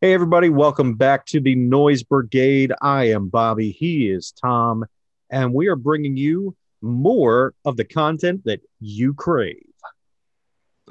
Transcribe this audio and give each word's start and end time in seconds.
Hey, 0.00 0.14
everybody, 0.14 0.48
welcome 0.48 0.94
back 0.94 1.26
to 1.26 1.40
the 1.40 1.54
Noise 1.54 2.02
Brigade. 2.02 2.72
I 2.80 3.10
am 3.10 3.28
Bobby, 3.28 3.70
he 3.70 4.10
is 4.10 4.32
Tom, 4.32 4.86
and 5.28 5.52
we 5.52 5.68
are 5.68 5.76
bringing 5.76 6.16
you 6.16 6.56
more 6.80 7.52
of 7.66 7.76
the 7.76 7.84
content 7.84 8.42
that 8.44 8.60
you 8.80 9.12
crave. 9.12 9.62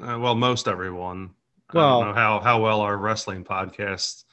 Uh, 0.00 0.16
well, 0.20 0.36
most 0.36 0.68
everyone. 0.68 1.30
Well- 1.74 2.02
I 2.02 2.04
don't 2.04 2.14
know 2.14 2.20
how, 2.20 2.40
how 2.40 2.60
well 2.62 2.80
our 2.82 2.96
wrestling 2.96 3.42
podcasts, 3.44 4.24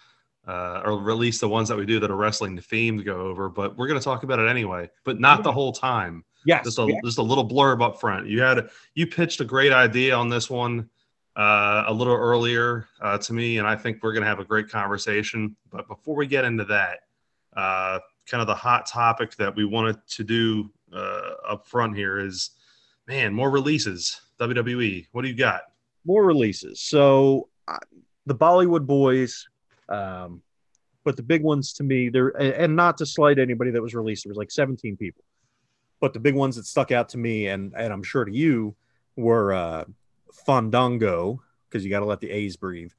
uh, 0.47 0.83
or 0.85 1.09
at 1.09 1.17
least 1.17 1.41
the 1.41 1.49
ones 1.49 1.69
that 1.69 1.77
we 1.77 1.87
do 1.87 1.99
that 1.99 2.11
are 2.11 2.15
wrestling 2.15 2.55
themed, 2.59 3.03
go 3.03 3.21
over, 3.21 3.49
but 3.49 3.75
we're 3.77 3.87
going 3.87 3.99
to 3.99 4.03
talk 4.03 4.21
about 4.21 4.37
it 4.37 4.47
anyway, 4.47 4.89
but 5.05 5.19
not 5.19 5.41
the 5.43 5.51
whole 5.51 5.71
time. 5.71 6.23
Yes, 6.45 6.65
Just 6.65 6.77
a, 6.77 6.85
we- 6.85 6.99
just 7.03 7.17
a 7.17 7.23
little 7.23 7.47
blurb 7.47 7.81
up 7.81 7.99
front. 7.99 8.27
You 8.27 8.41
had, 8.41 8.69
you 8.93 9.07
pitched 9.07 9.41
a 9.41 9.45
great 9.45 9.73
idea 9.73 10.15
on 10.15 10.29
this 10.29 10.51
one 10.51 10.89
uh, 11.37 11.85
a 11.87 11.93
little 11.93 12.15
earlier 12.15 12.87
uh, 13.01 13.17
to 13.19 13.33
me, 13.33 13.59
and 13.59 13.67
I 13.67 13.75
think 13.75 14.03
we're 14.03 14.13
going 14.13 14.23
to 14.23 14.29
have 14.29 14.39
a 14.39 14.45
great 14.45 14.69
conversation. 14.69 15.55
But 15.71 15.87
before 15.87 16.15
we 16.15 16.27
get 16.27 16.43
into 16.43 16.65
that, 16.65 16.99
uh, 17.55 17.99
kind 18.25 18.41
of 18.41 18.47
the 18.47 18.55
hot 18.55 18.85
topic 18.85 19.35
that 19.37 19.55
we 19.55 19.63
wanted 19.63 19.97
to 20.09 20.23
do 20.23 20.69
uh, 20.93 21.31
up 21.47 21.67
front 21.67 21.95
here 21.95 22.19
is, 22.19 22.51
man, 23.07 23.33
more 23.33 23.49
releases. 23.49 24.19
WWE, 24.39 25.07
what 25.13 25.21
do 25.21 25.29
you 25.29 25.35
got? 25.35 25.61
more 26.07 26.25
releases. 26.25 26.79
So 26.81 27.49
uh, 27.67 27.77
the 28.25 28.33
Bollywood 28.33 28.87
Boyz, 28.87 29.43
um, 29.89 30.41
but 31.03 31.15
the 31.15 31.23
big 31.23 31.43
ones 31.43 31.73
to 31.73 31.83
me, 31.83 32.09
they're 32.09 32.29
and 32.29 32.75
not 32.75 32.97
to 32.97 33.05
slight 33.05 33.37
anybody 33.37 33.71
that 33.71 33.81
was 33.81 33.93
released. 33.93 34.23
There 34.23 34.31
was 34.31 34.37
like 34.37 34.51
17 34.51 34.97
people, 34.97 35.23
but 36.01 36.13
the 36.13 36.19
big 36.19 36.33
ones 36.33 36.55
that 36.55 36.65
stuck 36.65 36.91
out 36.91 37.09
to 37.09 37.17
me, 37.17 37.47
and 37.47 37.73
and 37.77 37.93
I'm 37.93 38.03
sure 38.03 38.25
to 38.25 38.33
you, 38.33 38.75
were 39.15 39.53
uh, 39.53 39.83
Fandango 40.45 41.41
because 41.67 41.83
you 41.83 41.89
got 41.89 41.99
to 41.99 42.05
let 42.05 42.19
the 42.19 42.31
A's 42.31 42.55
breathe, 42.55 42.91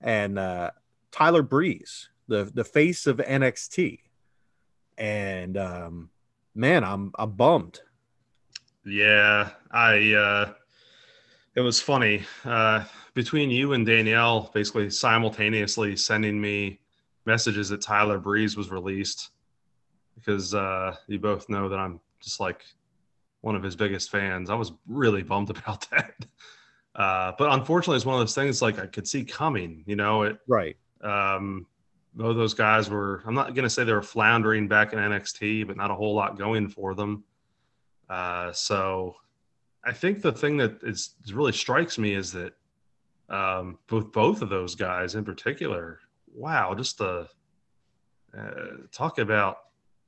and 0.00 0.38
uh, 0.38 0.70
Tyler 1.12 1.42
Breeze, 1.42 2.08
the 2.28 2.50
the 2.52 2.64
face 2.64 3.06
of 3.06 3.18
NXT, 3.18 4.00
and 4.98 5.56
um, 5.56 6.10
man, 6.54 6.84
I'm 6.84 7.12
I'm 7.18 7.32
bummed. 7.32 7.80
Yeah, 8.84 9.50
I. 9.70 10.14
Uh, 10.14 10.52
it 11.56 11.60
was 11.60 11.80
funny 11.80 12.22
uh, 12.44 12.84
between 13.14 13.50
you 13.50 13.72
and 13.72 13.84
Danielle, 13.84 14.50
basically 14.54 14.88
simultaneously 14.88 15.96
sending 15.96 16.40
me 16.40 16.80
messages 17.26 17.68
that 17.68 17.82
Tyler 17.82 18.18
Breeze 18.18 18.56
was 18.56 18.70
released 18.70 19.30
because 20.14 20.54
uh, 20.54 20.94
you 21.06 21.18
both 21.18 21.48
know 21.48 21.68
that 21.68 21.78
I'm 21.78 22.00
just 22.20 22.40
like 22.40 22.64
one 23.40 23.56
of 23.56 23.62
his 23.62 23.76
biggest 23.76 24.10
fans. 24.10 24.50
I 24.50 24.54
was 24.54 24.72
really 24.86 25.22
bummed 25.22 25.50
about 25.56 25.88
that. 25.90 26.14
Uh, 27.00 27.32
but 27.38 27.50
unfortunately, 27.50 27.96
it's 27.96 28.04
one 28.04 28.16
of 28.16 28.20
those 28.20 28.34
things 28.34 28.60
like 28.60 28.78
I 28.78 28.86
could 28.86 29.08
see 29.08 29.24
coming. 29.24 29.82
You 29.86 29.96
know, 29.96 30.24
it 30.24 30.38
Right. 30.46 30.76
um, 31.00 31.66
both 32.14 32.36
those 32.36 32.52
guys 32.52 32.90
were, 32.90 33.22
I'm 33.24 33.34
not 33.34 33.54
going 33.54 33.62
to 33.62 33.70
say 33.70 33.84
they 33.84 33.94
were 33.94 34.02
floundering 34.02 34.68
back 34.68 34.92
in 34.92 34.98
NXT, 34.98 35.66
but 35.66 35.78
not 35.78 35.90
a 35.90 35.94
whole 35.94 36.14
lot 36.14 36.36
going 36.36 36.68
for 36.68 36.94
them. 36.94 37.24
Uh, 38.10 38.52
so 38.52 39.14
I 39.82 39.92
think 39.92 40.20
the 40.20 40.32
thing 40.32 40.58
that 40.58 40.82
is 40.82 41.14
really 41.32 41.52
strikes 41.52 41.96
me 41.96 42.12
is 42.12 42.32
that 42.32 42.52
um, 43.30 43.78
both 43.86 44.12
both 44.12 44.42
of 44.42 44.50
those 44.50 44.74
guys 44.74 45.14
in 45.14 45.24
particular, 45.24 46.00
wow, 46.34 46.74
just 46.74 46.98
the 46.98 47.26
uh, 48.36 48.76
talk 48.92 49.18
about 49.18 49.56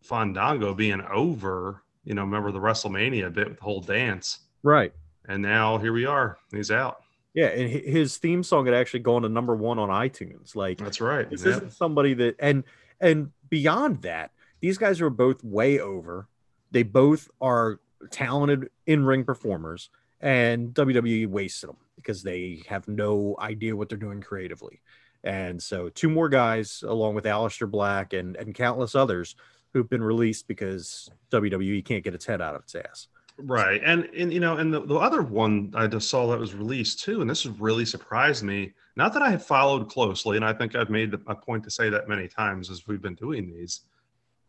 Fandango 0.03 0.75
being 0.75 1.01
over. 1.11 1.85
You 2.05 2.15
know, 2.15 2.23
remember 2.23 2.53
the 2.53 2.59
WrestleMania 2.59 3.33
bit 3.33 3.48
with 3.48 3.59
the 3.59 3.65
whole 3.65 3.81
dance, 3.81 4.41
Right. 4.63 4.93
And 5.27 5.42
now 5.42 5.78
here 5.78 5.92
we 5.92 6.05
are. 6.06 6.39
He's 6.53 6.70
out. 6.70 7.03
Yeah, 7.34 7.47
and 7.47 7.70
his 7.70 8.19
theme 8.19 8.42
song 8.42 8.67
had 8.67 8.75
actually 8.75 9.01
gone 9.01 9.23
to 9.23 9.29
number 9.29 9.55
one 9.56 9.79
on 9.79 9.89
iTunes. 9.89 10.55
Like 10.55 10.79
That's 10.79 11.01
right. 11.01 11.29
this 11.31 11.45
Yeah. 11.45 11.53
isn't 11.53 11.73
somebody 11.73 12.14
that 12.14 12.37
and 12.39 12.64
and 13.01 13.31
beyond 13.48 14.03
that, 14.03 14.33
these 14.61 14.79
guys 14.79 15.01
are 15.01 15.11
both 15.11 15.42
way 15.42 15.81
over. 15.81 16.29
They 16.70 16.83
both 16.83 17.29
are 17.41 17.80
talented 18.11 18.70
in-ring 18.86 19.24
performers, 19.24 19.91
and 20.20 20.74
WWE 20.74 21.27
wasted 21.29 21.70
them 21.70 21.77
because 21.96 22.23
they 22.23 22.63
have 22.69 22.86
no 22.89 23.36
idea 23.39 23.77
what 23.77 23.89
they're 23.89 23.98
doing 23.98 24.20
creatively. 24.20 24.80
And 25.25 25.63
so, 25.63 25.89
two 25.89 26.08
more 26.11 26.29
guys, 26.29 26.83
along 26.86 27.14
with 27.14 27.25
Aleister 27.25 27.70
Black 27.70 28.13
and 28.13 28.36
and 28.36 28.55
countless 28.55 28.95
others, 28.95 29.36
who've 29.73 29.89
been 29.89 30.02
released 30.02 30.48
because 30.48 31.08
WWE 31.30 31.83
can't 31.85 32.05
get 32.05 32.14
its 32.14 32.27
head 32.27 32.42
out 32.42 32.55
of 32.55 32.63
its 32.63 32.75
ass. 32.75 33.08
Right. 33.39 33.81
And 33.85 34.05
and 34.17 34.33
you 34.33 34.41
know, 34.41 34.59
and 34.59 34.73
the, 34.73 34.81
the 34.81 34.97
other 34.97 35.23
one 35.23 35.73
I 35.75 35.87
just 35.87 36.11
saw 36.11 36.27
that 36.29 36.39
was 36.39 36.55
released 36.55 37.01
too, 37.01 37.20
and 37.20 37.31
this 37.31 37.47
really 37.47 37.85
surprised 37.85 38.45
me. 38.45 38.73
Not 38.97 39.13
that 39.15 39.23
I 39.23 39.31
have 39.31 39.45
followed 39.45 39.89
closely, 39.89 40.37
and 40.37 40.45
I 40.45 40.53
think 40.53 40.75
I've 40.77 40.91
made 40.91 41.15
a 41.15 41.35
point 41.35 41.65
to 41.65 41.70
say 41.70 41.89
that 41.89 42.09
many 42.09 42.29
times 42.29 42.70
as 42.70 42.87
we've 42.87 43.01
been 43.01 43.15
doing 43.15 43.51
these. 43.51 43.83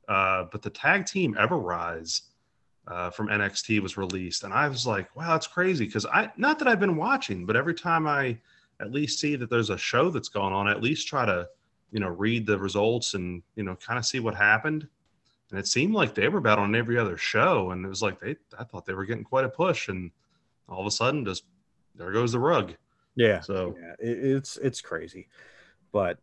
Uh, 0.10 0.46
but 0.52 0.62
the 0.62 0.70
tag 0.70 1.06
team 1.06 1.34
Ever-Rise 1.40 2.24
uh, 2.88 3.10
from 3.10 3.30
NXT 3.30 3.80
was 3.80 3.96
released, 3.96 4.44
and 4.44 4.54
I 4.54 4.68
was 4.68 4.86
like, 4.86 5.16
wow, 5.16 5.32
that's 5.32 5.48
crazy. 5.48 5.86
Because 5.86 6.06
I 6.06 6.30
not 6.36 6.60
that 6.60 6.68
I've 6.68 6.82
been 6.82 6.98
watching, 6.98 7.46
but 7.46 7.56
every 7.56 7.74
time 7.74 8.06
I 8.06 8.38
at 8.82 8.92
least 8.92 9.20
see 9.20 9.38
that 9.38 9.50
there's 9.50 9.70
a 9.70 9.78
show 9.78 10.10
that's 10.10 10.30
going 10.30 10.54
on, 10.54 10.68
I 10.68 10.72
at 10.72 10.84
least 10.84 11.08
try 11.08 11.26
to, 11.26 11.48
you 11.92 12.02
know, 12.02 12.10
read 12.10 12.46
the 12.46 12.60
results 12.60 13.14
and 13.14 13.42
you 13.56 13.64
know, 13.64 13.78
kind 13.78 13.98
of 13.98 14.06
see 14.06 14.20
what 14.20 14.36
happened 14.36 14.88
and 15.53 15.59
it 15.59 15.68
seemed 15.68 15.94
like 15.94 16.16
they 16.16 16.28
were 16.28 16.40
about 16.40 16.58
on 16.58 16.75
every 16.75 16.97
other 16.97 17.16
show 17.16 17.69
and 17.72 17.86
it 17.86 17.88
was 17.88 18.02
like 18.02 18.19
they 18.19 18.36
i 18.58 18.64
thought 18.64 18.86
they 18.88 18.96
were 18.96 19.06
getting 19.06 19.24
quite 19.24 19.46
a 19.46 19.50
push 19.50 19.88
and 19.88 20.09
all 20.68 20.80
of 20.81 20.88
a 20.88 20.91
sudden 20.91 21.24
just 21.24 21.44
there 21.96 22.12
goes 22.12 22.31
the 22.31 22.40
rug 22.40 22.74
Yeah. 23.16 23.40
so 23.41 23.75
yeah, 23.80 23.94
it, 24.00 24.18
it's 24.38 24.58
it's 24.58 24.81
crazy, 24.81 25.28
but 25.91 26.18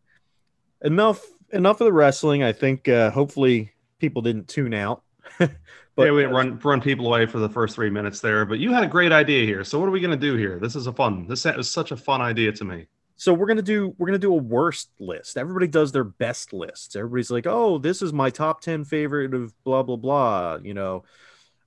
enough 0.82 1.24
enough 1.52 1.80
of 1.80 1.84
the 1.84 1.92
wrestling. 1.92 2.42
I 2.42 2.52
think 2.52 2.88
uh, 2.88 3.10
hopefully 3.12 3.72
people 4.00 4.20
didn't 4.22 4.48
tune 4.48 4.74
out. 4.74 5.02
but 5.38 5.50
yeah, 5.96 6.10
we 6.10 6.24
run 6.24 6.58
run 6.58 6.80
people 6.80 7.06
away 7.06 7.26
for 7.26 7.38
the 7.38 7.48
first 7.48 7.76
three 7.76 7.90
minutes 7.90 8.20
there 8.20 8.44
but 8.44 8.58
you 8.58 8.72
had 8.72 8.82
a 8.82 8.88
great 8.88 9.12
idea 9.12 9.44
here 9.44 9.62
so 9.62 9.78
what 9.78 9.86
are 9.86 9.92
we 9.92 10.00
going 10.00 10.10
to 10.10 10.16
do 10.16 10.34
here 10.34 10.58
this 10.58 10.74
is 10.74 10.88
a 10.88 10.92
fun 10.92 11.26
this 11.28 11.46
is 11.46 11.70
such 11.70 11.92
a 11.92 11.96
fun 11.96 12.20
idea 12.20 12.50
to 12.50 12.64
me 12.64 12.86
so 13.20 13.34
we're 13.34 13.48
gonna 13.48 13.60
do 13.60 13.94
we're 13.98 14.06
gonna 14.06 14.18
do 14.18 14.32
a 14.32 14.38
worst 14.38 14.88
list. 14.98 15.36
Everybody 15.36 15.66
does 15.66 15.92
their 15.92 16.04
best 16.04 16.54
lists. 16.54 16.96
Everybody's 16.96 17.30
like, 17.30 17.46
oh, 17.46 17.76
this 17.76 18.00
is 18.00 18.14
my 18.14 18.30
top 18.30 18.62
ten 18.62 18.82
favorite 18.82 19.34
of 19.34 19.52
blah 19.62 19.82
blah 19.82 19.96
blah. 19.96 20.58
You 20.62 20.72
know, 20.72 21.04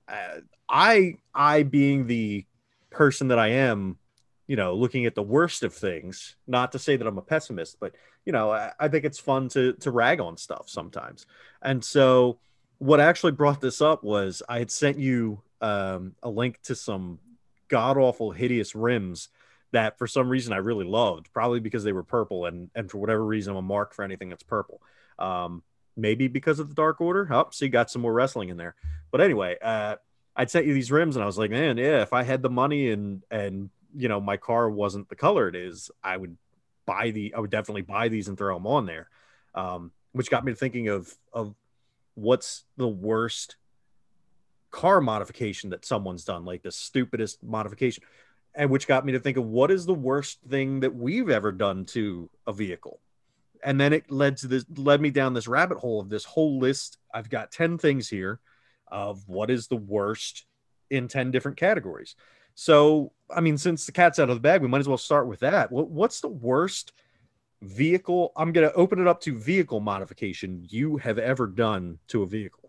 uh, 0.08 0.40
I 0.68 1.18
I 1.32 1.62
being 1.62 2.08
the 2.08 2.44
person 2.90 3.28
that 3.28 3.38
I 3.38 3.50
am, 3.50 3.98
you 4.48 4.56
know, 4.56 4.74
looking 4.74 5.06
at 5.06 5.14
the 5.14 5.22
worst 5.22 5.62
of 5.62 5.72
things. 5.72 6.34
Not 6.48 6.72
to 6.72 6.80
say 6.80 6.96
that 6.96 7.06
I'm 7.06 7.18
a 7.18 7.22
pessimist, 7.22 7.78
but 7.78 7.94
you 8.24 8.32
know, 8.32 8.50
I, 8.50 8.72
I 8.80 8.88
think 8.88 9.04
it's 9.04 9.20
fun 9.20 9.48
to 9.50 9.74
to 9.74 9.92
rag 9.92 10.20
on 10.20 10.36
stuff 10.36 10.68
sometimes. 10.68 11.24
And 11.62 11.84
so, 11.84 12.40
what 12.78 12.98
actually 12.98 13.30
brought 13.30 13.60
this 13.60 13.80
up 13.80 14.02
was 14.02 14.42
I 14.48 14.58
had 14.58 14.72
sent 14.72 14.98
you 14.98 15.40
um, 15.60 16.16
a 16.20 16.28
link 16.28 16.60
to 16.62 16.74
some 16.74 17.20
god 17.68 17.96
awful, 17.96 18.32
hideous 18.32 18.74
rims 18.74 19.28
that 19.74 19.98
for 19.98 20.06
some 20.06 20.28
reason 20.28 20.52
I 20.52 20.56
really 20.56 20.84
loved, 20.84 21.32
probably 21.32 21.60
because 21.60 21.84
they 21.84 21.92
were 21.92 22.02
purple, 22.02 22.46
and 22.46 22.70
and 22.74 22.90
for 22.90 22.98
whatever 22.98 23.24
reason 23.24 23.52
I'm 23.52 23.58
a 23.58 23.62
mark 23.62 23.94
for 23.94 24.02
anything 24.02 24.30
that's 24.30 24.42
purple. 24.42 24.80
Um, 25.18 25.62
maybe 25.96 26.28
because 26.28 26.58
of 26.58 26.68
the 26.68 26.74
Dark 26.74 27.00
Order. 27.00 27.28
Oh, 27.30 27.48
so 27.50 27.64
you 27.64 27.70
got 27.70 27.90
some 27.90 28.02
more 28.02 28.12
wrestling 28.12 28.48
in 28.48 28.56
there. 28.56 28.74
But 29.10 29.20
anyway, 29.20 29.56
uh, 29.62 29.96
I'd 30.34 30.50
sent 30.50 30.66
you 30.66 30.74
these 30.74 30.90
rims, 30.90 31.16
and 31.16 31.22
I 31.22 31.26
was 31.26 31.38
like, 31.38 31.50
man, 31.50 31.76
yeah, 31.76 32.02
if 32.02 32.12
I 32.12 32.22
had 32.22 32.42
the 32.42 32.50
money 32.50 32.90
and 32.90 33.22
and 33.30 33.70
you 33.96 34.08
know 34.08 34.20
my 34.20 34.36
car 34.36 34.70
wasn't 34.70 35.08
the 35.08 35.16
color 35.16 35.48
it 35.48 35.56
is, 35.56 35.90
I 36.02 36.16
would 36.16 36.36
buy 36.86 37.10
the, 37.10 37.34
I 37.34 37.40
would 37.40 37.50
definitely 37.50 37.82
buy 37.82 38.08
these 38.08 38.28
and 38.28 38.36
throw 38.36 38.54
them 38.54 38.66
on 38.66 38.86
there. 38.86 39.08
Um, 39.54 39.92
which 40.12 40.30
got 40.30 40.44
me 40.44 40.54
thinking 40.54 40.88
of 40.88 41.12
of 41.32 41.54
what's 42.14 42.64
the 42.76 42.88
worst 42.88 43.56
car 44.70 45.00
modification 45.00 45.70
that 45.70 45.84
someone's 45.84 46.24
done, 46.24 46.44
like 46.44 46.62
the 46.62 46.72
stupidest 46.72 47.42
modification 47.42 48.02
and 48.54 48.70
which 48.70 48.86
got 48.86 49.04
me 49.04 49.12
to 49.12 49.20
think 49.20 49.36
of 49.36 49.46
what 49.46 49.70
is 49.70 49.86
the 49.86 49.94
worst 49.94 50.38
thing 50.48 50.80
that 50.80 50.94
we've 50.94 51.30
ever 51.30 51.52
done 51.52 51.84
to 51.86 52.30
a 52.46 52.52
vehicle. 52.52 53.00
And 53.62 53.80
then 53.80 53.92
it 53.92 54.10
led 54.10 54.36
to 54.38 54.46
this 54.46 54.64
led 54.76 55.00
me 55.00 55.10
down 55.10 55.34
this 55.34 55.48
rabbit 55.48 55.78
hole 55.78 56.00
of 56.00 56.08
this 56.08 56.24
whole 56.24 56.58
list. 56.58 56.98
I've 57.12 57.30
got 57.30 57.50
10 57.50 57.78
things 57.78 58.08
here 58.08 58.40
of 58.88 59.26
what 59.26 59.50
is 59.50 59.66
the 59.66 59.76
worst 59.76 60.44
in 60.90 61.08
10 61.08 61.30
different 61.30 61.56
categories. 61.56 62.14
So 62.54 63.12
i 63.34 63.40
mean 63.40 63.56
since 63.58 63.86
the 63.86 63.92
cat's 63.92 64.18
out 64.18 64.28
of 64.28 64.36
the 64.36 64.40
bag 64.40 64.60
we 64.60 64.68
might 64.68 64.80
as 64.80 64.88
well 64.88 64.98
start 64.98 65.26
with 65.26 65.40
that. 65.40 65.72
What, 65.72 65.88
what's 65.88 66.20
the 66.20 66.28
worst 66.28 66.92
vehicle? 67.62 68.32
I'm 68.36 68.52
going 68.52 68.68
to 68.68 68.74
open 68.74 69.00
it 69.00 69.08
up 69.08 69.20
to 69.22 69.36
vehicle 69.36 69.80
modification 69.80 70.64
you 70.68 70.98
have 70.98 71.18
ever 71.18 71.46
done 71.46 71.98
to 72.08 72.22
a 72.22 72.26
vehicle 72.26 72.63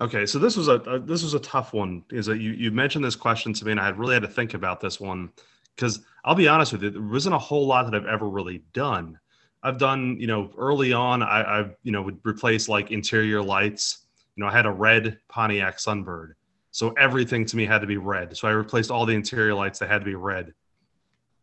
okay 0.00 0.26
so 0.26 0.38
this 0.38 0.56
was 0.56 0.68
a, 0.68 0.74
a 0.74 0.98
this 0.98 1.22
was 1.22 1.34
a 1.34 1.40
tough 1.40 1.72
one 1.72 2.02
is 2.10 2.26
that 2.26 2.38
you 2.38 2.52
you 2.52 2.70
mentioned 2.70 3.04
this 3.04 3.16
question 3.16 3.52
to 3.52 3.64
me 3.64 3.72
and 3.72 3.80
i 3.80 3.88
really 3.88 4.14
had 4.14 4.22
to 4.22 4.28
think 4.28 4.54
about 4.54 4.80
this 4.80 5.00
one 5.00 5.30
because 5.74 6.00
i'll 6.24 6.34
be 6.34 6.48
honest 6.48 6.72
with 6.72 6.82
you 6.82 6.90
there 6.90 7.02
wasn't 7.02 7.34
a 7.34 7.38
whole 7.38 7.66
lot 7.66 7.84
that 7.84 7.94
i've 7.94 8.06
ever 8.06 8.28
really 8.28 8.62
done 8.72 9.18
i've 9.62 9.78
done 9.78 10.16
you 10.20 10.26
know 10.26 10.50
early 10.58 10.92
on 10.92 11.22
i 11.22 11.42
i 11.42 11.70
you 11.82 11.92
know 11.92 12.02
would 12.02 12.18
replace 12.24 12.68
like 12.68 12.90
interior 12.90 13.42
lights 13.42 14.06
you 14.36 14.42
know 14.42 14.48
i 14.48 14.52
had 14.52 14.66
a 14.66 14.70
red 14.70 15.18
pontiac 15.28 15.78
sunbird 15.78 16.32
so 16.70 16.90
everything 16.92 17.44
to 17.44 17.56
me 17.56 17.64
had 17.64 17.80
to 17.80 17.86
be 17.86 17.96
red 17.96 18.36
so 18.36 18.46
i 18.46 18.50
replaced 18.50 18.90
all 18.90 19.06
the 19.06 19.14
interior 19.14 19.54
lights 19.54 19.78
that 19.78 19.88
had 19.88 19.98
to 19.98 20.04
be 20.04 20.14
red 20.14 20.52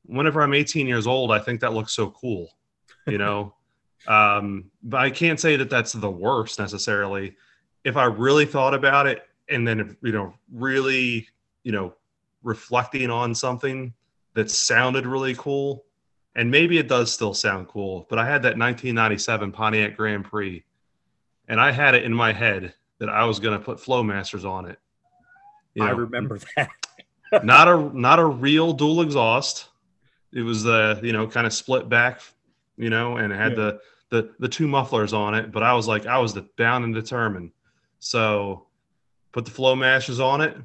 whenever 0.06 0.42
i'm 0.42 0.54
18 0.54 0.88
years 0.88 1.08
old 1.08 1.32
i 1.32 1.40
think 1.40 1.60
that 1.60 1.74
looks 1.74 1.94
so 1.94 2.10
cool 2.12 2.50
you 3.08 3.18
know. 3.18 3.54
um, 4.08 4.66
but 4.84 5.02
I 5.02 5.10
can't 5.10 5.40
say 5.40 5.56
that 5.56 5.70
that's 5.70 5.94
the 5.94 6.10
worst 6.10 6.60
necessarily. 6.60 7.36
If 7.86 7.96
I 7.96 8.06
really 8.06 8.46
thought 8.46 8.74
about 8.74 9.08
it, 9.08 9.24
and 9.48 9.66
then 9.66 9.96
you 10.02 10.12
know, 10.12 10.34
really, 10.52 11.28
you 11.64 11.72
know, 11.72 11.94
reflecting 12.44 13.10
on 13.10 13.34
something 13.34 13.94
that 14.34 14.52
sounded 14.52 15.06
really 15.06 15.36
cool, 15.36 15.86
and 16.36 16.52
maybe 16.52 16.78
it 16.78 16.88
does 16.88 17.12
still 17.12 17.34
sound 17.34 17.68
cool. 17.68 18.06
But 18.10 18.20
I 18.20 18.26
had 18.26 18.42
that 18.44 18.58
1997 18.58 19.52
Pontiac 19.52 19.96
Grand 19.96 20.26
Prix, 20.26 20.64
and 21.48 21.62
I 21.62 21.72
had 21.72 21.96
it 21.96 22.04
in 22.04 22.14
my 22.14 22.34
head 22.34 22.74
that 23.00 23.10
I 23.10 23.26
was 23.26 23.40
going 23.40 23.58
to 23.58 23.64
put 23.64 23.78
Flowmasters 23.78 24.50
on 24.50 24.66
it. 24.66 24.80
You 25.74 25.84
know, 25.84 25.90
I 25.90 25.92
remember 25.92 26.40
that. 26.56 26.70
not 27.44 27.68
a 27.68 27.98
not 27.98 28.20
a 28.20 28.26
real 28.26 28.74
dual 28.74 29.02
exhaust. 29.02 29.70
It 30.34 30.42
was 30.42 30.64
the 30.64 31.00
you 31.04 31.14
know 31.14 31.28
kind 31.28 31.48
of 31.48 31.54
split 31.54 31.90
back, 31.90 32.22
you 32.78 32.90
know, 32.90 33.18
and 33.18 33.32
it 33.32 33.38
had 33.38 33.52
yeah. 33.52 33.56
the 33.56 33.80
the 34.10 34.36
the 34.40 34.50
two 34.50 34.68
mufflers 34.68 35.14
on 35.14 35.34
it. 35.34 35.52
But 35.52 35.64
I 35.64 35.74
was 35.74 35.88
like, 35.88 36.06
I 36.06 36.18
was 36.20 36.34
the, 36.34 36.48
bound 36.58 36.84
and 36.84 36.94
determined. 36.94 37.52
So 38.06 38.68
put 39.32 39.46
the 39.46 39.52
flow 39.52 39.76
Flowmasters 39.76 40.24
on 40.24 40.40
it, 40.40 40.56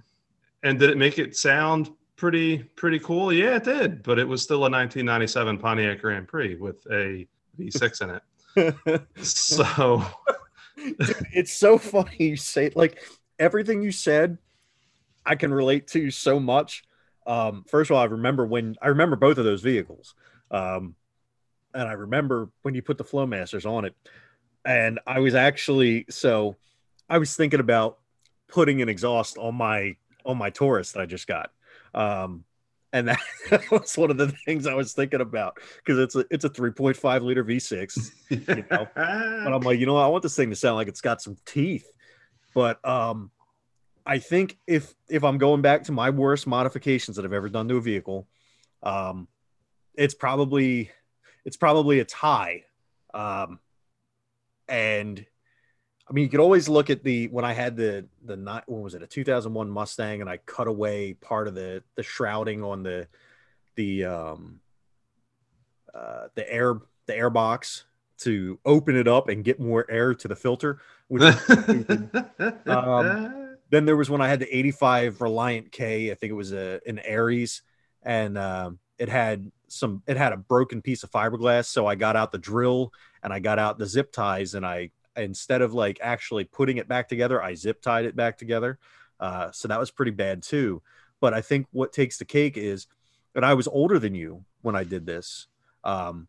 and 0.63 0.79
did 0.79 0.91
it 0.91 0.99
make 0.99 1.19
it 1.19 1.35
sound 1.35 1.91
pretty 2.17 2.59
pretty 2.59 2.99
cool? 2.99 3.33
Yeah, 3.33 3.57
it 3.57 3.65
did. 3.65 4.03
But 4.03 4.19
it 4.19 4.29
was 4.29 4.43
still 4.43 4.59
a 4.59 4.69
1997 4.71 5.57
Pontiac 5.57 6.03
Grand 6.03 6.29
Prix 6.29 6.57
with 6.57 6.87
a 6.91 7.27
V6 7.59 8.03
in 8.03 8.11
it. 8.91 9.07
so 9.25 10.05
Dude, 10.77 10.99
it's 11.33 11.57
so 11.57 11.79
funny 11.79 12.15
you 12.19 12.37
say 12.37 12.73
like 12.75 13.01
everything 13.39 13.83
you 13.83 13.91
said 13.91 14.37
I 15.25 15.35
can 15.35 15.53
relate 15.53 15.87
to 15.89 16.11
so 16.11 16.39
much. 16.39 16.85
Um, 17.27 17.65
first 17.67 17.91
of 17.91 17.97
all, 17.97 18.03
I 18.03 18.07
remember 18.07 18.45
when 18.45 18.77
I 18.83 18.89
remember 18.89 19.17
both 19.17 19.39
of 19.39 19.45
those 19.45 19.63
vehicles. 19.63 20.15
Um, 20.51 20.95
and 21.73 21.89
I 21.89 21.93
remember 21.93 22.51
when 22.63 22.75
you 22.75 22.83
put 22.83 22.99
the 22.99 23.05
Flowmasters 23.05 23.65
on 23.65 23.87
it. 23.87 23.95
And 24.67 25.01
I 25.07 25.21
was 25.21 25.35
actually 25.35 26.05
so 26.11 26.57
I 27.11 27.19
was 27.19 27.35
thinking 27.35 27.61
about 27.61 27.99
putting 28.49 28.81
an 28.81 28.89
exhaust 28.89 29.37
on 29.37 29.57
my 29.57 29.97
on 30.25 30.39
my 30.39 30.51
Taurus 30.51 30.93
that 30.93 31.01
I 31.01 31.07
just 31.07 31.27
got. 31.27 31.51
Um, 31.93 32.45
and 32.93 33.09
that, 33.09 33.21
was 33.71 33.97
one 33.97 34.11
of 34.11 34.17
the 34.17 34.29
things 34.45 34.67
I 34.67 34.75
was 34.75 34.93
thinking 34.93 35.21
about 35.21 35.59
because 35.79 35.99
it's 35.99 36.17
a 36.17 36.25
it's 36.31 36.45
a 36.45 36.51
3.5 36.51 37.23
liter 37.23 37.45
V6, 37.45 38.11
you 38.31 38.65
know. 38.71 38.87
but 38.95 39.53
I'm 39.53 39.61
like, 39.63 39.79
you 39.79 39.87
know, 39.87 39.97
I 39.97 40.07
want 40.07 40.23
this 40.23 40.37
thing 40.37 40.51
to 40.51 40.57
sound 40.57 40.77
like 40.77 40.89
it's 40.89 41.01
got 41.01 41.21
some 41.21 41.37
teeth. 41.45 41.91
But 42.55 42.85
um, 42.87 43.31
I 44.07 44.19
think 44.19 44.59
if 44.67 44.95
if 45.09 45.25
I'm 45.25 45.39
going 45.39 45.63
back 45.63 45.85
to 45.85 45.93
my 45.93 46.11
worst 46.11 46.47
modifications 46.47 47.17
that 47.17 47.25
I've 47.25 47.33
ever 47.33 47.49
done 47.49 47.69
to 47.69 47.77
a 47.77 47.81
vehicle, 47.81 48.27
um, 48.83 49.29
it's 49.95 50.15
probably 50.15 50.91
it's 51.45 51.57
probably 51.57 52.01
a 52.01 52.05
tie. 52.05 52.65
Um, 53.13 53.59
and 54.69 55.25
I 56.11 56.13
mean, 56.13 56.25
you 56.25 56.29
could 56.29 56.41
always 56.41 56.69
look 56.69 56.91
at 56.91 57.05
the 57.05 57.29
when 57.29 57.45
I 57.45 57.53
had 57.53 57.77
the 57.77 58.05
the 58.25 58.37
not 58.37 58.69
what 58.69 58.83
was 58.83 58.95
it 58.95 59.03
a 59.03 59.07
2001 59.07 59.71
Mustang 59.71 60.21
and 60.21 60.29
I 60.29 60.39
cut 60.39 60.67
away 60.67 61.15
part 61.15 61.47
of 61.47 61.55
the 61.55 61.85
the 61.95 62.03
shrouding 62.03 62.65
on 62.65 62.83
the 62.83 63.07
the 63.77 64.05
um 64.07 64.61
uh 65.95 66.27
the 66.35 66.53
air 66.53 66.81
the 67.07 67.17
air 67.17 67.31
box 67.31 67.85
to 68.19 68.59
open 68.65 68.97
it 68.97 69.07
up 69.07 69.29
and 69.29 69.45
get 69.45 69.61
more 69.61 69.87
air 69.89 70.13
to 70.15 70.27
the 70.27 70.35
filter. 70.35 70.81
Which 71.07 71.23
um, 72.67 73.57
then 73.71 73.85
there 73.85 73.97
was 73.97 74.11
when 74.11 74.21
I 74.21 74.29
had 74.29 74.41
the 74.41 74.57
85 74.57 75.21
Reliant 75.21 75.71
K. 75.71 76.11
I 76.11 76.15
think 76.15 76.31
it 76.31 76.35
was 76.35 76.53
a 76.53 76.81
an 76.87 76.99
Aries, 76.99 77.63
and 78.03 78.37
um, 78.37 78.81
it 78.99 79.09
had 79.09 79.51
some 79.69 80.03
it 80.09 80.17
had 80.17 80.33
a 80.33 80.37
broken 80.37 80.83
piece 80.83 81.05
of 81.05 81.11
fiberglass. 81.11 81.67
So 81.67 81.87
I 81.87 81.95
got 81.95 82.17
out 82.17 82.33
the 82.33 82.39
drill 82.39 82.93
and 83.23 83.33
I 83.33 83.39
got 83.39 83.59
out 83.59 83.79
the 83.79 83.87
zip 83.87 84.13
ties 84.13 84.55
and 84.55 84.67
I 84.67 84.91
instead 85.21 85.63
of 85.63 85.73
like 85.73 85.99
actually 86.03 86.45
putting 86.45 86.77
it 86.77 86.89
back 86.89 87.09
together, 87.09 87.43
I 87.43 87.55
zip 87.55 87.81
tied 87.81 88.05
it 88.05 88.17
back 88.17 88.39
together. 88.39 88.79
Uh, 89.19 89.51
so 89.53 89.69
that 89.69 89.79
was 89.79 89.91
pretty 89.91 90.13
bad 90.13 90.43
too. 90.43 90.83
But 91.21 91.35
I 91.35 91.41
think 91.41 91.67
what 91.73 91.93
takes 91.93 92.19
the 92.19 92.25
cake 92.25 92.57
is 92.57 92.87
and 93.35 93.45
I 93.45 93.55
was 93.55 93.69
older 93.69 93.99
than 93.99 94.15
you 94.15 94.45
when 94.63 94.77
I 94.77 94.85
did 94.85 95.07
this. 95.07 95.47
Um, 95.85 96.29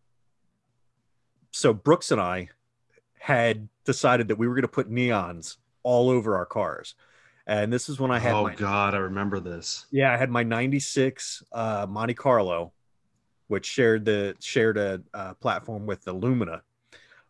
so 1.51 1.73
Brooks 1.73 2.11
and 2.11 2.21
I 2.21 2.49
had 3.19 3.67
decided 3.85 4.27
that 4.29 4.37
we 4.37 4.47
were 4.47 4.55
going 4.55 4.63
to 4.63 4.67
put 4.67 4.89
neons 4.89 5.57
all 5.83 6.09
over 6.09 6.35
our 6.35 6.45
cars. 6.45 6.95
And 7.47 7.73
this 7.73 7.89
is 7.89 7.99
when 7.99 8.11
I 8.11 8.19
had. 8.19 8.33
Oh 8.33 8.43
my, 8.43 8.55
God, 8.55 8.93
I 8.93 8.99
remember 8.99 9.39
this. 9.39 9.85
Yeah, 9.91 10.13
I 10.13 10.17
had 10.17 10.29
my 10.29 10.43
'96 10.43 11.43
uh, 11.51 11.87
Monte 11.89 12.13
Carlo, 12.13 12.71
which 13.47 13.65
shared 13.65 14.05
the 14.05 14.35
shared 14.39 14.77
a 14.77 15.01
uh, 15.13 15.33
platform 15.33 15.87
with 15.87 16.03
the 16.03 16.13
Lumina. 16.13 16.61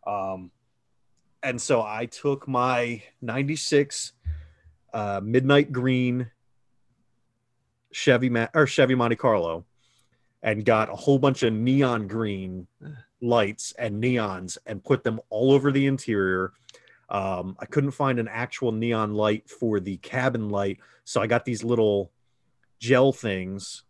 Um, 0.06 0.50
and 1.42 1.60
so 1.60 1.82
I 1.82 2.06
took 2.06 2.46
my 2.46 3.02
96 3.20 4.12
uh, 4.94 5.20
midnight 5.22 5.72
green 5.72 6.30
Chevy 7.92 8.30
Ma- 8.30 8.48
or 8.54 8.66
Chevy 8.66 8.94
Monte 8.94 9.16
Carlo 9.16 9.64
and 10.42 10.64
got 10.64 10.90
a 10.90 10.94
whole 10.94 11.18
bunch 11.18 11.42
of 11.42 11.52
neon 11.52 12.06
green 12.06 12.66
lights 13.20 13.72
and 13.78 14.02
neons 14.02 14.58
and 14.66 14.82
put 14.82 15.04
them 15.04 15.20
all 15.30 15.52
over 15.52 15.70
the 15.70 15.86
interior. 15.86 16.52
Um, 17.08 17.56
I 17.60 17.66
couldn't 17.66 17.92
find 17.92 18.18
an 18.18 18.28
actual 18.28 18.72
neon 18.72 19.14
light 19.14 19.48
for 19.48 19.80
the 19.80 19.98
cabin 19.98 20.48
light, 20.48 20.78
so 21.04 21.20
I 21.20 21.26
got 21.26 21.44
these 21.44 21.62
little 21.62 22.10
gel 22.78 23.12
things 23.12 23.84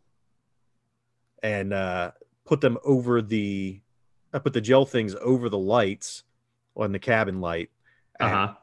and 1.42 1.72
uh, 1.72 2.12
put 2.44 2.60
them 2.60 2.78
over 2.84 3.22
the. 3.22 3.80
I 4.34 4.38
put 4.38 4.54
the 4.54 4.60
gel 4.62 4.86
things 4.86 5.14
over 5.20 5.48
the 5.48 5.58
lights 5.58 6.24
on 6.76 6.92
the 6.92 6.98
cabin 6.98 7.40
light. 7.40 7.70
Uh-huh. 8.20 8.54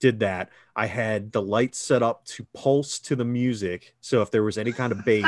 Did 0.00 0.20
that. 0.20 0.50
I 0.74 0.86
had 0.86 1.32
the 1.32 1.42
lights 1.42 1.78
set 1.78 2.02
up 2.02 2.24
to 2.26 2.46
pulse 2.54 2.98
to 3.00 3.16
the 3.16 3.24
music. 3.24 3.94
So 4.00 4.22
if 4.22 4.30
there 4.30 4.42
was 4.42 4.58
any 4.58 4.72
kind 4.72 4.92
of 4.92 5.04
bass, 5.04 5.24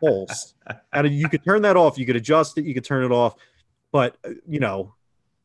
pulse. 0.00 0.54
And 0.92 1.08
you 1.08 1.28
could 1.28 1.44
turn 1.44 1.62
that 1.62 1.76
off. 1.76 1.98
You 1.98 2.06
could 2.06 2.16
adjust 2.16 2.56
it. 2.58 2.64
You 2.64 2.74
could 2.74 2.84
turn 2.84 3.04
it 3.04 3.12
off. 3.12 3.34
But 3.90 4.16
uh, 4.24 4.30
you 4.48 4.60
know, 4.60 4.94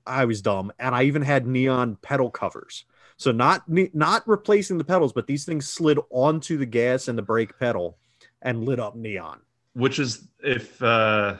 I 0.06 0.26
was 0.26 0.42
dumb, 0.42 0.72
and 0.80 0.96
I 0.96 1.04
even 1.04 1.22
had 1.22 1.48
neon 1.48 1.98
pedal 2.02 2.30
covers. 2.30 2.86
So 3.18 3.32
not 3.32 3.64
not 3.68 4.28
replacing 4.28 4.78
the 4.78 4.84
pedals, 4.84 5.12
but 5.12 5.28
these 5.28 5.44
things 5.44 5.68
slid 5.68 6.00
onto 6.10 6.58
the 6.58 6.66
gas 6.66 7.08
and 7.08 7.18
the 7.18 7.24
brake 7.24 7.58
pedal 7.60 7.98
and 8.42 8.64
lit 8.64 8.80
up 8.80 8.96
neon. 8.96 9.40
Which 9.74 10.00
is 10.00 10.28
if 10.40 10.82
uh 10.82 11.38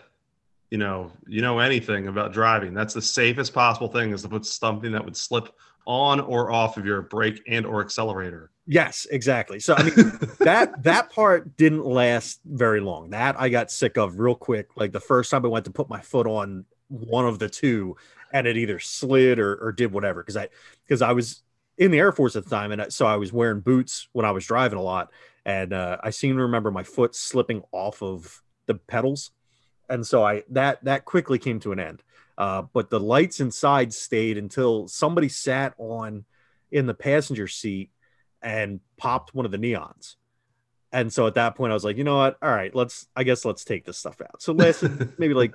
you 0.70 0.78
know 0.78 1.12
you 1.28 1.42
know 1.42 1.60
anything 1.60 2.08
about 2.08 2.34
driving. 2.34 2.74
That's 2.74 2.94
the 2.94 3.02
safest 3.02 3.54
possible 3.54 3.88
thing 3.88 4.12
is 4.12 4.22
to 4.24 4.30
put 4.30 4.46
something 4.46 4.92
that 4.92 5.04
would 5.04 5.16
slip 5.16 5.50
on 5.86 6.20
or 6.20 6.52
off 6.52 6.78
of 6.78 6.86
your 6.86 7.02
brake 7.02 7.42
and 7.48 7.66
or 7.66 7.82
accelerator. 7.82 8.52
Yes 8.66 9.08
exactly. 9.10 9.60
So 9.60 9.76
i 9.76 9.84
mean 9.84 9.94
that 10.40 10.84
that 10.84 11.10
part 11.10 11.56
didn't 11.56 11.86
last 11.86 12.42
very 12.46 12.82
long. 12.82 13.12
That 13.12 13.40
i 13.40 13.50
got 13.50 13.72
sick 13.72 13.98
of 13.98 14.20
real 14.20 14.36
quick. 14.36 14.76
Like 14.76 14.92
the 14.92 15.00
first 15.00 15.32
time 15.32 15.46
i 15.46 15.50
went 15.50 15.66
to 15.66 15.72
put 15.72 15.90
my 15.90 16.02
foot 16.02 16.28
on 16.28 16.66
one 16.90 17.26
of 17.26 17.40
the 17.40 17.50
two 17.50 17.96
and 18.34 18.48
it 18.48 18.58
either 18.58 18.80
slid 18.80 19.40
or, 19.40 19.56
or 19.56 19.72
did 19.72 19.92
whatever 19.92 20.22
because 20.22 20.38
i 20.38 20.48
because 20.86 21.02
i 21.02 21.12
was 21.12 21.44
in 21.78 21.92
the 21.92 22.00
air 22.00 22.14
force 22.14 22.36
at 22.36 22.46
the 22.46 22.50
time 22.50 22.72
and 22.72 22.92
so 22.92 23.06
i 23.06 23.16
was 23.16 23.32
wearing 23.32 23.60
boots 23.60 24.08
when 24.14 24.26
i 24.26 24.32
was 24.32 24.46
driving 24.46 24.80
a 24.80 24.82
lot. 24.82 25.10
And 25.46 25.72
uh, 25.72 25.98
i 26.04 26.10
seem 26.10 26.36
to 26.36 26.42
remember 26.44 26.72
my 26.72 26.84
foot 26.84 27.16
slipping 27.16 27.64
off 27.72 28.04
of 28.04 28.42
the 28.66 28.76
pedals 28.76 29.32
and 29.90 30.06
so 30.06 30.24
I 30.24 30.44
that 30.50 30.84
that 30.84 31.06
quickly 31.06 31.40
came 31.40 31.60
to 31.62 31.72
an 31.72 31.80
end. 31.80 32.04
Uh, 32.38 32.64
but 32.74 32.90
the 32.90 33.00
lights 33.00 33.40
inside 33.40 33.94
stayed 33.94 34.38
until 34.38 34.88
somebody 34.88 35.28
sat 35.28 35.74
on 35.80 36.24
in 36.72 36.86
the 36.86 36.94
passenger 36.94 37.48
seat 37.48 37.90
and 38.42 38.80
popped 38.98 39.34
one 39.34 39.46
of 39.46 39.52
the 39.52 39.58
neons. 39.58 40.16
And 40.92 41.12
so 41.12 41.28
at 41.28 41.36
that 41.36 41.56
point, 41.56 41.72
I 41.72 41.74
was 41.74 41.84
like, 41.84 41.98
you 41.98 42.04
know 42.04 42.18
what? 42.18 42.38
All 42.42 42.50
right, 42.50 42.74
let's. 42.74 43.08
I 43.16 43.24
guess 43.24 43.44
let's 43.44 43.66
take 43.66 43.86
this 43.86 43.98
stuff 43.98 44.22
out. 44.22 44.42
So 44.42 44.54
lasted 44.54 45.14
maybe 45.20 45.34
like 45.34 45.54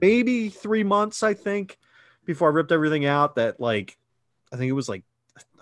maybe 0.00 0.48
three 0.48 0.84
months, 0.84 1.22
I 1.22 1.34
think, 1.34 1.78
before 2.24 2.50
I 2.50 2.54
ripped 2.54 2.72
everything 2.72 3.04
out. 3.04 3.36
That 3.36 3.60
like, 3.60 3.98
I 4.52 4.56
think 4.56 4.70
it 4.70 4.74
was 4.74 4.88
like, 4.88 5.04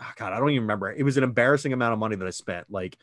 oh 0.00 0.12
God, 0.16 0.32
I 0.32 0.38
don't 0.38 0.50
even 0.50 0.62
remember. 0.62 0.92
It 0.92 1.02
was 1.02 1.16
an 1.16 1.24
embarrassing 1.24 1.72
amount 1.72 1.92
of 1.92 1.98
money 1.98 2.16
that 2.16 2.26
I 2.26 2.30
spent. 2.30 2.70
Like, 2.70 2.96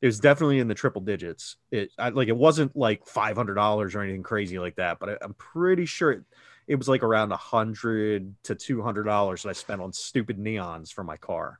it 0.00 0.06
was 0.06 0.20
definitely 0.20 0.58
in 0.58 0.68
the 0.68 0.74
triple 0.74 1.00
digits. 1.00 1.56
It 1.70 1.90
I, 1.98 2.10
like 2.10 2.28
it 2.28 2.36
wasn't 2.36 2.76
like 2.76 3.06
five 3.06 3.36
hundred 3.36 3.54
dollars 3.54 3.94
or 3.94 4.02
anything 4.02 4.22
crazy 4.22 4.58
like 4.58 4.76
that, 4.76 4.98
but 4.98 5.08
I, 5.08 5.24
am 5.24 5.34
pretty 5.34 5.86
sure 5.86 6.12
it, 6.12 6.22
it, 6.66 6.74
was 6.76 6.88
like 6.88 7.02
around 7.02 7.32
a 7.32 7.36
hundred 7.36 8.34
to 8.44 8.54
two 8.54 8.82
hundred 8.82 9.04
dollars 9.04 9.42
that 9.42 9.50
I 9.50 9.52
spent 9.52 9.80
on 9.80 9.92
stupid 9.92 10.38
neons 10.38 10.92
for 10.92 11.02
my 11.02 11.16
car. 11.16 11.58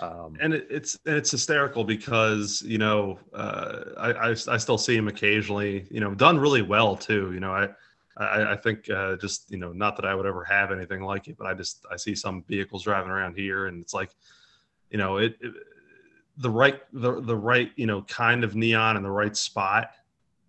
Um, 0.00 0.36
and 0.40 0.54
it, 0.54 0.66
it's 0.70 0.98
and 1.06 1.16
it's 1.16 1.30
hysterical 1.30 1.84
because 1.84 2.62
you 2.62 2.78
know 2.78 3.18
uh, 3.32 3.80
I, 3.96 4.12
I, 4.12 4.30
I 4.30 4.56
still 4.56 4.78
see 4.78 4.96
him 4.96 5.08
occasionally, 5.08 5.86
you 5.90 6.00
know, 6.00 6.14
done 6.14 6.38
really 6.38 6.62
well 6.62 6.96
too. 6.96 7.32
You 7.32 7.40
know, 7.40 7.52
I 7.52 7.68
I, 8.16 8.52
I 8.52 8.56
think 8.56 8.90
uh, 8.90 9.16
just 9.16 9.50
you 9.50 9.58
know 9.58 9.72
not 9.72 9.96
that 9.96 10.04
I 10.04 10.14
would 10.14 10.26
ever 10.26 10.44
have 10.44 10.72
anything 10.72 11.02
like 11.02 11.28
it, 11.28 11.36
but 11.38 11.46
I 11.46 11.54
just 11.54 11.86
I 11.90 11.96
see 11.96 12.14
some 12.14 12.44
vehicles 12.48 12.82
driving 12.82 13.10
around 13.10 13.36
here, 13.36 13.66
and 13.66 13.80
it's 13.80 13.94
like, 13.94 14.10
you 14.90 14.98
know, 14.98 15.18
it, 15.18 15.36
it 15.40 15.54
the 16.38 16.50
right 16.50 16.80
the, 16.92 17.20
the 17.20 17.36
right 17.36 17.70
you 17.76 17.86
know 17.86 18.02
kind 18.02 18.44
of 18.44 18.54
neon 18.54 18.96
in 18.96 19.02
the 19.02 19.10
right 19.10 19.36
spot 19.36 19.90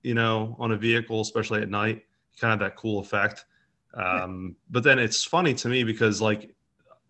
you 0.04 0.14
know 0.14 0.56
on 0.60 0.72
a 0.72 0.78
vehicle 0.78 1.22
especially 1.22 1.62
at 1.62 1.70
night 1.70 2.04
kind 2.40 2.54
of 2.54 2.60
that 2.60 2.76
cool 2.76 3.00
effect 3.00 3.46
Um, 3.94 4.56
but 4.70 4.84
then 4.84 5.00
it's 5.00 5.24
funny 5.24 5.54
to 5.56 5.68
me 5.68 5.84
because 5.84 6.22
like 6.22 6.54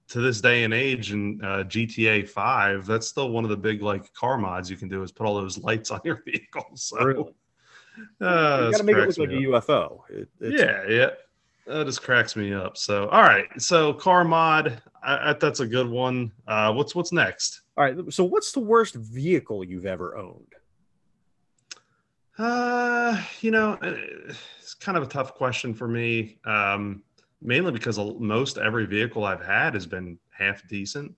to 0.10 0.22
this 0.22 0.42
day 0.42 0.64
and 0.64 0.74
age 0.74 1.12
in 1.12 1.40
uh, 1.44 1.64
GTA 1.68 2.28
5, 2.28 2.86
that's 2.86 3.08
still 3.08 3.30
one 3.30 3.44
of 3.44 3.50
the 3.50 3.58
big 3.58 3.82
like 3.82 4.12
car 4.14 4.38
mods 4.38 4.70
you 4.72 4.78
can 4.78 4.90
do 4.90 5.04
is 5.04 5.12
put 5.12 5.28
all 5.28 5.36
those 5.36 5.58
lights 5.58 5.92
on 5.96 6.00
your 6.04 6.24
vehicle. 6.26 6.72
So 6.76 7.04
Really? 7.04 7.34
uh, 8.22 8.64
you 8.66 8.72
gotta 8.72 8.84
make 8.84 8.96
it 8.96 9.08
look 9.08 9.18
like 9.18 9.30
a 9.30 9.56
up. 9.58 9.66
UFO. 9.66 10.00
It, 10.10 10.30
yeah, 10.40 10.88
yeah. 10.88 11.10
That 11.68 11.86
just 11.86 12.02
cracks 12.02 12.36
me 12.36 12.52
up. 12.54 12.78
So, 12.78 13.08
all 13.10 13.22
right. 13.22 13.46
So, 13.62 13.94
car 13.94 14.24
mod, 14.24 14.82
I, 15.04 15.30
I, 15.30 15.34
that's 15.34 15.60
a 15.60 15.68
good 15.68 15.88
one. 15.88 16.32
Uh, 16.48 16.74
what's 16.74 16.96
what's 16.96 17.12
next? 17.12 17.62
All 17.80 17.86
right. 17.86 18.14
So, 18.14 18.26
what's 18.26 18.52
the 18.52 18.60
worst 18.60 18.96
vehicle 18.96 19.64
you've 19.64 19.86
ever 19.86 20.18
owned? 20.18 20.54
Uh, 22.38 23.24
you 23.40 23.52
know, 23.52 23.78
uh, 23.82 23.96
it's 24.60 24.74
kind 24.74 24.98
of 24.98 25.04
a 25.04 25.08
tough 25.08 25.34
question 25.34 25.74
for 25.74 25.88
me. 25.88 26.40
Um, 26.44 27.04
mainly 27.42 27.72
because 27.72 27.98
most 27.98 28.58
every 28.58 28.86
vehicle 28.86 29.24
I've 29.24 29.42
had 29.42 29.76
has 29.76 29.86
been 29.86 30.20
half 30.30 30.68
decent. 30.68 31.16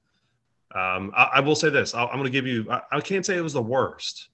Um, 0.75 1.11
I, 1.17 1.29
I 1.33 1.39
will 1.39 1.55
say 1.55 1.71
this: 1.71 1.95
I'll, 1.95 2.07
I'm 2.09 2.19
going 2.19 2.25
to 2.25 2.29
give 2.29 2.45
you. 2.45 2.69
I, 2.69 2.81
I 2.91 3.01
can't 3.01 3.25
say 3.25 3.37
it 3.37 3.41
was 3.41 3.53
the 3.53 3.61
worst, 3.61 4.29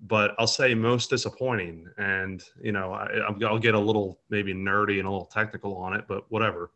but 0.00 0.34
I'll 0.36 0.48
say 0.48 0.74
most 0.74 1.10
disappointing. 1.10 1.86
And 1.96 2.42
you 2.60 2.72
know, 2.72 2.92
I, 2.92 3.06
I'll 3.18 3.46
I'll 3.46 3.58
get 3.60 3.74
a 3.76 3.80
little 3.80 4.18
maybe 4.30 4.52
nerdy 4.52 4.98
and 4.98 5.06
a 5.06 5.10
little 5.12 5.26
technical 5.32 5.76
on 5.76 5.94
it, 5.94 6.06
but 6.08 6.24
whatever. 6.28 6.72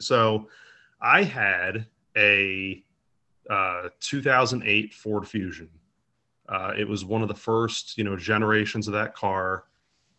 So, 0.00 0.48
I 1.00 1.22
had 1.22 1.86
a 2.16 2.82
uh, 3.50 3.88
2008 4.00 4.94
Ford 4.94 5.26
Fusion. 5.26 5.68
Uh, 6.48 6.72
it 6.78 6.88
was 6.88 7.04
one 7.04 7.22
of 7.22 7.28
the 7.28 7.34
first, 7.34 7.98
you 7.98 8.04
know, 8.04 8.16
generations 8.16 8.86
of 8.86 8.94
that 8.94 9.14
car. 9.14 9.64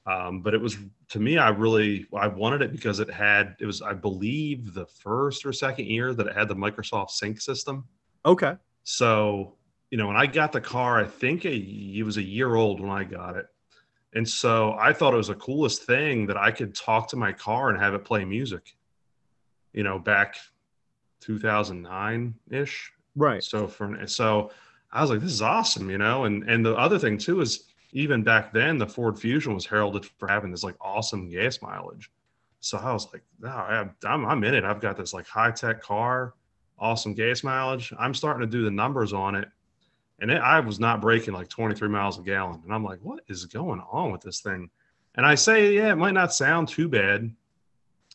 Um, 0.06 0.42
but 0.42 0.54
it 0.54 0.62
was 0.62 0.78
to 1.10 1.20
me, 1.20 1.38
I 1.38 1.50
really 1.50 2.06
I 2.16 2.28
wanted 2.28 2.62
it 2.62 2.72
because 2.72 3.00
it 3.00 3.10
had 3.10 3.56
it 3.60 3.66
was 3.66 3.82
I 3.82 3.94
believe 3.94 4.74
the 4.74 4.86
first 4.86 5.46
or 5.46 5.52
second 5.52 5.86
year 5.86 6.14
that 6.14 6.28
it 6.28 6.36
had 6.36 6.48
the 6.48 6.56
Microsoft 6.56 7.12
Sync 7.12 7.42
system. 7.42 7.86
Okay. 8.26 8.56
So 8.84 9.56
you 9.92 9.98
know, 9.98 10.08
when 10.08 10.18
I 10.18 10.26
got 10.26 10.52
the 10.52 10.62
car, 10.62 11.00
I 11.00 11.06
think 11.06 11.46
a, 11.46 11.54
it 11.54 12.04
was 12.04 12.18
a 12.18 12.24
year 12.24 12.56
old 12.56 12.80
when 12.80 12.90
I 12.90 13.04
got 13.04 13.38
it, 13.38 13.48
and 14.14 14.28
so 14.28 14.74
I 14.80 14.94
thought 14.94 15.14
it 15.14 15.18
was 15.18 15.28
the 15.28 15.36
coolest 15.36 15.84
thing 15.84 16.28
that 16.28 16.38
I 16.38 16.52
could 16.52 16.76
talk 16.76 17.10
to 17.10 17.16
my 17.16 17.32
car 17.32 17.70
and 17.70 17.80
have 17.80 17.94
it 17.94 18.04
play 18.06 18.26
music. 18.26 18.76
You 19.74 19.84
know, 19.84 20.00
back 20.00 20.36
2009 21.22 22.34
ish, 22.50 22.92
Right. 23.18 23.44
so 23.44 23.68
for 23.68 24.06
so 24.06 24.52
I 24.92 25.02
was 25.02 25.10
like, 25.10 25.20
this 25.20 25.32
is 25.32 25.42
awesome, 25.42 25.90
you 25.90 25.98
know. 25.98 26.26
And 26.26 26.44
and 26.50 26.66
the 26.66 26.76
other 26.76 27.00
thing 27.00 27.18
too 27.18 27.42
is 27.42 27.66
even 27.92 28.24
back 28.24 28.54
then 28.54 28.78
the 28.78 28.88
Ford 28.88 29.20
Fusion 29.20 29.54
was 29.54 29.66
heralded 29.66 30.06
for 30.06 30.28
having 30.28 30.52
this 30.52 30.64
like 30.64 30.76
awesome 30.80 31.30
gas 31.30 31.62
mileage. 31.62 32.12
So 32.60 32.78
I 32.78 32.94
was 32.94 33.08
like, 33.12 33.24
no, 33.40 33.50
I, 33.50 33.90
I'm 34.06 34.26
I'm 34.26 34.44
in 34.44 34.54
it. 34.54 34.64
I've 34.64 34.82
got 34.82 34.98
this 34.98 35.14
like 35.14 35.28
high 35.28 35.52
tech 35.52 35.82
car, 35.82 36.36
awesome 36.78 37.14
gas 37.14 37.44
mileage. 37.44 37.92
I'm 37.98 38.14
starting 38.14 38.42
to 38.42 38.48
do 38.48 38.64
the 38.64 38.72
numbers 38.72 39.14
on 39.14 39.36
it, 39.36 39.50
and 40.20 40.30
it, 40.30 40.40
I 40.40 40.60
was 40.60 40.80
not 40.80 41.02
breaking 41.02 41.34
like 41.34 41.50
23 41.50 41.90
miles 41.90 42.20
a 42.20 42.22
gallon. 42.22 42.62
And 42.64 42.74
I'm 42.74 42.84
like, 42.84 43.00
what 43.02 43.22
is 43.28 43.46
going 43.46 43.82
on 43.92 44.12
with 44.12 44.22
this 44.22 44.42
thing? 44.42 44.70
And 45.16 45.26
I 45.26 45.34
say, 45.34 45.74
yeah, 45.74 45.92
it 45.92 45.96
might 45.96 46.14
not 46.14 46.34
sound 46.34 46.68
too 46.68 46.88
bad, 46.88 47.34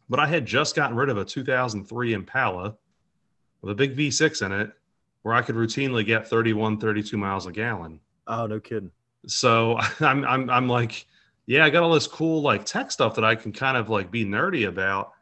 but 0.09 0.21
I 0.21 0.27
had 0.27 0.47
just 0.47 0.77
gotten 0.77 0.97
rid 0.97 1.09
of 1.09 1.19
a 1.19 1.25
2003 1.25 2.13
Impala 2.13 2.77
with 3.61 3.73
a 3.73 3.75
big 3.75 3.97
V6 3.97 4.47
in 4.47 4.53
it 4.53 4.73
where 5.23 5.35
I 5.35 5.43
could 5.43 5.55
routinely 5.55 6.05
get 6.05 6.29
31, 6.29 6.79
32 6.79 7.17
miles 7.17 7.47
a 7.47 7.53
gallon. 7.53 8.01
Oh, 8.27 8.47
no 8.47 8.61
kidding. 8.61 8.91
So 9.27 9.79
I'm, 10.01 10.25
I'm, 10.25 10.51
I'm 10.51 10.69
like, 10.69 11.07
yeah, 11.47 11.65
I 11.65 11.71
got 11.71 11.83
all 11.83 11.93
this 11.93 12.07
cool 12.07 12.43
like 12.43 12.65
tech 12.65 12.91
stuff 12.91 13.15
that 13.17 13.25
I 13.25 13.35
can 13.35 13.53
kind 13.53 13.77
of 13.77 13.89
like 13.89 14.11
be 14.11 14.25
nerdy 14.25 14.69
about. 14.69 15.13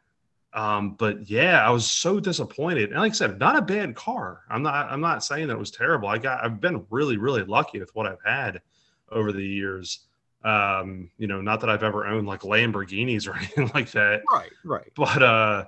Um, 0.53 0.95
but 0.95 1.29
yeah, 1.29 1.65
I 1.65 1.69
was 1.71 1.89
so 1.89 2.19
disappointed. 2.19 2.91
And 2.91 2.99
like 2.99 3.11
I 3.11 3.15
said, 3.15 3.39
not 3.39 3.55
a 3.57 3.61
bad 3.61 3.95
car. 3.95 4.41
I'm 4.49 4.61
not, 4.63 4.91
I'm 4.91 4.99
not 5.01 5.23
saying 5.23 5.47
that 5.47 5.53
it 5.53 5.59
was 5.59 5.71
terrible. 5.71 6.09
I 6.09 6.17
got, 6.17 6.43
I've 6.43 6.59
been 6.59 6.85
really, 6.89 7.17
really 7.17 7.43
lucky 7.43 7.79
with 7.79 7.93
what 7.95 8.05
I've 8.05 8.21
had 8.25 8.61
over 9.09 9.31
the 9.31 9.45
years. 9.45 9.99
Um, 10.43 11.09
you 11.17 11.27
know, 11.27 11.39
not 11.39 11.61
that 11.61 11.69
I've 11.69 11.83
ever 11.83 12.05
owned 12.05 12.27
like 12.27 12.41
Lamborghinis 12.41 13.27
or 13.31 13.37
anything 13.37 13.71
like 13.73 13.91
that 13.91 14.23
Right. 14.31 14.51
Right. 14.63 14.91
but 14.95 15.21
uh 15.23 15.65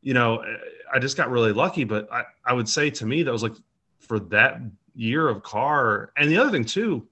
you 0.00 0.14
know 0.14 0.42
i 0.92 0.98
just 0.98 1.16
got 1.16 1.30
really 1.30 1.52
lucky 1.52 1.84
but 1.84 2.12
i 2.12 2.24
i 2.44 2.52
would 2.52 2.68
say 2.68 2.90
to 2.90 3.06
me 3.06 3.22
that 3.22 3.30
was 3.30 3.42
like 3.44 3.52
for 4.12 4.20
that 4.20 4.60
year 4.94 5.26
of 5.26 5.42
car. 5.42 6.12
And 6.18 6.30
the 6.30 6.36
other 6.36 6.50
thing 6.50 6.66
too 6.66 7.06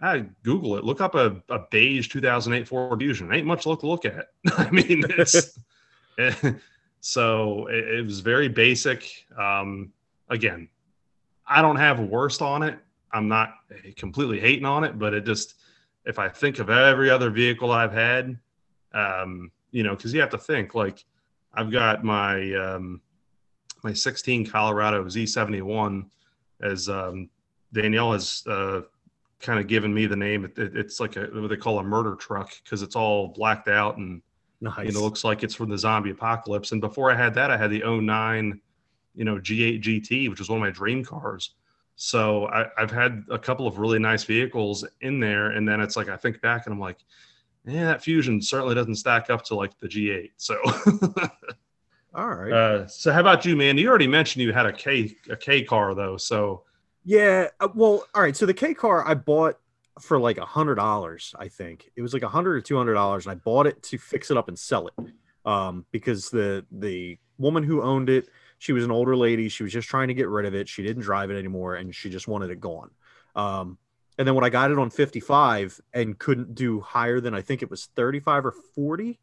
i 0.00 0.18
google 0.42 0.76
it. 0.76 0.82
Look 0.82 1.00
up 1.00 1.14
a, 1.14 1.40
a 1.48 1.60
beige 1.70 2.08
2008 2.08 2.66
ford 2.66 2.98
fusion. 2.98 3.32
Ain't 3.32 3.46
much 3.46 3.66
look 3.66 3.78
to 3.80 3.86
look 3.86 4.04
at. 4.04 4.30
I 4.58 4.68
mean 4.70 5.04
it's 5.10 5.56
so 7.00 7.68
it, 7.68 7.98
it 7.98 8.04
was 8.04 8.18
very 8.18 8.48
basic. 8.48 9.26
Um 9.38 9.92
again 10.28 10.68
i 11.46 11.62
don't 11.62 11.76
have 11.76 12.00
worst 12.00 12.42
on 12.42 12.64
it. 12.64 12.76
I'm 13.12 13.28
not 13.28 13.54
completely 13.96 14.40
hating 14.40 14.64
on 14.64 14.82
it 14.82 14.98
but 14.98 15.14
it 15.14 15.24
just 15.24 15.54
if 16.06 16.18
i 16.18 16.28
think 16.28 16.58
of 16.58 16.70
every 16.70 17.10
other 17.10 17.30
vehicle 17.30 17.70
i've 17.70 17.92
had 17.92 18.36
um 18.94 19.52
you 19.70 19.82
know 19.82 19.94
because 19.94 20.12
you 20.12 20.20
have 20.20 20.30
to 20.30 20.38
think 20.38 20.74
like 20.74 21.04
I've 21.54 21.70
got 21.70 22.02
my 22.02 22.54
um, 22.54 23.00
my 23.84 23.92
16 23.92 24.46
Colorado 24.46 25.04
Z71 25.04 26.06
as 26.62 26.88
um, 26.88 27.28
Danielle 27.72 28.12
has 28.12 28.42
uh, 28.46 28.82
kind 29.40 29.58
of 29.58 29.66
given 29.66 29.92
me 29.92 30.06
the 30.06 30.16
name. 30.16 30.44
It, 30.44 30.56
it- 30.58 30.76
it's 30.76 31.00
like 31.00 31.16
a 31.16 31.26
what 31.32 31.48
they 31.48 31.56
call 31.56 31.78
a 31.78 31.82
murder 31.82 32.14
truck 32.16 32.52
because 32.62 32.82
it's 32.82 32.96
all 32.96 33.28
blacked 33.28 33.68
out 33.68 33.96
and 33.98 34.22
Nice. 34.60 34.86
you 34.86 34.92
know 34.92 35.00
looks 35.02 35.24
like 35.24 35.42
it's 35.42 35.54
from 35.56 35.70
the 35.70 35.78
zombie 35.78 36.10
apocalypse. 36.10 36.70
And 36.72 36.80
before 36.80 37.10
I 37.10 37.16
had 37.16 37.34
that, 37.34 37.50
I 37.50 37.56
had 37.56 37.70
the 37.70 37.82
09, 37.84 38.60
you 39.16 39.24
know 39.24 39.36
G8 39.36 39.82
GT, 39.82 40.30
which 40.30 40.38
was 40.38 40.48
one 40.48 40.58
of 40.58 40.62
my 40.62 40.70
dream 40.70 41.04
cars. 41.04 41.54
So 41.96 42.46
I, 42.46 42.66
I've 42.78 42.90
had 42.90 43.24
a 43.30 43.38
couple 43.38 43.66
of 43.66 43.78
really 43.78 43.98
nice 43.98 44.22
vehicles 44.24 44.84
in 45.00 45.18
there, 45.20 45.50
and 45.50 45.66
then 45.68 45.80
it's 45.80 45.96
like 45.96 46.08
I 46.08 46.16
think 46.16 46.40
back 46.40 46.66
and 46.66 46.72
I'm 46.72 46.80
like, 46.80 46.98
yeah, 47.66 47.84
that 47.86 48.02
Fusion 48.02 48.40
certainly 48.40 48.74
doesn't 48.74 48.94
stack 48.94 49.30
up 49.30 49.42
to 49.46 49.54
like 49.56 49.76
the 49.80 49.88
G8. 49.88 50.30
So. 50.36 50.56
All 52.14 52.34
right. 52.34 52.52
Uh, 52.52 52.86
so 52.86 53.12
how 53.12 53.20
about 53.20 53.44
you, 53.44 53.56
man? 53.56 53.78
You 53.78 53.88
already 53.88 54.06
mentioned 54.06 54.42
you 54.42 54.52
had 54.52 54.66
a 54.66 54.72
K 54.72 55.16
a 55.30 55.36
K 55.36 55.62
car 55.64 55.94
though. 55.94 56.16
So 56.16 56.64
Yeah. 57.04 57.48
uh, 57.60 57.68
Well, 57.74 58.04
all 58.14 58.22
right. 58.22 58.36
So 58.36 58.46
the 58.46 58.54
K 58.54 58.74
car 58.74 59.06
I 59.06 59.14
bought 59.14 59.56
for 60.00 60.18
like 60.18 60.38
a 60.38 60.44
hundred 60.46 60.76
dollars, 60.76 61.34
I 61.38 61.48
think 61.48 61.90
it 61.96 62.02
was 62.02 62.14
like 62.14 62.22
a 62.22 62.28
hundred 62.28 62.56
or 62.56 62.60
two 62.60 62.76
hundred 62.76 62.94
dollars, 62.94 63.26
and 63.26 63.32
I 63.32 63.36
bought 63.36 63.66
it 63.66 63.82
to 63.84 63.98
fix 63.98 64.30
it 64.30 64.36
up 64.36 64.48
and 64.48 64.58
sell 64.58 64.88
it. 64.88 64.94
Um, 65.44 65.86
because 65.90 66.30
the 66.30 66.64
the 66.70 67.18
woman 67.38 67.62
who 67.64 67.82
owned 67.82 68.08
it, 68.08 68.28
she 68.58 68.72
was 68.72 68.84
an 68.84 68.90
older 68.90 69.16
lady. 69.16 69.48
She 69.48 69.62
was 69.62 69.72
just 69.72 69.88
trying 69.88 70.08
to 70.08 70.14
get 70.14 70.28
rid 70.28 70.46
of 70.46 70.54
it. 70.54 70.68
She 70.68 70.82
didn't 70.82 71.02
drive 71.02 71.30
it 71.30 71.38
anymore, 71.38 71.74
and 71.76 71.94
she 71.94 72.10
just 72.10 72.28
wanted 72.28 72.50
it 72.50 72.60
gone. 72.60 72.90
Um, 73.34 73.78
and 74.18 74.28
then 74.28 74.34
when 74.34 74.44
I 74.44 74.50
got 74.50 74.70
it 74.70 74.78
on 74.78 74.90
55 74.90 75.80
and 75.92 76.18
couldn't 76.18 76.54
do 76.54 76.80
higher 76.80 77.20
than 77.20 77.34
I 77.34 77.40
think 77.42 77.62
it 77.62 77.70
was 77.70 77.86
35 77.96 78.46
or 78.46 78.52
40, 78.74 79.18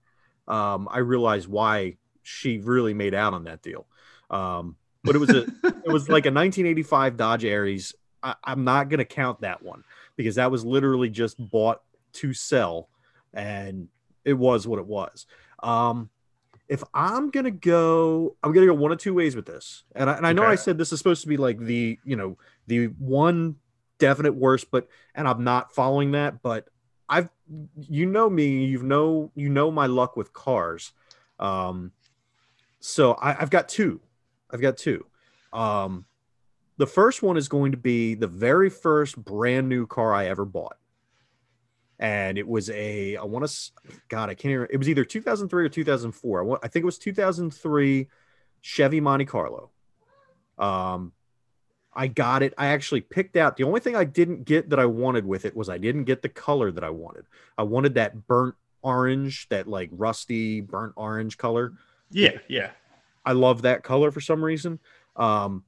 um, 0.48 0.88
I 0.92 1.00
realized 1.00 1.48
why 1.48 1.98
she 2.24 2.60
really 2.60 2.94
made 2.94 3.14
out 3.14 3.34
on 3.34 3.46
that 3.46 3.62
deal. 3.62 3.86
Um, 4.30 4.76
but 5.04 5.16
it 5.16 5.20
was 5.20 5.34
a 5.34 5.42
it 5.42 5.92
was 5.92 6.10
like 6.10 6.26
a 6.26 6.32
1985 6.32 7.18
Dodge 7.18 7.46
Aries. 7.46 7.96
I, 8.22 8.36
I'm 8.44 8.64
not 8.64 8.90
gonna 8.90 9.06
count 9.06 9.42
that 9.42 9.64
one 9.64 9.84
because 10.16 10.36
that 10.36 10.52
was 10.52 10.66
literally 10.66 11.10
just 11.10 11.38
bought 11.40 11.82
to 12.14 12.34
sell, 12.34 12.90
and 13.34 13.88
it 14.26 14.34
was 14.34 14.68
what 14.68 14.80
it 14.80 14.86
was. 14.86 15.26
Um, 15.64 16.10
if 16.68 16.84
I'm 16.94 17.32
gonna 17.32 17.52
go, 17.52 18.36
I'm 18.44 18.52
gonna 18.54 18.68
go 18.68 18.74
one 18.74 18.92
of 18.92 19.00
two 19.00 19.14
ways 19.14 19.36
with 19.36 19.46
this, 19.46 19.84
and 19.96 20.10
I, 20.10 20.14
and 20.14 20.28
I 20.28 20.34
know 20.34 20.44
Okay. 20.44 20.52
I 20.52 20.56
said 20.56 20.78
this 20.78 20.92
is 20.92 21.00
supposed 21.00 21.24
to 21.24 21.28
be 21.28 21.38
like 21.38 21.60
the 21.60 21.98
you 22.04 22.16
know 22.16 22.38
the 22.68 22.88
one 23.00 23.56
definite 23.98 24.36
worst, 24.36 24.70
but 24.72 24.88
and 25.16 25.28
I'm 25.28 25.44
not 25.44 25.74
following 25.74 26.12
that, 26.12 26.42
but 26.42 26.68
I've 27.08 27.30
you 27.88 28.06
know 28.06 28.30
me, 28.30 28.66
you 28.66 28.84
know 28.84 29.32
you 29.36 29.50
know 29.50 29.72
my 29.72 29.88
luck 29.88 30.16
with 30.16 30.34
cars. 30.34 30.92
Um, 31.40 31.92
so 32.80 33.14
I, 33.14 33.42
I've 33.42 33.50
got 33.50 33.70
two. 33.70 34.02
I've 34.52 34.62
got 34.62 34.78
two. 34.78 35.06
Um, 35.54 36.06
the 36.78 36.88
first 36.88 37.22
one 37.22 37.38
is 37.38 37.50
going 37.50 37.72
to 37.72 37.78
be 37.78 38.16
the 38.16 38.28
very 38.28 38.70
first 38.70 39.18
brand 39.18 39.68
new 39.68 39.86
car 39.86 40.14
I 40.14 40.28
ever 40.28 40.46
bought. 40.46 40.78
And 42.00 42.38
it 42.38 42.48
was 42.48 42.70
a, 42.70 43.18
I 43.18 43.24
want 43.26 43.46
to, 43.46 43.72
God, 44.08 44.30
I 44.30 44.34
can't 44.34 44.54
remember. 44.54 44.72
It 44.72 44.78
was 44.78 44.88
either 44.88 45.04
2003 45.04 45.66
or 45.66 45.70
2004. 45.70 46.40
I, 46.40 46.44
want, 46.44 46.62
I 46.64 46.70
think 46.70 46.84
it 46.84 46.86
was 46.86 46.98
2003 46.98 48.08
Chevy 48.62 49.02
Monte 49.02 49.26
Carlo. 49.26 49.72
Um, 50.58 51.12
I 51.94 52.08
got 52.08 52.44
it. 52.44 52.54
I 52.58 52.68
actually 52.68 53.02
picked 53.02 53.36
out 53.36 53.58
the 53.58 53.66
only 53.66 53.82
thing 53.82 53.98
I 53.98 54.06
didn't 54.06 54.46
get 54.46 54.70
that 54.70 54.80
I 54.80 54.86
wanted 54.86 55.26
with 55.26 55.44
it 55.44 55.56
was 55.56 55.68
I 55.68 55.78
didn't 55.78 56.06
get 56.06 56.22
the 56.22 56.30
color 56.30 56.72
that 56.72 56.84
I 56.84 56.90
wanted. 56.90 57.26
I 57.58 57.64
wanted 57.64 57.96
that 57.96 58.26
burnt 58.28 58.56
orange, 58.82 59.50
that 59.50 59.68
like 59.68 59.90
rusty 59.92 60.62
burnt 60.62 60.94
orange 60.96 61.38
color. 61.38 61.74
Yeah, 62.12 62.38
yeah. 62.48 62.72
I 63.26 63.34
love 63.34 63.62
that 63.64 63.84
color 63.84 64.12
for 64.12 64.22
some 64.22 64.44
reason. 64.44 64.80
Um, 65.16 65.64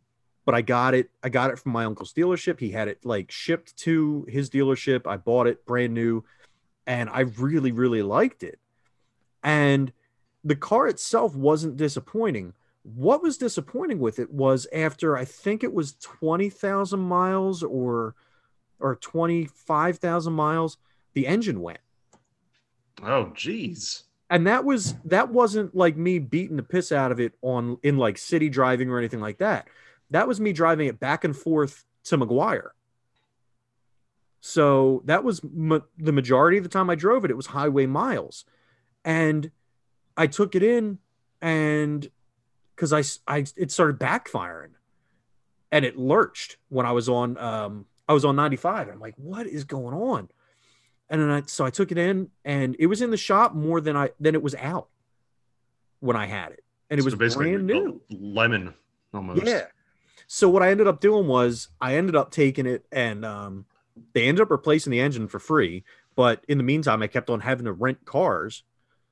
but 0.45 0.55
I 0.55 0.61
got 0.61 0.93
it. 0.93 1.09
I 1.23 1.29
got 1.29 1.51
it 1.51 1.59
from 1.59 1.71
my 1.71 1.85
uncle's 1.85 2.13
dealership. 2.13 2.59
He 2.59 2.71
had 2.71 2.87
it 2.87 3.05
like 3.05 3.31
shipped 3.31 3.77
to 3.77 4.25
his 4.27 4.49
dealership. 4.49 5.05
I 5.05 5.17
bought 5.17 5.47
it 5.47 5.65
brand 5.65 5.93
new, 5.93 6.23
and 6.87 7.09
I 7.09 7.21
really, 7.21 7.71
really 7.71 8.01
liked 8.01 8.43
it. 8.43 8.59
And 9.43 9.93
the 10.43 10.55
car 10.55 10.87
itself 10.87 11.35
wasn't 11.35 11.77
disappointing. 11.77 12.53
What 12.83 13.21
was 13.21 13.37
disappointing 13.37 13.99
with 13.99 14.17
it 14.17 14.31
was 14.31 14.65
after 14.73 15.15
I 15.15 15.25
think 15.25 15.63
it 15.63 15.73
was 15.73 15.95
20,000 16.01 16.99
miles 16.99 17.61
or 17.61 18.15
or 18.79 18.95
25,000 18.95 20.33
miles, 20.33 20.77
the 21.13 21.27
engine 21.27 21.61
went. 21.61 21.79
Oh, 23.03 23.31
geez. 23.35 24.05
And 24.31 24.47
that 24.47 24.63
was 24.63 24.95
that 25.05 25.29
wasn't 25.29 25.75
like 25.75 25.97
me 25.97 26.17
beating 26.17 26.55
the 26.55 26.63
piss 26.63 26.93
out 26.93 27.11
of 27.11 27.19
it 27.19 27.33
on 27.41 27.77
in 27.83 27.97
like 27.97 28.17
city 28.17 28.49
driving 28.49 28.89
or 28.89 28.97
anything 28.97 29.19
like 29.19 29.39
that. 29.39 29.67
That 30.09 30.25
was 30.25 30.39
me 30.39 30.53
driving 30.53 30.87
it 30.87 31.01
back 31.01 31.25
and 31.25 31.35
forth 31.35 31.83
to 32.05 32.17
McGuire. 32.17 32.69
So 34.39 35.03
that 35.05 35.25
was 35.25 35.41
ma- 35.43 35.81
the 35.97 36.13
majority 36.13 36.57
of 36.57 36.63
the 36.63 36.69
time 36.69 36.89
I 36.89 36.95
drove 36.95 37.25
it. 37.25 37.31
It 37.31 37.35
was 37.35 37.47
highway 37.47 37.85
miles, 37.85 38.45
and 39.03 39.51
I 40.15 40.27
took 40.27 40.55
it 40.55 40.63
in, 40.63 40.99
and 41.41 42.09
because 42.73 42.93
I, 42.93 43.03
I 43.27 43.45
it 43.57 43.69
started 43.69 43.99
backfiring, 43.99 44.71
and 45.73 45.83
it 45.83 45.97
lurched 45.97 46.55
when 46.69 46.85
I 46.85 46.93
was 46.93 47.09
on 47.09 47.37
um 47.37 47.85
I 48.07 48.13
was 48.13 48.23
on 48.23 48.37
95. 48.37 48.87
I'm 48.87 48.99
like, 48.99 49.15
what 49.17 49.45
is 49.45 49.65
going 49.65 49.93
on? 49.93 50.29
And 51.11 51.21
then 51.21 51.29
I 51.29 51.43
so 51.45 51.63
I 51.65 51.69
took 51.69 51.91
it 51.91 51.97
in, 51.99 52.29
and 52.45 52.75
it 52.79 52.87
was 52.87 53.01
in 53.01 53.11
the 53.11 53.17
shop 53.17 53.53
more 53.53 53.81
than 53.81 53.95
I 53.95 54.09
than 54.19 54.33
it 54.33 54.41
was 54.41 54.55
out 54.55 54.87
when 55.99 56.15
I 56.15 56.25
had 56.25 56.53
it, 56.53 56.63
and 56.89 56.99
it 56.99 57.03
So 57.03 57.05
was 57.07 57.15
basically 57.15 57.51
brand 57.51 57.67
new. 57.67 58.01
lemon 58.09 58.73
almost. 59.13 59.45
Yeah. 59.45 59.65
So 60.27 60.49
what 60.49 60.63
I 60.63 60.71
ended 60.71 60.87
up 60.87 61.01
doing 61.01 61.27
was 61.27 61.67
I 61.81 61.95
ended 61.97 62.15
up 62.15 62.31
taking 62.31 62.65
it 62.65 62.85
and 62.93 63.25
um, 63.25 63.65
they 64.13 64.23
ended 64.29 64.41
up 64.41 64.49
replacing 64.49 64.89
the 64.91 65.01
engine 65.01 65.27
for 65.27 65.39
free. 65.39 65.83
But 66.15 66.45
in 66.47 66.57
the 66.57 66.63
meantime, 66.63 67.03
I 67.03 67.07
kept 67.07 67.29
on 67.29 67.41
having 67.41 67.65
to 67.65 67.73
rent 67.73 68.05
cars. 68.05 68.63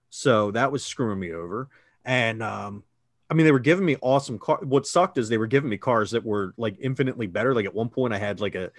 So 0.09 0.51
that 0.51 0.71
was 0.71 0.85
screwing 0.85 1.19
me 1.19 1.33
over. 1.33 1.67
And 2.05 2.41
um, 2.41 2.83
I 3.29 3.33
mean, 3.33 3.45
they 3.45 3.51
were 3.51 3.59
giving 3.59 3.85
me 3.85 3.97
awesome 4.01 4.39
car. 4.39 4.59
What 4.63 4.87
sucked 4.87 5.17
is 5.17 5.27
they 5.27 5.37
were 5.37 5.47
giving 5.47 5.69
me 5.69 5.77
cars 5.77 6.11
that 6.11 6.23
were 6.25 6.53
like 6.57 6.77
infinitely 6.79 7.27
better. 7.27 7.53
Like 7.53 7.65
at 7.65 7.75
one 7.75 7.89
point, 7.89 8.13
I 8.13 8.17
had 8.17 8.39
like 8.39 8.55
a 8.55 8.71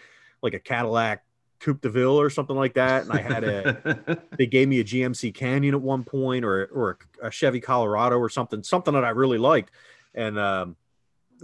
like 0.42 0.54
a 0.54 0.58
Cadillac 0.58 1.22
Coupe 1.60 1.82
de 1.82 1.88
Ville 1.88 2.20
or 2.20 2.30
something 2.30 2.56
like 2.56 2.74
that, 2.74 3.04
and 3.04 3.12
I 3.12 3.20
had 3.20 3.44
a. 3.44 4.22
they 4.36 4.46
gave 4.46 4.68
me 4.68 4.80
a 4.80 4.84
GMC 4.84 5.34
Canyon 5.34 5.74
at 5.74 5.80
one 5.80 6.04
point, 6.04 6.44
or 6.44 6.66
or 6.66 6.98
a 7.22 7.30
Chevy 7.30 7.60
Colorado 7.60 8.16
or 8.16 8.28
something, 8.28 8.62
something 8.62 8.94
that 8.94 9.04
I 9.04 9.10
really 9.10 9.38
liked. 9.38 9.70
And 10.14 10.38
um, 10.38 10.76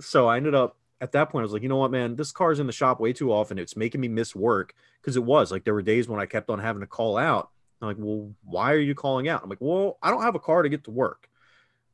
so 0.01 0.27
I 0.27 0.39
ended 0.39 0.55
up 0.55 0.77
at 1.01 1.13
that 1.13 1.29
point, 1.31 1.43
I 1.43 1.45
was 1.45 1.53
like, 1.53 1.63
you 1.63 1.69
know 1.69 1.77
what, 1.77 1.91
man, 1.91 2.17
this 2.17 2.33
car's 2.33 2.59
in 2.59 2.67
the 2.67 2.73
shop 2.73 3.01
way 3.01 3.13
too 3.13 3.33
often. 3.33 3.59
It's 3.59 3.77
making 3.77 4.01
me 4.01 4.09
miss 4.09 4.35
work 4.35 4.75
because 5.01 5.17
it 5.17 5.25
was 5.25 5.53
like 5.53 5.65
there 5.65 5.75
were 5.75 5.83
days 5.83 6.09
when 6.09 6.21
I 6.21 6.27
kept 6.27 6.49
on 6.49 6.59
having 6.59 6.81
to 6.81 6.87
call 6.87 7.19
out. 7.19 7.51
I'm 7.81 7.89
like, 7.89 7.97
well, 7.99 8.33
why 8.43 8.73
are 8.73 8.79
you 8.79 8.95
calling 8.95 9.29
out? 9.29 9.43
I'm 9.43 9.51
like, 9.51 9.61
well, 9.61 9.99
I 10.03 10.11
don't 10.11 10.23
have 10.23 10.35
a 10.35 10.41
car 10.41 10.63
to 10.63 10.69
get 10.69 10.85
to 10.85 10.91
work. 10.91 11.29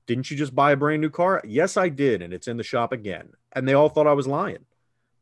Didn't 0.06 0.30
you 0.30 0.36
just 0.36 0.54
buy 0.54 0.72
a 0.72 0.76
brand 0.76 1.00
new 1.00 1.10
car? 1.10 1.42
Yes, 1.44 1.76
I 1.76 1.88
did. 1.88 2.22
And 2.22 2.32
it's 2.32 2.46
in 2.46 2.56
the 2.56 2.62
shop 2.62 2.92
again. 2.92 3.30
And 3.52 3.66
they 3.66 3.74
all 3.74 3.88
thought 3.88 4.06
I 4.06 4.12
was 4.12 4.28
lying, 4.28 4.64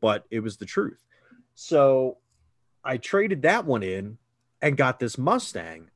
but 0.01 0.27
it 0.31 0.41
was 0.41 0.59
the 0.59 0.67
truth. 0.67 1.03
So 1.55 2.19
I 2.85 2.97
traded 2.97 3.43
that 3.43 3.65
one 3.65 3.83
in 3.83 4.19
and 4.63 4.77
got 4.77 5.01
this 5.01 5.19
Mustang. 5.19 5.91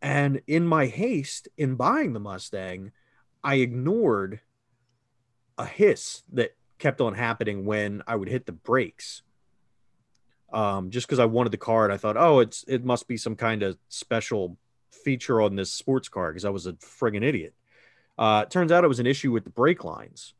And 0.00 0.42
in 0.46 0.66
my 0.66 0.86
haste 0.86 1.48
in 1.56 1.76
buying 1.76 2.12
the 2.12 2.20
Mustang, 2.20 2.92
I 3.44 3.56
ignored 3.56 4.40
a 5.58 5.64
hiss 5.64 6.22
that 6.32 6.56
kept 6.78 7.00
on 7.00 7.14
happening 7.14 7.64
when 7.64 8.02
I 8.06 8.16
would 8.16 8.28
hit 8.28 8.46
the 8.46 8.52
brakes. 8.52 9.22
Um, 10.52 10.90
just 10.90 11.06
because 11.06 11.18
I 11.18 11.24
wanted 11.24 11.52
the 11.52 11.56
car 11.58 11.84
and 11.84 11.92
I 11.92 11.96
thought, 11.96 12.16
oh, 12.16 12.40
it's 12.40 12.64
it 12.68 12.84
must 12.84 13.08
be 13.08 13.16
some 13.16 13.36
kind 13.36 13.62
of 13.62 13.78
special 13.88 14.58
feature 14.90 15.40
on 15.40 15.56
this 15.56 15.72
sports 15.72 16.08
car 16.08 16.30
because 16.30 16.44
I 16.44 16.50
was 16.50 16.66
a 16.66 16.74
friggin' 16.74 17.22
idiot. 17.22 17.54
Uh, 18.18 18.44
turns 18.44 18.70
out 18.70 18.84
it 18.84 18.88
was 18.88 19.00
an 19.00 19.06
issue 19.06 19.32
with 19.32 19.44
the 19.44 19.50
brake 19.50 19.84
lines. 19.84 20.34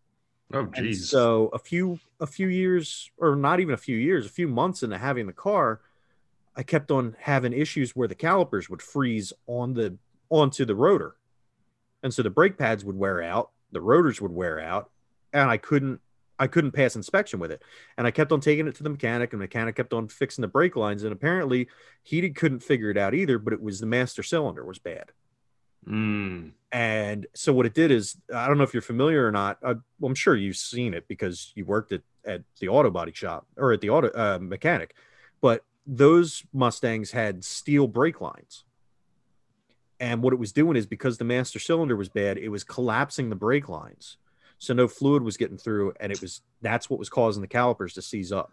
Oh, 0.53 0.67
geez. 0.67 1.09
so 1.09 1.51
a 1.53 1.59
few 1.59 1.99
a 2.21 2.27
few 2.27 2.49
years, 2.49 3.11
or 3.19 3.37
not 3.37 3.61
even 3.61 3.75
a 3.75 3.79
few 3.79 3.97
years, 3.97 4.27
a 4.27 4.31
few 4.31 4.49
months 4.49 4.83
into 4.83 4.99
having 4.99 5.27
the 5.27 5.33
car, 5.33 5.81
I 6.57 6.63
kept 6.63 6.91
on 6.91 7.17
having 7.19 7.53
issues 7.53 7.97
where 7.97 8.09
the 8.09 8.15
calipers 8.15 8.69
would 8.69 8.83
freeze 8.83 9.33
on 9.47 9.75
the 9.75 9.97
onto 10.31 10.65
the 10.65 10.75
rotor, 10.75 11.17
and 12.03 12.13
so 12.13 12.23
the 12.23 12.31
brake 12.31 12.59
pads 12.59 12.85
would 12.85 12.97
wear 12.97 13.23
out, 13.23 13.51
the 13.73 13.81
rotors 13.81 14.21
would 14.21 14.33
wear 14.33 14.61
out, 14.61 14.91
and 15.33 15.51
I 15.51 15.57
couldn't 15.57 16.01
I 16.39 16.49
couldn't 16.49 16.73
pass 16.73 16.97
inspection 16.97 17.39
with 17.39 17.53
it. 17.53 17.63
And 17.97 18.05
I 18.05 18.11
kept 18.11 18.33
on 18.33 18.41
taking 18.41 18.67
it 18.67 18.75
to 18.75 18.83
the 18.83 18.91
mechanic, 18.91 19.33
and 19.33 19.41
the 19.41 19.45
mechanic 19.45 19.77
kept 19.77 19.93
on 19.93 20.09
fixing 20.09 20.43
the 20.43 20.49
brake 20.49 20.75
lines, 20.75 21.05
and 21.05 21.13
apparently 21.13 21.69
he 22.03 22.29
couldn't 22.31 22.65
figure 22.65 22.91
it 22.91 22.97
out 22.97 23.15
either. 23.15 23.39
But 23.39 23.53
it 23.53 23.63
was 23.63 23.79
the 23.79 23.87
master 23.87 24.23
cylinder 24.23 24.65
was 24.65 24.79
bad. 24.79 25.13
Mm. 25.89 26.53
And 26.71 27.27
so 27.35 27.53
what 27.53 27.67
it 27.67 27.75
did 27.75 27.91
is, 27.91 28.17
I 28.35 28.47
don't 28.47 28.57
know 28.57 28.65
if 28.65 28.73
you're 28.73 28.81
familiar 28.83 29.27
or 29.27 29.33
not. 29.33 29.59
I, 29.63 29.73
well, 29.73 29.83
I'm 30.09 30.15
sure 30.15 30.35
you've 30.37 30.57
seen 30.57 30.95
it 30.95 31.07
because 31.09 31.53
you 31.55 31.65
worked 31.65 31.93
at, 31.93 32.03
at 32.25 32.43
the 32.61 32.69
auto 32.69 32.91
body 32.91 33.13
shop 33.13 33.47
or 33.57 33.73
at 33.73 33.81
the 33.81 33.91
auto 33.91 34.09
uh, 34.09 34.39
mechanic. 34.41 34.95
But 35.41 35.65
those 35.87 36.45
Mustangs 36.53 37.11
had 37.11 37.45
steel 37.45 37.87
brake 37.89 38.21
lines. 38.21 38.65
And 40.01 40.23
what 40.23 40.33
it 40.33 40.39
was 40.39 40.53
doing 40.53 40.77
is 40.77 40.87
because 40.87 41.19
the 41.19 41.25
master 41.25 41.59
cylinder 41.59 41.95
was 41.97 42.09
bad, 42.09 42.39
it 42.39 42.49
was 42.49 42.65
collapsing 42.65 43.29
the 43.31 43.37
brake 43.37 43.69
lines. 43.69 44.17
So 44.59 44.73
no 44.75 44.87
fluid 44.89 45.23
was 45.25 45.37
getting 45.37 45.59
through, 45.59 45.93
and 45.99 46.13
it 46.13 46.21
was 46.21 46.41
that's 46.61 46.89
what 46.89 46.99
was 47.01 47.09
causing 47.09 47.41
the 47.41 47.49
calipers 47.49 47.95
to 47.95 48.03
seize 48.03 48.31
up. 48.33 48.53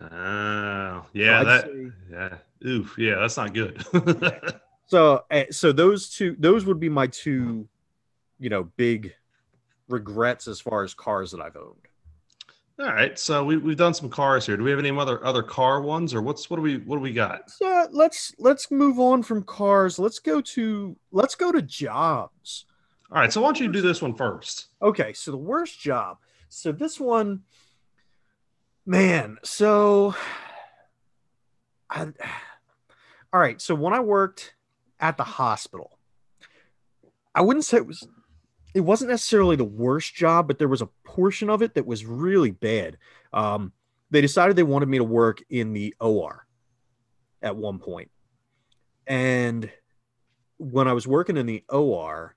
Oh, 0.00 0.06
So 0.08 1.06
yeah, 1.12 1.40
I'd 1.40 1.46
that, 1.46 1.64
say- 1.64 1.90
yeah. 2.10 2.36
Oof, 2.66 2.94
yeah, 2.96 3.16
that's 3.16 3.36
not 3.36 3.52
good. 3.52 3.84
So, 4.90 5.22
uh, 5.30 5.44
so 5.52 5.70
those 5.70 6.08
two, 6.08 6.34
those 6.40 6.64
would 6.66 6.80
be 6.80 6.88
my 6.88 7.06
two, 7.06 7.68
you 8.40 8.50
know, 8.50 8.64
big 8.76 9.14
regrets 9.88 10.48
as 10.48 10.60
far 10.60 10.82
as 10.82 10.94
cars 10.94 11.30
that 11.30 11.40
I've 11.40 11.54
owned. 11.54 11.86
All 12.80 12.86
right, 12.86 13.16
so 13.16 13.44
we, 13.44 13.56
we've 13.56 13.76
done 13.76 13.94
some 13.94 14.08
cars 14.08 14.46
here. 14.46 14.56
Do 14.56 14.64
we 14.64 14.70
have 14.70 14.80
any 14.80 14.90
other 14.90 15.24
other 15.24 15.44
car 15.44 15.80
ones, 15.80 16.12
or 16.12 16.22
what's 16.22 16.50
what 16.50 16.56
do 16.56 16.62
we 16.62 16.78
what 16.78 16.96
do 16.96 17.02
we 17.02 17.12
got? 17.12 17.50
So 17.50 17.86
let's 17.92 18.34
let's 18.38 18.70
move 18.72 18.98
on 18.98 19.22
from 19.22 19.44
cars. 19.44 19.98
Let's 19.98 20.18
go 20.18 20.40
to 20.40 20.96
let's 21.12 21.36
go 21.36 21.52
to 21.52 21.62
jobs. 21.62 22.64
All 23.12 23.18
right, 23.18 23.32
so 23.32 23.42
why 23.42 23.48
don't 23.48 23.60
you 23.60 23.70
do 23.70 23.82
this 23.82 24.02
one 24.02 24.14
first? 24.14 24.68
Okay, 24.82 25.12
so 25.12 25.30
the 25.30 25.36
worst 25.36 25.78
job. 25.78 26.16
So 26.48 26.72
this 26.72 26.98
one, 26.98 27.42
man. 28.86 29.36
So, 29.44 30.16
I, 31.90 32.02
all 33.32 33.40
right. 33.40 33.60
So 33.60 33.76
when 33.76 33.92
I 33.92 34.00
worked 34.00 34.54
at 35.00 35.16
the 35.16 35.24
hospital, 35.24 35.98
I 37.34 37.42
wouldn't 37.42 37.64
say 37.64 37.78
it 37.78 37.86
was. 37.86 38.06
It 38.72 38.80
wasn't 38.80 39.10
necessarily 39.10 39.56
the 39.56 39.64
worst 39.64 40.14
job, 40.14 40.46
but 40.46 40.58
there 40.58 40.68
was 40.68 40.82
a 40.82 40.88
portion 41.04 41.50
of 41.50 41.60
it 41.60 41.74
that 41.74 41.86
was 41.86 42.06
really 42.06 42.52
bad. 42.52 42.98
Um, 43.32 43.72
they 44.12 44.20
decided 44.20 44.54
they 44.54 44.62
wanted 44.62 44.88
me 44.88 44.98
to 44.98 45.04
work 45.04 45.42
in 45.50 45.72
the 45.72 45.92
OR 46.00 46.46
at 47.42 47.56
one 47.56 47.80
point, 47.80 48.10
and 49.06 49.68
when 50.58 50.86
I 50.86 50.92
was 50.92 51.06
working 51.06 51.36
in 51.36 51.46
the 51.46 51.64
OR, 51.68 52.36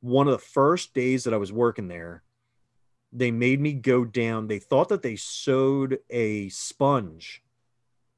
one 0.00 0.28
of 0.28 0.32
the 0.32 0.38
first 0.38 0.94
days 0.94 1.24
that 1.24 1.34
I 1.34 1.38
was 1.38 1.52
working 1.52 1.88
there, 1.88 2.22
they 3.12 3.30
made 3.30 3.60
me 3.60 3.72
go 3.72 4.04
down. 4.04 4.46
They 4.46 4.60
thought 4.60 4.90
that 4.90 5.02
they 5.02 5.16
sewed 5.16 5.98
a 6.08 6.48
sponge 6.50 7.42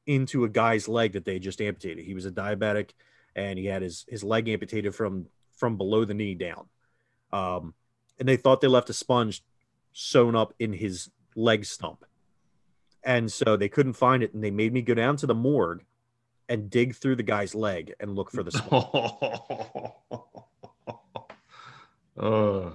into 0.06 0.44
a 0.44 0.48
guy's 0.48 0.88
leg 0.88 1.12
that 1.12 1.24
they 1.24 1.38
just 1.38 1.60
amputated. 1.60 2.04
He 2.04 2.14
was 2.14 2.26
a 2.26 2.30
diabetic 2.30 2.90
and 3.38 3.58
he 3.58 3.66
had 3.66 3.82
his, 3.82 4.04
his 4.08 4.24
leg 4.24 4.48
amputated 4.48 4.94
from 4.94 5.26
from 5.56 5.76
below 5.76 6.04
the 6.04 6.14
knee 6.14 6.34
down. 6.34 6.66
Um, 7.32 7.74
and 8.18 8.28
they 8.28 8.36
thought 8.36 8.60
they 8.60 8.68
left 8.68 8.90
a 8.90 8.92
sponge 8.92 9.42
sewn 9.92 10.36
up 10.36 10.54
in 10.58 10.72
his 10.72 11.10
leg 11.34 11.64
stump. 11.64 12.04
And 13.02 13.30
so 13.30 13.56
they 13.56 13.68
couldn't 13.68 13.94
find 13.94 14.22
it. 14.22 14.34
And 14.34 14.42
they 14.42 14.50
made 14.50 14.72
me 14.72 14.82
go 14.82 14.94
down 14.94 15.16
to 15.18 15.26
the 15.26 15.34
morgue 15.34 15.84
and 16.48 16.70
dig 16.70 16.94
through 16.94 17.16
the 17.16 17.22
guy's 17.22 17.54
leg 17.54 17.94
and 17.98 18.14
look 18.14 18.30
for 18.30 18.42
the 18.42 18.52
sponge. 18.52 18.86
uh, 22.20 22.70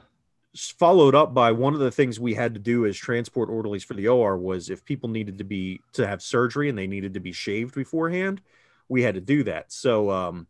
followed 0.78 1.15
up 1.15 1.34
by 1.34 1.52
one 1.52 1.73
of 1.73 1.80
the 1.80 1.91
things 1.91 2.19
we 2.19 2.34
had 2.34 2.54
to 2.54 2.60
do 2.60 2.86
as 2.86 2.97
transport 2.97 3.49
orderlies 3.49 3.84
for 3.84 3.93
the 3.93 4.08
OR 4.08 4.38
was 4.38 4.69
if 4.69 4.86
people 4.86 5.10
needed 5.10 5.38
to 5.38 5.43
be 5.43 5.82
to 5.93 6.06
have 6.06 6.21
surgery 6.21 6.69
and 6.69 6.78
they 6.78 6.88
needed 6.88 7.13
to 7.13 7.19
be 7.19 7.32
shaved 7.32 7.76
beforehand, 7.76 8.41
we 8.89 9.02
had 9.02 9.15
to 9.15 9.21
do 9.21 9.43
that. 9.43 9.71
So 9.71 10.10
um, 10.10 10.47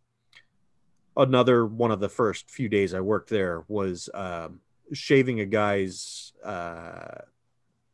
another 1.15 1.65
one 1.65 1.91
of 1.91 1.99
the 1.99 2.09
first 2.09 2.49
few 2.49 2.69
days 2.69 2.93
I 2.93 2.99
worked 2.99 3.29
there 3.29 3.63
was 3.67 4.09
um, 4.13 4.59
shaving 4.91 5.39
a 5.39 5.45
guy's 5.45 6.33
uh, 6.43 7.19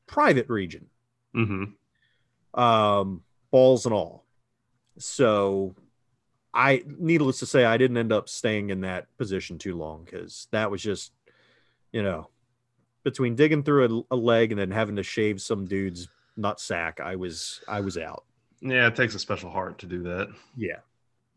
private 0.07 0.49
region, 0.49 0.87
hmm 1.33 1.65
um, 2.53 3.23
balls 3.51 3.85
and 3.85 3.93
all. 3.93 4.25
So 4.97 5.75
I, 6.53 6.83
needless 6.85 7.39
to 7.39 7.45
say, 7.45 7.63
I 7.63 7.77
didn't 7.77 7.97
end 7.97 8.11
up 8.11 8.27
staying 8.27 8.69
in 8.69 8.81
that 8.81 9.05
position 9.17 9.57
too 9.57 9.75
long 9.75 10.03
because 10.03 10.47
that 10.51 10.71
was 10.71 10.81
just, 10.81 11.11
you 11.91 12.03
know, 12.03 12.29
between 13.03 13.35
digging 13.35 13.63
through 13.63 14.05
a, 14.11 14.15
a 14.15 14.17
leg 14.17 14.51
and 14.51 14.59
then 14.59 14.71
having 14.71 14.95
to 14.95 15.03
shave 15.03 15.41
some 15.41 15.65
dude's 15.65 16.07
nut 16.35 16.59
sack, 16.59 16.99
I 16.99 17.15
was 17.15 17.61
I 17.67 17.81
was 17.81 17.97
out. 17.97 18.25
Yeah, 18.61 18.87
it 18.87 18.95
takes 18.95 19.15
a 19.15 19.19
special 19.19 19.49
heart 19.49 19.77
to 19.79 19.85
do 19.85 20.03
that. 20.03 20.29
Yeah. 20.57 20.79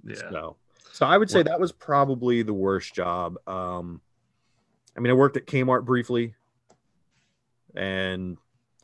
Yeah. 0.05 0.17
So 0.31 0.57
So 0.93 1.07
I 1.07 1.17
would 1.17 1.31
say 1.31 1.43
that 1.43 1.59
was 1.59 1.73
probably 1.73 2.43
the 2.43 2.53
worst 2.53 2.95
job. 2.95 3.37
Um, 3.49 4.03
I 4.95 5.01
mean, 5.01 5.11
I 5.11 5.15
worked 5.15 5.39
at 5.39 5.47
Kmart 5.47 5.87
briefly, 5.87 6.35
and 7.75 8.37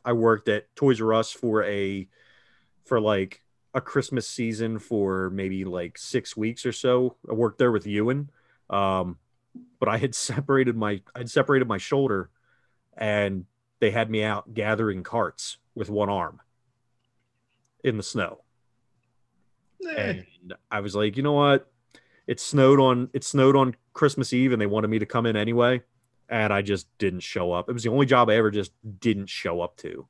I 0.03 0.13
worked 0.13 0.49
at 0.49 0.75
Toys 0.75 0.99
R 0.99 1.13
Us 1.13 1.31
for 1.31 1.63
a 1.63 2.07
for 2.83 2.99
like 2.99 3.43
a 3.75 3.81
Christmas 3.81 4.27
season 4.27 4.79
for 4.79 5.29
maybe 5.29 5.65
like 5.65 5.99
six 5.99 6.35
weeks 6.35 6.65
or 6.65 6.71
so. 6.71 7.15
I 7.29 7.33
worked 7.33 7.59
there 7.59 7.71
with 7.71 7.85
Ewan, 7.85 8.31
um, 8.71 9.19
but 9.79 9.87
I 9.87 9.97
had 9.97 10.15
separated 10.15 10.75
my 10.75 11.01
I'd 11.13 11.29
separated 11.29 11.67
my 11.67 11.77
shoulder, 11.77 12.31
and 12.97 13.45
they 13.79 13.91
had 13.91 14.09
me 14.09 14.23
out 14.23 14.55
gathering 14.55 15.03
carts 15.03 15.57
with 15.75 15.91
one 15.91 16.09
arm 16.09 16.41
in 17.83 17.97
the 17.97 18.03
snow. 18.03 18.41
Eh, 19.87 20.23
And 20.41 20.53
I 20.71 20.79
was 20.79 20.95
like, 20.95 21.15
you 21.15 21.21
know 21.23 21.33
what? 21.33 21.71
It 22.29 22.39
snowed 22.39 22.79
on 22.79 23.09
it 23.11 23.23
snowed 23.23 23.55
on 23.55 23.75
Christmas 23.93 24.33
Eve, 24.33 24.53
and 24.53 24.61
they 24.61 24.67
wanted 24.67 24.89
me 24.89 24.99
to 24.99 25.07
come 25.07 25.25
in 25.25 25.35
anyway, 25.35 25.81
and 26.29 26.53
I 26.53 26.61
just 26.61 26.85
didn't 26.99 27.21
show 27.21 27.51
up. 27.51 27.67
It 27.67 27.73
was 27.73 27.81
the 27.81 27.89
only 27.89 28.05
job 28.05 28.29
I 28.29 28.35
ever 28.35 28.51
just 28.51 28.71
didn't 28.99 29.29
show 29.29 29.61
up 29.61 29.77
to. 29.77 30.07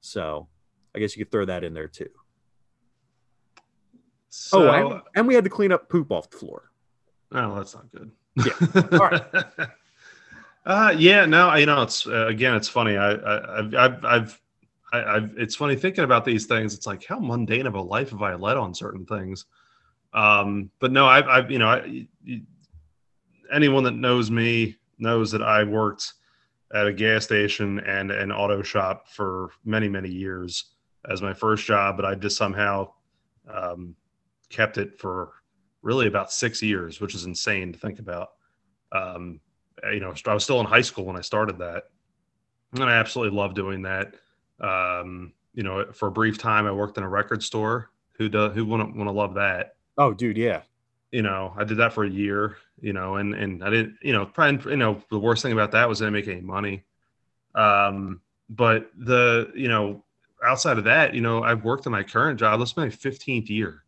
So 0.00 0.48
I 0.94 1.00
guess 1.00 1.14
you 1.14 1.22
could 1.22 1.30
throw 1.30 1.44
that 1.44 1.62
in 1.62 1.74
there 1.74 1.86
too. 1.86 2.08
so, 4.30 4.70
oh, 4.70 4.72
and, 4.72 5.02
and 5.14 5.28
we 5.28 5.34
had 5.34 5.44
to 5.44 5.50
clean 5.50 5.70
up 5.70 5.90
poop 5.90 6.10
off 6.10 6.30
the 6.30 6.38
floor. 6.38 6.70
Oh, 7.32 7.56
that's 7.56 7.74
not 7.74 7.92
good. 7.92 8.10
Yeah. 8.36 8.82
All 8.92 9.06
right. 9.10 9.22
uh, 10.64 10.94
yeah. 10.96 11.26
No, 11.26 11.54
you 11.56 11.66
know, 11.66 11.82
it's 11.82 12.06
uh, 12.06 12.26
again, 12.26 12.54
it's 12.54 12.68
funny. 12.68 12.96
I, 12.96 13.10
I, 13.10 13.58
I've, 13.58 13.74
I've, 13.74 14.04
I've, 14.06 14.40
I, 14.94 15.04
I've, 15.16 15.34
it's 15.36 15.56
funny 15.56 15.76
thinking 15.76 16.04
about 16.04 16.24
these 16.24 16.46
things. 16.46 16.72
It's 16.72 16.86
like 16.86 17.04
how 17.04 17.18
mundane 17.18 17.66
of 17.66 17.74
a 17.74 17.82
life 17.82 18.12
have 18.12 18.22
I 18.22 18.34
led 18.34 18.56
on 18.56 18.72
certain 18.72 19.04
things. 19.04 19.44
Um, 20.14 20.70
but 20.78 20.92
no, 20.92 21.06
I've, 21.06 21.26
I've, 21.26 21.50
you 21.50 21.58
know, 21.58 21.68
I, 21.68 22.06
anyone 23.52 23.84
that 23.84 23.94
knows 23.94 24.30
me 24.30 24.76
knows 24.98 25.30
that 25.32 25.42
I 25.42 25.64
worked 25.64 26.14
at 26.72 26.86
a 26.86 26.92
gas 26.92 27.24
station 27.24 27.80
and 27.80 28.10
an 28.10 28.32
auto 28.32 28.62
shop 28.62 29.08
for 29.08 29.50
many, 29.64 29.88
many 29.88 30.08
years 30.08 30.72
as 31.10 31.20
my 31.20 31.34
first 31.34 31.66
job, 31.66 31.96
but 31.96 32.06
I 32.06 32.14
just 32.14 32.36
somehow 32.36 32.92
um, 33.52 33.94
kept 34.48 34.78
it 34.78 34.98
for 34.98 35.32
really 35.82 36.06
about 36.06 36.32
six 36.32 36.62
years, 36.62 37.00
which 37.00 37.14
is 37.14 37.26
insane 37.26 37.72
to 37.72 37.78
think 37.78 37.98
about. 37.98 38.30
Um, 38.92 39.40
you 39.92 40.00
know, 40.00 40.14
I 40.26 40.34
was 40.34 40.44
still 40.44 40.60
in 40.60 40.66
high 40.66 40.80
school 40.80 41.04
when 41.04 41.16
I 41.16 41.20
started 41.20 41.58
that, 41.58 41.84
and 42.72 42.82
I 42.82 42.92
absolutely 42.92 43.36
love 43.36 43.54
doing 43.54 43.82
that. 43.82 44.14
Um, 44.60 45.32
you 45.52 45.62
know, 45.62 45.92
for 45.92 46.08
a 46.08 46.12
brief 46.12 46.38
time, 46.38 46.66
I 46.66 46.72
worked 46.72 46.96
in 46.96 47.04
a 47.04 47.08
record 47.08 47.42
store. 47.42 47.90
Who 48.18 48.28
does? 48.28 48.54
Who 48.54 48.64
wouldn't 48.64 48.96
want 48.96 49.08
to 49.08 49.12
love 49.12 49.34
that? 49.34 49.76
Oh, 49.98 50.12
dude, 50.12 50.36
yeah. 50.36 50.62
You 51.12 51.22
know, 51.22 51.54
I 51.56 51.64
did 51.64 51.76
that 51.78 51.92
for 51.92 52.04
a 52.04 52.10
year. 52.10 52.56
You 52.80 52.92
know, 52.92 53.16
and 53.16 53.34
and 53.34 53.62
I 53.64 53.70
didn't. 53.70 53.96
You 54.02 54.12
know, 54.12 54.26
probably. 54.26 54.72
You 54.72 54.76
know, 54.76 55.02
the 55.10 55.18
worst 55.18 55.42
thing 55.42 55.52
about 55.52 55.70
that 55.72 55.88
was 55.88 56.02
I 56.02 56.06
didn't 56.06 56.14
make 56.14 56.28
any 56.28 56.40
money. 56.40 56.84
Um, 57.54 58.20
but 58.50 58.90
the 58.98 59.52
you 59.54 59.68
know, 59.68 60.04
outside 60.44 60.76
of 60.78 60.84
that, 60.84 61.14
you 61.14 61.20
know, 61.20 61.42
I've 61.42 61.64
worked 61.64 61.86
in 61.86 61.92
my 61.92 62.02
current 62.02 62.38
job. 62.38 62.58
This 62.60 62.70
is 62.70 62.76
my 62.76 62.90
fifteenth 62.90 63.48
year 63.48 63.84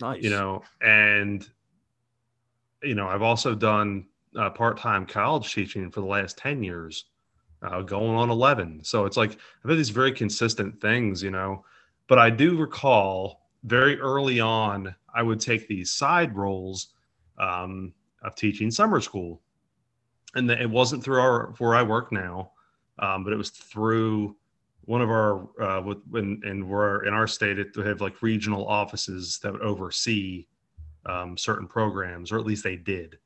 Nice. 0.00 0.22
you 0.22 0.30
know 0.30 0.62
and 0.80 1.46
you 2.82 2.94
know 2.94 3.06
i've 3.06 3.22
also 3.22 3.54
done 3.54 4.06
uh, 4.36 4.48
part-time 4.50 5.04
college 5.04 5.52
teaching 5.52 5.90
for 5.90 6.00
the 6.00 6.06
last 6.06 6.38
10 6.38 6.62
years 6.62 7.04
uh, 7.62 7.82
going 7.82 8.16
on 8.16 8.30
11 8.30 8.82
so 8.82 9.04
it's 9.04 9.16
like 9.16 9.32
i've 9.32 9.68
had 9.70 9.78
these 9.78 9.90
very 9.90 10.12
consistent 10.12 10.80
things 10.80 11.22
you 11.22 11.30
know 11.30 11.64
but 12.06 12.18
i 12.18 12.30
do 12.30 12.56
recall 12.56 13.39
very 13.64 13.98
early 14.00 14.40
on 14.40 14.94
i 15.14 15.22
would 15.22 15.40
take 15.40 15.68
these 15.68 15.90
side 15.90 16.34
roles 16.36 16.94
um, 17.38 17.92
of 18.22 18.34
teaching 18.34 18.70
summer 18.70 19.00
school. 19.00 19.40
And 20.34 20.50
it 20.50 20.68
wasn't 20.68 21.02
through 21.02 21.20
our 21.20 21.54
where 21.58 21.74
i 21.74 21.82
work 21.82 22.12
now 22.12 22.52
um, 23.00 23.24
but 23.24 23.32
it 23.32 23.36
was 23.36 23.50
through 23.50 24.36
one 24.84 25.02
of 25.02 25.10
our 25.10 25.48
uh, 25.60 25.80
with 25.82 25.98
in, 26.14 26.68
we're 26.68 27.04
in 27.04 27.14
our 27.14 27.26
state 27.26 27.58
it 27.58 27.76
we 27.76 27.84
have 27.84 28.00
like 28.00 28.22
regional 28.22 28.66
offices 28.66 29.38
that 29.42 29.52
would 29.52 29.62
oversee 29.62 30.46
um, 31.06 31.36
certain 31.36 31.66
programs 31.66 32.30
or 32.30 32.38
at 32.38 32.46
least 32.46 32.62
they 32.62 32.76
did. 32.76 33.18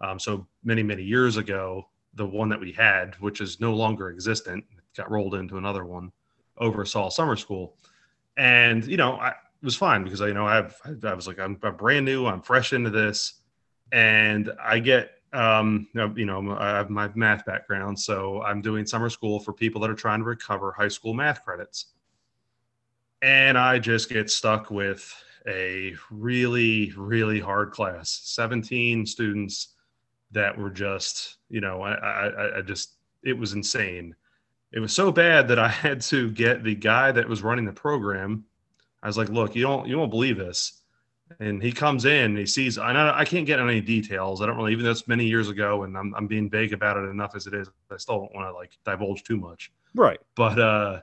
Um, 0.00 0.18
so 0.18 0.46
many 0.64 0.82
many 0.82 1.02
years 1.02 1.36
ago 1.36 1.88
the 2.14 2.26
one 2.26 2.48
that 2.48 2.60
we 2.60 2.72
had 2.72 3.14
which 3.16 3.40
is 3.40 3.60
no 3.60 3.74
longer 3.74 4.10
existent 4.10 4.64
got 4.96 5.10
rolled 5.10 5.34
into 5.34 5.58
another 5.58 5.84
one 5.84 6.12
oversaw 6.58 7.08
summer 7.08 7.36
school. 7.36 7.76
And 8.36 8.86
you 8.86 8.96
know 8.96 9.14
I, 9.14 9.34
was 9.66 9.76
fine 9.76 10.02
because 10.02 10.22
I, 10.22 10.28
you 10.28 10.34
know 10.34 10.46
I've 10.46 10.80
I 11.04 11.12
was 11.12 11.26
like 11.26 11.38
I'm, 11.38 11.58
I'm 11.62 11.76
brand 11.76 12.06
new 12.06 12.24
I'm 12.26 12.40
fresh 12.40 12.72
into 12.72 12.88
this 12.88 13.34
and 13.92 14.50
I 14.58 14.78
get 14.78 15.10
um, 15.32 15.88
you 16.14 16.24
know, 16.24 16.56
I 16.58 16.68
have 16.68 16.88
my 16.88 17.10
math 17.14 17.44
background, 17.44 17.98
so 17.98 18.40
I'm 18.42 18.62
doing 18.62 18.86
summer 18.86 19.10
school 19.10 19.38
for 19.38 19.52
people 19.52 19.80
that 19.82 19.90
are 19.90 19.94
trying 19.94 20.20
to 20.20 20.24
recover 20.24 20.72
high 20.72 20.88
school 20.88 21.12
math 21.12 21.44
credits. 21.44 21.86
And 23.20 23.58
I 23.58 23.78
just 23.78 24.08
get 24.08 24.30
stuck 24.30 24.70
with 24.70 25.12
a 25.46 25.94
really, 26.10 26.92
really 26.96 27.38
hard 27.38 27.72
class 27.72 28.20
17 28.24 29.04
students 29.04 29.74
that 30.32 30.56
were 30.56 30.70
just, 30.70 31.36
you 31.50 31.60
know, 31.60 31.82
I, 31.82 31.94
I, 31.94 32.58
I 32.58 32.62
just, 32.62 32.94
it 33.22 33.36
was 33.36 33.52
insane. 33.52 34.14
It 34.72 34.80
was 34.80 34.92
so 34.92 35.12
bad 35.12 35.48
that 35.48 35.58
I 35.58 35.68
had 35.68 36.00
to 36.02 36.30
get 36.30 36.64
the 36.64 36.74
guy 36.74 37.12
that 37.12 37.28
was 37.28 37.42
running 37.42 37.64
the 37.64 37.72
program. 37.72 38.44
I 39.06 39.08
was 39.08 39.16
like, 39.16 39.28
look, 39.28 39.54
you 39.54 39.62
don't, 39.62 39.86
you 39.86 39.96
won't 39.98 40.10
believe 40.10 40.36
this 40.36 40.82
and 41.40 41.62
he 41.62 41.72
comes 41.72 42.04
in 42.04 42.24
and 42.24 42.38
he 42.38 42.46
sees 42.46 42.78
I 42.78 42.92
know 42.92 43.12
I 43.14 43.24
can't 43.24 43.46
get 43.46 43.58
any 43.58 43.80
details. 43.80 44.40
I 44.40 44.46
don't 44.46 44.56
really 44.56 44.72
even 44.72 44.84
though 44.84 44.90
it's 44.90 45.08
many 45.08 45.26
years 45.26 45.48
ago 45.48 45.82
and 45.82 45.96
I'm 45.96 46.14
I'm 46.14 46.26
being 46.26 46.48
vague 46.48 46.72
about 46.72 46.96
it 46.96 47.08
enough 47.08 47.34
as 47.34 47.46
it 47.46 47.54
is. 47.54 47.68
I 47.90 47.96
still 47.96 48.18
don't 48.18 48.34
want 48.34 48.48
to 48.48 48.54
like 48.54 48.72
divulge 48.84 49.24
too 49.24 49.36
much. 49.36 49.72
Right. 49.94 50.20
But 50.34 50.58
uh 50.58 51.00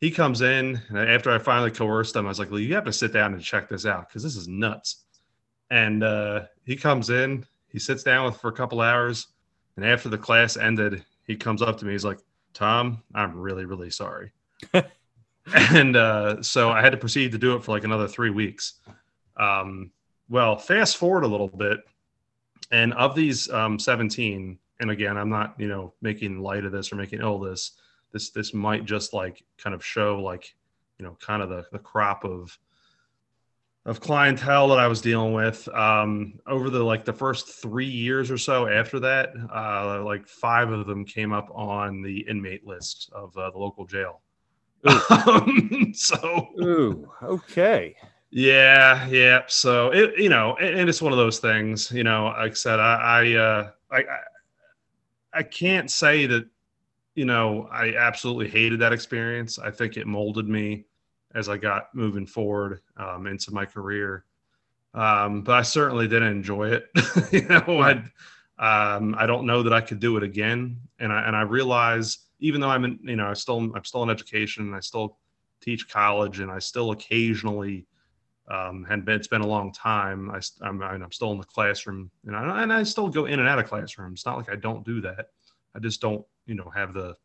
he 0.00 0.10
comes 0.10 0.42
in 0.42 0.80
and 0.88 0.98
after 0.98 1.30
I 1.30 1.38
finally 1.38 1.70
coerced 1.70 2.16
him, 2.16 2.26
I 2.26 2.28
was 2.28 2.38
like, 2.38 2.50
well, 2.50 2.60
you 2.60 2.74
have 2.74 2.84
to 2.84 2.92
sit 2.92 3.12
down 3.12 3.32
and 3.32 3.42
check 3.42 3.68
this 3.68 3.86
out 3.86 4.08
because 4.08 4.22
this 4.22 4.36
is 4.36 4.48
nuts. 4.48 5.04
And 5.70 6.04
uh 6.04 6.42
he 6.64 6.76
comes 6.76 7.10
in, 7.10 7.46
he 7.68 7.78
sits 7.78 8.02
down 8.02 8.26
with 8.26 8.36
for 8.36 8.48
a 8.48 8.52
couple 8.52 8.80
hours, 8.80 9.28
and 9.76 9.86
after 9.86 10.08
the 10.08 10.18
class 10.18 10.56
ended, 10.56 11.04
he 11.26 11.36
comes 11.36 11.62
up 11.62 11.78
to 11.78 11.86
me, 11.86 11.92
he's 11.92 12.04
like, 12.04 12.18
Tom, 12.52 13.02
I'm 13.14 13.38
really, 13.38 13.64
really 13.64 13.90
sorry. 13.90 14.32
and 15.54 15.96
uh 15.96 16.40
so 16.42 16.70
I 16.70 16.80
had 16.80 16.92
to 16.92 16.98
proceed 16.98 17.32
to 17.32 17.38
do 17.38 17.56
it 17.56 17.64
for 17.64 17.72
like 17.72 17.84
another 17.84 18.08
three 18.08 18.30
weeks. 18.30 18.74
Um, 19.36 19.90
well, 20.28 20.56
fast 20.56 20.96
forward 20.96 21.24
a 21.24 21.28
little 21.28 21.48
bit, 21.48 21.80
and 22.70 22.92
of 22.94 23.14
these 23.14 23.50
um, 23.50 23.78
17, 23.78 24.58
and 24.80 24.90
again, 24.90 25.16
I'm 25.16 25.28
not 25.28 25.54
you 25.58 25.68
know 25.68 25.94
making 26.00 26.40
light 26.40 26.64
of 26.64 26.72
this 26.72 26.92
or 26.92 26.96
making 26.96 27.20
ill 27.20 27.38
this. 27.38 27.72
This 28.12 28.30
this 28.30 28.54
might 28.54 28.84
just 28.84 29.12
like 29.12 29.42
kind 29.58 29.74
of 29.74 29.84
show 29.84 30.22
like 30.22 30.54
you 30.98 31.04
know 31.04 31.16
kind 31.20 31.42
of 31.42 31.48
the 31.48 31.66
the 31.72 31.78
crop 31.78 32.24
of 32.24 32.56
of 33.84 34.00
clientele 34.00 34.68
that 34.68 34.78
I 34.78 34.86
was 34.86 35.00
dealing 35.00 35.32
with 35.32 35.66
um, 35.68 36.38
over 36.46 36.70
the 36.70 36.82
like 36.82 37.04
the 37.04 37.12
first 37.12 37.48
three 37.48 37.86
years 37.86 38.30
or 38.30 38.38
so. 38.38 38.68
After 38.68 39.00
that, 39.00 39.30
uh, 39.52 40.02
like 40.04 40.28
five 40.28 40.70
of 40.70 40.86
them 40.86 41.04
came 41.04 41.32
up 41.32 41.48
on 41.52 42.00
the 42.00 42.20
inmate 42.28 42.66
list 42.66 43.10
of 43.12 43.36
uh, 43.36 43.50
the 43.50 43.58
local 43.58 43.84
jail. 43.84 44.22
Um, 45.10 45.92
so 45.94 46.48
Ooh, 46.60 47.08
okay. 47.22 47.94
yeah, 48.30 49.06
yeah. 49.06 49.42
So 49.46 49.90
it, 49.90 50.18
you 50.18 50.28
know, 50.28 50.56
and, 50.56 50.80
and 50.80 50.88
it's 50.88 51.00
one 51.00 51.12
of 51.12 51.18
those 51.18 51.38
things. 51.38 51.92
You 51.92 52.02
know, 52.02 52.24
like 52.36 52.52
I 52.52 52.54
said, 52.54 52.80
I, 52.80 52.94
I, 52.94 53.32
uh, 53.34 53.70
I, 53.90 53.98
I, 53.98 54.18
I 55.34 55.42
can't 55.44 55.90
say 55.90 56.26
that. 56.26 56.46
You 57.14 57.26
know, 57.26 57.68
I 57.70 57.94
absolutely 57.94 58.48
hated 58.48 58.80
that 58.80 58.92
experience. 58.92 59.58
I 59.58 59.70
think 59.70 59.96
it 59.98 60.06
molded 60.06 60.48
me 60.48 60.86
as 61.34 61.48
I 61.48 61.58
got 61.58 61.94
moving 61.94 62.26
forward 62.26 62.80
um, 62.96 63.26
into 63.26 63.52
my 63.52 63.66
career. 63.66 64.24
Um, 64.94 65.42
but 65.42 65.52
I 65.52 65.62
certainly 65.62 66.08
didn't 66.08 66.32
enjoy 66.32 66.70
it. 66.70 66.90
you 67.32 67.46
know, 67.48 67.80
I, 67.80 67.92
um, 68.58 69.14
I 69.18 69.26
don't 69.26 69.46
know 69.46 69.62
that 69.62 69.72
I 69.72 69.80
could 69.80 70.00
do 70.00 70.16
it 70.16 70.22
again. 70.22 70.80
And 70.98 71.12
I 71.12 71.22
and 71.26 71.34
I 71.34 71.42
realize, 71.42 72.18
even 72.42 72.60
though 72.60 72.68
I'm 72.68 72.84
in, 72.84 72.98
you 73.02 73.16
know, 73.16 73.28
I 73.28 73.32
still 73.32 73.58
I'm 73.58 73.84
still 73.84 74.02
in 74.02 74.10
education, 74.10 74.66
and 74.66 74.76
I 74.76 74.80
still 74.80 75.18
teach 75.62 75.88
college, 75.88 76.40
and 76.40 76.50
I 76.50 76.58
still 76.58 76.90
occasionally 76.90 77.86
um, 78.48 78.86
and 78.90 79.08
it's 79.08 79.28
been 79.28 79.40
a 79.40 79.46
long 79.46 79.72
time. 79.72 80.30
I, 80.30 80.40
I'm, 80.62 80.82
I'm 80.82 81.12
still 81.12 81.32
in 81.32 81.38
the 81.38 81.44
classroom, 81.44 82.10
and 82.26 82.36
I, 82.36 82.62
and 82.62 82.72
I 82.72 82.82
still 82.82 83.08
go 83.08 83.26
in 83.26 83.38
and 83.38 83.48
out 83.48 83.58
of 83.58 83.66
classrooms. 83.66 84.20
It's 84.20 84.26
not 84.26 84.36
like 84.36 84.50
I 84.50 84.56
don't 84.56 84.84
do 84.84 85.00
that. 85.02 85.28
I 85.74 85.78
just 85.78 86.00
don't, 86.00 86.24
you 86.46 86.54
know, 86.54 86.70
have 86.74 86.92
the, 86.92 87.16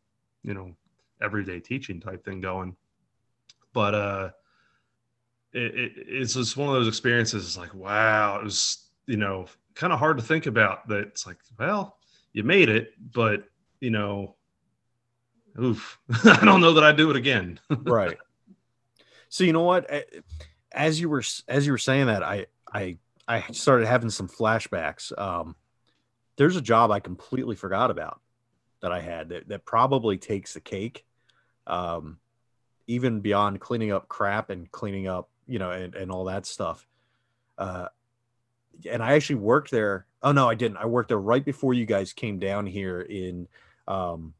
you 0.42 0.54
know, 0.54 0.74
everyday 1.20 1.60
teaching 1.60 2.00
type 2.00 2.24
thing 2.24 2.40
going. 2.40 2.76
But 3.72 3.94
uh, 3.94 4.30
it, 5.52 5.74
it, 5.74 5.92
it's 5.96 6.34
just 6.34 6.56
one 6.56 6.68
of 6.68 6.74
those 6.74 6.88
experiences. 6.88 7.44
It's 7.44 7.58
like, 7.58 7.74
wow, 7.74 8.38
it 8.38 8.44
was, 8.44 8.88
you 9.06 9.16
know, 9.16 9.46
kind 9.74 9.92
of 9.92 9.98
hard 9.98 10.18
to 10.18 10.24
think 10.24 10.46
about. 10.46 10.88
That 10.88 11.00
it's 11.00 11.26
like, 11.26 11.38
well, 11.58 11.98
you 12.32 12.44
made 12.44 12.68
it, 12.68 12.92
but 13.12 13.44
you 13.80 13.90
know, 13.90 14.36
oof, 15.60 15.98
I 16.24 16.44
don't 16.44 16.60
know 16.60 16.74
that 16.74 16.84
I 16.84 16.92
do 16.92 17.10
it 17.10 17.16
again. 17.16 17.60
right. 17.70 18.18
So 19.28 19.44
you 19.44 19.52
know 19.52 19.62
what? 19.62 19.90
As 20.72 21.00
you 21.00 21.08
were 21.08 21.22
as 21.46 21.66
you 21.66 21.72
were 21.72 21.78
saying 21.78 22.06
that, 22.06 22.22
I 22.22 22.46
I 22.72 22.98
I 23.26 23.44
started 23.52 23.86
having 23.86 24.10
some 24.10 24.28
flashbacks. 24.28 25.16
Um, 25.18 25.54
there's 26.36 26.56
a 26.56 26.62
job 26.62 26.90
I 26.90 27.00
completely 27.00 27.56
forgot 27.56 27.90
about 27.90 28.20
that 28.80 28.92
I 28.92 29.00
had 29.00 29.30
that, 29.30 29.48
that 29.48 29.64
probably 29.64 30.16
takes 30.16 30.54
the 30.54 30.60
cake. 30.60 31.04
Um, 31.66 32.18
even 32.86 33.20
beyond 33.20 33.60
cleaning 33.60 33.92
up 33.92 34.08
crap 34.08 34.48
and 34.48 34.70
cleaning 34.72 35.06
up, 35.06 35.28
you 35.46 35.58
know, 35.58 35.70
and, 35.70 35.94
and 35.94 36.10
all 36.10 36.24
that 36.24 36.46
stuff. 36.46 36.86
Uh, 37.58 37.88
and 38.88 39.02
I 39.02 39.12
actually 39.12 39.36
worked 39.36 39.70
there. 39.70 40.06
Oh 40.22 40.32
no, 40.32 40.48
I 40.48 40.54
didn't. 40.54 40.78
I 40.78 40.86
worked 40.86 41.08
there 41.08 41.18
right 41.18 41.44
before 41.44 41.74
you 41.74 41.84
guys 41.84 42.12
came 42.12 42.38
down 42.38 42.66
here 42.66 43.00
in 43.00 43.46
um 43.86 44.34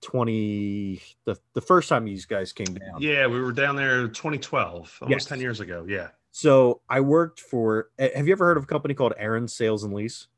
20 0.00 1.00
the, 1.24 1.36
the 1.54 1.60
first 1.60 1.88
time 1.88 2.04
these 2.04 2.26
guys 2.26 2.52
came 2.52 2.66
down. 2.74 3.00
Yeah, 3.00 3.26
we 3.26 3.40
were 3.40 3.52
down 3.52 3.76
there 3.76 4.08
2012, 4.08 4.98
almost 5.02 5.10
Yes. 5.10 5.24
10 5.26 5.40
years 5.40 5.60
ago. 5.60 5.84
Yeah. 5.88 6.08
So 6.30 6.80
I 6.88 7.00
worked 7.00 7.40
for 7.40 7.88
eh, 7.98 8.10
have 8.16 8.26
you 8.26 8.32
ever 8.32 8.44
heard 8.46 8.56
of 8.56 8.64
a 8.64 8.66
company 8.66 8.94
called 8.94 9.14
Aaron 9.18 9.48
Sales 9.48 9.82
and 9.84 9.92
Lease? 9.92 10.28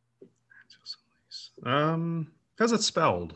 Um, 1.65 2.29
how's 2.59 2.73
it 2.73 2.83
spelled? 2.83 3.35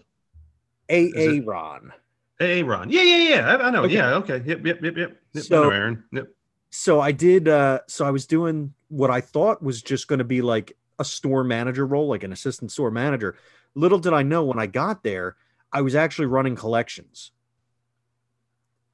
A 0.88 1.04
Is 1.04 1.14
it- 1.38 1.44
Aaron. 1.46 1.92
Aaron. 2.40 2.90
Yeah, 2.90 3.02
yeah, 3.02 3.28
yeah. 3.28 3.46
I, 3.56 3.68
I 3.68 3.70
know. 3.70 3.84
Okay. 3.84 3.94
Yeah. 3.94 4.14
Okay. 4.16 4.42
Yep. 4.44 4.64
Yep. 4.66 4.82
Yep. 4.82 4.96
Yep. 4.96 5.16
yep. 5.34 5.44
So- 5.44 5.62
I 5.62 5.64
know 5.66 5.70
Aaron. 5.70 6.04
Yep. 6.12 6.28
so 6.70 7.00
I 7.00 7.12
did 7.12 7.48
uh 7.48 7.80
so 7.86 8.04
I 8.04 8.10
was 8.10 8.26
doing 8.26 8.74
what 8.88 9.10
I 9.10 9.20
thought 9.20 9.62
was 9.62 9.82
just 9.82 10.08
going 10.08 10.18
to 10.18 10.24
be 10.24 10.42
like 10.42 10.76
a 10.98 11.04
store 11.04 11.44
manager 11.44 11.86
role, 11.86 12.08
like 12.08 12.22
an 12.24 12.32
assistant 12.32 12.70
store 12.72 12.90
manager. 12.90 13.36
Little 13.74 13.98
did 13.98 14.12
I 14.12 14.22
know 14.22 14.44
when 14.44 14.58
I 14.58 14.66
got 14.66 15.02
there, 15.02 15.36
I 15.74 15.82
was 15.82 15.94
actually 15.94 16.26
running 16.26 16.56
collections. 16.56 17.32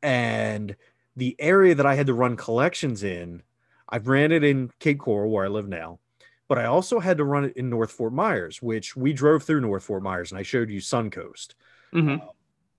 And 0.03 0.75
the 1.15 1.37
area 1.39 1.75
that 1.75 1.87
I 1.87 1.95
had 1.95 2.07
to 2.09 2.15
run 2.15 2.37
collections 2.37 3.05
in, 3.05 3.43
I've 3.89 4.09
ran 4.09 4.33
it 4.33 4.43
in 4.43 4.71
Cape 4.81 4.99
Coral 4.99 5.31
where 5.31 5.45
I 5.45 5.49
live 5.49 5.69
now, 5.69 6.01
but 6.49 6.59
I 6.59 6.65
also 6.65 6.99
had 6.99 7.19
to 7.19 7.25
run 7.25 7.45
it 7.45 7.57
in 7.57 7.71
North 7.71 7.93
Fort 7.93 8.13
Myers, 8.13 8.63
which 8.63 8.97
we 8.97 9.13
drove 9.13 9.45
through 9.45 9.61
North 9.61 9.85
Fort 9.85 10.03
Myers 10.03 10.33
and 10.33 10.39
I 10.39 10.43
showed 10.43 10.71
you 10.71 10.81
Suncoast 10.81 11.55
hmm 11.93 12.17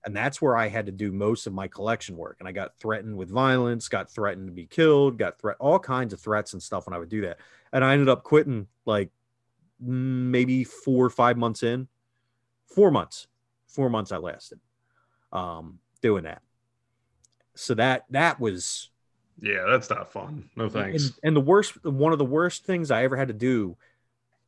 and 0.04 0.16
that's 0.16 0.42
where 0.42 0.56
I 0.56 0.68
had 0.68 0.86
to 0.86 0.92
do 0.92 1.12
most 1.12 1.46
of 1.46 1.52
my 1.52 1.68
collection 1.68 2.16
work. 2.16 2.36
And 2.40 2.48
I 2.48 2.52
got 2.52 2.76
threatened 2.80 3.16
with 3.16 3.30
violence, 3.30 3.88
got 3.88 4.10
threatened 4.10 4.48
to 4.48 4.52
be 4.52 4.66
killed, 4.66 5.16
got 5.16 5.38
threat 5.38 5.56
all 5.60 5.78
kinds 5.78 6.12
of 6.12 6.20
threats 6.20 6.54
and 6.54 6.62
stuff 6.62 6.86
when 6.86 6.94
I 6.94 6.98
would 6.98 7.08
do 7.08 7.20
that. 7.22 7.38
And 7.72 7.84
I 7.84 7.92
ended 7.92 8.08
up 8.08 8.24
quitting 8.24 8.66
like 8.84 9.10
mm, 9.82 9.86
maybe 9.86 10.64
four 10.64 11.04
or 11.04 11.10
five 11.10 11.36
months 11.36 11.62
in, 11.62 11.86
four 12.66 12.90
months, 12.90 13.28
four 13.72 13.90
months 13.90 14.12
I 14.12 14.18
lasted 14.18 14.60
um, 15.32 15.78
doing 16.00 16.24
that. 16.24 16.42
So 17.54 17.74
that 17.74 18.04
that 18.10 18.40
was 18.40 18.90
Yeah, 19.40 19.64
that's 19.68 19.90
not 19.90 20.12
fun. 20.12 20.48
No 20.56 20.68
thanks. 20.68 21.04
and, 21.04 21.12
and 21.22 21.36
the 21.36 21.40
worst, 21.40 21.84
one 21.84 22.12
of 22.12 22.18
the 22.18 22.24
worst 22.24 22.64
things 22.64 22.90
I 22.90 23.04
ever 23.04 23.16
had 23.16 23.28
to 23.28 23.34
do 23.34 23.76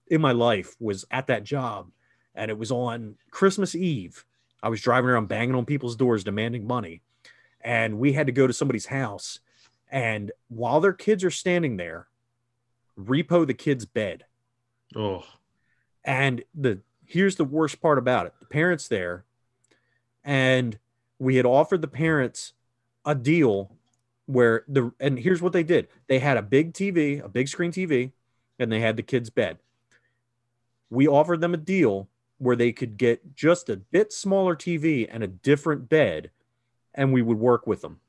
in 0.08 0.20
my 0.20 0.32
life 0.32 0.74
was 0.80 1.04
at 1.10 1.26
that 1.26 1.44
job. 1.44 1.90
And 2.34 2.50
it 2.50 2.58
was 2.58 2.70
on 2.70 3.16
Christmas 3.30 3.74
Eve. 3.74 4.24
I 4.62 4.68
was 4.68 4.80
driving 4.80 5.10
around 5.10 5.28
banging 5.28 5.54
on 5.54 5.64
people's 5.66 5.96
doors, 5.96 6.24
demanding 6.24 6.66
money. 6.66 7.02
And 7.60 7.98
we 7.98 8.12
had 8.12 8.26
to 8.26 8.32
go 8.32 8.46
to 8.46 8.52
somebody's 8.52 8.86
house. 8.86 9.38
And 9.90 10.32
while 10.48 10.80
their 10.80 10.92
kids 10.92 11.22
are 11.24 11.30
standing 11.30 11.76
there, 11.76 12.08
repo 12.98 13.46
the 13.46 13.54
kid's 13.54 13.84
bed. 13.84 14.24
oh, 14.96 15.24
And 16.04 16.44
the 16.54 16.80
here's 17.06 17.36
the 17.36 17.44
worst 17.44 17.80
part 17.80 17.98
about 17.98 18.26
it 18.26 18.34
the 18.40 18.46
parents 18.46 18.88
there, 18.88 19.24
and 20.22 20.78
we 21.18 21.36
had 21.36 21.46
offered 21.46 21.82
the 21.82 21.88
parents 21.88 22.52
a 23.04 23.14
deal 23.14 23.72
where 24.26 24.64
the 24.66 24.92
and 24.98 25.18
here's 25.18 25.42
what 25.42 25.52
they 25.52 25.62
did 25.62 25.88
they 26.06 26.18
had 26.18 26.36
a 26.36 26.42
big 26.42 26.72
TV, 26.72 27.22
a 27.22 27.28
big 27.28 27.48
screen 27.48 27.72
TV, 27.72 28.12
and 28.58 28.70
they 28.70 28.80
had 28.80 28.96
the 28.96 29.02
kids' 29.02 29.30
bed. 29.30 29.58
We 30.90 31.06
offered 31.06 31.40
them 31.40 31.54
a 31.54 31.58
deal 31.58 32.08
where 32.38 32.56
they 32.56 32.72
could 32.72 32.96
get 32.96 33.34
just 33.34 33.68
a 33.68 33.76
bit 33.76 34.12
smaller 34.12 34.56
TV 34.56 35.08
and 35.10 35.22
a 35.22 35.28
different 35.28 35.88
bed, 35.88 36.30
and 36.94 37.12
we 37.12 37.22
would 37.22 37.38
work 37.38 37.66
with 37.66 37.82
them. 37.82 38.00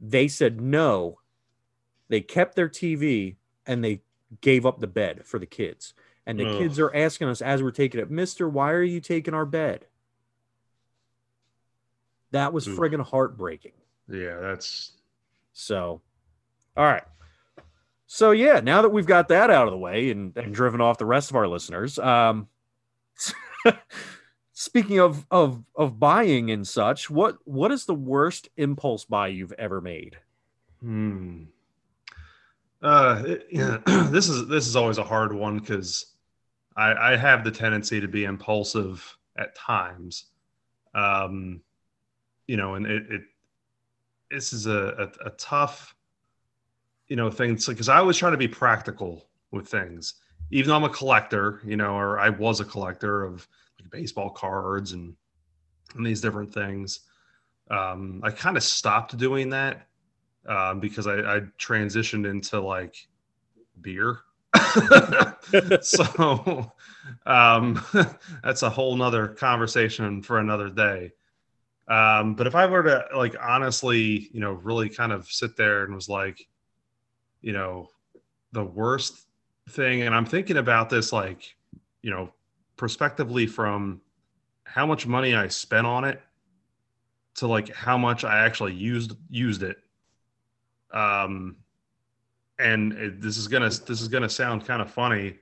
They 0.00 0.28
said 0.28 0.60
no. 0.60 1.20
They 2.08 2.20
kept 2.20 2.54
their 2.54 2.68
TV 2.68 3.36
and 3.66 3.82
they 3.82 4.02
gave 4.40 4.66
up 4.66 4.80
the 4.80 4.86
bed 4.86 5.24
for 5.24 5.38
the 5.38 5.46
kids. 5.46 5.94
And 6.26 6.40
the 6.40 6.48
Ugh. 6.48 6.58
kids 6.58 6.78
are 6.80 6.94
asking 6.94 7.28
us 7.28 7.40
as 7.40 7.62
we're 7.62 7.70
taking 7.70 8.00
it, 8.00 8.10
Mister, 8.10 8.48
why 8.48 8.72
are 8.72 8.82
you 8.82 9.00
taking 9.00 9.32
our 9.34 9.46
bed? 9.46 9.86
That 12.32 12.52
was 12.52 12.66
Oof. 12.66 12.76
friggin' 12.76 13.00
heartbreaking. 13.04 13.72
yeah, 14.08 14.38
that's 14.40 14.92
So, 15.52 16.00
all 16.76 16.84
right. 16.84 17.04
So 18.08 18.30
yeah, 18.32 18.60
now 18.60 18.82
that 18.82 18.90
we've 18.90 19.06
got 19.06 19.28
that 19.28 19.50
out 19.50 19.66
of 19.66 19.72
the 19.72 19.78
way 19.78 20.10
and, 20.10 20.36
and 20.36 20.54
driven 20.54 20.80
off 20.80 20.98
the 20.98 21.06
rest 21.06 21.30
of 21.30 21.36
our 21.36 21.48
listeners, 21.48 21.98
um, 21.98 22.48
speaking 24.52 24.98
of 25.00 25.26
of 25.30 25.62
of 25.74 25.98
buying 25.98 26.50
and 26.50 26.66
such, 26.66 27.08
what 27.10 27.38
what 27.44 27.70
is 27.72 27.84
the 27.86 27.94
worst 27.94 28.48
impulse 28.56 29.04
buy 29.04 29.28
you've 29.28 29.52
ever 29.52 29.80
made? 29.80 30.18
Hmm. 30.80 31.44
Uh, 32.82 33.22
it- 33.26 33.46
yeah, 33.50 33.78
this 34.10 34.28
is 34.28 34.46
this 34.48 34.66
is 34.66 34.76
always 34.76 34.98
a 34.98 35.04
hard 35.04 35.32
one 35.32 35.58
because 35.58 36.06
I, 36.76 37.12
I 37.12 37.16
have 37.16 37.44
the 37.44 37.50
tendency 37.50 38.00
to 38.00 38.08
be 38.08 38.24
impulsive 38.24 39.16
at 39.38 39.54
times. 39.54 40.26
Um, 40.94 41.62
you 42.46 42.56
know, 42.56 42.74
and 42.74 42.86
it, 42.86 43.10
it 43.10 43.22
this 44.30 44.52
is 44.52 44.66
a, 44.66 45.10
a, 45.22 45.28
a 45.28 45.30
tough, 45.30 45.94
you 47.08 47.16
know, 47.16 47.30
thing. 47.30 47.58
Because 47.66 47.88
I 47.88 47.98
always 47.98 48.16
try 48.16 48.30
to 48.30 48.36
be 48.36 48.48
practical 48.48 49.26
with 49.50 49.68
things, 49.68 50.14
even 50.50 50.68
though 50.68 50.76
I'm 50.76 50.84
a 50.84 50.88
collector, 50.88 51.60
you 51.64 51.76
know, 51.76 51.94
or 51.94 52.18
I 52.18 52.28
was 52.28 52.60
a 52.60 52.64
collector 52.64 53.24
of 53.24 53.46
like 53.80 53.90
baseball 53.90 54.30
cards 54.30 54.92
and 54.92 55.14
and 55.94 56.04
these 56.04 56.20
different 56.20 56.52
things. 56.52 57.00
Um, 57.70 58.20
I 58.22 58.30
kind 58.30 58.56
of 58.56 58.62
stopped 58.62 59.16
doing 59.16 59.50
that 59.50 59.86
um, 60.46 60.80
because 60.80 61.06
I, 61.06 61.16
I 61.18 61.40
transitioned 61.58 62.28
into 62.28 62.60
like 62.60 62.96
beer. 63.80 64.20
so 65.82 66.72
um, 67.26 67.82
that's 68.42 68.62
a 68.62 68.70
whole 68.70 68.96
nother 68.96 69.28
conversation 69.28 70.22
for 70.22 70.38
another 70.38 70.68
day. 70.68 71.12
Um, 71.88 72.34
but 72.34 72.46
if 72.46 72.54
I 72.54 72.66
were 72.66 72.82
to 72.82 73.04
like 73.16 73.36
honestly, 73.40 74.28
you 74.32 74.40
know, 74.40 74.52
really 74.52 74.88
kind 74.88 75.12
of 75.12 75.26
sit 75.26 75.56
there 75.56 75.84
and 75.84 75.94
was 75.94 76.08
like, 76.08 76.46
you 77.42 77.52
know, 77.52 77.88
the 78.52 78.64
worst 78.64 79.26
thing, 79.70 80.02
and 80.02 80.14
I'm 80.14 80.26
thinking 80.26 80.56
about 80.56 80.90
this 80.90 81.12
like, 81.12 81.54
you 82.02 82.10
know, 82.10 82.32
prospectively 82.76 83.46
from 83.46 84.00
how 84.64 84.84
much 84.84 85.06
money 85.06 85.34
I 85.34 85.48
spent 85.48 85.86
on 85.86 86.04
it 86.04 86.20
to 87.36 87.46
like 87.46 87.72
how 87.72 87.96
much 87.96 88.24
I 88.24 88.44
actually 88.44 88.74
used 88.74 89.12
used 89.30 89.62
it 89.62 89.76
um 90.92 91.56
and 92.58 92.92
it, 92.94 93.20
this 93.20 93.36
is 93.36 93.48
gonna 93.48 93.68
this 93.68 94.00
is 94.00 94.08
gonna 94.08 94.28
sound 94.28 94.66
kind 94.66 94.82
of 94.82 94.90
funny 94.90 95.36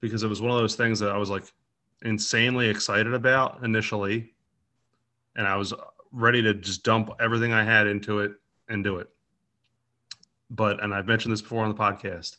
because 0.00 0.22
it 0.22 0.28
was 0.28 0.40
one 0.40 0.50
of 0.50 0.58
those 0.58 0.76
things 0.76 0.98
that 0.98 1.10
i 1.10 1.16
was 1.16 1.30
like 1.30 1.44
insanely 2.02 2.68
excited 2.68 3.12
about 3.12 3.62
initially 3.64 4.32
and 5.36 5.46
i 5.46 5.56
was 5.56 5.74
ready 6.12 6.42
to 6.42 6.54
just 6.54 6.84
dump 6.84 7.10
everything 7.20 7.52
i 7.52 7.62
had 7.62 7.86
into 7.86 8.20
it 8.20 8.32
and 8.70 8.82
do 8.84 8.96
it. 8.98 9.08
But 10.50 10.82
and 10.82 10.94
i've 10.94 11.06
mentioned 11.06 11.32
this 11.32 11.42
before 11.42 11.64
on 11.64 11.68
the 11.68 11.74
podcast 11.74 12.36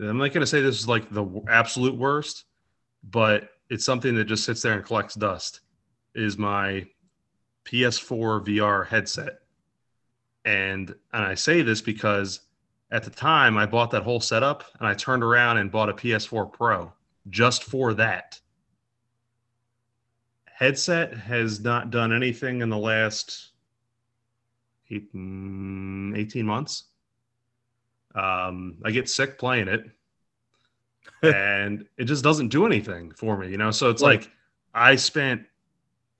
i'm 0.00 0.16
not 0.16 0.32
to 0.32 0.46
say 0.46 0.60
this 0.60 0.78
is 0.78 0.88
like 0.88 1.10
the 1.10 1.26
absolute 1.48 1.96
worst 1.96 2.44
but 3.10 3.50
it's 3.68 3.84
something 3.84 4.14
that 4.14 4.24
just 4.24 4.44
sits 4.44 4.62
there 4.62 4.74
and 4.74 4.84
collects 4.84 5.14
dust 5.14 5.60
is 6.14 6.38
my 6.38 6.86
ps4 7.64 8.44
vr 8.44 8.86
headset. 8.86 9.40
And 10.44 10.94
and 11.12 11.24
I 11.24 11.34
say 11.34 11.62
this 11.62 11.80
because 11.80 12.40
at 12.94 13.02
the 13.02 13.10
time 13.10 13.58
I 13.58 13.66
bought 13.66 13.90
that 13.90 14.04
whole 14.04 14.20
setup 14.20 14.62
and 14.78 14.86
I 14.86 14.94
turned 14.94 15.24
around 15.24 15.58
and 15.58 15.70
bought 15.70 15.88
a 15.88 15.92
PS4 15.92 16.52
Pro 16.52 16.92
just 17.28 17.64
for 17.64 17.92
that. 17.94 18.38
Headset 20.44 21.12
has 21.12 21.58
not 21.58 21.90
done 21.90 22.12
anything 22.12 22.62
in 22.62 22.70
the 22.70 22.78
last 22.78 23.48
eight, 24.92 25.12
mm, 25.12 26.16
18 26.16 26.46
months. 26.46 26.84
Um, 28.14 28.76
I 28.84 28.92
get 28.92 29.08
sick 29.08 29.40
playing 29.40 29.66
it 29.66 29.90
and 31.24 31.86
it 31.98 32.04
just 32.04 32.22
doesn't 32.22 32.48
do 32.48 32.64
anything 32.64 33.10
for 33.10 33.36
me, 33.36 33.50
you 33.50 33.56
know? 33.56 33.72
So 33.72 33.90
it's 33.90 34.02
like 34.02 34.30
I 34.72 34.94
spent 34.94 35.42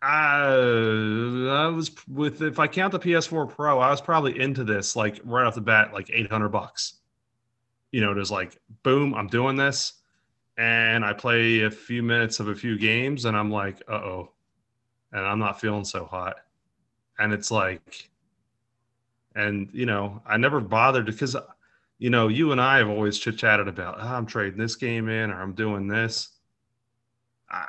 uh, 0.05 1.51
I 1.51 1.67
was 1.69 1.91
with 2.09 2.43
if 2.43 2.59
I 2.59 2.67
count 2.67 2.93
the 2.93 2.99
PS4 2.99 3.49
Pro, 3.49 3.79
I 3.79 3.89
was 3.89 4.03
probably 4.03 4.39
into 4.39 4.63
this 4.63 4.95
like 4.97 5.19
right 5.25 5.47
off 5.47 5.55
the 5.55 5.63
bat, 5.63 5.95
like 5.95 6.11
800 6.13 6.51
bucks. 6.51 6.95
You 7.91 8.03
know, 8.03 8.13
just 8.15 8.31
like 8.31 8.61
boom, 8.83 9.15
I'm 9.15 9.29
doing 9.29 9.57
this, 9.57 9.95
and 10.59 11.05
I 11.07 11.15
play 11.15 11.61
a 11.61 11.71
few 11.71 12.03
minutes 12.03 12.39
of 12.39 12.49
a 12.49 12.55
few 12.55 12.77
games, 12.77 13.25
and 13.25 13.35
I'm 13.35 13.51
like, 13.51 13.81
uh 13.89 13.95
oh, 13.95 14.33
and 15.13 15.25
I'm 15.25 15.39
not 15.39 15.59
feeling 15.59 15.85
so 15.85 16.05
hot, 16.05 16.37
and 17.19 17.33
it's 17.33 17.51
like, 17.51 18.11
and 19.35 19.71
you 19.73 19.87
know, 19.87 20.21
I 20.27 20.37
never 20.37 20.61
bothered 20.61 21.07
because, 21.07 21.35
you 21.99 22.11
know, 22.11 22.29
you 22.29 22.53
and 22.53 22.61
I 22.61 22.77
have 22.79 22.91
always 22.91 23.19
chit 23.19 23.39
chatted 23.39 23.69
about 23.69 23.97
oh, 23.99 24.07
I'm 24.07 24.27
trading 24.27 24.59
this 24.59 24.77
game 24.77 25.09
in 25.09 25.31
or 25.31 25.41
I'm 25.41 25.55
doing 25.55 25.89
this. 25.89 26.29
I, 27.49 27.67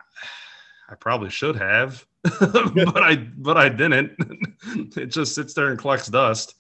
I 0.90 0.96
probably 0.96 1.30
should 1.30 1.56
have, 1.56 2.06
but 2.40 3.04
I 3.04 3.16
but 3.16 3.58
I 3.58 3.70
didn't. 3.70 4.14
it 4.98 5.08
just 5.08 5.36
sits 5.36 5.54
there 5.54 5.70
and 5.70 5.80
collects 5.80 6.08
dust. 6.08 6.56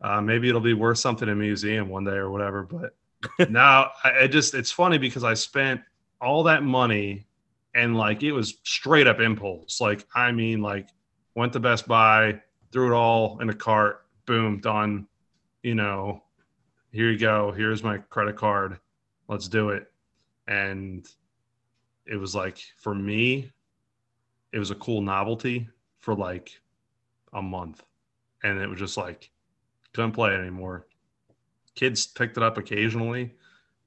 Uh, 0.00 0.20
maybe 0.20 0.48
it'll 0.48 0.60
be 0.60 0.74
worth 0.74 0.98
something 0.98 1.28
in 1.28 1.32
a 1.32 1.36
museum 1.36 1.88
one 1.88 2.04
day 2.04 2.12
or 2.16 2.30
whatever. 2.30 2.62
But 2.62 3.50
now 3.50 3.92
I, 4.04 4.24
I 4.24 4.26
just 4.26 4.54
it's 4.54 4.70
funny 4.70 4.98
because 4.98 5.24
I 5.24 5.34
spent 5.34 5.80
all 6.20 6.42
that 6.44 6.62
money 6.62 7.26
and 7.74 7.96
like 7.96 8.22
it 8.22 8.32
was 8.32 8.58
straight 8.64 9.06
up 9.06 9.20
impulse. 9.20 9.80
Like 9.80 10.06
I 10.14 10.32
mean, 10.32 10.60
like 10.60 10.88
went 11.34 11.52
to 11.54 11.60
Best 11.60 11.88
Buy, 11.88 12.40
threw 12.72 12.92
it 12.92 12.96
all 12.96 13.38
in 13.40 13.48
a 13.48 13.54
cart, 13.54 14.06
boom, 14.26 14.60
done. 14.60 15.06
You 15.62 15.74
know, 15.74 16.22
here 16.92 17.10
you 17.10 17.18
go. 17.18 17.52
Here's 17.52 17.82
my 17.82 17.98
credit 17.98 18.36
card. 18.36 18.78
Let's 19.28 19.48
do 19.48 19.70
it. 19.70 19.90
And 20.46 21.08
it 22.06 22.16
was 22.16 22.34
like 22.34 22.58
for 22.76 22.94
me, 22.94 23.50
it 24.56 24.58
was 24.58 24.70
a 24.70 24.74
cool 24.76 25.02
novelty 25.02 25.68
for 25.98 26.14
like 26.14 26.62
a 27.34 27.42
month. 27.42 27.84
And 28.42 28.58
it 28.58 28.66
was 28.66 28.78
just 28.78 28.96
like 28.96 29.30
couldn't 29.92 30.12
play 30.12 30.32
it 30.32 30.40
anymore. 30.40 30.86
Kids 31.74 32.06
picked 32.06 32.38
it 32.38 32.42
up 32.42 32.56
occasionally, 32.56 33.34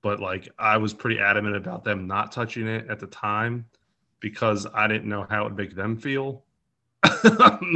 but 0.03 0.19
like 0.19 0.47
I 0.59 0.77
was 0.77 0.93
pretty 0.93 1.19
adamant 1.19 1.55
about 1.55 1.83
them 1.83 2.05
not 2.05 2.31
touching 2.31 2.67
it 2.67 2.87
at 2.87 2.99
the 2.99 3.07
time 3.07 3.65
because 4.19 4.67
I 4.71 4.87
didn't 4.87 5.09
know 5.09 5.25
how 5.27 5.41
it 5.41 5.43
would 5.45 5.57
make 5.57 5.75
them 5.75 5.97
feel. 5.97 6.43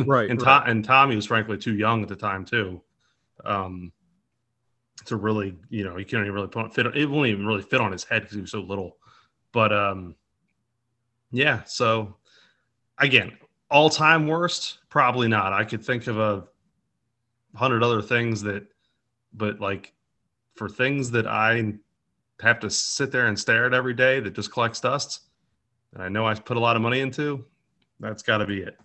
right. 0.06 0.29
And, 0.29 0.39
right. 0.39 0.63
and 0.67 0.86
Tommy 0.86 1.15
was 1.15 1.25
frankly 1.25 1.58
too 1.58 1.73
young 1.73 2.03
at 2.03 2.10
the 2.10 2.15
time 2.15 2.45
too. 2.45 2.79
Um, 3.43 3.91
to 5.06 5.15
really, 5.15 5.58
you 5.69 5.84
know, 5.84 5.97
he 5.97 6.06
couldn't 6.06 6.25
even 6.25 6.36
really 6.36 6.47
put 6.47 6.75
fit. 6.75 6.86
It 6.95 7.10
won't 7.10 7.27
even 7.27 7.47
really 7.47 7.63
fit 7.63 7.82
on 7.82 7.91
his 7.91 8.03
head 8.03 8.21
because 8.21 8.36
he 8.36 8.41
was 8.41 8.51
so 8.51 8.62
little. 8.62 8.97
But 9.51 9.73
um, 9.73 10.15
yeah. 11.32 11.63
So 11.63 12.17
again, 12.99 13.38
all 13.69 13.89
time 13.89 14.27
worst, 14.27 14.79
probably 14.89 15.27
not. 15.27 15.53
I 15.53 15.63
could 15.63 15.84
think 15.84 16.08
of 16.08 16.19
a 16.19 16.45
hundred 17.56 17.84
other 17.84 18.01
things 18.01 18.41
that, 18.43 18.65
but 19.34 19.60
like 19.60 19.93
for 20.56 20.69
things 20.69 21.12
that 21.12 21.27
I 21.27 21.73
have 22.41 22.60
to 22.60 22.69
sit 22.69 23.12
there 23.12 23.27
and 23.27 23.38
stare 23.38 23.65
at 23.65 23.73
every 23.73 23.93
day 23.93 24.19
that 24.19 24.34
just 24.34 24.51
collects 24.51 24.79
dust, 24.79 25.21
and 25.93 26.03
I 26.03 26.10
know 26.10 26.25
I 26.25 26.34
put 26.36 26.58
a 26.58 26.60
lot 26.60 26.75
of 26.75 26.82
money 26.82 26.99
into, 26.99 27.45
that's 27.99 28.23
got 28.23 28.39
to 28.39 28.45
be 28.45 28.62
it. 28.62 28.77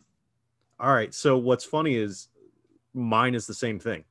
All 0.81 0.93
right. 0.93 1.13
So 1.13 1.37
what's 1.37 1.65
funny 1.65 1.97
is 1.97 2.29
mine 2.95 3.35
is 3.35 3.47
the 3.47 3.55
same 3.55 3.79
thing. 3.79 4.05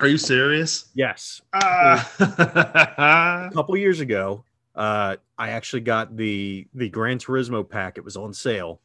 Are 0.00 0.08
you 0.08 0.18
serious? 0.18 0.90
Yes. 0.94 1.40
Uh. 1.52 2.02
a 2.18 3.50
couple 3.54 3.76
years 3.76 4.00
ago, 4.00 4.44
uh, 4.74 5.16
I 5.38 5.50
actually 5.50 5.82
got 5.82 6.16
the 6.16 6.66
the 6.74 6.88
Gran 6.88 7.18
Turismo 7.18 7.68
pack. 7.68 7.98
It 7.98 8.04
was 8.04 8.16
on 8.16 8.32
sale. 8.32 8.80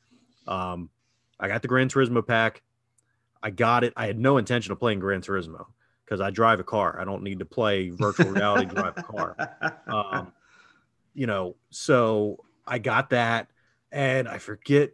Um, 0.47 0.89
I 1.39 1.47
got 1.47 1.62
the 1.62 1.67
Gran 1.67 1.89
Turismo 1.89 2.25
pack. 2.25 2.62
I 3.41 3.49
got 3.49 3.84
it. 3.84 3.93
I 3.95 4.06
had 4.08 4.19
no 4.19 4.38
intention 4.38 4.71
of 4.71 4.80
playing 4.80 4.99
Gran 4.99 5.21
Turismo 5.21 5.65
because 6.06 6.21
I 6.21 6.30
drive 6.30 6.60
a 6.60 6.63
car. 6.63 6.99
I 6.99 7.06
don't 7.06 7.23
need 7.23 7.39
to 7.39 7.45
play 7.45 7.89
virtual 7.89 8.32
reality 8.32 8.65
drive 8.65 8.97
a 8.97 9.04
car. 9.04 9.36
Um, 9.88 10.34
you 11.13 11.28
know, 11.28 11.56
so 11.69 12.43
I 12.67 12.80
got 12.80 13.12
that, 13.12 13.49
and 13.91 14.28
I 14.28 14.38
forget 14.38 14.91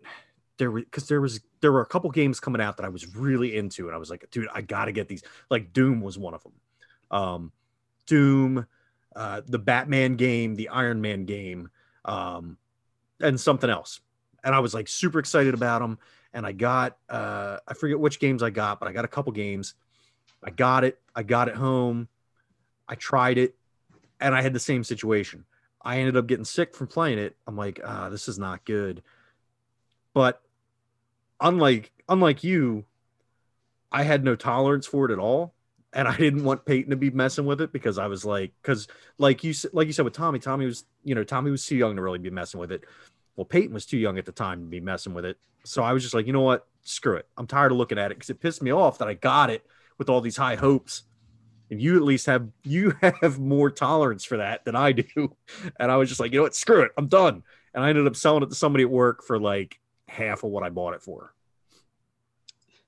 there 0.58 0.72
was 0.72 0.84
because 0.84 1.08
there 1.08 1.22
was 1.22 1.42
there 1.62 1.72
were 1.72 1.82
a 1.82 1.86
couple 1.86 2.10
games 2.12 2.40
coming 2.40 2.62
out 2.62 2.78
that 2.78 2.86
I 2.86 2.90
was 2.90 3.16
really 3.16 3.58
into, 3.58 3.88
and 3.88 3.96
I 3.96 3.98
was 3.98 4.10
like, 4.10 4.30
dude, 4.32 4.48
I 4.54 4.62
got 4.62 4.86
to 4.86 4.92
get 4.92 5.08
these. 5.08 5.24
Like 5.50 5.74
Doom 5.74 6.02
was 6.02 6.18
one 6.18 6.34
of 6.34 6.44
them. 6.44 6.54
Um, 7.12 7.52
Doom, 8.06 8.66
uh, 9.16 9.42
the 9.46 9.60
Batman 9.60 10.16
game, 10.16 10.56
the 10.56 10.70
Iron 10.70 11.02
Man 11.02 11.26
game, 11.26 11.70
um, 12.04 12.58
and 13.20 13.40
something 13.40 13.70
else. 13.70 14.02
And 14.44 14.54
I 14.54 14.60
was 14.60 14.74
like 14.74 14.88
super 14.88 15.20
excited 15.20 15.54
about 15.54 15.80
them. 15.80 15.98
And 16.34 16.46
I 16.46 16.52
got 16.52 16.98
uh, 17.10 17.58
I 17.68 17.74
forget 17.74 18.00
which 18.00 18.20
games 18.20 18.44
I 18.44 18.50
got, 18.50 18.80
but 18.80 18.90
I 18.90 18.92
got 18.92 19.06
a 19.06 19.10
couple 19.10 19.32
games. 19.32 19.74
I 20.44 20.50
got 20.52 20.84
it. 20.84 21.00
I 21.16 21.24
got 21.24 21.48
it 21.48 21.56
home. 21.56 22.10
I 22.88 22.96
tried 22.96 23.38
it, 23.38 23.56
and 24.20 24.36
I 24.36 24.42
had 24.42 24.54
the 24.54 24.60
same 24.60 24.84
situation. 24.84 25.46
I 25.82 26.00
ended 26.00 26.18
up 26.18 26.28
getting 26.28 26.46
sick 26.46 26.76
from 26.76 26.88
playing 26.88 27.20
it. 27.20 27.36
I'm 27.48 27.56
like, 27.56 27.80
ah, 27.84 28.10
this 28.10 28.28
is 28.28 28.38
not 28.38 28.66
good. 28.66 29.02
But 30.14 30.42
unlike 31.40 31.92
unlike 32.08 32.44
you, 32.44 32.86
I 33.92 34.04
had 34.04 34.24
no 34.24 34.36
tolerance 34.36 34.86
for 34.86 35.10
it 35.10 35.12
at 35.12 35.20
all, 35.20 35.55
and 35.96 36.08
I 36.08 36.16
didn't 36.18 36.44
want 36.44 36.66
Peyton 36.66 36.92
to 36.92 36.98
be 36.98 37.10
messing 37.10 37.46
with 37.46 37.62
it 37.62 37.72
because 37.72 37.98
I 37.98 38.08
was 38.08 38.26
like, 38.26 38.52
because 38.62 38.88
like 39.18 39.44
you 39.44 39.54
like 39.74 39.88
you 39.88 39.94
said 39.94 40.06
with 40.06 40.14
Tommy, 40.14 40.40
Tommy 40.40 40.66
was 40.66 40.84
you 41.04 41.16
know 41.16 41.24
Tommy 41.24 41.50
was 41.50 41.66
too 41.66 41.78
young 41.78 41.96
to 41.96 42.02
really 42.02 42.20
be 42.20 42.30
messing 42.30 42.60
with 42.60 42.72
it. 42.72 42.84
Well, 43.36 43.46
Peyton 43.46 43.74
was 43.74 43.86
too 43.86 43.98
young 43.98 44.18
at 44.18 44.26
the 44.26 44.32
time 44.32 44.62
to 44.62 44.68
be 44.68 44.80
messing 44.80 45.14
with 45.14 45.26
it, 45.26 45.38
so 45.64 45.82
I 45.82 45.94
was 45.94 46.04
just 46.04 46.14
like, 46.14 46.28
you 46.28 46.34
know 46.34 46.42
what, 46.42 46.68
screw 46.84 47.16
it. 47.16 47.28
I'm 47.38 47.48
tired 47.48 47.72
of 47.72 47.78
looking 47.78 47.98
at 47.98 48.12
it 48.12 48.16
because 48.16 48.30
it 48.30 48.40
pissed 48.40 48.62
me 48.62 48.72
off 48.72 49.00
that 49.00 49.08
I 49.08 49.14
got 49.14 49.50
it 49.50 49.66
with 49.98 50.10
all 50.10 50.22
these 50.22 50.38
high 50.38 50.56
hopes 50.56 51.04
and 51.72 51.82
you 51.82 51.96
at 51.96 52.04
least 52.04 52.26
have 52.26 52.48
you 52.64 52.94
have 53.02 53.40
more 53.40 53.72
tolerance 53.72 54.24
for 54.24 54.38
that 54.38 54.66
than 54.66 54.76
I 54.76 54.92
do. 54.92 55.36
And 55.80 55.92
I 55.92 55.98
was 55.98 56.10
just 56.10 56.20
like, 56.20 56.32
you 56.32 56.40
know 56.40 56.44
what, 56.44 56.56
screw 56.56 56.82
it, 56.82 56.92
I'm 56.98 57.08
done. 57.08 57.44
And 57.74 57.84
I 57.84 57.90
ended 57.90 58.08
up 58.08 58.16
selling 58.16 58.44
it 58.44 58.50
to 58.50 58.56
somebody 58.56 58.84
at 58.84 58.90
work 58.90 59.24
for 59.24 59.40
like 59.40 59.80
half 60.08 60.44
of 60.44 60.52
what 60.52 60.64
I 60.64 60.70
bought 60.70 60.94
it 60.94 61.02
for. 61.02 61.34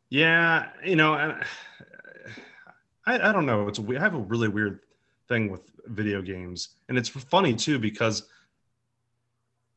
Yeah, 0.09 0.69
you 0.85 0.95
know, 0.95 1.13
I, 1.13 1.43
I 3.15 3.31
don't 3.31 3.45
know. 3.45 3.67
It's 3.67 3.79
I 3.79 3.99
have 3.99 4.15
a 4.15 4.19
really 4.19 4.49
weird 4.49 4.81
thing 5.27 5.49
with 5.49 5.61
video 5.85 6.21
games, 6.21 6.69
and 6.89 6.97
it's 6.97 7.09
funny 7.09 7.53
too 7.53 7.79
because 7.79 8.23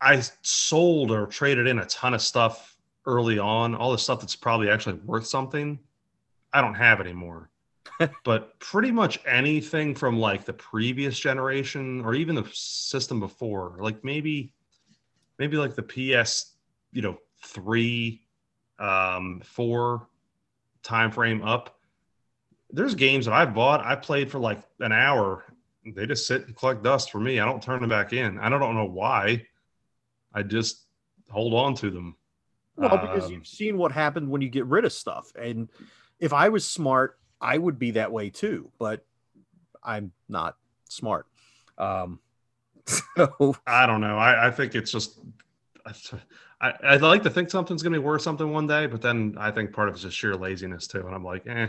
I 0.01 0.23
sold 0.43 1.11
or 1.11 1.27
traded 1.27 1.66
in 1.66 1.79
a 1.79 1.87
ton 1.87 2.14
of 2.14 2.23
stuff 2.23 2.77
early 3.07 3.38
on. 3.38 3.75
All 3.75 3.93
the 3.93 3.99
stuff 3.99 4.21
that's 4.21 4.37
probably 4.37 4.71
actually 4.71 4.95
worth 5.05 5.27
something, 5.27 5.79
I 6.53 6.61
don't 6.61 6.75
have 6.75 7.01
anymore. 7.01 7.51
but 8.25 8.59
pretty 8.61 8.90
much 8.90 9.21
anything 9.27 9.95
from 9.95 10.19
like 10.19 10.45
the 10.45 10.53
previous 10.53 11.19
generation 11.19 12.01
or 12.03 12.14
even 12.14 12.35
the 12.35 12.49
system 12.53 13.21
before, 13.21 13.77
like 13.79 14.03
maybe 14.05 14.53
maybe 15.38 15.57
like 15.57 15.75
the 15.75 15.83
PS, 15.83 16.55
you 16.93 17.03
know, 17.03 17.19
three, 17.43 18.23
um, 18.79 19.40
four 19.45 20.09
time 20.83 21.11
frame 21.11 21.43
up. 21.43 21.80
There's 22.72 22.94
games 22.94 23.26
that 23.26 23.35
I 23.35 23.44
bought, 23.46 23.85
I 23.85 23.96
played 23.96 24.30
for 24.30 24.38
like 24.38 24.61
an 24.80 24.92
hour. 24.92 25.44
They 25.85 26.06
just 26.06 26.26
sit 26.26 26.46
and 26.46 26.56
collect 26.56 26.83
dust 26.83 27.11
for 27.11 27.18
me. 27.20 27.40
I 27.40 27.44
don't 27.44 27.62
turn 27.62 27.80
them 27.80 27.88
back 27.88 28.12
in. 28.12 28.38
I 28.38 28.48
don't 28.48 28.74
know 28.74 28.85
why. 28.85 29.46
I 30.33 30.42
just 30.42 30.87
hold 31.30 31.54
on 31.54 31.74
to 31.76 31.90
them. 31.90 32.16
Well, 32.76 32.98
because 32.98 33.26
um, 33.26 33.33
you've 33.33 33.46
seen 33.46 33.76
what 33.76 33.92
happened 33.92 34.28
when 34.28 34.40
you 34.40 34.48
get 34.48 34.66
rid 34.66 34.85
of 34.85 34.92
stuff. 34.92 35.33
And 35.37 35.68
if 36.18 36.33
I 36.33 36.48
was 36.48 36.66
smart, 36.66 37.18
I 37.40 37.59
would 37.59 37.78
be 37.78 37.92
that 37.92 38.12
way 38.12 38.30
too, 38.30 38.70
but 38.78 39.04
I'm 39.83 40.12
not 40.28 40.56
smart. 40.88 41.26
Um, 41.78 42.20
so 42.87 43.56
I 43.66 43.87
don't 43.87 44.00
know. 44.00 44.16
I, 44.16 44.48
I 44.48 44.50
think 44.50 44.74
it's 44.74 44.92
just 44.92 45.18
I, 46.61 46.72
I'd 46.83 47.02
like 47.02 47.22
to 47.22 47.30
think 47.30 47.50
something's 47.50 47.83
going 47.83 47.92
to 47.92 48.00
be 48.00 48.04
worth 48.04 48.22
something 48.22 48.50
one 48.50 48.66
day, 48.66 48.87
but 48.87 49.00
then 49.00 49.35
I 49.38 49.50
think 49.50 49.72
part 49.72 49.88
of 49.88 49.94
it's 49.94 50.02
just 50.02 50.16
sheer 50.16 50.35
laziness 50.35 50.87
too. 50.87 51.06
And 51.06 51.14
I'm 51.14 51.24
like, 51.24 51.46
eh, 51.46 51.68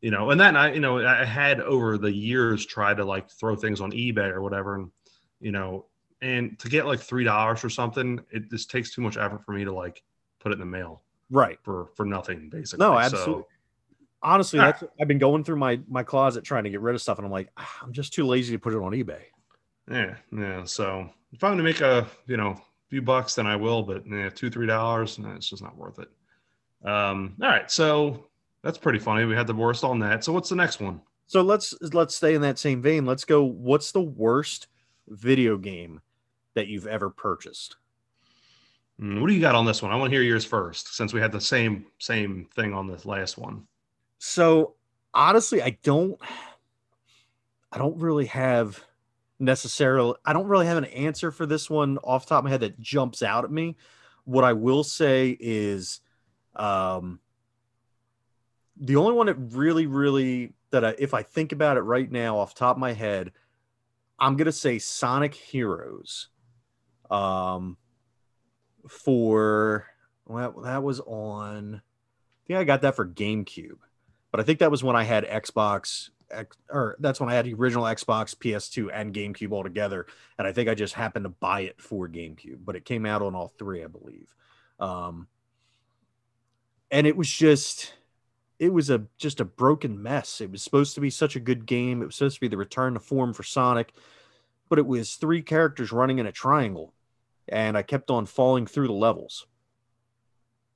you 0.00 0.10
know. 0.10 0.30
And 0.30 0.40
then 0.40 0.56
I, 0.56 0.74
you 0.74 0.80
know, 0.80 1.04
I 1.04 1.24
had 1.24 1.60
over 1.60 1.98
the 1.98 2.12
years 2.12 2.64
tried 2.66 2.98
to 2.98 3.04
like 3.04 3.30
throw 3.30 3.56
things 3.56 3.80
on 3.80 3.92
eBay 3.92 4.30
or 4.30 4.42
whatever, 4.42 4.76
and 4.76 4.90
you 5.40 5.52
know, 5.52 5.86
and 6.20 6.58
to 6.60 6.68
get 6.68 6.86
like 6.86 7.00
three 7.00 7.24
dollars 7.24 7.64
or 7.64 7.70
something, 7.70 8.20
it 8.30 8.50
just 8.50 8.70
takes 8.70 8.94
too 8.94 9.02
much 9.02 9.16
effort 9.16 9.44
for 9.44 9.52
me 9.52 9.64
to 9.64 9.72
like 9.72 10.02
put 10.40 10.52
it 10.52 10.54
in 10.54 10.60
the 10.60 10.66
mail, 10.66 11.02
right? 11.30 11.58
For 11.62 11.88
for 11.94 12.06
nothing, 12.06 12.48
basically. 12.50 12.84
No, 12.84 12.98
absolutely. 12.98 13.42
So, 13.42 13.48
Honestly, 14.22 14.58
that's. 14.58 14.82
I've 15.00 15.08
been 15.08 15.18
going 15.18 15.44
through 15.44 15.56
my 15.56 15.78
my 15.88 16.02
closet 16.02 16.42
trying 16.42 16.64
to 16.64 16.70
get 16.70 16.80
rid 16.80 16.94
of 16.94 17.02
stuff, 17.02 17.18
and 17.18 17.26
I'm 17.26 17.30
like, 17.30 17.48
ah, 17.56 17.78
I'm 17.82 17.92
just 17.92 18.12
too 18.12 18.26
lazy 18.26 18.54
to 18.54 18.58
put 18.58 18.72
it 18.72 18.78
on 18.78 18.92
eBay. 18.92 19.20
Yeah, 19.90 20.16
yeah. 20.32 20.64
So 20.64 21.08
if 21.32 21.44
I'm 21.44 21.56
to 21.56 21.62
make 21.62 21.80
a 21.80 22.06
you 22.26 22.36
know 22.36 22.60
few 22.88 23.02
bucks, 23.02 23.34
then 23.34 23.46
I 23.46 23.56
will. 23.56 23.82
But 23.82 24.04
yeah, 24.06 24.30
two, 24.30 24.50
three 24.50 24.66
dollars, 24.66 25.18
no, 25.18 25.30
it's 25.32 25.48
just 25.48 25.62
not 25.62 25.76
worth 25.76 25.98
it. 25.98 26.08
Um, 26.88 27.36
all 27.40 27.48
right, 27.48 27.70
so 27.70 28.26
that's 28.66 28.78
pretty 28.78 28.98
funny. 28.98 29.24
We 29.24 29.36
had 29.36 29.46
the 29.46 29.54
worst 29.54 29.84
on 29.84 30.00
that. 30.00 30.24
So 30.24 30.32
what's 30.32 30.48
the 30.48 30.56
next 30.56 30.80
one? 30.80 31.00
So 31.28 31.40
let's 31.40 31.72
let's 31.92 32.16
stay 32.16 32.34
in 32.34 32.40
that 32.42 32.58
same 32.58 32.82
vein. 32.82 33.06
Let's 33.06 33.24
go. 33.24 33.44
What's 33.44 33.92
the 33.92 34.02
worst 34.02 34.66
video 35.06 35.56
game 35.56 36.00
that 36.54 36.66
you've 36.66 36.88
ever 36.88 37.08
purchased? 37.08 37.76
Mm, 39.00 39.20
what 39.20 39.28
do 39.28 39.34
you 39.34 39.40
got 39.40 39.54
on 39.54 39.66
this 39.66 39.82
one? 39.82 39.92
I 39.92 39.96
want 39.96 40.10
to 40.10 40.16
hear 40.16 40.24
yours 40.24 40.44
first, 40.44 40.96
since 40.96 41.12
we 41.12 41.20
had 41.20 41.30
the 41.30 41.40
same 41.40 41.86
same 42.00 42.48
thing 42.56 42.74
on 42.74 42.88
this 42.88 43.06
last 43.06 43.38
one. 43.38 43.68
So 44.18 44.74
honestly, 45.14 45.62
I 45.62 45.78
don't. 45.84 46.20
I 47.70 47.78
don't 47.78 47.98
really 47.98 48.26
have 48.26 48.84
necessarily 49.38 50.14
I 50.24 50.32
don't 50.32 50.48
really 50.48 50.66
have 50.66 50.78
an 50.78 50.86
answer 50.86 51.30
for 51.30 51.46
this 51.46 51.70
one 51.70 51.98
off 51.98 52.24
the 52.24 52.30
top 52.30 52.38
of 52.38 52.44
my 52.44 52.50
head 52.50 52.60
that 52.60 52.80
jumps 52.80 53.22
out 53.22 53.44
at 53.44 53.50
me. 53.52 53.76
What 54.24 54.42
I 54.42 54.54
will 54.54 54.82
say 54.82 55.36
is 55.38 56.00
um 56.56 57.20
the 58.78 58.96
only 58.96 59.12
one 59.12 59.26
that 59.26 59.36
really, 59.36 59.86
really 59.86 60.54
that 60.70 60.84
I, 60.84 60.94
if 60.98 61.14
I 61.14 61.22
think 61.22 61.52
about 61.52 61.76
it 61.76 61.82
right 61.82 62.10
now 62.10 62.38
off 62.38 62.54
top 62.54 62.76
of 62.76 62.80
my 62.80 62.92
head, 62.92 63.32
I'm 64.18 64.36
gonna 64.36 64.52
say 64.52 64.78
Sonic 64.78 65.34
Heroes. 65.34 66.28
Um, 67.10 67.76
for 68.88 69.86
well, 70.26 70.60
that 70.64 70.82
was 70.82 71.00
on. 71.00 71.76
I 71.76 72.46
think 72.46 72.58
I 72.58 72.64
got 72.64 72.82
that 72.82 72.96
for 72.96 73.06
GameCube, 73.06 73.78
but 74.30 74.40
I 74.40 74.44
think 74.44 74.60
that 74.60 74.70
was 74.70 74.84
when 74.84 74.96
I 74.96 75.04
had 75.04 75.24
Xbox. 75.24 76.10
X, 76.28 76.56
or 76.68 76.96
that's 76.98 77.20
when 77.20 77.28
I 77.28 77.34
had 77.34 77.44
the 77.44 77.54
original 77.54 77.84
Xbox, 77.84 78.34
PS2, 78.34 78.90
and 78.92 79.14
GameCube 79.14 79.52
all 79.52 79.62
together, 79.62 80.06
and 80.38 80.46
I 80.46 80.52
think 80.52 80.68
I 80.68 80.74
just 80.74 80.94
happened 80.94 81.24
to 81.24 81.28
buy 81.28 81.60
it 81.60 81.80
for 81.80 82.08
GameCube, 82.08 82.58
but 82.64 82.74
it 82.74 82.84
came 82.84 83.06
out 83.06 83.22
on 83.22 83.36
all 83.36 83.52
three, 83.58 83.84
I 83.84 83.86
believe. 83.86 84.34
Um, 84.80 85.28
and 86.90 87.06
it 87.06 87.16
was 87.16 87.30
just 87.30 87.94
it 88.58 88.72
was 88.72 88.90
a 88.90 89.04
just 89.18 89.40
a 89.40 89.44
broken 89.44 90.02
mess. 90.02 90.40
It 90.40 90.50
was 90.50 90.62
supposed 90.62 90.94
to 90.94 91.00
be 91.00 91.10
such 91.10 91.36
a 91.36 91.40
good 91.40 91.66
game. 91.66 92.02
It 92.02 92.06
was 92.06 92.16
supposed 92.16 92.36
to 92.36 92.40
be 92.40 92.48
the 92.48 92.56
return 92.56 92.94
to 92.94 93.00
form 93.00 93.32
for 93.32 93.42
Sonic, 93.42 93.92
but 94.68 94.78
it 94.78 94.86
was 94.86 95.14
three 95.14 95.42
characters 95.42 95.92
running 95.92 96.18
in 96.18 96.26
a 96.26 96.32
triangle, 96.32 96.92
and 97.48 97.76
I 97.76 97.82
kept 97.82 98.10
on 98.10 98.26
falling 98.26 98.66
through 98.66 98.86
the 98.86 98.92
levels. 98.92 99.46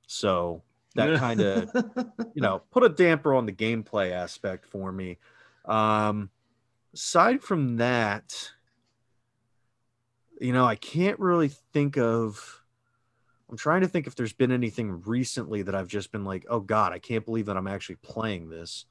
So 0.07 0.61
that 0.95 1.19
kind 1.19 1.41
of 1.41 1.69
you 2.33 2.41
know 2.41 2.61
put 2.71 2.83
a 2.83 2.89
damper 2.89 3.33
on 3.33 3.45
the 3.45 3.53
gameplay 3.53 4.11
aspect 4.11 4.65
for 4.65 4.91
me. 4.91 5.17
Um, 5.65 6.29
aside 6.93 7.41
from 7.41 7.77
that, 7.77 8.51
you 10.39 10.53
know, 10.53 10.65
I 10.65 10.75
can't 10.75 11.19
really 11.19 11.49
think 11.73 11.97
of 11.97 12.60
I'm 13.51 13.57
trying 13.57 13.81
to 13.81 13.87
think 13.87 14.07
if 14.07 14.15
there's 14.15 14.33
been 14.33 14.51
anything 14.51 15.01
recently 15.05 15.61
that 15.63 15.75
I've 15.75 15.89
just 15.89 16.11
been 16.11 16.23
like, 16.23 16.45
oh 16.49 16.61
God, 16.61 16.93
I 16.93 16.99
can't 16.99 17.25
believe 17.25 17.47
that 17.47 17.57
I'm 17.57 17.67
actually 17.67 17.97
playing 17.97 18.49
this. 18.49 18.85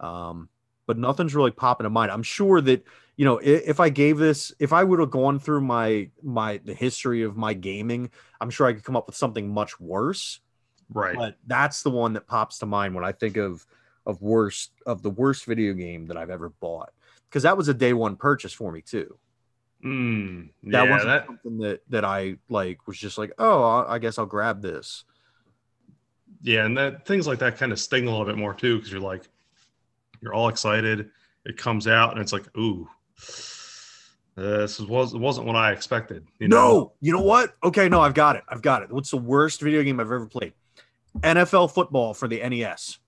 Um, 0.00 0.50
but 0.86 0.98
nothing's 0.98 1.34
really 1.34 1.50
popping 1.50 1.84
to 1.84 1.90
mind. 1.90 2.10
I'm 2.10 2.22
sure 2.22 2.60
that 2.60 2.84
you 3.16 3.24
know 3.24 3.38
if, 3.38 3.62
if 3.66 3.80
I 3.80 3.88
gave 3.88 4.18
this, 4.18 4.52
if 4.58 4.72
I 4.72 4.84
would 4.84 5.00
have 5.00 5.10
gone 5.10 5.38
through 5.38 5.62
my 5.62 6.10
my 6.22 6.60
the 6.64 6.74
history 6.74 7.22
of 7.22 7.36
my 7.36 7.54
gaming, 7.54 8.10
I'm 8.40 8.50
sure 8.50 8.66
I 8.66 8.74
could 8.74 8.84
come 8.84 8.96
up 8.96 9.06
with 9.06 9.16
something 9.16 9.48
much 9.48 9.80
worse. 9.80 10.40
Right. 10.92 11.16
But 11.16 11.38
that's 11.46 11.82
the 11.82 11.90
one 11.90 12.12
that 12.12 12.26
pops 12.26 12.58
to 12.58 12.66
mind 12.66 12.94
when 12.94 13.04
I 13.04 13.12
think 13.12 13.38
of 13.38 13.64
of 14.04 14.20
worst 14.20 14.72
of 14.84 15.02
the 15.02 15.10
worst 15.10 15.46
video 15.46 15.72
game 15.72 16.06
that 16.06 16.16
I've 16.16 16.30
ever 16.30 16.50
bought 16.50 16.92
because 17.30 17.44
that 17.44 17.56
was 17.56 17.68
a 17.68 17.74
day 17.74 17.94
one 17.94 18.16
purchase 18.16 18.52
for 18.52 18.70
me 18.72 18.82
too. 18.82 19.16
Mm, 19.84 20.50
that 20.64 20.84
yeah, 20.84 20.90
wasn't 20.90 21.08
that, 21.08 21.26
something 21.26 21.58
that 21.58 21.80
that 21.88 22.04
I 22.04 22.36
like 22.48 22.86
was 22.86 22.98
just 22.98 23.18
like, 23.18 23.32
oh, 23.38 23.84
I 23.88 23.98
guess 23.98 24.18
I'll 24.18 24.26
grab 24.26 24.62
this. 24.62 25.04
yeah, 26.42 26.64
and 26.64 26.76
that 26.78 27.06
things 27.06 27.26
like 27.26 27.38
that 27.40 27.56
kind 27.58 27.72
of 27.72 27.80
sting 27.80 28.06
a 28.06 28.10
little 28.10 28.26
bit 28.26 28.36
more 28.36 28.54
too, 28.54 28.76
because 28.76 28.92
you're 28.92 29.00
like, 29.00 29.24
you're 30.20 30.34
all 30.34 30.48
excited. 30.48 31.10
It 31.44 31.56
comes 31.56 31.88
out, 31.88 32.12
and 32.12 32.20
it's 32.20 32.32
like, 32.32 32.44
ooh, 32.56 32.88
this 34.36 34.78
was 34.78 35.14
wasn't 35.14 35.46
what 35.46 35.56
I 35.56 35.72
expected. 35.72 36.26
You 36.38 36.48
know? 36.48 36.56
No, 36.56 36.92
you 37.00 37.12
know 37.12 37.22
what? 37.22 37.54
Okay, 37.64 37.88
no, 37.88 38.00
I've 38.00 38.14
got 38.14 38.36
it. 38.36 38.44
I've 38.48 38.62
got 38.62 38.82
it. 38.82 38.92
What's 38.92 39.10
the 39.10 39.16
worst 39.16 39.60
video 39.60 39.82
game 39.82 39.98
I've 39.98 40.06
ever 40.06 40.26
played? 40.26 40.52
NFL 41.20 41.74
football 41.74 42.14
for 42.14 42.28
the 42.28 42.38
NES. 42.38 42.98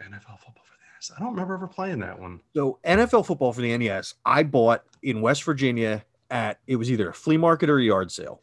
NFL 0.00 0.38
football 0.38 0.61
NES. 1.02 1.16
I 1.16 1.20
don't 1.20 1.30
remember 1.30 1.54
ever 1.54 1.66
playing 1.66 2.00
that 2.00 2.18
one. 2.18 2.40
So 2.54 2.78
NFL 2.84 3.26
football 3.26 3.52
for 3.52 3.60
the 3.60 3.76
NES, 3.76 4.14
I 4.24 4.42
bought 4.42 4.84
in 5.02 5.20
West 5.20 5.44
Virginia 5.44 6.04
at 6.30 6.58
it 6.66 6.76
was 6.76 6.90
either 6.90 7.10
a 7.10 7.14
flea 7.14 7.36
market 7.36 7.70
or 7.70 7.78
a 7.78 7.82
yard 7.82 8.10
sale. 8.10 8.40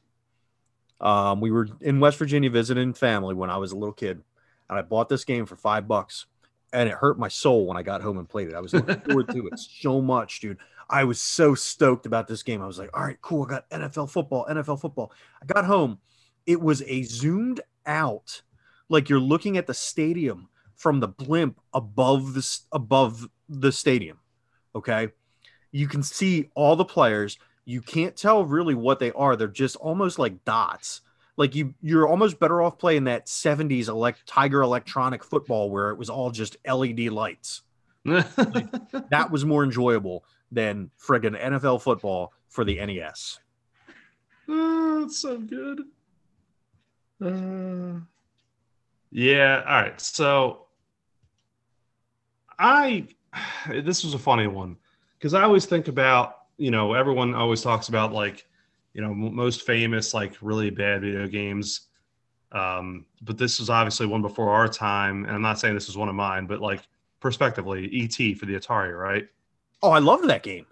Um, 1.02 1.40
we 1.40 1.52
were 1.52 1.68
in 1.82 2.00
West 2.00 2.18
Virginia 2.18 2.50
visiting 2.50 2.94
family 2.94 3.34
when 3.34 3.50
I 3.50 3.58
was 3.58 3.72
a 3.72 3.78
little 3.78 3.94
kid, 3.94 4.22
and 4.70 4.78
I 4.78 4.82
bought 4.82 5.10
this 5.10 5.24
game 5.24 5.46
for 5.46 5.56
five 5.56 5.88
bucks, 5.88 6.26
and 6.74 6.90
it 6.90 6.96
hurt 6.96 7.18
my 7.18 7.30
soul 7.30 7.66
when 7.66 7.78
I 7.78 7.84
got 7.84 8.02
home 8.02 8.18
and 8.18 8.28
played 8.28 8.50
it. 8.50 8.56
I 8.56 8.60
was 8.60 8.74
looking 8.74 9.00
forward 9.02 9.30
to 9.30 9.48
it 9.48 9.60
so 9.82 10.02
much, 10.02 10.42
dude. 10.42 10.58
I 10.90 11.06
was 11.06 11.22
so 11.22 11.56
stoked 11.56 12.06
about 12.06 12.28
this 12.28 12.44
game. 12.44 12.62
I 12.62 12.68
was 12.68 12.80
like, 12.80 12.90
all 12.96 13.04
right, 13.04 13.22
cool. 13.22 13.46
I 13.46 13.50
got 13.50 13.70
NFL 13.70 14.10
football, 14.10 14.46
NFL 14.50 14.82
football. 14.82 15.14
I 15.42 15.46
got 15.46 15.66
home. 15.66 16.00
It 16.46 16.60
was 16.60 16.82
a 16.82 17.04
zoomed 17.04 17.62
out, 17.86 18.42
like 18.90 19.08
you're 19.08 19.20
looking 19.20 19.58
at 19.58 19.68
the 19.68 19.74
stadium 19.74 20.49
from 20.80 21.02
the 21.02 21.10
blimp 21.10 21.60
above 21.74 22.34
this 22.34 22.62
above 22.72 23.30
the 23.50 23.72
stadium. 23.72 24.18
Okay. 24.74 25.10
You 25.72 25.88
can 25.88 26.02
see 26.02 26.50
all 26.56 26.78
the 26.78 26.86
players. 26.86 27.38
You 27.66 27.82
can't 27.82 28.16
tell 28.16 28.46
really 28.46 28.74
what 28.74 28.98
they 28.98 29.12
are. 29.12 29.36
They're 29.36 29.50
just 29.50 29.76
almost 29.76 30.18
like 30.18 30.46
dots. 30.46 31.02
Like 31.36 31.54
you 31.54 31.76
you're 31.82 32.08
almost 32.08 32.40
better 32.40 32.62
off 32.62 32.80
playing 32.80 33.04
that 33.04 33.28
70s 33.28 33.90
elect 33.90 34.26
Tiger 34.26 34.62
electronic 34.62 35.24
football 35.24 35.70
where 35.70 35.90
it 35.90 35.98
was 35.98 36.10
all 36.10 36.32
just 36.32 36.58
LED 36.66 37.00
lights. 37.10 37.62
That 38.06 39.30
was 39.30 39.44
more 39.44 39.64
enjoyable 39.66 40.24
than 40.52 40.92
friggin' 40.98 41.40
NFL 41.40 41.82
football 41.82 42.32
for 42.48 42.64
the 42.64 42.76
NES. 42.76 43.40
oh, 44.48 45.04
it's 45.04 45.20
so 45.20 45.38
good. 45.38 45.82
Uh, 47.22 48.00
yeah. 49.12 49.64
All 49.68 49.82
right. 49.82 50.00
So 50.00 50.68
I 52.60 53.08
this 53.70 54.04
was 54.04 54.14
a 54.14 54.20
funny 54.20 54.48
one 54.48 54.76
because 55.18 55.34
I 55.34 55.44
always 55.44 55.66
think 55.66 55.88
about 55.88 56.42
you 56.58 56.72
know 56.72 56.94
everyone 56.94 57.34
always 57.34 57.62
talks 57.62 57.88
about 57.88 58.12
like 58.12 58.46
you 58.94 59.02
know 59.02 59.14
most 59.14 59.66
famous 59.66 60.14
like 60.14 60.34
really 60.42 60.70
bad 60.70 61.02
video 61.02 61.28
games. 61.28 61.88
Um, 62.52 63.06
but 63.22 63.38
this 63.38 63.60
was 63.60 63.70
obviously 63.70 64.08
one 64.08 64.22
before 64.24 64.50
our 64.50 64.68
time, 64.68 65.24
and 65.26 65.34
I'm 65.34 65.42
not 65.42 65.60
saying 65.60 65.76
this 65.76 65.88
is 65.88 65.96
one 65.96 66.10
of 66.10 66.16
mine, 66.16 66.48
but 66.48 66.60
like 66.60 66.82
prospectively, 67.20 67.90
ET 67.94 68.38
for 68.38 68.46
the 68.46 68.56
Atari, 68.56 69.00
right? 69.00 69.28
Oh, 69.84 69.92
I 69.92 70.00
love 70.00 70.24
that 70.28 70.44
game. 70.44 70.66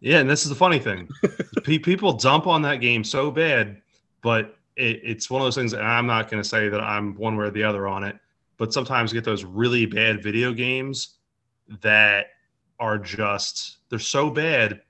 Yeah, 0.00 0.18
and 0.18 0.30
this 0.30 0.44
is 0.44 0.48
the 0.48 0.54
funny 0.54 0.78
thing. 0.78 1.08
People 1.64 2.14
dump 2.14 2.46
on 2.46 2.62
that 2.62 2.76
game 2.76 3.04
so 3.04 3.30
bad, 3.30 3.82
but 4.22 4.56
it, 4.76 5.00
it's 5.04 5.28
one 5.28 5.42
of 5.42 5.46
those 5.46 5.56
things. 5.56 5.74
And 5.74 5.82
I'm 5.82 6.06
not 6.06 6.30
going 6.30 6.42
to 6.42 6.48
say 6.48 6.68
that 6.68 6.80
I'm 6.80 7.14
one 7.16 7.36
way 7.36 7.46
or 7.46 7.50
the 7.50 7.64
other 7.64 7.86
on 7.86 8.04
it, 8.04 8.16
but 8.56 8.72
sometimes 8.72 9.12
you 9.12 9.18
get 9.20 9.24
those 9.24 9.44
really 9.44 9.84
bad 9.84 10.22
video 10.22 10.52
games 10.52 11.17
that 11.82 12.26
are 12.80 12.98
just 12.98 13.78
they're 13.90 13.98
so 13.98 14.30
bad. 14.30 14.82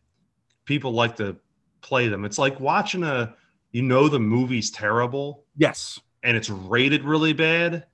People 0.65 0.93
like 0.93 1.17
to 1.17 1.37
play 1.81 2.09
them. 2.09 2.25
It's 2.25 2.39
like 2.39 2.61
watching 2.61 3.05
a 3.05 3.35
you 3.73 3.83
know 3.83 4.09
the 4.09 4.19
movie's 4.21 4.71
terrible 4.71 5.45
Yes. 5.57 6.01
and 6.23 6.37
it's 6.37 6.51
rated 6.51 7.05
really 7.05 7.33
bad, 7.33 7.87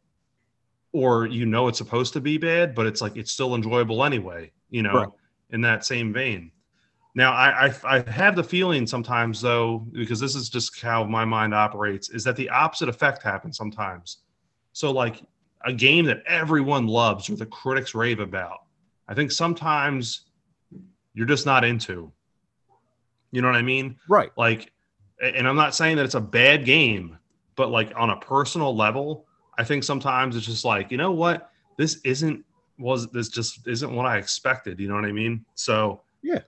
or 0.93 1.27
you 1.27 1.47
know 1.47 1.69
it's 1.69 1.79
supposed 1.79 2.13
to 2.15 2.21
be 2.21 2.39
bad, 2.39 2.75
but 2.75 2.87
it's 2.87 3.01
like 3.01 3.17
it's 3.17 3.33
still 3.33 3.55
enjoyable 3.55 4.05
anyway. 4.05 4.53
You 4.71 4.83
know, 4.83 4.95
Right. 4.95 5.09
in 5.51 5.61
that 5.63 5.85
same 5.85 6.13
vein. 6.13 6.51
Now, 7.15 7.33
I, 7.33 7.69
I 7.69 7.99
I 7.99 8.11
have 8.11 8.37
the 8.37 8.45
feeling 8.45 8.87
sometimes 8.87 9.41
though, 9.41 9.87
because 9.93 10.21
this 10.21 10.35
is 10.35 10.49
just 10.49 10.81
how 10.81 11.05
my 11.05 11.25
mind 11.25 11.55
operates, 11.55 12.11
is 12.11 12.25
that 12.25 12.37
the 12.37 12.51
opposite 12.51 12.89
effect 12.89 13.23
happens 13.23 13.57
sometimes. 13.57 14.19
So 14.73 14.91
like 14.91 15.23
a 15.65 15.73
game 15.73 16.07
that 16.07 16.23
everyone 16.27 16.87
loves 16.89 17.31
or 17.31 17.37
the 17.37 17.47
critics 17.47 17.95
rave 17.95 18.21
about, 18.21 18.64
I 19.09 19.15
think 19.15 19.31
sometimes 19.33 20.23
you're 21.15 21.27
just 21.27 21.47
not 21.47 21.65
into. 21.65 22.11
You 23.31 23.43
know 23.43 23.49
what 23.49 23.57
I 23.57 23.63
mean? 23.63 23.97
Right. 24.09 24.31
like 24.37 24.71
and 25.23 25.47
i'm 25.47 25.55
not 25.57 25.77
saying 25.77 25.97
that 25.97 26.05
it's 26.05 26.17
a 26.17 26.21
bad 26.21 26.65
game 26.65 27.17
but 27.55 27.71
like 27.71 27.93
on 27.97 28.11
a 28.11 28.17
personal 28.17 28.75
level 28.77 29.27
i 29.57 29.63
think 29.63 29.85
sometimes 29.85 30.35
it's 30.37 30.45
just 30.45 30.65
like 30.65 30.91
you 30.91 30.97
know 30.97 31.13
what 31.13 31.53
this 31.79 32.01
isn't 32.05 32.45
was 32.79 33.07
this 33.13 33.29
just 33.29 33.67
isn't 33.69 33.95
what 33.95 34.07
i 34.07 34.17
expected 34.19 34.81
you 34.81 34.89
know 34.89 34.95
what 34.97 35.05
i 35.05 35.13
mean 35.13 35.45
so 35.55 36.03
Yeah. 36.23 36.41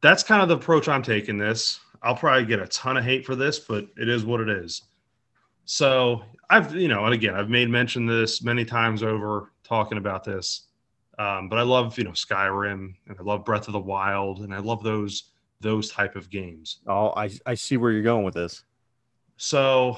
that's 0.00 0.24
kind 0.24 0.42
of 0.42 0.48
the 0.48 0.56
approach 0.56 0.88
i'm 0.88 1.02
taking 1.04 1.38
this 1.38 1.78
i'll 2.02 2.16
probably 2.16 2.44
get 2.46 2.58
a 2.58 2.66
ton 2.66 2.96
of 2.96 3.04
hate 3.04 3.24
for 3.24 3.36
this 3.36 3.60
but 3.60 3.86
it 3.96 4.08
is 4.08 4.24
what 4.24 4.40
it 4.40 4.48
is 4.48 4.82
so 5.66 6.24
i've 6.50 6.74
you 6.74 6.88
know 6.88 7.04
and 7.04 7.14
again 7.14 7.36
i've 7.36 7.48
made 7.48 7.70
mention 7.70 8.06
this 8.06 8.42
many 8.42 8.64
times 8.64 9.04
over 9.04 9.52
talking 9.62 9.98
about 9.98 10.24
this 10.24 10.64
um, 11.18 11.48
but 11.48 11.58
i 11.58 11.62
love 11.62 11.96
you 11.98 12.04
know 12.04 12.10
skyrim 12.10 12.94
and 13.08 13.16
i 13.18 13.22
love 13.22 13.44
breath 13.44 13.66
of 13.68 13.72
the 13.72 13.78
wild 13.80 14.40
and 14.40 14.54
i 14.54 14.58
love 14.58 14.82
those 14.82 15.30
those 15.60 15.90
type 15.90 16.16
of 16.16 16.28
games 16.28 16.80
Oh, 16.86 17.12
I 17.16 17.30
I 17.46 17.54
see 17.54 17.76
where 17.78 17.90
you're 17.90 18.02
going 18.02 18.24
with 18.24 18.34
this. 18.34 18.64
so 19.36 19.96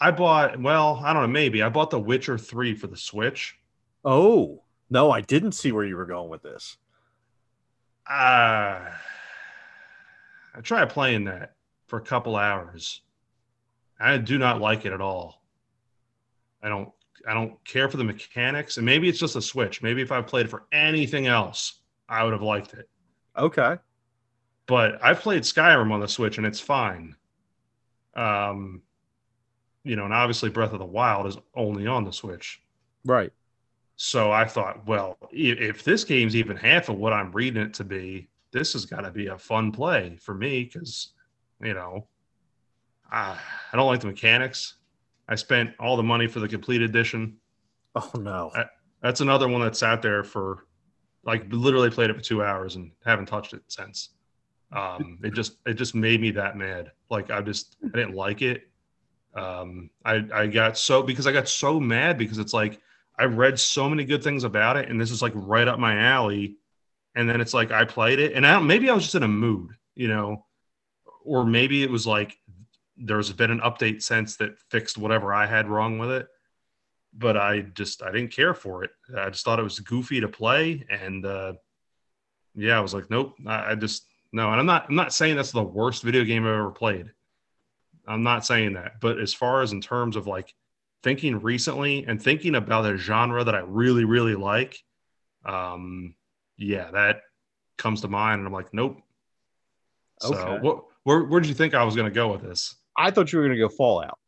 I 0.00 0.12
bought, 0.12 0.60
well, 0.60 1.00
I 1.02 1.12
don't 1.12 1.22
know, 1.22 1.28
maybe 1.28 1.60
I 1.60 1.68
bought 1.70 1.90
The 1.90 1.98
Witcher 1.98 2.38
3 2.38 2.74
for 2.74 2.86
the 2.86 2.96
Switch. 2.96 3.58
Oh 4.04 4.62
no, 4.90 5.10
I 5.10 5.22
didn't 5.22 5.52
see 5.52 5.72
where 5.72 5.84
you 5.84 5.96
were 5.96 6.06
going 6.06 6.28
with 6.30 6.42
this. 6.42 6.76
Uh, 8.08 8.90
I 10.54 10.60
tried 10.62 10.90
playing 10.90 11.24
that 11.24 11.54
for 11.86 11.98
a 11.98 12.02
couple 12.02 12.36
hours. 12.36 13.00
I 13.98 14.18
do 14.18 14.38
not 14.38 14.60
like 14.60 14.84
it 14.86 14.92
at 14.92 15.00
all. 15.00 15.42
I 16.62 16.68
don't 16.68 16.90
I 17.26 17.34
don't 17.34 17.62
care 17.64 17.88
for 17.88 17.96
the 17.96 18.04
mechanics. 18.04 18.76
And 18.76 18.86
maybe 18.86 19.08
it's 19.08 19.18
just 19.18 19.36
a 19.36 19.42
Switch. 19.42 19.82
Maybe 19.82 20.02
if 20.02 20.12
I 20.12 20.20
played 20.22 20.46
it 20.46 20.50
for 20.50 20.64
anything 20.72 21.26
else, 21.26 21.80
I 22.08 22.24
would 22.24 22.32
have 22.32 22.42
liked 22.42 22.74
it. 22.74 22.88
Okay. 23.36 23.76
But 24.66 25.02
I've 25.02 25.20
played 25.20 25.42
Skyrim 25.42 25.92
on 25.92 26.00
the 26.00 26.08
Switch 26.08 26.38
and 26.38 26.46
it's 26.46 26.60
fine. 26.60 27.16
Um, 28.14 28.82
you 29.84 29.96
know, 29.96 30.04
and 30.04 30.12
obviously 30.12 30.50
Breath 30.50 30.72
of 30.72 30.78
the 30.78 30.84
Wild 30.84 31.26
is 31.26 31.38
only 31.54 31.86
on 31.86 32.04
the 32.04 32.12
Switch. 32.12 32.60
Right. 33.04 33.32
So 33.96 34.30
I 34.30 34.44
thought, 34.44 34.86
well, 34.86 35.16
if 35.32 35.82
this 35.82 36.04
game's 36.04 36.36
even 36.36 36.56
half 36.56 36.88
of 36.88 36.96
what 36.96 37.12
I'm 37.12 37.32
reading 37.32 37.62
it 37.62 37.74
to 37.74 37.84
be, 37.84 38.28
this 38.52 38.72
has 38.74 38.86
got 38.86 39.00
to 39.00 39.10
be 39.10 39.26
a 39.26 39.38
fun 39.38 39.72
play 39.72 40.16
for 40.20 40.34
me 40.34 40.64
because, 40.64 41.14
you 41.60 41.74
know, 41.74 42.06
I, 43.10 43.38
I 43.72 43.76
don't 43.76 43.86
like 43.86 44.00
the 44.00 44.06
mechanics. 44.06 44.74
I 45.28 45.34
spent 45.34 45.74
all 45.78 45.96
the 45.96 46.02
money 46.02 46.26
for 46.26 46.40
the 46.40 46.48
complete 46.48 46.82
edition. 46.82 47.36
Oh 47.94 48.12
no, 48.18 48.50
I, 48.54 48.64
that's 49.02 49.20
another 49.20 49.48
one 49.48 49.60
that 49.60 49.76
sat 49.76 50.02
there 50.02 50.24
for 50.24 50.66
like 51.24 51.44
literally 51.50 51.90
played 51.90 52.10
it 52.10 52.16
for 52.16 52.22
two 52.22 52.42
hours 52.42 52.76
and 52.76 52.92
haven't 53.04 53.26
touched 53.26 53.52
it 53.52 53.62
since. 53.68 54.10
Um, 54.72 55.18
it 55.22 55.34
just 55.34 55.56
it 55.66 55.74
just 55.74 55.94
made 55.94 56.20
me 56.20 56.30
that 56.32 56.56
mad. 56.56 56.92
Like 57.10 57.30
I 57.30 57.40
just 57.40 57.76
I 57.84 57.96
didn't 57.96 58.14
like 58.14 58.42
it. 58.42 58.68
Um, 59.34 59.90
I 60.04 60.24
I 60.32 60.46
got 60.46 60.78
so 60.78 61.02
because 61.02 61.26
I 61.26 61.32
got 61.32 61.48
so 61.48 61.78
mad 61.78 62.18
because 62.18 62.38
it's 62.38 62.54
like 62.54 62.80
I 63.18 63.24
read 63.24 63.58
so 63.58 63.88
many 63.88 64.04
good 64.04 64.22
things 64.22 64.44
about 64.44 64.76
it, 64.76 64.88
and 64.88 65.00
this 65.00 65.10
is 65.10 65.22
like 65.22 65.32
right 65.34 65.68
up 65.68 65.78
my 65.78 65.98
alley. 65.98 66.56
And 67.14 67.28
then 67.28 67.40
it's 67.40 67.54
like 67.54 67.72
I 67.72 67.84
played 67.84 68.20
it, 68.20 68.34
and 68.34 68.46
I 68.46 68.52
don't, 68.52 68.66
maybe 68.66 68.88
I 68.88 68.94
was 68.94 69.02
just 69.02 69.16
in 69.16 69.24
a 69.24 69.28
mood, 69.28 69.70
you 69.96 70.06
know, 70.06 70.44
or 71.24 71.44
maybe 71.44 71.82
it 71.82 71.90
was 71.90 72.06
like 72.06 72.38
there's 72.98 73.32
been 73.32 73.50
an 73.50 73.60
update 73.60 74.02
since 74.02 74.36
that 74.36 74.58
fixed 74.70 74.98
whatever 74.98 75.32
I 75.32 75.46
had 75.46 75.68
wrong 75.68 75.98
with 75.98 76.10
it. 76.10 76.28
But 77.14 77.36
I 77.36 77.60
just 77.60 78.02
I 78.02 78.10
didn't 78.10 78.32
care 78.32 78.54
for 78.54 78.84
it. 78.84 78.90
I 79.16 79.30
just 79.30 79.44
thought 79.44 79.58
it 79.58 79.64
was 79.64 79.80
goofy 79.80 80.20
to 80.20 80.28
play, 80.28 80.84
and 80.90 81.24
uh, 81.24 81.54
yeah, 82.54 82.76
I 82.76 82.80
was 82.80 82.94
like, 82.94 83.10
nope. 83.10 83.34
I, 83.46 83.72
I 83.72 83.74
just 83.74 84.04
no. 84.32 84.50
And 84.50 84.60
I'm 84.60 84.66
not 84.66 84.86
I'm 84.88 84.94
not 84.94 85.14
saying 85.14 85.36
that's 85.36 85.52
the 85.52 85.62
worst 85.62 86.02
video 86.02 86.24
game 86.24 86.44
I've 86.44 86.52
ever 86.52 86.70
played. 86.70 87.10
I'm 88.06 88.22
not 88.22 88.44
saying 88.44 88.74
that. 88.74 89.00
But 89.00 89.18
as 89.18 89.34
far 89.34 89.62
as 89.62 89.72
in 89.72 89.80
terms 89.80 90.16
of 90.16 90.26
like 90.26 90.54
thinking 91.02 91.40
recently 91.40 92.04
and 92.06 92.20
thinking 92.20 92.54
about 92.54 92.86
a 92.86 92.96
genre 92.96 93.44
that 93.44 93.54
I 93.54 93.60
really, 93.60 94.04
really 94.04 94.34
like, 94.34 94.82
um, 95.44 96.14
yeah, 96.56 96.90
that 96.90 97.20
comes 97.76 98.00
to 98.00 98.08
mind. 98.08 98.40
And 98.40 98.46
I'm 98.46 98.52
like, 98.52 98.72
nope. 98.72 99.00
So 100.20 100.34
okay. 100.34 100.58
what, 100.60 100.84
where, 101.04 101.24
where 101.24 101.40
did 101.40 101.48
you 101.48 101.54
think 101.54 101.74
I 101.74 101.84
was 101.84 101.94
going 101.94 102.08
to 102.08 102.14
go 102.14 102.32
with 102.32 102.42
this? 102.42 102.74
I 102.98 103.12
thought 103.12 103.32
you 103.32 103.38
were 103.38 103.44
going 103.44 103.56
to 103.56 103.62
go 103.62 103.68
Fallout. 103.68 104.18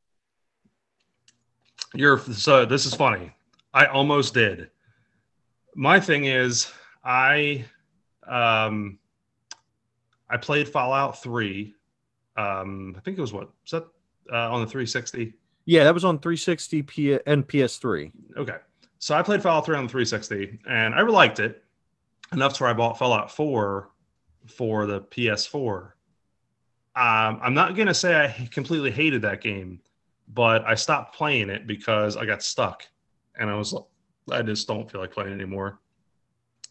You're 1.93 2.18
so 2.18 2.64
this 2.64 2.87
is 2.87 2.95
funny. 2.95 3.33
I 3.75 3.87
almost 3.87 4.33
did. 4.33 4.71
My 5.75 5.99
thing 5.99 6.25
is, 6.25 6.73
I, 7.05 7.64
um, 8.27 8.99
I 10.29 10.37
played 10.37 10.68
Fallout 10.68 11.21
3. 11.23 11.75
Um, 12.37 12.95
I 12.97 13.01
think 13.01 13.18
it 13.18 13.21
was 13.21 13.33
what 13.33 13.51
was 13.62 13.71
that 13.73 13.87
uh, 14.33 14.51
on 14.51 14.61
the 14.61 14.66
360? 14.66 15.35
Yeah, 15.66 15.85
that 15.85 15.95
was 15.95 16.05
on 16.05 16.18
360 16.18 16.83
P- 16.83 17.18
and 17.27 17.47
PS3. 17.47 18.12
Okay. 18.37 18.57
So 18.99 19.14
I 19.14 19.23
played 19.23 19.43
Fallout 19.43 19.66
3 19.66 19.77
on 19.77 19.85
the 19.85 19.91
360 19.91 20.61
and 20.68 20.95
I 20.95 21.01
really 21.01 21.14
liked 21.14 21.41
it 21.41 21.64
enough 22.33 22.55
to 22.55 22.62
where 22.62 22.71
I 22.71 22.75
bought 22.75 22.99
Fallout 22.99 23.31
4 23.31 23.91
for 24.47 24.87
the 24.87 25.01
PS4. 25.01 25.93
Um, 26.97 27.38
I'm 27.43 27.55
not 27.55 27.76
going 27.76 27.86
to 27.88 27.95
say 27.95 28.16
I 28.16 28.49
completely 28.51 28.91
hated 28.91 29.22
that 29.22 29.41
game, 29.41 29.80
but 30.28 30.64
I 30.64 30.74
stopped 30.74 31.14
playing 31.14 31.49
it 31.49 31.66
because 31.66 32.16
I 32.16 32.26
got 32.26 32.43
stuck 32.43 32.86
and 33.38 33.49
I 33.49 33.55
was 33.55 33.72
like, 33.72 33.84
I 34.30 34.43
just 34.43 34.66
don't 34.66 34.91
feel 34.91 35.01
like 35.01 35.12
playing 35.12 35.32
anymore. 35.32 35.80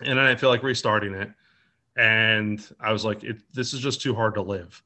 And 0.01 0.19
I 0.19 0.23
then 0.23 0.31
I 0.31 0.35
feel 0.35 0.49
like 0.49 0.63
restarting 0.63 1.13
it. 1.13 1.31
And 1.97 2.65
I 2.79 2.91
was 2.91 3.03
like, 3.03 3.23
it, 3.23 3.37
this 3.53 3.73
is 3.73 3.79
just 3.79 4.01
too 4.01 4.13
hard 4.13 4.35
to 4.35 4.41
live. 4.41 4.81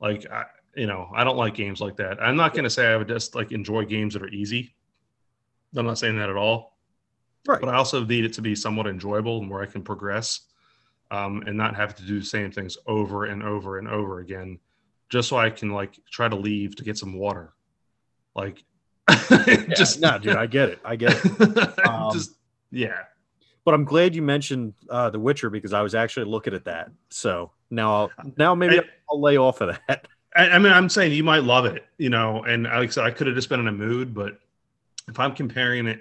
Like, 0.00 0.30
I, 0.30 0.44
you 0.74 0.86
know, 0.86 1.10
I 1.14 1.24
don't 1.24 1.36
like 1.36 1.54
games 1.54 1.80
like 1.80 1.96
that. 1.96 2.22
I'm 2.22 2.36
not 2.36 2.52
going 2.52 2.64
to 2.64 2.70
say 2.70 2.86
I 2.86 2.96
would 2.96 3.08
just 3.08 3.34
like 3.34 3.52
enjoy 3.52 3.84
games 3.84 4.14
that 4.14 4.22
are 4.22 4.28
easy. 4.28 4.74
I'm 5.74 5.86
not 5.86 5.98
saying 5.98 6.16
that 6.18 6.30
at 6.30 6.36
all. 6.36 6.76
Right. 7.46 7.60
But 7.60 7.70
I 7.70 7.76
also 7.76 8.04
need 8.04 8.24
it 8.24 8.32
to 8.34 8.42
be 8.42 8.54
somewhat 8.54 8.86
enjoyable 8.86 9.38
and 9.38 9.50
where 9.50 9.62
I 9.62 9.66
can 9.66 9.82
progress 9.82 10.40
um, 11.10 11.42
and 11.46 11.56
not 11.56 11.76
have 11.76 11.94
to 11.96 12.02
do 12.02 12.18
the 12.20 12.26
same 12.26 12.50
things 12.50 12.76
over 12.86 13.26
and 13.26 13.42
over 13.42 13.78
and 13.78 13.88
over 13.88 14.20
again, 14.20 14.58
just 15.08 15.28
so 15.28 15.36
I 15.36 15.50
can 15.50 15.70
like 15.70 15.98
try 16.10 16.28
to 16.28 16.36
leave 16.36 16.76
to 16.76 16.84
get 16.84 16.98
some 16.98 17.14
water. 17.18 17.52
Like, 18.34 18.64
yeah, 19.30 19.66
just 19.74 20.00
no, 20.00 20.18
dude, 20.18 20.36
I 20.36 20.46
get 20.46 20.70
it. 20.70 20.78
I 20.84 20.96
get 20.96 21.12
it. 21.24 21.78
Um, 21.86 22.12
just 22.12 22.32
yeah. 22.70 23.02
But 23.64 23.74
I'm 23.74 23.84
glad 23.84 24.14
you 24.14 24.22
mentioned 24.22 24.74
uh, 24.90 25.10
The 25.10 25.18
Witcher 25.18 25.50
because 25.50 25.72
I 25.72 25.82
was 25.82 25.94
actually 25.94 26.26
looking 26.26 26.54
at 26.54 26.64
that. 26.66 26.90
So 27.10 27.50
now, 27.70 27.94
I'll, 27.94 28.10
now 28.36 28.54
maybe 28.54 28.78
I, 28.78 28.82
I'll 29.10 29.20
lay 29.20 29.36
off 29.36 29.60
of 29.60 29.76
that. 29.88 30.06
I, 30.36 30.50
I 30.50 30.58
mean, 30.58 30.72
I'm 30.72 30.88
saying 30.88 31.12
you 31.12 31.24
might 31.24 31.42
love 31.42 31.64
it, 31.64 31.84
you 31.98 32.10
know, 32.10 32.44
and 32.44 32.64
like 32.64 32.74
I 32.74 32.86
said, 32.86 33.04
I 33.04 33.10
could 33.10 33.26
have 33.26 33.34
just 33.34 33.48
been 33.48 33.58
in 33.58 33.66
a 33.66 33.72
mood, 33.72 34.14
but 34.14 34.38
if 35.08 35.18
I'm 35.18 35.34
comparing 35.34 35.86
it, 35.86 36.00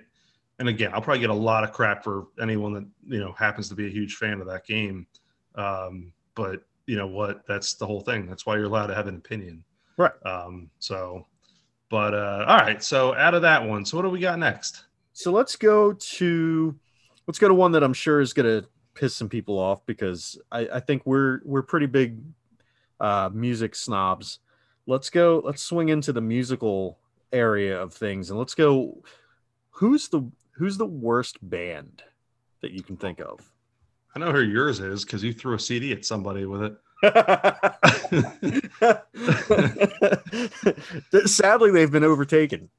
and 0.59 0.69
again, 0.69 0.91
I'll 0.93 1.01
probably 1.01 1.19
get 1.19 1.29
a 1.29 1.33
lot 1.33 1.63
of 1.63 1.71
crap 1.71 2.03
for 2.03 2.27
anyone 2.41 2.73
that 2.73 2.85
you 3.07 3.19
know 3.19 3.33
happens 3.33 3.67
to 3.69 3.75
be 3.75 3.87
a 3.87 3.89
huge 3.89 4.15
fan 4.15 4.39
of 4.39 4.47
that 4.47 4.65
game. 4.65 5.07
Um, 5.55 6.13
but 6.33 6.61
you 6.87 6.95
know 6.95 7.07
what? 7.07 7.45
That's 7.47 7.73
the 7.75 7.85
whole 7.85 8.01
thing. 8.01 8.27
That's 8.27 8.45
why 8.45 8.55
you're 8.55 8.65
allowed 8.65 8.87
to 8.87 8.95
have 8.95 9.07
an 9.07 9.15
opinion, 9.15 9.63
right? 9.97 10.11
Um, 10.25 10.69
so, 10.79 11.25
but 11.89 12.13
uh, 12.13 12.45
all 12.47 12.57
right. 12.57 12.83
So 12.83 13.15
out 13.15 13.33
of 13.33 13.41
that 13.43 13.63
one, 13.63 13.85
so 13.85 13.97
what 13.97 14.03
do 14.03 14.09
we 14.09 14.19
got 14.19 14.39
next? 14.39 14.85
So 15.13 15.31
let's 15.31 15.55
go 15.55 15.93
to 15.93 16.75
let's 17.27 17.39
go 17.39 17.47
to 17.47 17.53
one 17.53 17.71
that 17.73 17.83
I'm 17.83 17.93
sure 17.93 18.21
is 18.21 18.33
going 18.33 18.61
to 18.61 18.67
piss 18.93 19.15
some 19.15 19.29
people 19.29 19.57
off 19.57 19.85
because 19.85 20.39
I, 20.51 20.67
I 20.73 20.79
think 20.79 21.05
we're 21.05 21.41
we're 21.43 21.63
pretty 21.63 21.87
big 21.87 22.19
uh, 22.99 23.29
music 23.33 23.75
snobs. 23.75 24.39
Let's 24.87 25.09
go. 25.09 25.41
Let's 25.43 25.63
swing 25.63 25.89
into 25.89 26.13
the 26.13 26.21
musical 26.21 26.99
area 27.33 27.81
of 27.81 27.93
things, 27.93 28.29
and 28.29 28.37
let's 28.37 28.55
go. 28.55 29.01
Who's 29.71 30.07
the 30.07 30.29
Who's 30.57 30.77
the 30.77 30.85
worst 30.85 31.37
band 31.41 32.01
that 32.61 32.71
you 32.71 32.81
can 32.81 32.95
think 32.95 33.19
of? 33.19 33.51
I 34.15 34.19
know 34.19 34.31
who 34.31 34.41
yours 34.41 34.79
is 34.79 35.03
because 35.03 35.23
you 35.23 35.33
threw 35.33 35.55
a 35.55 35.59
CD 35.59 35.91
at 35.91 36.05
somebody 36.05 36.45
with 36.45 36.61
it. 36.63 36.77
Sadly, 41.29 41.71
they've 41.71 41.91
been 41.91 42.05
overtaken. 42.05 42.69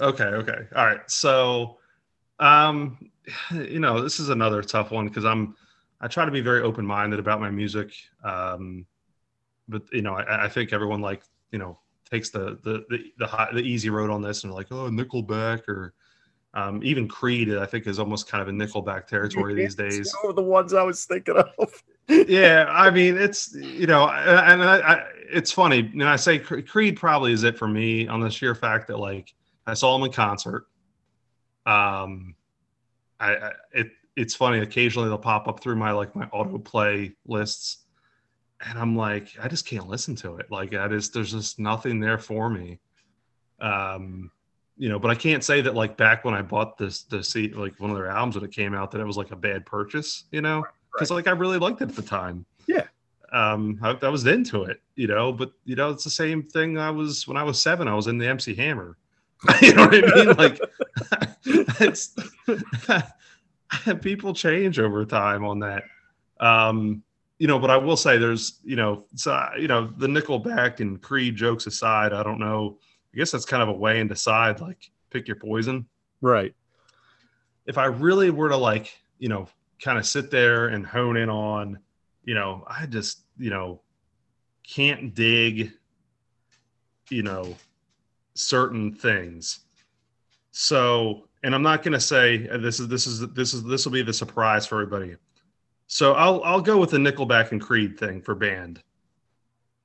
Okay. 0.00 0.24
Okay. 0.24 0.66
All 0.76 0.86
right. 0.86 1.00
So, 1.10 1.78
um, 2.38 3.10
you 3.50 3.80
know, 3.80 4.00
this 4.00 4.20
is 4.20 4.28
another 4.28 4.62
tough 4.62 4.92
one 4.92 5.08
because 5.08 5.24
I'm 5.24 5.56
I 6.00 6.06
try 6.06 6.24
to 6.24 6.30
be 6.30 6.40
very 6.40 6.62
open 6.62 6.86
minded 6.86 7.18
about 7.18 7.40
my 7.40 7.50
music. 7.50 7.92
Um, 8.22 8.86
but 9.68 9.82
you 9.92 10.02
know, 10.02 10.14
I, 10.14 10.44
I, 10.44 10.48
think 10.48 10.72
everyone 10.72 11.00
like 11.00 11.24
you 11.50 11.58
know 11.58 11.80
takes 12.08 12.30
the 12.30 12.60
the 12.62 12.84
the 12.88 13.12
the, 13.18 13.26
high, 13.26 13.48
the 13.52 13.62
easy 13.62 13.90
road 13.90 14.10
on 14.10 14.22
this 14.22 14.44
and 14.44 14.52
like 14.52 14.68
oh 14.70 14.88
Nickelback 14.88 15.68
or 15.68 15.94
um, 16.56 16.80
even 16.82 17.06
Creed 17.06 17.54
I 17.54 17.66
think 17.66 17.86
is 17.86 17.98
almost 17.98 18.28
kind 18.28 18.40
of 18.40 18.48
a 18.48 18.50
Nickelback 18.50 19.06
territory 19.06 19.54
these 19.54 19.74
days. 19.76 20.10
Some 20.10 20.30
of 20.30 20.36
the 20.36 20.42
ones 20.42 20.72
I 20.72 20.82
was 20.82 21.04
thinking 21.04 21.36
of. 21.36 21.84
yeah, 22.08 22.66
I 22.70 22.90
mean 22.98 23.18
it's 23.18 23.54
you 23.54 23.86
know 23.86 24.08
and 24.08 24.62
I, 24.62 24.78
I, 24.78 25.04
it's 25.30 25.52
funny 25.52 25.80
and 25.80 26.04
I 26.04 26.16
say 26.16 26.38
Creed 26.38 26.96
probably 26.96 27.32
is 27.32 27.44
it 27.44 27.58
for 27.58 27.68
me 27.68 28.08
on 28.08 28.20
the 28.20 28.30
sheer 28.30 28.54
fact 28.54 28.88
that 28.88 28.96
like 28.96 29.32
I 29.66 29.74
saw 29.74 29.94
him 29.96 30.04
in 30.04 30.12
concert. 30.12 30.66
Um, 31.66 32.34
I, 33.20 33.36
I 33.36 33.52
it 33.72 33.90
it's 34.16 34.34
funny 34.34 34.60
occasionally 34.60 35.08
they'll 35.08 35.18
pop 35.18 35.46
up 35.46 35.60
through 35.60 35.76
my 35.76 35.92
like 35.92 36.16
my 36.16 36.24
autoplay 36.26 37.14
lists 37.26 37.84
and 38.66 38.78
I'm 38.78 38.96
like, 38.96 39.28
I 39.38 39.48
just 39.48 39.66
can't 39.66 39.88
listen 39.88 40.16
to 40.16 40.36
it. 40.36 40.50
Like 40.50 40.72
I 40.74 40.88
just 40.88 41.12
there's 41.12 41.32
just 41.32 41.58
nothing 41.58 42.00
there 42.00 42.16
for 42.16 42.48
me. 42.48 42.80
Um, 43.60 44.30
you 44.76 44.88
know, 44.88 44.98
but 44.98 45.10
I 45.10 45.14
can't 45.14 45.42
say 45.42 45.60
that 45.62 45.74
like 45.74 45.96
back 45.96 46.24
when 46.24 46.34
I 46.34 46.42
bought 46.42 46.76
this 46.76 47.02
the 47.02 47.22
seat 47.24 47.56
like 47.56 47.78
one 47.80 47.90
of 47.90 47.96
their 47.96 48.08
albums 48.08 48.36
when 48.36 48.44
it 48.44 48.52
came 48.52 48.74
out 48.74 48.90
that 48.90 49.00
it 49.00 49.06
was 49.06 49.16
like 49.16 49.30
a 49.30 49.36
bad 49.36 49.64
purchase, 49.64 50.24
you 50.30 50.42
know, 50.42 50.64
because 50.92 51.10
right. 51.10 51.16
like 51.16 51.26
I 51.26 51.30
really 51.30 51.58
liked 51.58 51.80
it 51.80 51.88
at 51.88 51.96
the 51.96 52.02
time. 52.02 52.44
Yeah. 52.66 52.84
Um, 53.32 53.78
I, 53.82 53.96
I, 54.02 54.08
was 54.08 54.24
into 54.26 54.62
it, 54.64 54.80
you 54.94 55.08
know, 55.08 55.32
but 55.32 55.52
you 55.64 55.74
know, 55.74 55.90
it's 55.90 56.04
the 56.04 56.10
same 56.10 56.42
thing. 56.42 56.78
I 56.78 56.90
was 56.90 57.26
when 57.26 57.36
I 57.36 57.42
was 57.42 57.60
seven, 57.60 57.88
I 57.88 57.94
was 57.94 58.06
in 58.06 58.18
the 58.18 58.28
MC 58.28 58.54
Hammer. 58.54 58.96
you 59.62 59.74
know 59.74 59.86
what 59.86 59.94
I 59.94 60.24
mean? 60.24 60.36
Like, 60.36 60.60
it's 61.80 62.14
people 64.00 64.32
change 64.32 64.78
over 64.78 65.04
time 65.04 65.44
on 65.44 65.58
that. 65.60 65.84
Um, 66.40 67.02
you 67.38 67.46
know, 67.46 67.58
but 67.58 67.70
I 67.70 67.76
will 67.76 67.96
say 67.96 68.16
there's, 68.16 68.60
you 68.64 68.76
know, 68.76 69.04
so 69.14 69.48
you 69.58 69.68
know, 69.68 69.92
the 69.96 70.06
Nickelback 70.06 70.80
and 70.80 71.00
Creed 71.02 71.36
jokes 71.36 71.66
aside, 71.66 72.12
I 72.12 72.22
don't 72.22 72.38
know. 72.38 72.78
I 73.16 73.18
guess 73.18 73.30
that's 73.30 73.46
kind 73.46 73.62
of 73.62 73.70
a 73.70 73.72
way 73.72 74.00
and 74.00 74.10
decide, 74.10 74.60
like, 74.60 74.90
pick 75.08 75.26
your 75.26 75.38
poison. 75.38 75.86
Right. 76.20 76.54
If 77.64 77.78
I 77.78 77.86
really 77.86 78.28
were 78.28 78.50
to 78.50 78.56
like, 78.56 78.94
you 79.18 79.30
know, 79.30 79.48
kind 79.80 79.96
of 79.96 80.04
sit 80.04 80.30
there 80.30 80.68
and 80.68 80.86
hone 80.86 81.16
in 81.16 81.30
on, 81.30 81.78
you 82.24 82.34
know, 82.34 82.62
I 82.68 82.84
just, 82.84 83.20
you 83.38 83.48
know, 83.48 83.80
can't 84.68 85.14
dig, 85.14 85.72
you 87.08 87.22
know, 87.22 87.56
certain 88.34 88.92
things. 88.92 89.60
So, 90.50 91.26
and 91.42 91.54
I'm 91.54 91.62
not 91.62 91.82
going 91.82 91.94
to 91.94 92.00
say 92.00 92.46
uh, 92.50 92.58
this 92.58 92.80
is 92.80 92.88
this 92.88 93.06
is 93.06 93.20
this 93.32 93.54
is 93.54 93.64
this 93.64 93.86
will 93.86 93.92
be 93.92 94.02
the 94.02 94.12
surprise 94.12 94.66
for 94.66 94.82
everybody. 94.82 95.16
So 95.86 96.12
I'll 96.12 96.42
I'll 96.44 96.60
go 96.60 96.76
with 96.76 96.90
the 96.90 96.98
Nickelback 96.98 97.52
and 97.52 97.62
Creed 97.62 97.98
thing 97.98 98.20
for 98.20 98.34
band, 98.34 98.82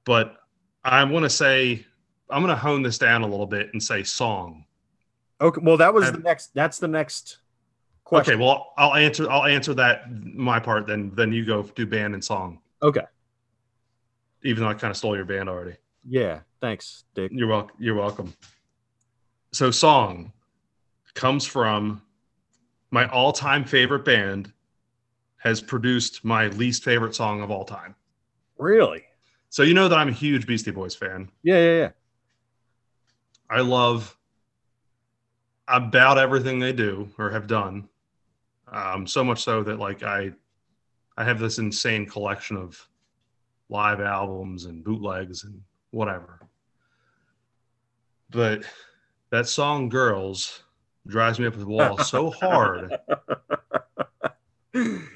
but 0.03 0.35
I 0.83 1.01
want 1.05 1.23
to 1.23 1.29
say 1.29 1.85
I'm 2.31 2.41
going 2.41 2.55
to 2.55 2.61
hone 2.61 2.81
this 2.81 2.97
down 2.97 3.21
a 3.21 3.27
little 3.27 3.45
bit 3.45 3.69
and 3.73 3.81
say 3.81 4.03
song. 4.03 4.65
Okay, 5.39 5.61
well 5.63 5.77
that 5.77 5.93
was 5.93 6.11
the 6.11 6.19
next. 6.19 6.53
That's 6.53 6.79
the 6.79 6.87
next 6.87 7.39
Question. 8.11 8.33
Okay, 8.33 8.43
well, 8.43 8.73
I'll 8.77 8.95
answer. 8.95 9.31
I'll 9.31 9.45
answer 9.45 9.73
that 9.75 10.11
my 10.11 10.59
part. 10.59 10.85
Then, 10.85 11.13
then 11.15 11.31
you 11.31 11.45
go 11.45 11.63
do 11.63 11.85
band 11.85 12.13
and 12.13 12.21
song. 12.21 12.59
Okay. 12.83 13.05
Even 14.43 14.63
though 14.63 14.69
I 14.69 14.73
kind 14.73 14.91
of 14.91 14.97
stole 14.97 15.15
your 15.15 15.23
band 15.23 15.47
already. 15.47 15.77
Yeah. 16.05 16.41
Thanks, 16.59 17.05
Dick. 17.15 17.31
You're 17.33 17.47
welcome. 17.47 17.73
You're 17.79 17.95
welcome. 17.95 18.33
So, 19.53 19.71
song 19.71 20.33
comes 21.13 21.45
from 21.45 22.01
my 22.89 23.07
all-time 23.07 23.63
favorite 23.63 24.03
band. 24.03 24.51
Has 25.37 25.61
produced 25.61 26.25
my 26.25 26.47
least 26.47 26.83
favorite 26.83 27.15
song 27.15 27.41
of 27.41 27.49
all 27.49 27.63
time. 27.63 27.95
Really? 28.57 29.05
So 29.49 29.63
you 29.63 29.73
know 29.73 29.87
that 29.87 29.97
I'm 29.97 30.09
a 30.09 30.11
huge 30.11 30.45
Beastie 30.45 30.71
Boys 30.71 30.95
fan. 30.95 31.31
Yeah, 31.43 31.59
yeah, 31.59 31.77
yeah. 31.77 31.89
I 33.51 33.59
love 33.59 34.17
about 35.67 36.17
everything 36.17 36.57
they 36.59 36.71
do 36.73 37.09
or 37.17 37.29
have 37.31 37.47
done. 37.47 37.89
Um, 38.71 39.05
so 39.05 39.23
much 39.23 39.43
so 39.43 39.61
that 39.63 39.77
like 39.79 40.03
I 40.03 40.31
I 41.17 41.25
have 41.25 41.39
this 41.39 41.57
insane 41.59 42.05
collection 42.05 42.55
of 42.55 42.87
live 43.69 43.99
albums 43.99 44.65
and 44.65 44.83
bootlegs 44.83 45.43
and 45.43 45.61
whatever. 45.91 46.39
But 48.29 48.63
that 49.29 49.47
song 49.47 49.89
Girls 49.89 50.63
drives 51.05 51.37
me 51.39 51.45
up 51.47 51.57
the 51.57 51.65
wall 51.65 51.97
so 51.97 52.31
hard. 52.31 52.97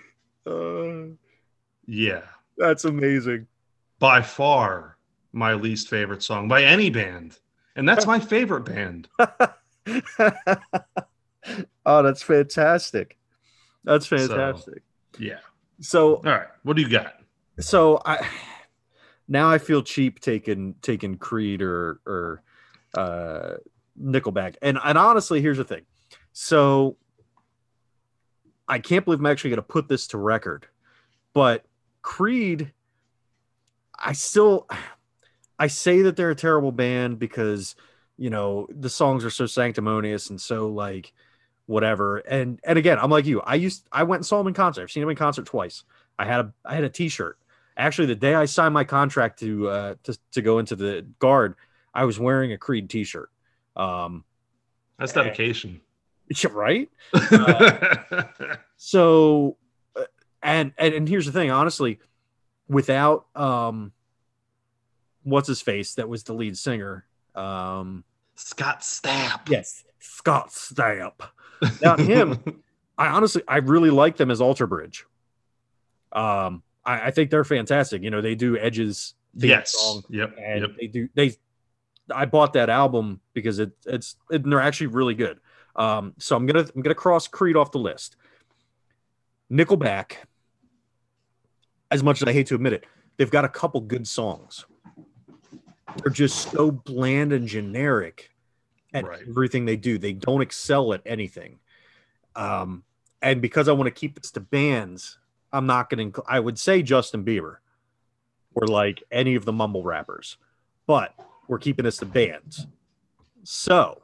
Uh, 0.48 1.08
Yeah. 1.88 2.22
that's 2.58 2.86
amazing. 2.86 3.48
By 3.98 4.22
far 4.22 4.98
my 5.34 5.54
least 5.54 5.90
favorite 5.90 6.22
song 6.22 6.48
by 6.48 6.64
any 6.64 6.92
band. 6.92 7.40
And 7.76 7.88
that's 7.88 8.06
my 8.06 8.20
favorite 8.20 8.66
band. 8.66 9.10
oh, 11.86 12.04
that's 12.04 12.24
fantastic. 12.24 13.18
That's 13.84 14.08
fantastic. 14.08 14.84
Yeah. 15.20 15.40
So, 15.82 16.16
All 16.16 16.24
right. 16.24 16.48
What 16.64 16.76
do 16.76 16.82
you 16.82 16.90
got? 16.90 17.16
so 17.60 18.02
I 18.06 18.28
now 19.28 19.50
I 19.50 19.58
feel 19.58 19.82
cheap 19.82 20.20
taking 20.20 20.76
taking 20.82 21.18
Creed 21.18 21.62
or 21.62 22.02
or 22.06 22.44
uh 22.98 23.56
Nickelback. 24.02 24.56
And 24.62 24.80
and 24.84 24.98
honestly, 24.98 25.42
here's 25.42 25.58
the 25.58 25.64
thing. 25.64 25.86
So 26.34 26.98
I 28.68 28.80
can't 28.80 29.06
believe 29.06 29.20
I'm 29.20 29.26
actually 29.26 29.52
going 29.52 29.58
to 29.58 29.64
put 29.64 29.88
this 29.88 30.08
to 30.08 30.18
record, 30.18 30.68
but 31.34 31.66
Creed, 32.02 32.72
I 33.98 34.14
still 34.14 34.68
I 35.58 35.68
say 35.68 36.02
that 36.04 36.16
they're 36.16 36.32
a 36.32 36.36
terrible 36.36 36.72
band 36.72 37.20
because 37.20 37.76
you 38.18 38.30
know 38.30 38.68
the 38.70 38.90
songs 38.90 39.26
are 39.26 39.30
so 39.30 39.46
sanctimonious 39.46 40.30
and 40.30 40.40
so 40.40 40.68
like 40.68 41.14
whatever. 41.66 42.18
And 42.18 42.60
and 42.64 42.78
again, 42.78 42.98
I'm 43.00 43.10
like 43.10 43.26
you. 43.26 43.42
I 43.42 43.56
used 43.56 43.88
I 43.92 44.04
went 44.04 44.20
and 44.20 44.26
saw 44.26 44.38
them 44.38 44.48
in 44.48 44.54
concert. 44.54 44.84
I've 44.84 44.92
seen 44.92 45.02
them 45.02 45.10
in 45.10 45.16
concert 45.16 45.46
twice. 45.46 45.84
I 46.18 46.26
had 46.26 46.40
a 46.42 46.54
I 46.64 46.76
had 46.76 46.84
a 46.84 46.90
T-shirt. 46.90 47.38
Actually, 47.78 48.08
the 48.08 48.16
day 48.16 48.36
I 48.36 48.46
signed 48.46 48.74
my 48.74 48.84
contract 48.84 49.40
to 49.40 49.68
uh 49.68 49.96
to 50.04 50.18
to 50.34 50.42
go 50.42 50.60
into 50.60 50.76
the 50.76 51.06
guard, 51.20 51.56
I 51.94 52.06
was 52.06 52.20
wearing 52.20 52.52
a 52.52 52.58
Creed 52.58 52.90
T-shirt. 52.90 53.30
Um, 53.76 54.24
That's 54.98 55.14
dedication. 55.14 55.82
right. 56.52 56.90
Uh, 57.14 57.96
so 58.78 59.58
uh, 59.96 60.04
and, 60.42 60.74
and 60.78 60.94
and 60.94 61.10
here's 61.10 61.26
the 61.26 61.32
thing 61.32 61.52
honestly 61.52 62.00
without 62.68 63.28
um 63.36 63.92
what's 65.26 65.48
his 65.48 65.62
face 65.62 65.96
that 65.96 66.08
was 66.08 66.24
the 66.24 66.34
lead 66.34 66.58
singer 66.58 67.06
um 67.36 68.04
Scott 68.36 68.80
Stapp. 68.82 69.50
yes 69.50 69.84
scott 70.00 70.50
stapp 70.50 71.14
without 71.60 72.00
him 72.00 72.42
i 72.98 73.08
honestly 73.08 73.42
i 73.48 73.58
really 73.58 73.90
like 73.90 74.16
them 74.18 74.30
as 74.32 74.40
alter 74.40 74.68
bridge 74.68 75.06
um 76.14 76.62
I, 76.86 77.08
I 77.08 77.12
think 77.12 77.30
they're 77.32 77.44
fantastic 77.44 78.02
you 78.04 78.10
know 78.12 78.22
they 78.22 78.36
do 78.36 78.58
edges 78.58 79.16
theme 79.38 79.50
Yes. 79.50 79.72
song 79.72 80.04
Yep. 80.10 80.36
and 80.42 80.62
Yep. 80.62 80.70
they 80.80 80.88
do 80.88 81.10
they 81.16 81.36
i 82.14 82.26
bought 82.26 82.54
that 82.54 82.70
album 82.70 83.20
because 83.34 83.58
it 83.60 83.72
it's 83.86 84.16
it, 84.30 84.44
they're 84.44 84.62
actually 84.62 84.88
really 84.88 85.16
good 85.16 85.40
um 85.76 86.14
so 86.20 86.36
i'm 86.36 86.46
gonna 86.46 86.66
i'm 86.76 86.82
gonna 86.82 86.94
cross 86.96 87.28
creed 87.28 87.56
off 87.58 87.72
the 87.72 87.80
list 87.80 88.16
nickelback 89.52 90.18
as 91.92 92.04
much 92.04 92.22
as 92.22 92.28
i 92.28 92.34
hate 92.34 92.48
to 92.48 92.56
admit 92.56 92.74
it 92.74 92.86
they've 93.18 93.32
got 93.32 93.44
a 93.46 93.50
couple 93.50 93.82
good 93.82 94.08
songs 94.08 94.66
they're 95.98 96.12
just 96.12 96.52
so 96.52 96.72
bland 96.72 97.32
and 97.34 97.48
generic 97.48 98.32
at 98.94 99.06
Right. 99.06 99.22
everything 99.28 99.66
they 99.66 99.76
do. 99.78 99.98
They 99.98 100.14
don't 100.14 100.42
excel 100.42 100.94
at 100.94 101.02
anything. 101.06 101.60
Um 102.36 102.84
and 103.22 103.42
because 103.42 103.68
i 103.68 103.72
want 103.72 103.88
to 103.88 103.92
keep 103.92 104.20
this 104.22 104.30
to 104.32 104.40
bands 104.42 105.18
i'm 105.54 105.66
not 105.66 105.90
gonna 105.90 106.04
inc- 106.12 106.26
i 106.28 106.38
would 106.40 106.60
say 106.60 106.82
justin 106.84 107.24
bieber 107.24 107.58
or 108.54 108.68
like 108.68 109.02
any 109.10 109.36
of 109.36 109.46
the 109.46 109.54
mumble 109.54 109.84
rappers 109.84 110.38
but 110.86 111.16
we're 111.48 111.58
keeping 111.58 111.86
this 111.86 111.98
to 111.98 112.06
bands. 112.06 112.68
So 113.44 114.02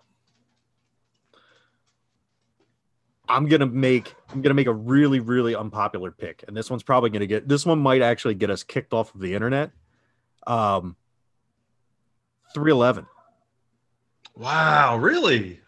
i'm 3.28 3.48
gonna 3.48 3.66
make 3.68 4.16
i'm 4.30 4.42
gonna 4.42 4.54
make 4.56 4.68
a 4.68 4.74
really 4.74 5.20
really 5.20 5.56
unpopular 5.56 6.10
pick 6.12 6.44
and 6.48 6.56
this 6.56 6.70
one's 6.70 6.84
probably 6.84 7.10
gonna 7.10 7.28
get 7.28 7.48
this 7.48 7.66
one 7.66 7.80
might 7.80 8.02
actually 8.02 8.34
get 8.36 8.50
us 8.50 8.64
kicked 8.64 8.94
off 8.94 9.14
of 9.14 9.22
the 9.22 9.34
internet. 9.36 9.72
Um 10.48 10.96
311 12.54 13.06
Wow. 14.36 14.97
Really? 14.97 15.60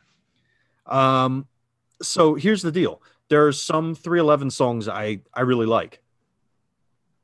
um 0.85 1.47
so 2.01 2.35
here's 2.35 2.61
the 2.61 2.71
deal. 2.71 3.01
There's 3.29 3.61
some 3.61 3.95
311 3.95 4.51
songs 4.51 4.87
i 4.87 5.19
i 5.33 5.41
really 5.41 5.65
like. 5.65 6.01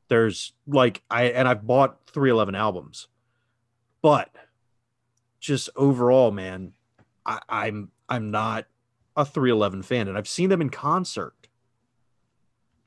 There's 0.08 0.52
like 0.66 1.02
i 1.10 1.24
and 1.24 1.46
i've 1.46 1.66
bought 1.66 1.98
311 2.08 2.54
albums. 2.54 3.08
But 4.02 4.34
just 5.40 5.70
overall 5.76 6.30
man 6.30 6.72
I, 7.26 7.40
i'm 7.48 7.90
i'm 8.08 8.30
not 8.30 8.66
a 9.16 9.24
311 9.24 9.82
fan 9.82 10.08
and 10.08 10.16
i've 10.16 10.28
seen 10.28 10.48
them 10.48 10.60
in 10.62 10.70
concert. 10.70 11.34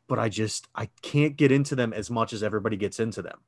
But 0.07 0.19
i 0.19 0.29
just 0.29 0.67
i 0.75 0.89
can't 1.01 1.35
get 1.35 1.51
into 1.51 1.75
them 1.75 1.93
as 1.93 2.09
much 2.09 2.33
as 2.33 2.43
everybody 2.43 2.77
gets 2.77 2.99
into 2.99 3.21
them 3.21 3.39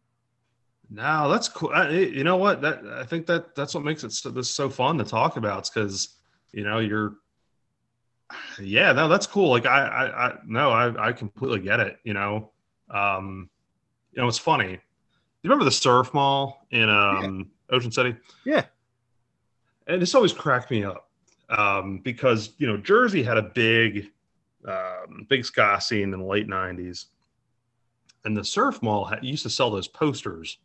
No, 0.89 1.29
that's 1.29 1.49
cool. 1.49 1.71
I, 1.73 1.89
you 1.89 2.23
know 2.23 2.37
what? 2.37 2.61
That 2.61 2.85
I 2.85 3.03
think 3.03 3.25
that 3.27 3.55
that's 3.55 3.73
what 3.73 3.83
makes 3.83 4.03
it 4.03 4.11
so, 4.11 4.29
this 4.29 4.49
so 4.49 4.69
fun 4.69 4.97
to 4.97 5.03
talk 5.03 5.37
about. 5.37 5.59
It's 5.59 5.69
because 5.69 6.15
you 6.51 6.63
know 6.63 6.79
you're. 6.79 7.15
Yeah, 8.59 8.91
no, 8.91 9.07
that's 9.07 9.27
cool. 9.27 9.49
Like 9.49 9.65
I, 9.65 9.85
I, 9.85 10.27
I 10.27 10.33
no, 10.45 10.71
I, 10.71 11.09
I 11.09 11.11
completely 11.11 11.59
get 11.59 11.79
it. 11.79 11.97
You 12.03 12.13
know, 12.13 12.51
um, 12.89 13.49
you 14.13 14.21
know, 14.21 14.27
it's 14.27 14.37
funny. 14.37 14.71
You 14.71 15.49
remember 15.49 15.65
the 15.65 15.71
surf 15.71 16.13
mall 16.13 16.65
in 16.71 16.89
um, 16.89 17.51
Ocean 17.69 17.91
City? 17.91 18.15
yeah 18.45 18.65
and 19.87 20.01
this 20.01 20.15
always 20.15 20.33
cracked 20.33 20.71
me 20.71 20.83
up 20.83 21.09
um, 21.49 21.99
because 21.99 22.51
you 22.57 22.67
know 22.67 22.77
Jersey 22.77 23.23
had 23.23 23.37
a 23.37 23.43
big, 23.43 24.11
um, 24.67 25.25
big 25.29 25.45
ska 25.45 25.79
scene 25.79 26.13
in 26.13 26.19
the 26.19 26.25
late 26.25 26.47
'90s, 26.47 27.05
and 28.23 28.35
the 28.35 28.43
Surf 28.43 28.81
Mall 28.81 29.05
had, 29.05 29.23
used 29.23 29.43
to 29.43 29.49
sell 29.49 29.69
those 29.69 29.87
posters 29.87 30.57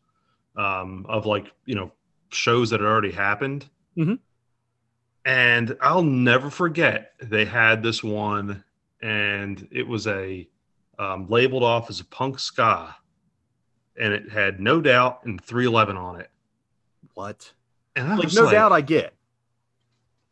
um, 0.56 1.06
of 1.08 1.26
like 1.26 1.52
you 1.64 1.74
know 1.74 1.92
shows 2.30 2.70
that 2.70 2.80
had 2.80 2.86
already 2.86 3.10
happened. 3.12 3.68
Mhm. 3.96 4.18
And 5.24 5.76
I'll 5.80 6.02
never 6.02 6.48
forget 6.50 7.12
they 7.22 7.44
had 7.44 7.82
this 7.82 8.02
one, 8.02 8.64
and 9.02 9.68
it 9.70 9.86
was 9.86 10.06
a 10.06 10.48
um, 10.98 11.28
labeled 11.28 11.62
off 11.62 11.90
as 11.90 12.00
a 12.00 12.04
punk 12.04 12.38
ska, 12.38 12.94
and 13.98 14.12
it 14.12 14.30
had 14.30 14.60
No 14.60 14.80
Doubt 14.80 15.24
and 15.24 15.42
311 15.42 15.96
on 15.96 16.20
it. 16.20 16.30
what 17.14 17.52
And 17.96 18.08
I 18.12 18.16
like 18.16 18.32
no 18.34 18.50
doubt 18.50 18.72
i 18.72 18.80
get 18.80 19.14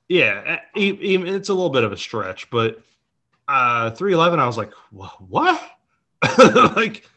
Yeah, 0.09 0.61
it's 0.75 1.49
a 1.49 1.55
little 1.55 1.71
bit 1.71 1.85
of 1.85 1.93
a 1.93 1.97
stretch, 1.97 2.49
but 2.51 2.81
uh 3.47 3.91
311 3.93 4.41
I 4.41 4.47
was 4.47 4.57
like, 4.59 4.73
"What?" 4.91 5.61
like 6.77 7.09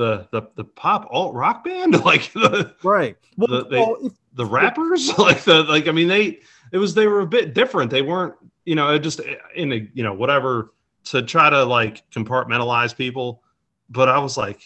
the 0.00 0.26
the 0.32 0.42
the 0.56 0.64
pop 0.64 1.06
alt 1.10 1.34
rock 1.34 1.62
band, 1.64 2.04
like 2.04 2.32
the 2.32 2.74
right 2.82 3.16
well, 3.36 3.48
The- 3.48 3.68
they- 3.68 3.78
well, 3.78 3.96
if- 4.02 4.12
the 4.32 4.46
rappers, 4.46 5.16
like 5.18 5.42
the 5.42 5.64
like 5.64 5.88
I 5.88 5.92
mean 5.92 6.08
they 6.08 6.40
it 6.72 6.78
was 6.78 6.94
they 6.94 7.06
were 7.06 7.20
a 7.20 7.26
bit 7.26 7.52
different. 7.52 7.90
They 7.90 8.02
weren't, 8.02 8.34
you 8.64 8.76
know, 8.76 8.96
just 8.98 9.20
in 9.56 9.72
a, 9.72 9.88
you 9.92 10.04
know, 10.04 10.14
whatever 10.14 10.72
to 11.06 11.22
try 11.22 11.50
to 11.50 11.64
like 11.64 12.08
compartmentalize 12.10 12.96
people, 12.96 13.42
but 13.88 14.08
I 14.08 14.18
was 14.20 14.36
like 14.36 14.60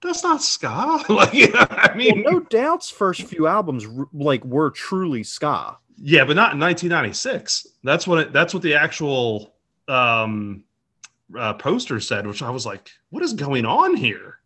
that's 0.00 0.22
not 0.22 0.42
ska. 0.42 1.04
like, 1.08 1.34
you 1.34 1.48
know, 1.52 1.66
I 1.70 1.88
well, 1.88 1.96
mean, 1.96 2.22
no 2.22 2.40
doubt's 2.40 2.88
first 2.90 3.22
few 3.22 3.46
albums 3.46 3.86
like 4.12 4.44
were 4.44 4.70
truly 4.70 5.22
ska 5.24 5.76
Yeah, 5.96 6.24
but 6.24 6.36
not 6.36 6.54
in 6.54 6.60
1996. 6.60 7.66
That's 7.84 8.06
what 8.06 8.18
it, 8.18 8.32
that's 8.32 8.54
what 8.54 8.62
the 8.62 8.74
actual 8.74 9.54
um, 9.88 10.64
uh, 11.38 11.54
poster 11.54 12.00
said, 12.00 12.26
which 12.26 12.42
I 12.42 12.50
was 12.50 12.66
like, 12.66 12.90
"What 13.10 13.22
is 13.22 13.32
going 13.32 13.64
on 13.66 13.96
here?" 13.96 14.38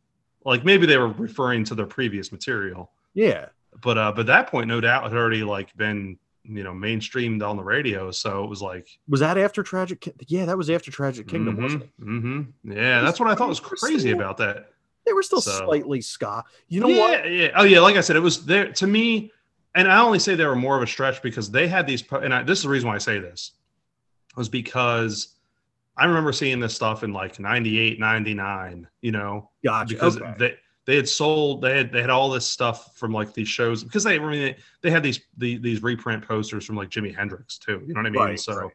Like 0.45 0.65
maybe 0.65 0.87
they 0.87 0.97
were 0.99 1.09
referring 1.09 1.65
to 1.65 1.75
their 1.75 1.87
previous 1.87 2.31
material, 2.33 2.91
yeah 3.15 3.47
but 3.83 3.99
uh, 3.99 4.11
but 4.13 4.27
that 4.27 4.49
point, 4.49 4.69
no 4.69 4.81
doubt, 4.81 5.03
had 5.05 5.13
already 5.13 5.43
like 5.45 5.77
been 5.77 6.17
you 6.45 6.63
know 6.63 6.73
mainstreamed 6.73 7.47
on 7.47 7.57
the 7.57 7.63
radio. 7.63 8.11
So 8.11 8.43
it 8.45 8.49
was 8.49 8.63
like, 8.63 8.89
Was 9.09 9.21
that 9.21 9.37
after 9.37 9.63
Tragic? 9.63 10.01
Ki- 10.01 10.13
Yeah, 10.29 10.47
that 10.47 10.57
was 10.57 10.71
after 10.71 10.91
Tragic 10.91 11.27
Kingdom, 11.29 11.61
wasn't 11.61 11.83
it? 11.83 11.91
hmm 11.99 12.43
Yeah, 12.65 13.03
that's 13.03 13.21
what 13.21 13.29
I 13.29 13.35
thought 13.35 13.49
was 13.49 13.61
crazy 13.61 14.13
about 14.13 14.37
that. 14.39 14.71
They 15.05 15.13
were 15.13 15.23
still 15.23 15.41
So- 15.43 15.67
slightly 15.67 16.01
ska. 16.01 16.45
You 16.69 16.81
know 16.81 16.89
yeah, 16.89 17.01
what? 17.01 17.31
Yeah. 17.33 17.49
Oh, 17.57 17.65
yeah. 17.65 17.81
Like 17.81 17.97
I 17.97 18.01
said, 18.01 18.17
it 18.17 18.21
was 18.21 18.47
there 18.47 18.73
to 18.73 18.87
me, 18.87 19.31
and 19.75 19.89
I 19.93 20.01
only 20.01 20.19
say 20.21 20.35
they 20.37 20.47
were 20.47 20.57
more 20.57 20.77
of 20.77 20.83
a 20.83 20.87
stretch 20.87 21.21
because 21.21 21.51
they 21.51 21.69
had 21.69 21.87
these. 21.87 22.01
po- 22.03 22.21
And 22.21 22.33
I, 22.33 22.45
this 22.45 22.59
is 22.61 22.63
the 22.63 22.71
reason 22.71 22.89
why 22.89 22.95
I 22.95 22.99
say 22.99 23.19
this 23.19 23.53
was 24.37 24.49
because 24.49 25.35
I 25.97 26.05
remember 26.05 26.33
seeing 26.33 26.61
this 26.61 26.75
stuff 26.75 27.03
in 27.03 27.13
like 27.13 27.39
98, 27.39 27.99
99, 27.99 28.89
You 29.01 29.13
know, 29.13 29.51
Gotcha. 29.65 29.95
because 29.95 30.17
okay. 30.19 30.35
they 30.39 30.55
they 30.85 30.97
had 30.97 31.09
sold 31.09 31.63
they 31.63 31.77
had 31.77 31.93
they 31.93 32.01
had 32.01 32.11
all 32.11 32.31
this 32.31 32.47
stuff 32.47 32.97
from 32.97 33.13
like 33.13 33.33
these 33.35 33.49
shows 33.49 33.83
because 33.83 34.05
they 34.05 34.17
I 34.17 34.19
mean 34.19 34.41
they, 34.41 34.57
they 34.83 34.91
had 34.91 35.03
these 35.03 35.21
the, 35.37 35.59
these 35.59 35.83
reprint 35.83 36.27
posters 36.27 36.65
from 36.65 36.77
like 36.77 36.91
Jimi 36.91 37.15
Hendrix 37.15 37.59
too. 37.59 37.83
You 37.87 37.95
know 37.95 38.01
what 38.01 38.07
I 38.07 38.11
mean? 38.11 38.23
Right, 38.23 38.41
so. 38.41 38.55
right. 38.55 38.73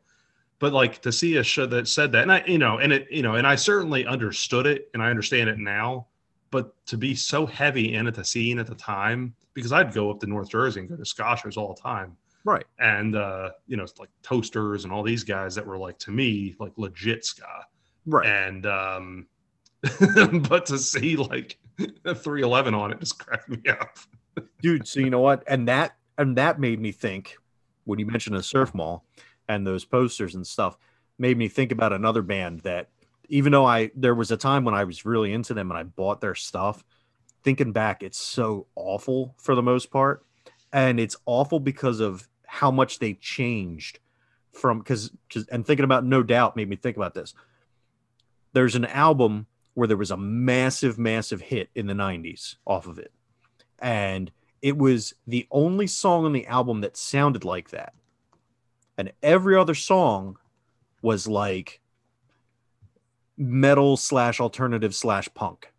But 0.59 0.73
like 0.73 1.01
to 1.01 1.11
see 1.11 1.37
a 1.37 1.43
show 1.43 1.65
that 1.65 1.87
said 1.87 2.11
that, 2.11 2.21
and 2.21 2.31
I, 2.31 2.43
you 2.45 2.59
know, 2.59 2.77
and 2.77 2.93
it, 2.93 3.07
you 3.09 3.23
know, 3.23 3.33
and 3.33 3.47
I 3.47 3.55
certainly 3.55 4.05
understood 4.05 4.67
it, 4.67 4.89
and 4.93 5.01
I 5.01 5.09
understand 5.09 5.49
it 5.49 5.57
now 5.57 6.05
but 6.51 6.73
to 6.85 6.97
be 6.97 7.15
so 7.15 7.45
heavy 7.45 7.95
in 7.95 8.05
at 8.05 8.13
the 8.13 8.23
scene 8.23 8.59
at 8.59 8.67
the 8.67 8.75
time 8.75 9.33
because 9.53 9.71
I'd 9.71 9.93
go 9.93 10.11
up 10.11 10.19
to 10.19 10.27
North 10.27 10.49
Jersey 10.49 10.81
and 10.81 10.89
go 10.89 10.97
to 10.97 11.05
shows 11.05 11.57
all 11.57 11.73
the 11.73 11.81
time, 11.81 12.15
right. 12.45 12.65
and 12.79 13.15
uh, 13.15 13.51
you 13.67 13.77
know, 13.77 13.83
it's 13.83 13.99
like 13.99 14.09
Toasters 14.23 14.83
and 14.83 14.93
all 14.93 15.03
these 15.03 15.23
guys 15.23 15.55
that 15.55 15.65
were 15.65 15.77
like 15.77 15.97
to 15.99 16.11
me 16.11 16.55
like 16.59 16.71
legit 16.77 17.23
ska, 17.25 17.65
Right. 18.05 18.27
and 18.27 18.65
um, 18.65 19.27
but 20.49 20.65
to 20.67 20.77
see 20.77 21.15
like 21.15 21.57
a 22.05 22.13
311 22.13 22.73
on 22.73 22.91
it 22.91 22.99
just 22.99 23.17
cracked 23.19 23.49
me 23.49 23.57
up. 23.69 23.97
dude 24.61 24.87
so 24.87 24.99
you 24.99 25.09
know 25.09 25.19
what 25.19 25.43
and 25.47 25.67
that 25.67 25.95
and 26.17 26.37
that 26.37 26.59
made 26.59 26.79
me 26.79 26.91
think 26.91 27.37
when 27.85 27.97
you 27.99 28.05
mentioned 28.05 28.35
the 28.35 28.43
surf 28.43 28.73
mall 28.75 29.03
and 29.47 29.65
those 29.65 29.83
posters 29.83 30.35
and 30.35 30.45
stuff 30.45 30.77
made 31.17 31.37
me 31.37 31.47
think 31.47 31.71
about 31.71 31.91
another 31.91 32.21
band 32.21 32.59
that 32.61 32.89
even 33.29 33.51
though 33.51 33.65
i 33.65 33.89
there 33.95 34.13
was 34.15 34.29
a 34.31 34.37
time 34.37 34.63
when 34.63 34.75
i 34.75 34.83
was 34.83 35.05
really 35.05 35.33
into 35.33 35.53
them 35.53 35.71
and 35.71 35.77
i 35.77 35.83
bought 35.83 36.21
their 36.21 36.35
stuff 36.35 36.83
thinking 37.43 37.71
back 37.71 38.03
it's 38.03 38.19
so 38.19 38.67
awful 38.75 39.33
for 39.39 39.55
the 39.55 39.63
most 39.63 39.89
part 39.89 40.23
and 40.73 40.99
it's 40.99 41.15
awful 41.25 41.59
because 41.59 41.99
of 41.99 42.27
how 42.47 42.71
much 42.71 42.99
they 42.99 43.13
changed 43.13 43.99
from 44.51 44.79
because 44.79 45.11
and 45.51 45.65
thinking 45.65 45.83
about 45.83 46.05
no 46.05 46.23
doubt 46.23 46.55
made 46.55 46.69
me 46.69 46.75
think 46.75 46.97
about 46.97 47.13
this. 47.13 47.33
There's 48.53 48.75
an 48.75 48.85
album 48.85 49.47
where 49.73 49.87
there 49.87 49.97
was 49.97 50.11
a 50.11 50.17
massive 50.17 50.97
massive 50.97 51.41
hit 51.41 51.69
in 51.75 51.87
the 51.87 51.93
90s 51.93 52.55
off 52.65 52.87
of 52.87 52.99
it. 52.99 53.11
And 53.79 54.31
it 54.61 54.77
was 54.77 55.13
the 55.25 55.47
only 55.49 55.87
song 55.87 56.25
on 56.25 56.33
the 56.33 56.45
album 56.47 56.81
that 56.81 56.97
sounded 56.97 57.43
like 57.43 57.69
that. 57.69 57.93
And 58.97 59.11
every 59.23 59.55
other 59.55 59.73
song 59.73 60.37
was 61.01 61.27
like 61.27 61.81
metal 63.37 63.97
slash 63.97 64.39
alternative 64.39 64.93
slash 64.93 65.27
punk. 65.33 65.73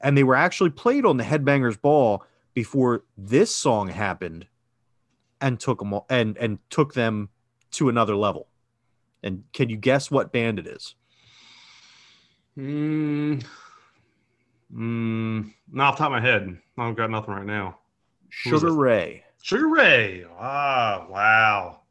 And 0.00 0.16
they 0.16 0.22
were 0.22 0.36
actually 0.36 0.70
played 0.70 1.04
on 1.04 1.16
the 1.16 1.24
headbangers 1.24 1.80
ball 1.80 2.22
before 2.56 3.04
this 3.16 3.54
song 3.54 3.88
happened 3.88 4.46
and 5.40 5.60
took 5.60 5.78
them 5.78 6.00
and 6.10 6.36
and 6.38 6.58
took 6.70 6.94
them 6.94 7.28
to 7.70 7.88
another 7.88 8.16
level 8.16 8.48
and 9.22 9.44
can 9.52 9.68
you 9.68 9.76
guess 9.76 10.10
what 10.10 10.32
band 10.32 10.58
it 10.58 10.66
is 10.66 10.96
Mm, 12.58 13.44
mm, 14.74 15.52
not 15.70 15.88
off 15.88 15.96
the 15.96 16.04
top 16.04 16.06
of 16.06 16.12
my 16.12 16.20
head, 16.22 16.58
I've 16.78 16.96
got 16.96 17.10
nothing 17.10 17.34
right 17.34 17.44
now. 17.44 17.80
Sugar 18.30 18.72
ray 18.72 19.26
Sugar 19.46 19.68
Ray. 19.68 20.24
Ah, 20.40 21.06
wow. 21.08 21.82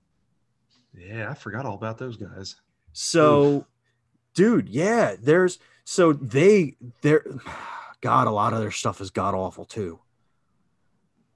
Yeah, 0.93 1.31
I 1.31 1.35
forgot 1.35 1.65
all 1.65 1.75
about 1.75 1.97
those 1.97 2.17
guys. 2.17 2.57
So, 2.91 3.65
dude, 4.33 4.67
yeah, 4.67 5.15
there's 5.17 5.57
so 5.85 6.11
they 6.11 6.75
they're 7.01 7.23
God, 8.01 8.27
a 8.27 8.31
lot 8.31 8.51
of 8.51 8.59
their 8.59 8.71
stuff 8.71 8.99
is 8.99 9.09
god 9.09 9.35
awful 9.35 9.63
too. 9.63 10.01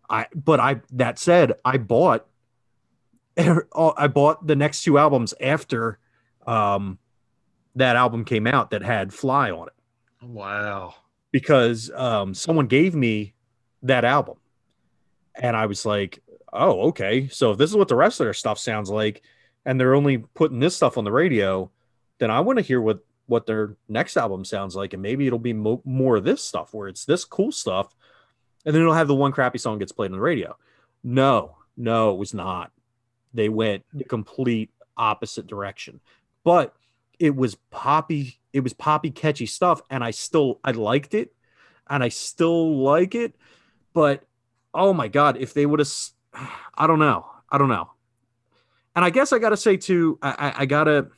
I 0.10 0.28
but 0.34 0.60
I 0.60 0.82
that 0.94 1.20
said, 1.20 1.54
I 1.64 1.78
bought 1.78 2.26
I 3.38 4.08
bought 4.08 4.46
the 4.46 4.56
next 4.56 4.84
two 4.84 4.98
albums 4.98 5.34
after 5.40 5.98
um 6.46 6.98
that 7.76 7.96
album 7.96 8.26
came 8.26 8.48
out 8.48 8.72
that 8.72 8.82
had 8.82 9.14
Fly 9.14 9.52
on 9.52 9.68
it 9.68 10.26
Wow. 10.26 10.96
because 11.32 11.90
um 11.96 12.34
someone 12.34 12.68
gave 12.68 12.96
me 12.96 13.34
that 13.84 14.04
album 14.04 14.38
and 15.36 15.56
I 15.56 15.68
was 15.68 15.86
like, 15.86 16.20
"Oh, 16.52 16.90
okay. 16.90 17.30
So 17.30 17.52
if 17.52 17.58
this 17.58 17.70
is 17.70 17.78
what 17.78 17.88
the 17.88 17.96
rest 17.96 18.20
of 18.20 18.26
their 18.26 18.34
stuff 18.34 18.60
sounds 18.60 18.90
like 18.90 19.22
and 19.66 19.80
they're 19.80 19.96
only 19.96 20.18
putting 20.18 20.60
this 20.60 20.76
stuff 20.76 20.98
on 20.98 21.06
the 21.06 21.12
radio, 21.14 21.72
then 22.18 22.30
I 22.32 22.42
want 22.42 22.58
to 22.58 22.64
hear 22.66 22.82
what 22.82 23.00
what 23.28 23.46
their 23.46 23.78
next 23.88 24.18
album 24.18 24.44
sounds 24.44 24.76
like 24.76 24.92
and 24.94 25.02
maybe 25.04 25.28
it'll 25.28 25.40
be 25.40 25.54
mo- 25.54 25.84
more 25.86 26.18
of 26.18 26.24
this 26.26 26.44
stuff 26.44 26.74
where 26.74 26.88
it's 26.90 27.06
this 27.06 27.24
cool 27.24 27.52
stuff 27.52 27.96
and 28.66 28.76
then 28.76 28.82
it'll 28.82 28.94
have 28.94 29.08
the 29.08 29.16
one 29.16 29.32
crappy 29.32 29.58
song 29.58 29.80
gets 29.80 29.92
played 29.92 30.12
on 30.12 30.18
the 30.18 30.22
radio." 30.22 30.58
No, 31.04 31.58
no, 31.78 32.12
it 32.12 32.18
was 32.18 32.34
not. 32.34 32.72
They 33.34 33.50
went 33.50 33.86
the 33.94 34.04
complete 34.04 34.72
opposite 34.98 35.48
direction. 35.48 36.02
But 36.44 36.76
it 37.20 37.36
was 37.36 37.56
poppy, 37.70 38.40
it 38.54 38.62
was 38.62 38.74
poppy 38.74 39.12
catchy 39.12 39.46
stuff 39.46 39.82
and 39.90 40.04
I 40.04 40.12
still 40.12 40.60
I 40.64 40.72
liked 40.72 41.14
it 41.14 41.34
and 41.90 42.04
I 42.04 42.10
still 42.10 42.84
like 42.84 43.16
it, 43.16 43.36
but 43.94 44.24
oh 44.74 44.94
my 44.94 45.08
god, 45.08 45.38
if 45.38 45.54
they 45.54 45.66
would 45.66 45.80
have, 45.80 45.92
I 46.78 46.88
don't 46.88 47.00
know, 47.00 47.26
I 47.50 47.58
don't 47.58 47.70
know. 47.70 47.92
And 48.96 49.06
I 49.06 49.10
guess 49.10 49.34
I 49.34 49.40
gotta 49.40 49.58
say 49.58 49.78
too, 49.78 50.20
I, 50.22 50.30
I, 50.30 50.62
I 50.62 50.66
gotta, 50.66 51.10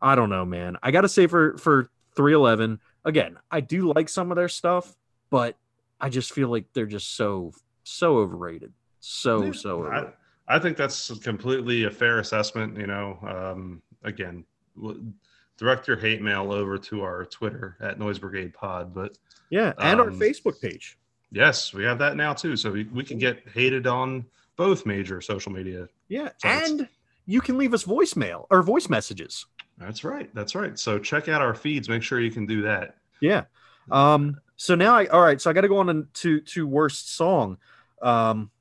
I 0.00 0.14
don't 0.14 0.30
know, 0.30 0.44
man. 0.44 0.76
I 0.82 0.90
gotta 0.90 1.08
say 1.08 1.26
for 1.26 1.56
for 1.58 1.90
three 2.14 2.34
eleven 2.34 2.80
again, 3.04 3.38
I 3.50 3.60
do 3.60 3.92
like 3.92 4.08
some 4.08 4.30
of 4.30 4.36
their 4.36 4.48
stuff, 4.48 4.94
but 5.30 5.56
I 6.02 6.08
just 6.10 6.32
feel 6.32 6.48
like 6.48 6.66
they're 6.74 6.84
just 6.86 7.16
so 7.16 7.52
so 7.84 8.18
overrated, 8.18 8.72
so 9.00 9.44
Yeah, 9.44 9.52
so. 9.52 9.78
Overrated. 9.80 10.12
I, 10.48 10.56
I 10.56 10.58
think 10.58 10.76
that's 10.76 11.16
completely 11.20 11.84
a 11.84 11.90
fair 11.90 12.18
assessment. 12.18 12.76
You 12.76 12.86
know, 12.88 13.18
um, 13.26 13.80
again, 14.02 14.44
w- 14.76 15.12
direct 15.56 15.86
your 15.88 15.96
hate 15.96 16.20
mail 16.20 16.52
over 16.52 16.76
to 16.76 17.02
our 17.02 17.24
Twitter 17.24 17.76
at 17.80 17.98
Noise 17.98 18.18
Brigade 18.18 18.52
Pod. 18.52 18.92
But 18.92 19.16
yeah, 19.50 19.72
and 19.78 20.00
our 20.00 20.08
um, 20.10 20.18
Facebook 20.18 20.60
page. 20.60 20.98
yes, 21.30 21.72
we 21.72 21.84
have 21.84 21.98
that 22.00 22.16
now 22.16 22.34
too. 22.34 22.56
So 22.56 22.70
we, 22.72 22.84
we 22.84 23.04
can 23.04 23.18
get 23.18 23.48
hated 23.54 23.86
on 23.86 24.24
both 24.56 24.84
major 24.84 25.20
social 25.20 25.52
media. 25.52 25.88
Yeah, 26.08 26.30
so 26.38 26.48
it's- 26.48 26.70
and 26.70 26.88
you 27.26 27.40
can 27.40 27.56
leave 27.56 27.72
us 27.72 27.84
voicemail 27.84 28.46
or 28.50 28.62
voice 28.62 28.88
messages. 28.88 29.46
That's 29.78 30.02
right. 30.04 30.28
That's 30.34 30.54
right. 30.54 30.78
So 30.78 30.98
check 30.98 31.28
out 31.28 31.40
our 31.40 31.54
feeds. 31.54 31.88
Make 31.88 32.02
sure 32.02 32.20
you 32.20 32.30
can 32.32 32.46
do 32.46 32.62
that. 32.62 32.96
Yeah. 33.20 33.44
Um, 33.90 34.38
so 34.62 34.76
now 34.76 34.94
I 34.94 35.06
all 35.06 35.20
right, 35.20 35.40
so 35.40 35.50
I 35.50 35.54
gotta 35.54 35.66
go 35.66 35.78
on 35.78 36.06
to 36.14 36.40
to 36.40 36.66
worst 36.68 37.16
song. 37.16 37.58
Um 38.00 38.52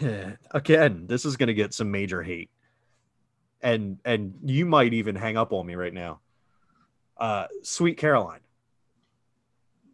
again, 0.50 1.06
this 1.06 1.26
is 1.26 1.36
gonna 1.36 1.52
get 1.52 1.74
some 1.74 1.90
major 1.90 2.22
hate. 2.22 2.48
And 3.60 3.98
and 4.06 4.38
you 4.42 4.64
might 4.64 4.94
even 4.94 5.16
hang 5.16 5.36
up 5.36 5.52
on 5.52 5.66
me 5.66 5.74
right 5.74 5.92
now. 5.92 6.20
Uh 7.18 7.48
Sweet 7.62 7.98
Caroline. 7.98 8.40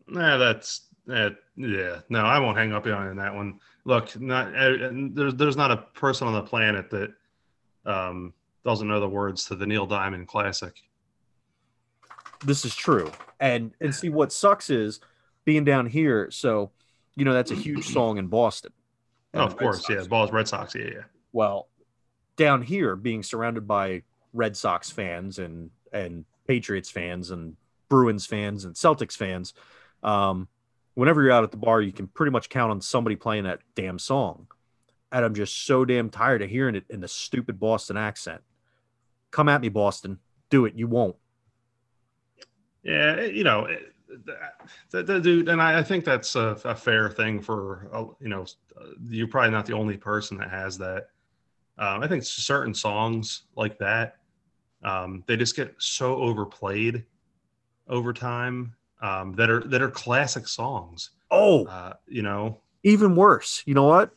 Nah, 0.06 0.36
that's 0.36 0.82
uh, 1.12 1.30
yeah. 1.56 1.98
No, 2.08 2.20
I 2.20 2.38
won't 2.38 2.58
hang 2.58 2.72
up 2.72 2.86
on 2.86 3.16
that 3.16 3.34
one. 3.34 3.58
Look, 3.84 4.20
not 4.20 4.54
uh, 4.54 4.90
there's 4.92 5.34
there's 5.34 5.56
not 5.56 5.72
a 5.72 5.78
person 5.94 6.28
on 6.28 6.34
the 6.34 6.42
planet 6.42 6.90
that 6.90 7.12
um, 7.86 8.34
doesn't 8.64 8.86
know 8.86 9.00
the 9.00 9.08
words 9.08 9.46
to 9.46 9.56
the 9.56 9.66
Neil 9.66 9.86
Diamond 9.86 10.28
classic. 10.28 10.80
This 12.44 12.64
is 12.64 12.74
true. 12.74 13.10
And 13.38 13.72
and 13.80 13.94
see 13.94 14.08
what 14.08 14.32
sucks 14.32 14.70
is 14.70 15.00
being 15.44 15.64
down 15.64 15.86
here, 15.86 16.30
so 16.30 16.70
you 17.16 17.24
know 17.24 17.32
that's 17.32 17.50
a 17.50 17.56
huge 17.56 17.86
song 17.92 18.18
in 18.18 18.26
Boston. 18.26 18.72
Oh, 19.34 19.40
of 19.40 19.52
Red 19.52 19.58
course, 19.58 19.88
yeah. 19.88 19.96
Sox. 19.96 20.08
Balls, 20.08 20.32
Red 20.32 20.48
Sox, 20.48 20.74
yeah, 20.74 20.84
yeah. 20.92 21.02
well 21.32 21.68
down 22.40 22.62
here 22.62 22.96
being 22.96 23.22
surrounded 23.22 23.68
by 23.68 24.02
red 24.32 24.56
sox 24.56 24.90
fans 24.90 25.38
and 25.38 25.68
and 25.92 26.24
patriots 26.46 26.88
fans 26.90 27.30
and 27.30 27.54
bruins 27.90 28.24
fans 28.24 28.64
and 28.64 28.74
celtics 28.74 29.14
fans 29.14 29.52
um 30.02 30.48
whenever 30.94 31.22
you're 31.22 31.32
out 31.32 31.44
at 31.44 31.50
the 31.50 31.58
bar 31.58 31.82
you 31.82 31.92
can 31.92 32.06
pretty 32.06 32.32
much 32.32 32.48
count 32.48 32.70
on 32.70 32.80
somebody 32.80 33.14
playing 33.14 33.44
that 33.44 33.60
damn 33.74 33.98
song 33.98 34.46
and 35.12 35.22
i'm 35.22 35.34
just 35.34 35.66
so 35.66 35.84
damn 35.84 36.08
tired 36.08 36.40
of 36.40 36.48
hearing 36.48 36.74
it 36.74 36.84
in 36.88 37.00
the 37.00 37.08
stupid 37.08 37.60
boston 37.60 37.98
accent 37.98 38.40
come 39.30 39.48
at 39.48 39.60
me 39.60 39.68
boston 39.68 40.18
do 40.48 40.64
it 40.64 40.74
you 40.74 40.86
won't 40.86 41.16
Yeah, 42.82 43.22
you 43.22 43.44
know, 43.44 43.64
it- 43.66 43.94
the, 44.90 45.04
the 45.04 45.20
dude, 45.20 45.48
and 45.48 45.62
I, 45.62 45.78
I 45.78 45.82
think 45.84 46.04
that's 46.04 46.34
a, 46.34 46.58
a 46.64 46.74
fair 46.74 47.08
thing 47.08 47.40
for 47.40 47.88
uh, 47.92 48.06
you 48.20 48.28
know. 48.28 48.44
uh, 48.76 48.86
You're 49.08 49.28
probably 49.28 49.52
not 49.52 49.66
the 49.66 49.72
only 49.74 49.96
person 49.96 50.36
that 50.38 50.50
has 50.50 50.76
that. 50.78 51.10
Um, 51.78 52.02
I 52.02 52.08
think 52.08 52.24
certain 52.24 52.74
songs 52.74 53.42
like 53.56 53.78
that, 53.78 54.16
um, 54.82 55.22
they 55.28 55.36
just 55.36 55.54
get 55.54 55.74
so 55.78 56.16
overplayed 56.16 57.04
over 57.88 58.12
time 58.12 58.74
um, 59.02 59.34
that 59.34 59.50
are 59.50 59.60
that 59.64 59.82
are 59.82 59.90
classic 59.90 60.48
songs. 60.48 61.10
oh 61.30 61.66
Uh, 61.66 61.92
you 62.08 62.22
know, 62.22 62.60
even 62.82 63.14
worse 63.14 63.62
you 63.66 63.74
know 63.74 63.84
what 63.84 64.10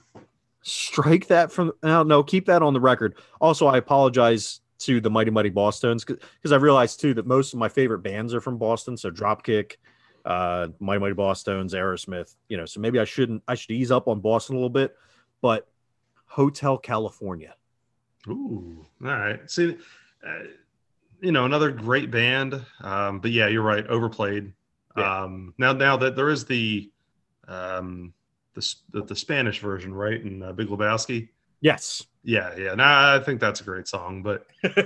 strike 0.64 1.28
that 1.28 1.52
from 1.52 1.72
no, 1.84 2.04
no, 2.04 2.24
keep 2.24 2.46
that 2.48 2.62
on 2.64 2.74
the 2.74 2.80
record. 2.82 3.16
Also, 3.42 3.68
I 3.68 3.78
apologize 3.78 4.62
to 4.80 5.00
the 5.00 5.10
Mighty 5.10 5.32
Mighty 5.32 5.52
Bosstones 5.52 6.06
because 6.06 6.52
I 6.52 6.58
realized 6.58 7.00
too 7.00 7.14
that 7.14 7.26
most 7.26 7.54
of 7.54 7.60
my 7.60 7.70
favorite 7.70 8.00
bands 8.00 8.34
are 8.34 8.42
from 8.42 8.58
Boston. 8.58 8.98
So 8.98 9.10
Dropkick, 9.12 9.74
uh, 10.26 10.68
Mighty 10.80 11.00
Mighty 11.00 11.16
Bosstones, 11.16 11.74
Aerosmith. 11.74 12.36
You 12.50 12.58
know, 12.58 12.66
so 12.66 12.80
maybe 12.80 13.00
I 13.00 13.06
shouldn't. 13.06 13.44
I 13.48 13.56
should 13.56 13.72
ease 13.72 13.92
up 13.92 14.08
on 14.08 14.20
Boston 14.20 14.56
a 14.56 14.60
little 14.60 14.70
bit, 14.70 14.96
but 15.42 15.68
Hotel 16.26 16.78
California. 16.78 17.56
Ooh, 18.28 18.86
all 19.04 19.08
right. 19.08 19.52
See, 19.52 19.78
uh, 20.26 20.44
you 21.22 21.32
know, 21.32 21.46
another 21.46 21.72
great 21.72 22.12
band. 22.12 22.60
Um, 22.82 23.20
but 23.20 23.32
yeah, 23.32 23.48
you're 23.48 23.64
right. 23.64 23.86
Overplayed. 23.88 24.54
Yeah. 24.98 25.24
Um, 25.24 25.54
now, 25.58 25.74
now 25.74 25.98
that 25.98 26.16
there 26.16 26.30
is 26.30 26.46
the, 26.46 26.92
um, 27.48 28.14
the, 28.54 28.76
the, 28.92 29.04
the 29.04 29.16
Spanish 29.16 29.60
version, 29.60 29.94
right? 29.94 30.22
In 30.22 30.44
uh, 30.44 30.54
Big 30.54 30.68
Lebowski. 30.68 31.30
Yes. 31.62 32.06
Yeah, 32.24 32.56
yeah. 32.58 32.74
Now 32.74 33.16
I 33.16 33.20
think 33.20 33.42
that's 33.42 33.60
a 33.60 33.64
great 33.66 33.88
song, 33.88 34.24
but, 34.24 34.46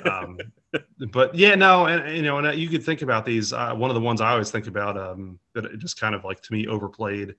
um, 0.10 0.40
but 1.12 1.36
yeah, 1.36 1.54
no, 1.54 1.86
and 1.86 2.16
you 2.16 2.24
know, 2.24 2.40
and 2.40 2.60
you 2.60 2.68
could 2.68 2.84
think 2.84 3.04
about 3.04 3.26
these. 3.26 3.54
Uh, 3.54 3.74
one 3.76 3.92
of 3.92 3.96
the 3.96 4.02
ones 4.02 4.22
I 4.22 4.32
always 4.32 4.50
think 4.50 4.66
about, 4.66 4.98
um, 4.98 5.40
that 5.54 5.66
it 5.66 5.78
just 5.78 6.00
kind 6.00 6.16
of 6.16 6.24
like 6.24 6.42
to 6.42 6.54
me 6.54 6.68
overplayed, 6.68 7.36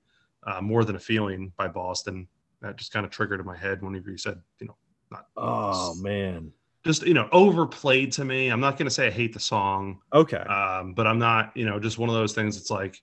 uh, 0.46 0.60
more 0.60 0.84
than 0.84 0.94
a 0.94 1.00
feeling 1.00 1.52
by 1.56 1.66
Boston. 1.66 2.28
That 2.62 2.76
just 2.76 2.92
kind 2.92 3.04
of 3.04 3.10
triggered 3.10 3.40
in 3.40 3.46
my 3.46 3.56
head 3.56 3.82
whenever 3.82 4.10
you 4.10 4.18
said, 4.18 4.40
you 4.60 4.68
know, 4.68 4.76
not. 5.10 5.26
Oh 5.36 5.96
man, 5.96 6.52
just 6.84 7.04
you 7.04 7.14
know 7.14 7.28
overplayed 7.32 8.12
to 8.12 8.24
me. 8.24 8.50
I'm 8.50 8.60
not 8.60 8.78
going 8.78 8.86
to 8.86 8.94
say 8.94 9.08
I 9.08 9.10
hate 9.10 9.32
the 9.32 9.40
song. 9.40 9.98
Okay. 10.12 10.36
Um, 10.36 10.94
but 10.94 11.08
I'm 11.08 11.18
not, 11.18 11.56
you 11.56 11.64
know, 11.64 11.80
just 11.80 11.98
one 11.98 12.08
of 12.08 12.14
those 12.14 12.34
things. 12.34 12.56
It's 12.56 12.70
like, 12.70 13.02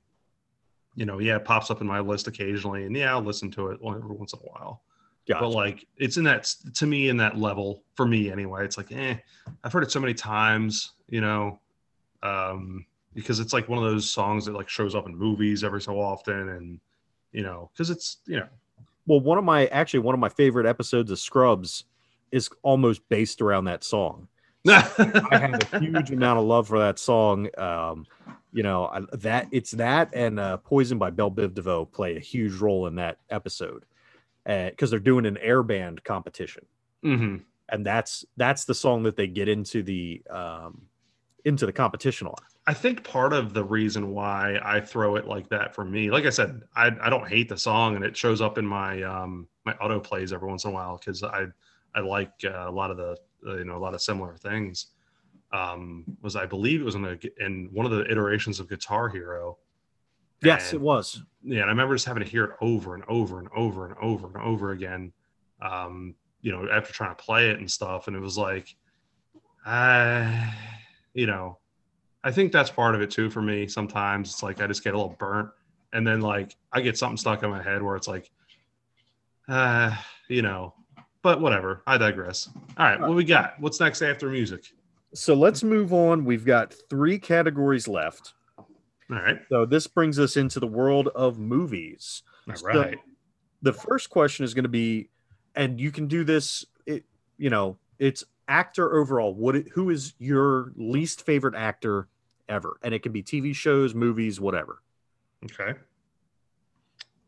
you 0.95 1.05
know, 1.05 1.19
yeah, 1.19 1.35
it 1.35 1.43
pops 1.45 1.69
up 1.69 1.81
in 1.81 1.87
my 1.87 1.99
list 1.99 2.27
occasionally, 2.27 2.85
and 2.85 2.95
yeah, 2.95 3.11
I'll 3.11 3.21
listen 3.21 3.51
to 3.51 3.67
it 3.67 3.79
every 3.85 4.15
once 4.15 4.31
in 4.31 4.39
a 4.39 4.43
while. 4.43 4.83
Gotcha. 5.27 5.43
But 5.43 5.49
like, 5.49 5.87
it's 5.97 6.17
in 6.17 6.23
that 6.25 6.53
to 6.75 6.85
me 6.85 7.09
in 7.09 7.17
that 7.17 7.37
level 7.37 7.83
for 7.95 8.05
me 8.05 8.31
anyway. 8.31 8.63
It's 8.63 8.77
like, 8.77 8.91
eh, 8.91 9.15
I've 9.63 9.73
heard 9.73 9.83
it 9.83 9.91
so 9.91 9.99
many 9.99 10.13
times, 10.13 10.91
you 11.09 11.21
know, 11.21 11.59
um, 12.21 12.85
because 13.13 13.39
it's 13.39 13.53
like 13.53 13.67
one 13.67 13.83
of 13.83 13.89
those 13.89 14.09
songs 14.09 14.45
that 14.45 14.53
like 14.53 14.69
shows 14.69 14.93
up 14.93 15.07
in 15.07 15.15
movies 15.15 15.63
every 15.63 15.81
so 15.81 15.99
often, 15.99 16.49
and 16.49 16.79
you 17.31 17.41
know, 17.43 17.71
because 17.73 17.89
it's 17.89 18.17
you 18.27 18.37
know. 18.37 18.47
Well, 19.07 19.19
one 19.19 19.37
of 19.37 19.43
my 19.43 19.67
actually 19.67 20.01
one 20.01 20.13
of 20.13 20.19
my 20.19 20.29
favorite 20.29 20.67
episodes 20.67 21.09
of 21.09 21.19
Scrubs 21.19 21.85
is 22.31 22.49
almost 22.63 23.07
based 23.09 23.41
around 23.41 23.65
that 23.65 23.83
song. 23.83 24.27
So 24.65 24.73
I 25.31 25.37
have 25.37 25.73
a 25.73 25.79
huge 25.79 26.11
amount 26.11 26.39
of 26.39 26.45
love 26.45 26.67
for 26.67 26.79
that 26.79 26.97
song. 26.97 27.49
Um, 27.57 28.07
you 28.51 28.63
know 28.63 28.85
I, 28.87 29.01
that 29.17 29.47
it's 29.51 29.71
that 29.71 30.09
and 30.13 30.39
uh, 30.39 30.57
"Poison" 30.57 30.97
by 30.97 31.11
Bell 31.11 31.29
Biv 31.29 31.53
DeVoe 31.53 31.85
play 31.85 32.15
a 32.15 32.19
huge 32.19 32.53
role 32.53 32.87
in 32.87 32.95
that 32.95 33.17
episode 33.29 33.85
because 34.45 34.89
uh, 34.89 34.91
they're 34.91 34.99
doing 34.99 35.25
an 35.25 35.37
air 35.37 35.63
band 35.63 36.03
competition, 36.03 36.65
mm-hmm. 37.03 37.37
and 37.69 37.85
that's 37.85 38.25
that's 38.37 38.65
the 38.65 38.75
song 38.75 39.03
that 39.03 39.15
they 39.15 39.27
get 39.27 39.49
into 39.49 39.83
the 39.83 40.21
um, 40.29 40.83
into 41.45 41.65
the 41.65 41.73
competition 41.73 42.27
on. 42.27 42.35
I 42.67 42.73
think 42.73 43.03
part 43.03 43.31
of 43.31 43.53
the 43.53 43.63
reason 43.63 44.11
why 44.11 44.59
I 44.63 44.81
throw 44.81 45.15
it 45.17 45.27
like 45.27 45.47
that 45.49 45.75
for 45.75 45.85
me, 45.85 46.09
like 46.09 46.25
I 46.25 46.31
said, 46.31 46.61
I, 46.75 46.89
I 46.99 47.11
don't 47.11 47.27
hate 47.27 47.47
the 47.47 47.57
song 47.57 47.95
and 47.95 48.03
it 48.03 48.17
shows 48.17 48.41
up 48.41 48.57
in 48.57 48.65
my 48.65 49.03
um, 49.03 49.47
my 49.65 49.73
auto 49.73 49.99
plays 49.99 50.33
every 50.33 50.49
once 50.49 50.63
in 50.63 50.71
a 50.71 50.73
while 50.73 50.97
because 50.97 51.21
I 51.23 51.45
I 51.93 51.99
like 51.99 52.31
uh, 52.43 52.65
a 52.67 52.71
lot 52.71 52.89
of 52.89 52.97
the 52.97 53.17
uh, 53.47 53.57
you 53.57 53.65
know 53.65 53.77
a 53.77 53.79
lot 53.79 53.93
of 53.93 54.01
similar 54.01 54.35
things. 54.35 54.87
Um, 55.53 56.03
was 56.21 56.35
I 56.35 56.47
believe 56.47 56.81
it 56.81 56.83
was 56.83 56.95
in, 56.95 57.05
a, 57.05 57.17
in 57.39 57.69
one 57.71 57.85
of 57.85 57.91
the 57.91 58.09
iterations 58.11 58.59
of 58.59 58.67
Guitar 58.67 59.09
Hero. 59.09 59.57
Yes, 60.45 60.71
and, 60.71 60.81
it 60.81 60.83
was. 60.83 61.21
Yeah, 61.43 61.61
and 61.61 61.65
I 61.65 61.69
remember 61.69 61.95
just 61.95 62.05
having 62.05 62.23
to 62.23 62.29
hear 62.29 62.45
it 62.45 62.51
over 62.61 62.95
and 62.95 63.03
over 63.07 63.39
and 63.39 63.47
over 63.55 63.85
and 63.85 63.95
over 64.01 64.27
and 64.27 64.37
over 64.37 64.71
again. 64.71 65.11
Um, 65.61 66.15
you 66.41 66.51
know, 66.51 66.67
after 66.71 66.93
trying 66.93 67.15
to 67.15 67.23
play 67.23 67.49
it 67.49 67.59
and 67.59 67.69
stuff, 67.69 68.07
and 68.07 68.15
it 68.15 68.19
was 68.19 68.37
like, 68.37 68.75
uh, 69.65 70.51
you 71.13 71.25
know, 71.25 71.57
I 72.23 72.31
think 72.31 72.51
that's 72.51 72.69
part 72.69 72.95
of 72.95 73.01
it 73.01 73.11
too 73.11 73.29
for 73.29 73.41
me. 73.41 73.67
Sometimes 73.67 74.29
it's 74.29 74.43
like 74.43 74.61
I 74.61 74.67
just 74.67 74.83
get 74.83 74.93
a 74.93 74.97
little 74.97 75.15
burnt, 75.17 75.49
and 75.93 76.05
then 76.05 76.21
like 76.21 76.55
I 76.71 76.81
get 76.81 76.97
something 76.97 77.17
stuck 77.17 77.43
in 77.43 77.49
my 77.49 77.61
head 77.61 77.81
where 77.81 77.95
it's 77.95 78.07
like, 78.07 78.29
uh, 79.47 79.95
you 80.27 80.41
know, 80.41 80.73
but 81.21 81.41
whatever. 81.41 81.81
I 81.87 81.97
digress. 81.97 82.49
All 82.77 82.85
right, 82.85 82.99
what 82.99 83.15
we 83.15 83.23
got? 83.23 83.59
What's 83.59 83.79
next 83.79 84.01
after 84.01 84.29
music? 84.29 84.71
So 85.13 85.33
let's 85.33 85.63
move 85.63 85.93
on. 85.93 86.25
We've 86.25 86.45
got 86.45 86.75
three 86.89 87.17
categories 87.17 87.87
left. 87.87 88.33
All 89.11 89.17
right. 89.17 89.39
So 89.49 89.65
this 89.65 89.87
brings 89.87 90.19
us 90.19 90.35
into 90.37 90.59
the 90.59 90.67
world 90.67 91.09
of 91.09 91.37
movies. 91.37 92.23
All 92.47 92.55
right. 92.63 92.95
So 92.95 92.99
the 93.61 93.73
first 93.73 94.09
question 94.09 94.45
is 94.45 94.53
going 94.53 94.63
to 94.63 94.69
be, 94.69 95.09
and 95.55 95.79
you 95.79 95.91
can 95.91 96.07
do 96.07 96.23
this. 96.23 96.65
It, 96.85 97.03
you 97.37 97.49
know, 97.49 97.77
it's 97.99 98.23
actor 98.47 98.95
overall. 98.95 99.33
What? 99.33 99.55
Who 99.73 99.89
is 99.89 100.13
your 100.17 100.73
least 100.75 101.25
favorite 101.25 101.55
actor 101.55 102.07
ever? 102.49 102.77
And 102.81 102.93
it 102.93 103.03
can 103.03 103.11
be 103.11 103.23
TV 103.23 103.55
shows, 103.55 103.93
movies, 103.93 104.39
whatever. 104.39 104.81
Okay. 105.43 105.77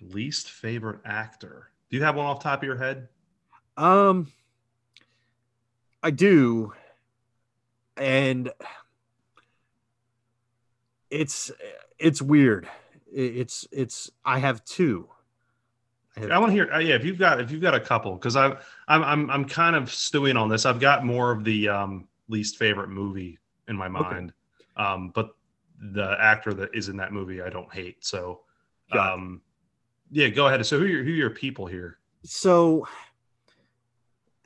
Least 0.02 0.50
favorite 0.50 1.00
actor. 1.06 1.70
Do 1.90 1.98
you 1.98 2.04
have 2.04 2.16
one 2.16 2.26
off 2.26 2.42
top 2.42 2.60
of 2.60 2.66
your 2.66 2.78
head? 2.78 3.08
Um, 3.78 4.32
I 6.02 6.12
do, 6.12 6.74
and 7.96 8.52
it's 11.10 11.52
it's 12.00 12.22
weird. 12.22 12.68
It's 13.12 13.68
it's 13.72 14.12
I 14.26 14.40
have 14.40 14.64
two. 14.66 15.10
I, 16.18 16.26
I 16.26 16.38
want 16.40 16.52
to 16.52 16.54
hear. 16.54 16.72
Uh, 16.72 16.80
yeah, 16.80 16.96
if 16.96 17.04
you've 17.06 17.20
got 17.20 17.40
if 17.40 17.52
you've 17.52 17.62
got 17.62 17.76
a 17.76 17.80
couple, 17.80 18.16
because 18.16 18.36
I'm 18.36 18.58
I'm 18.88 19.04
I'm 19.04 19.30
I'm 19.30 19.46
kind 19.46 19.76
of 19.76 19.92
stewing 19.92 20.38
on 20.38 20.50
this. 20.50 20.66
I've 20.66 20.80
got 20.80 21.06
more 21.06 21.32
of 21.32 21.44
the 21.44 21.70
um, 21.70 22.08
least 22.28 22.58
favorite 22.58 22.90
movie 22.90 23.40
in 23.68 23.76
my 23.76 23.88
mind, 23.88 24.34
okay. 24.78 24.88
um, 24.88 25.12
but 25.14 25.36
the 25.94 26.18
actor 26.20 26.54
that 26.54 26.70
is 26.74 26.90
in 26.90 26.98
that 26.98 27.14
movie 27.14 27.42
I 27.42 27.50
don't 27.50 27.72
hate. 27.72 28.04
So, 28.04 28.42
um, 28.98 29.42
yeah, 30.12 30.30
go 30.30 30.48
ahead. 30.48 30.66
So 30.66 30.80
who 30.80 30.86
are 30.86 30.88
your, 30.88 31.04
who 31.04 31.12
are 31.12 31.16
your 31.16 31.30
people 31.30 31.68
here? 31.68 32.00
So 32.24 32.88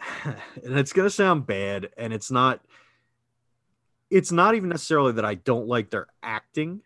and 0.25 0.77
it's 0.77 0.93
going 0.93 1.05
to 1.05 1.13
sound 1.13 1.45
bad 1.45 1.89
and 1.97 2.13
it's 2.13 2.31
not 2.31 2.61
it's 4.11 4.31
not 4.31 4.55
even 4.55 4.69
necessarily 4.69 5.13
that 5.13 5.25
I 5.25 5.35
don't 5.35 5.67
like 5.67 5.89
their 5.89 6.07
acting, 6.21 6.81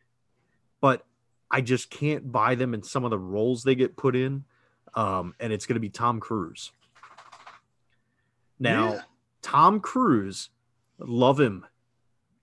but 0.79 1.05
I 1.51 1.61
just 1.61 1.89
can't 1.89 2.31
buy 2.31 2.55
them 2.55 2.73
in 2.73 2.83
some 2.83 3.03
of 3.03 3.11
the 3.11 3.19
roles 3.19 3.63
they 3.63 3.75
get 3.75 3.97
put 3.97 4.15
in. 4.15 4.45
Um, 4.93 5.33
and 5.39 5.51
it's 5.51 5.65
going 5.65 5.75
to 5.75 5.81
be 5.81 5.89
Tom 5.89 6.21
Cruise. 6.21 6.71
Now, 8.59 8.93
yeah. 8.93 9.01
Tom 9.41 9.81
Cruise, 9.81 10.49
love 10.97 11.39
him 11.39 11.65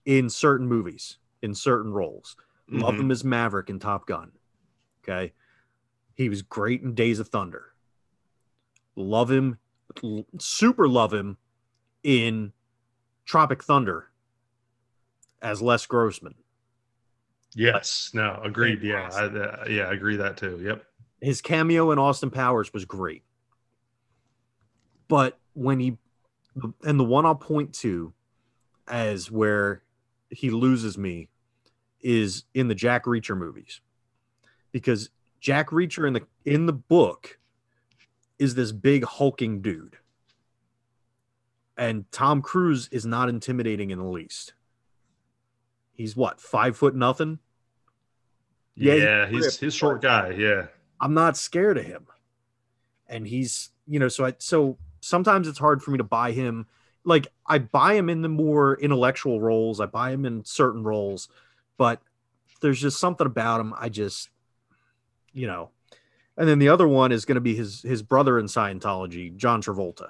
in 0.05 0.28
certain 0.28 0.66
movies, 0.66 1.16
in 1.41 1.55
certain 1.55 1.93
roles. 1.93 2.37
Mm-hmm. 2.70 2.83
Love 2.83 2.97
him 2.97 3.11
as 3.11 3.24
Maverick 3.24 3.70
in 3.70 3.78
Top 3.78 4.07
Gun. 4.07 4.33
Okay. 5.03 5.33
He 6.14 6.28
was 6.28 6.43
great 6.43 6.83
in 6.83 6.95
Days 6.95 7.18
of 7.20 7.28
Thunder. 7.28 7.72
Love 8.97 9.30
him 9.30 9.59
super 10.39 10.89
love 10.89 11.12
him 11.12 11.37
in 12.03 12.53
Tropic 13.24 13.62
Thunder 13.62 14.11
as 15.43 15.61
Les 15.61 15.84
Grossman. 15.86 16.34
Yes, 17.55 18.11
no, 18.14 18.40
agreed. 18.43 18.82
Yeah, 18.82 19.11
I, 19.12 19.24
uh, 19.24 19.64
yeah, 19.68 19.82
I 19.82 19.93
agree 19.93 20.16
that 20.16 20.38
too. 20.38 20.59
Yep. 20.62 20.84
His 21.20 21.43
cameo 21.43 21.90
in 21.90 21.99
Austin 21.99 22.30
Powers 22.30 22.72
was 22.72 22.84
great. 22.84 23.22
But 25.09 25.38
when 25.53 25.78
he, 25.78 25.99
and 26.82 26.99
the 26.99 27.05
one 27.05 27.26
I'll 27.26 27.34
point 27.34 27.74
to 27.74 28.14
as 28.88 29.30
where 29.30 29.82
he 30.30 30.51
loses 30.51 30.97
me 30.97 31.28
is 32.01 32.45
in 32.55 32.68
the 32.68 32.74
Jack 32.74 33.05
Reacher 33.05 33.36
movies. 33.36 33.80
Because 34.72 35.11
Jack 35.40 35.68
Reacher 35.68 36.07
in 36.07 36.14
the 36.14 36.22
in 36.45 36.66
the 36.66 36.72
book 36.72 37.38
is 38.38 38.55
this 38.55 38.72
big 38.72 39.05
hulking 39.05 39.61
dude. 39.61 39.99
And 41.76 42.11
Tom 42.11 42.43
Cruise 42.43 42.88
is 42.90 43.05
not 43.05 43.28
intimidating 43.28 43.90
in 43.90 43.99
the 43.99 44.05
least. 44.05 44.55
He's 46.03 46.16
what, 46.16 46.40
five 46.40 46.76
foot 46.76 46.96
nothing? 46.96 47.38
Yeah, 48.74 48.94
yeah 48.94 49.26
he's 49.28 49.44
he's, 49.44 49.61
he's 49.61 49.74
short 49.74 50.03
guy. 50.03 50.30
Yeah. 50.30 50.66
I'm 51.00 51.14
not 51.14 51.36
scared 51.36 51.78
of 51.78 51.84
him. 51.84 52.09
And 53.07 53.24
he's, 53.24 53.70
you 53.86 54.00
know, 54.00 54.09
so 54.09 54.24
I 54.24 54.34
so 54.38 54.78
sometimes 55.00 55.46
it's 55.46 55.61
hard 55.61 55.80
for 55.80 55.92
me 55.92 55.98
to 55.98 56.05
buy 56.05 56.32
him. 56.32 56.66
Like 57.05 57.28
I 57.46 57.61
buy 57.61 57.94
him 57.94 58.11
in 58.11 58.20
the 58.20 58.28
more 58.28 58.74
intellectual 58.80 59.40
roles, 59.40 59.78
I 59.78 59.86
buy 59.86 60.11
him 60.11 60.24
in 60.24 60.44
certain 60.44 60.82
roles, 60.82 61.28
but 61.78 62.03
there's 62.61 62.80
just 62.80 62.98
something 62.98 63.28
about 63.28 63.61
him. 63.61 63.72
I 63.78 63.88
just, 63.88 64.28
you 65.32 65.46
know, 65.46 65.70
and 66.36 66.48
then 66.48 66.59
the 66.59 66.68
other 66.70 66.88
one 66.88 67.12
is 67.12 67.24
going 67.24 67.36
to 67.36 67.40
be 67.40 67.55
his 67.55 67.82
his 67.82 68.03
brother 68.03 68.40
in 68.40 68.46
Scientology, 68.46 69.36
John 69.36 69.62
Travolta. 69.62 70.09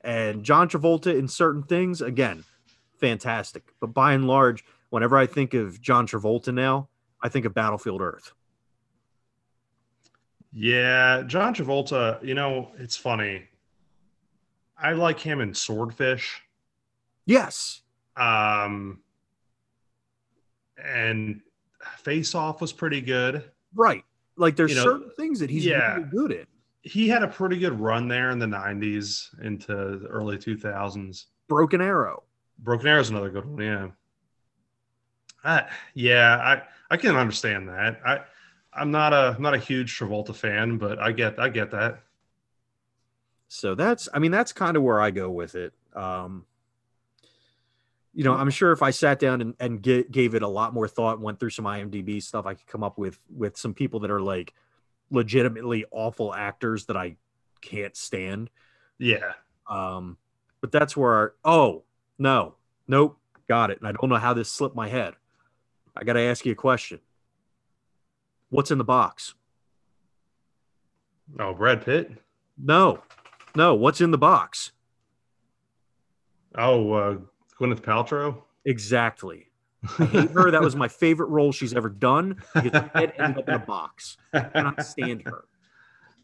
And 0.00 0.44
John 0.44 0.70
Travolta 0.70 1.14
in 1.14 1.28
certain 1.28 1.62
things, 1.62 2.00
again, 2.00 2.44
fantastic. 2.98 3.72
But 3.80 3.88
by 3.88 4.12
and 4.12 4.26
large, 4.26 4.64
whenever 4.90 5.16
I 5.16 5.26
think 5.26 5.54
of 5.54 5.80
John 5.80 6.06
Travolta 6.06 6.52
now, 6.52 6.88
I 7.22 7.28
think 7.28 7.46
of 7.46 7.54
Battlefield 7.54 8.00
Earth. 8.00 8.32
Yeah, 10.52 11.22
John 11.26 11.54
Travolta, 11.54 12.22
you 12.24 12.34
know, 12.34 12.70
it's 12.78 12.96
funny. 12.96 13.44
I 14.78 14.92
like 14.92 15.18
him 15.18 15.40
in 15.40 15.52
Swordfish. 15.54 16.42
Yes. 17.26 17.82
Um 18.16 19.00
and 20.82 21.40
Face 21.98 22.34
Off 22.34 22.60
was 22.60 22.72
pretty 22.72 23.00
good. 23.00 23.50
Right. 23.74 24.04
Like 24.36 24.56
there's 24.56 24.70
You 24.70 24.76
know, 24.76 24.84
certain 24.84 25.10
things 25.16 25.40
that 25.40 25.50
he's 25.50 25.64
yeah. 25.66 25.96
really 25.96 26.08
good 26.10 26.32
at. 26.32 26.48
He 26.82 27.08
had 27.08 27.22
a 27.22 27.28
pretty 27.28 27.58
good 27.58 27.78
run 27.80 28.08
there 28.08 28.30
in 28.30 28.38
the 28.38 28.46
90s 28.46 29.28
into 29.42 29.98
the 29.98 30.06
early 30.06 30.36
2000s. 30.36 31.24
Broken 31.48 31.80
Arrow. 31.80 32.24
Broken 32.58 32.86
Arrow 32.86 33.00
is 33.00 33.10
another 33.10 33.30
good 33.30 33.46
one, 33.46 33.62
yeah. 33.62 33.88
I, 35.44 35.66
yeah, 35.92 36.36
I 36.36 36.62
I 36.90 36.96
can 36.96 37.16
understand 37.16 37.68
that. 37.68 38.00
I 38.04 38.20
I'm 38.72 38.90
not 38.90 39.12
a 39.12 39.34
I'm 39.36 39.42
not 39.42 39.54
a 39.54 39.58
huge 39.58 39.96
Travolta 39.98 40.34
fan, 40.34 40.78
but 40.78 40.98
I 40.98 41.12
get 41.12 41.38
I 41.38 41.48
get 41.48 41.70
that. 41.72 42.00
So 43.48 43.74
that's 43.74 44.08
I 44.12 44.18
mean 44.18 44.30
that's 44.30 44.52
kind 44.52 44.76
of 44.76 44.82
where 44.82 45.00
I 45.00 45.10
go 45.10 45.30
with 45.30 45.54
it. 45.54 45.74
Um 45.94 46.46
you 48.16 48.22
know, 48.22 48.32
I'm 48.32 48.50
sure 48.50 48.70
if 48.70 48.80
I 48.80 48.90
sat 48.90 49.18
down 49.18 49.40
and, 49.40 49.54
and 49.58 49.82
get, 49.82 50.12
gave 50.12 50.36
it 50.36 50.42
a 50.42 50.48
lot 50.48 50.72
more 50.72 50.86
thought 50.86 51.20
went 51.20 51.40
through 51.40 51.50
some 51.50 51.64
IMDb 51.64 52.22
stuff, 52.22 52.46
I 52.46 52.54
could 52.54 52.66
come 52.66 52.84
up 52.84 52.96
with 52.96 53.18
with 53.28 53.56
some 53.56 53.74
people 53.74 54.00
that 54.00 54.10
are 54.10 54.20
like 54.20 54.54
legitimately 55.10 55.84
awful 55.90 56.32
actors 56.32 56.86
that 56.86 56.96
I 56.96 57.16
can't 57.60 57.96
stand. 57.96 58.50
Yeah. 58.98 59.32
Um, 59.68 60.16
but 60.60 60.70
that's 60.70 60.96
where 60.96 61.12
our, 61.12 61.34
oh 61.44 61.82
no, 62.18 62.54
nope, 62.86 63.18
got 63.48 63.70
it. 63.70 63.78
And 63.78 63.88
I 63.88 63.92
don't 63.92 64.08
know 64.08 64.16
how 64.16 64.34
this 64.34 64.50
slipped 64.50 64.76
my 64.76 64.88
head. 64.88 65.14
I 65.96 66.04
gotta 66.04 66.20
ask 66.20 66.44
you 66.44 66.52
a 66.52 66.56
question. 66.56 67.00
What's 68.50 68.70
in 68.70 68.78
the 68.78 68.84
box? 68.84 69.34
Oh, 71.38 71.54
Brad 71.54 71.84
Pitt. 71.84 72.12
No, 72.58 73.02
no, 73.56 73.74
what's 73.74 74.00
in 74.00 74.10
the 74.10 74.18
box? 74.18 74.72
Oh, 76.56 76.92
uh, 76.92 77.16
Gwyneth 77.58 77.80
Paltrow. 77.80 78.42
Exactly. 78.64 79.48
I 79.98 80.04
hate 80.06 80.30
her. 80.30 80.50
That 80.50 80.62
was 80.62 80.76
my 80.76 80.88
favorite 80.88 81.28
role 81.28 81.52
she's 81.52 81.74
ever 81.74 81.88
done 81.88 82.42
because 82.54 82.72
her 82.72 82.90
head 82.94 83.12
ended 83.18 83.40
up 83.40 83.48
in 83.48 83.54
a 83.54 83.58
box. 83.58 84.16
I 84.32 84.40
cannot 84.40 84.84
stand 84.84 85.24
her. 85.26 85.44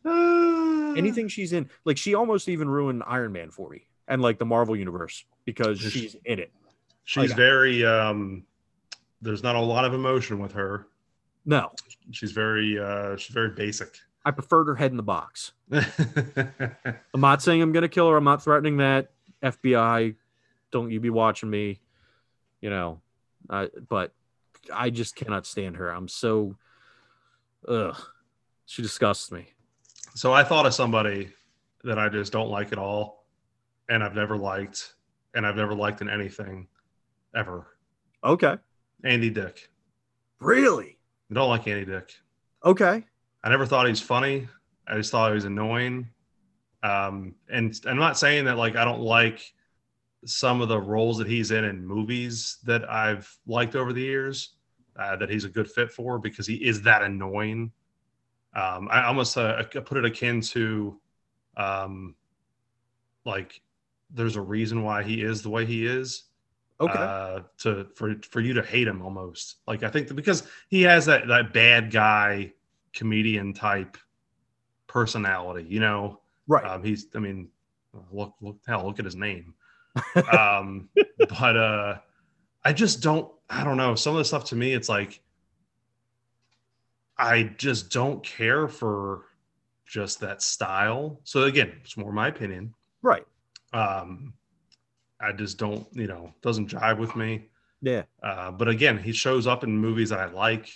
Anything 0.97 1.29
she's 1.29 1.53
in, 1.53 1.69
like 1.85 1.99
she 1.99 2.15
almost 2.15 2.49
even 2.49 2.69
ruined 2.71 3.03
Iron 3.07 3.33
Man 3.33 3.51
for 3.51 3.69
me 3.69 3.87
and 4.09 4.23
like 4.23 4.39
the 4.39 4.47
Marvel 4.47 4.77
universe 4.77 5.25
because 5.51 5.81
she's 5.81 6.15
in 6.25 6.39
it. 6.39 6.53
She's 7.05 7.29
like- 7.31 7.37
very 7.37 7.85
um 7.85 8.45
there's 9.23 9.43
not 9.43 9.57
a 9.57 9.61
lot 9.61 9.85
of 9.85 9.93
emotion 9.95 10.39
with 10.39 10.53
her. 10.53 10.87
No, 11.45 11.73
She's 12.13 12.33
very 12.33 12.79
uh 12.79 13.17
she's 13.17 13.35
very 13.35 13.51
basic. 13.51 13.99
I 14.25 14.31
preferred 14.31 14.67
her 14.67 14.75
head 14.77 14.91
in 14.91 14.97
the 14.97 15.03
box. 15.03 15.53
I'm 15.73 17.21
not 17.21 17.43
saying 17.43 17.63
I'm 17.63 17.73
gonna 17.73 17.89
kill 17.89 18.09
her. 18.11 18.17
I'm 18.17 18.25
not 18.25 18.43
threatening 18.45 18.77
that. 18.79 19.11
FBI, 19.43 20.15
don't 20.71 20.91
you 20.91 21.01
be 21.01 21.11
watching 21.11 21.49
me, 21.51 21.81
you 22.61 22.69
know. 22.71 23.01
Uh, 23.49 23.67
but 23.89 24.13
I 24.73 24.91
just 24.91 25.17
cannot 25.17 25.47
stand 25.47 25.77
her. 25.79 25.89
I'm 25.89 26.07
so, 26.09 26.57
ugh, 27.67 27.97
she 28.67 28.83
disgusts 28.83 29.33
me. 29.33 29.47
so 30.15 30.33
I 30.33 30.45
thought 30.45 30.67
of 30.67 30.75
somebody 30.75 31.31
that 31.85 31.99
I 31.99 32.11
just 32.11 32.31
don't 32.33 32.51
like 32.51 32.73
at 32.73 32.79
all 32.79 33.25
and 33.89 34.05
I've 34.05 34.15
never 34.15 34.37
liked 34.37 34.93
and 35.35 35.47
I've 35.47 35.57
never 35.57 35.75
liked 35.75 36.01
in 36.01 36.09
anything 36.11 36.67
ever. 37.35 37.67
Okay, 38.25 38.57
Andy 39.05 39.31
Dick. 39.31 39.69
really? 40.41 40.99
I 41.31 41.35
don't 41.35 41.49
like 41.49 41.67
Andy 41.69 41.85
Dick. 41.85 42.13
Okay, 42.65 43.05
I 43.45 43.49
never 43.49 43.67
thought 43.67 43.87
he 43.87 43.91
was 43.91 44.01
funny. 44.01 44.49
I 44.87 44.97
just 44.97 45.11
thought 45.11 45.31
he 45.31 45.35
was 45.35 45.45
annoying. 45.45 46.09
Um, 46.83 47.35
and 47.51 47.79
I'm 47.87 47.99
not 47.99 48.19
saying 48.19 48.47
that 48.47 48.57
like 48.57 48.77
I 48.77 48.85
don't 48.85 49.01
like 49.03 49.53
some 50.25 50.61
of 50.61 50.69
the 50.69 50.81
roles 50.81 51.19
that 51.19 51.27
he's 51.27 51.51
in 51.51 51.65
in 51.65 51.87
movies 51.87 52.59
that 52.65 52.89
I've 52.91 53.35
liked 53.47 53.75
over 53.75 53.93
the 53.93 54.03
years 54.03 54.55
uh, 54.99 55.17
that 55.17 55.31
he's 55.31 55.45
a 55.45 55.49
good 55.49 55.71
fit 55.71 55.91
for 55.91 56.19
because 56.19 56.47
he 56.47 56.57
is 56.57 56.83
that 56.83 57.03
annoying. 57.03 57.73
Um, 58.55 58.89
I 58.91 59.05
almost 59.05 59.37
uh, 59.37 59.57
I 59.59 59.63
put 59.63 59.99
it 59.99 60.05
akin 60.05 60.41
to 60.41 61.01
um, 61.57 62.15
like 63.25 63.63
there's 64.13 64.37
a 64.37 64.41
reason 64.41 64.83
why 64.83 65.03
he 65.03 65.23
is 65.23 65.43
the 65.43 65.51
way 65.51 65.65
he 65.65 65.87
is 65.87 66.25
okay, 66.81 66.99
uh, 66.99 67.41
to 67.59 67.87
for 67.95 68.17
for 68.23 68.41
you 68.41 68.55
to 68.55 68.63
hate 68.63 68.89
him 68.89 69.03
almost. 69.03 69.57
Like 69.67 69.83
I 69.83 69.91
think 69.91 70.09
that 70.09 70.15
because 70.15 70.45
he 70.69 70.83
has 70.83 71.07
that 71.07 71.29
that 71.29 71.53
bad 71.53 71.91
guy 71.91 72.53
comedian 72.93 73.53
type 73.53 73.97
personality, 74.87 75.67
you 75.69 75.81
know. 75.81 76.21
right. 76.49 76.65
Um, 76.65 76.83
he's 76.83 77.07
I 77.15 77.19
mean, 77.19 77.49
look 78.11 78.35
look 78.41 78.59
hell, 78.67 78.87
look 78.87 78.99
at 78.99 79.05
his 79.05 79.17
name. 79.17 79.55
um, 80.33 80.89
but 81.19 81.57
uh, 81.57 81.99
I 82.65 82.73
just 82.73 83.03
don't. 83.03 83.31
I 83.49 83.65
don't 83.65 83.77
know. 83.77 83.95
Some 83.95 84.15
of 84.15 84.19
the 84.19 84.25
stuff 84.25 84.45
to 84.47 84.57
me, 84.57 84.73
it's 84.73 84.89
like 84.89 85.21
I 87.19 87.43
just 87.59 87.91
don't 87.91 88.23
care 88.25 88.69
for 88.69 89.27
just 89.87 90.21
that 90.21 90.41
style. 90.41 91.21
So 91.25 91.43
again, 91.43 91.73
it's 91.83 91.97
more 91.97 92.13
my 92.13 92.29
opinion 92.29 92.75
right. 93.03 93.27
Um 93.73 94.33
i 95.21 95.33
just 95.33 95.59
don't 95.59 95.87
you 95.93 96.07
know 96.07 96.33
doesn't 96.43 96.69
jive 96.69 96.99
with 96.99 97.15
me 97.17 97.49
Yeah. 97.83 98.03
uh 98.23 98.51
but 98.51 98.69
again 98.69 98.99
he 98.99 99.13
shows 99.13 99.47
up 99.47 99.65
in 99.65 99.77
movies 99.77 100.11
that 100.11 100.19
i 100.21 100.27
like 100.31 100.71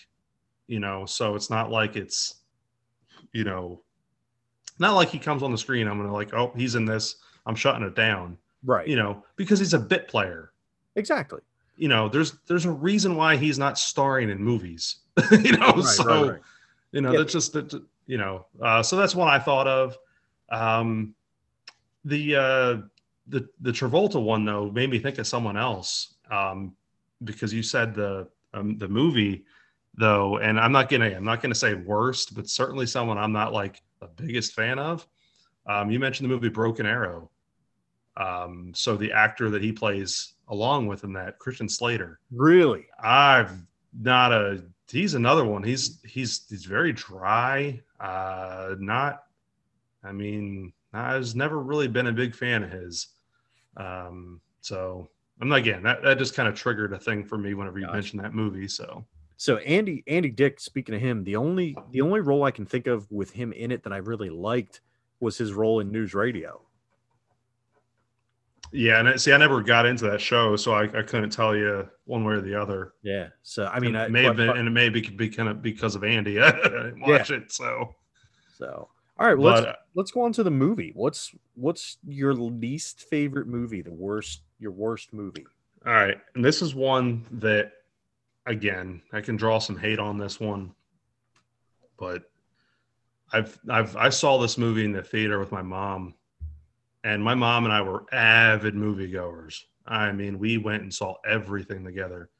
you 0.67 0.81
know 0.81 1.05
so 1.07 1.35
it's 1.35 1.51
not 1.51 1.71
like 1.71 1.97
it's 1.97 2.37
you 3.33 3.45
know 3.45 3.83
not 4.79 4.95
like 4.95 5.09
he 5.09 5.19
comes 5.19 5.43
on 5.43 5.51
the 5.53 5.59
screen 5.59 5.87
i'm 5.89 5.99
gonna 5.99 6.13
like 6.13 6.33
oh 6.35 6.53
he's 6.57 6.75
in 6.75 6.85
this 6.85 7.17
i'm 7.47 7.55
shutting 7.55 7.87
it 7.87 7.95
down 7.95 8.37
Right. 8.67 8.89
you 8.89 8.97
know 8.97 9.23
because 9.37 9.59
he's 9.59 9.75
a 9.75 9.79
bit 9.79 10.09
player 10.09 10.53
exactly. 10.97 11.41
you 11.77 11.89
know 11.89 12.09
there's 12.09 12.33
there's 12.47 12.65
a 12.65 12.71
reason 12.71 13.15
why 13.17 13.37
he's 13.37 13.59
not 13.59 13.79
starring 13.79 14.31
in 14.31 14.39
movies 14.39 14.97
you 15.33 15.53
know 15.53 15.73
Right, 15.73 15.85
so 15.85 16.05
right, 16.23 16.31
right. 16.33 16.41
you 16.93 17.01
know 17.03 17.13
Yeah. 17.13 17.19
that's 17.19 17.33
just 17.33 17.53
that 17.53 17.75
you 18.07 18.17
know 18.19 18.47
uh, 18.63 18.83
so 18.83 18.97
that's 18.97 19.15
one 19.15 19.29
i 19.29 19.39
thought 19.39 19.67
of 19.67 19.99
um 20.51 21.15
the 22.05 22.37
uh 22.37 22.77
the 23.29 23.49
the 23.61 23.73
travolta 23.73 24.23
one 24.23 24.45
though 24.45 24.71
made 24.71 24.91
me 24.91 24.99
think 24.99 25.19
of 25.19 25.27
someone 25.27 25.57
else 25.57 26.15
um 26.31 26.75
because 27.23 27.53
you 27.53 27.63
said 27.63 27.95
the 27.95 28.29
um, 28.53 28.77
the 28.79 28.89
movie 28.89 29.45
though 29.97 30.39
and 30.39 30.61
i'm 30.61 30.73
not 30.73 30.89
gonna 30.89 31.11
i'm 31.11 31.25
not 31.25 31.41
gonna 31.41 31.55
say 31.55 31.75
worst 31.75 32.35
but 32.35 32.49
certainly 32.49 32.87
someone 32.87 33.17
i'm 33.17 33.33
not 33.33 33.53
like 33.53 33.81
the 34.01 34.07
biggest 34.09 34.53
fan 34.53 34.79
of 34.79 35.07
um 35.67 35.91
you 35.91 35.99
mentioned 35.99 36.29
the 36.29 36.35
movie 36.35 36.49
broken 36.49 36.85
arrow 36.85 37.31
um 38.17 38.73
so 38.75 38.97
the 38.97 39.13
actor 39.13 39.51
that 39.51 39.63
he 39.63 39.73
plays 39.73 40.35
along 40.49 40.87
with 40.87 41.05
in 41.05 41.13
that 41.13 41.39
christian 41.39 41.69
slater 41.69 42.21
Really. 42.31 42.87
I've 43.01 43.53
not 43.99 44.33
a. 44.33 44.65
He's 44.91 45.15
another 45.15 45.45
one. 45.45 45.63
He's 45.63 46.01
he's 46.05 46.45
he's 46.49 46.65
very 46.65 46.93
dry. 46.93 47.81
Uh, 48.01 48.75
not. 48.79 49.23
I 50.03 50.13
mean, 50.13 50.73
I've 50.95 51.35
never 51.35 51.61
really 51.61 51.89
been 51.89 52.07
a 52.07 52.13
big 52.13 52.35
fan 52.35 52.63
of 52.63 52.71
his. 52.71 53.09
Um, 53.77 54.41
so 54.61 55.09
I'm 55.41 55.49
not 55.49 55.59
again. 55.59 55.83
That 55.83 56.03
that 56.03 56.19
just 56.19 56.35
kind 56.35 56.49
of 56.49 56.55
triggered 56.55 56.93
a 56.93 56.99
thing 56.99 57.25
for 57.25 57.37
me 57.37 57.55
whenever 57.55 57.79
you 57.79 57.87
Gotcha. 57.87 57.95
mentioned 57.97 58.25
that 58.25 58.35
movie. 58.35 58.69
So 58.69 59.05
So 59.37 59.57
Andy 59.59 60.05
Andy 60.07 60.31
Dick, 60.31 60.61
speaking 60.61 60.95
of 60.95 61.01
him, 61.01 61.25
the 61.25 61.37
only 61.37 61.77
the 61.91 62.01
only 62.01 62.21
role 62.21 62.45
I 62.45 62.51
can 62.53 62.65
think 62.67 62.87
of 62.87 63.11
with 63.11 63.31
him 63.33 63.53
in 63.53 63.71
it 63.73 63.83
that 63.83 63.93
I 63.93 63.97
really 63.99 64.31
liked 64.31 64.81
was 65.21 65.37
his 65.37 65.53
role 65.53 65.81
in 65.81 65.91
news 65.91 66.15
radio. 66.15 66.61
yeah, 68.73 68.99
and 68.99 69.09
I- 69.09 69.17
see, 69.17 69.33
I 69.33 69.37
never 69.37 69.63
got 69.63 69.87
into 69.87 70.05
that 70.11 70.21
show, 70.21 70.57
so 70.57 70.73
I, 70.75 70.83
I 70.99 71.03
couldn't 71.03 71.31
tell 71.31 71.55
you 71.55 71.89
one 72.07 72.25
way 72.25 72.35
or 72.35 72.41
the 72.41 72.61
other. 72.61 72.93
Yeah. 73.03 73.29
So 73.43 73.67
I 73.67 73.79
mean, 73.79 73.95
it 73.95 73.99
I, 74.01 74.09
may 74.09 74.25
have 74.25 74.37
been, 74.37 74.49
but- 74.49 74.57
and 74.57 74.67
it 74.67 74.73
may 74.73 74.89
be, 74.89 75.01
be 75.01 75.29
kind 75.29 75.49
of 75.49 75.63
because 75.63 75.95
of 75.95 76.03
Andy. 76.05 76.41
I 76.43 76.51
didn't 76.51 77.01
watch 77.01 77.31
it, 77.31 77.53
so. 77.53 77.95
so 78.59 78.89
all 79.19 79.27
right. 79.27 79.39
Well, 79.39 79.55
But 79.55 79.65
let's 79.65 79.79
let's 79.95 80.11
go 80.11 80.23
on 80.23 80.33
to 80.33 80.43
the 80.43 80.51
movie. 80.51 80.93
What's 80.95 81.35
what's 81.55 81.99
your 82.07 82.35
least 82.35 83.01
favorite 83.01 83.47
movie? 83.47 83.83
The 83.83 83.93
worst 83.93 84.43
your 84.59 84.73
worst 84.73 85.13
movie? 85.13 85.47
All 85.87 85.93
right. 85.93 86.17
And 86.35 86.45
this 86.45 86.63
is 86.63 86.75
one 86.75 87.25
that, 87.31 87.73
again, 88.47 89.03
I 89.13 89.21
can 89.21 89.37
draw 89.37 89.59
some 89.59 89.77
hate 89.77 89.99
on 89.99 90.17
this 90.17 90.41
one, 90.41 90.73
but 91.99 92.23
I've, 93.33 93.59
I've, 93.69 93.95
I 93.97 94.09
saw 94.09 94.39
this 94.39 94.57
movie 94.57 94.85
in 94.85 94.93
the 94.93 95.03
theater 95.03 95.39
with 95.39 95.53
my 95.53 95.61
mom, 95.61 96.15
and 97.03 97.23
my 97.23 97.35
mom 97.35 97.65
and 97.65 97.73
I 97.73 97.83
were 97.83 98.07
avid 98.13 98.75
moviegoers. 98.75 99.61
I 99.87 100.13
mean, 100.13 100.39
we 100.39 100.57
went 100.57 100.83
and 100.83 100.95
saw 100.95 101.17
everything 101.27 101.85
together, 101.85 102.31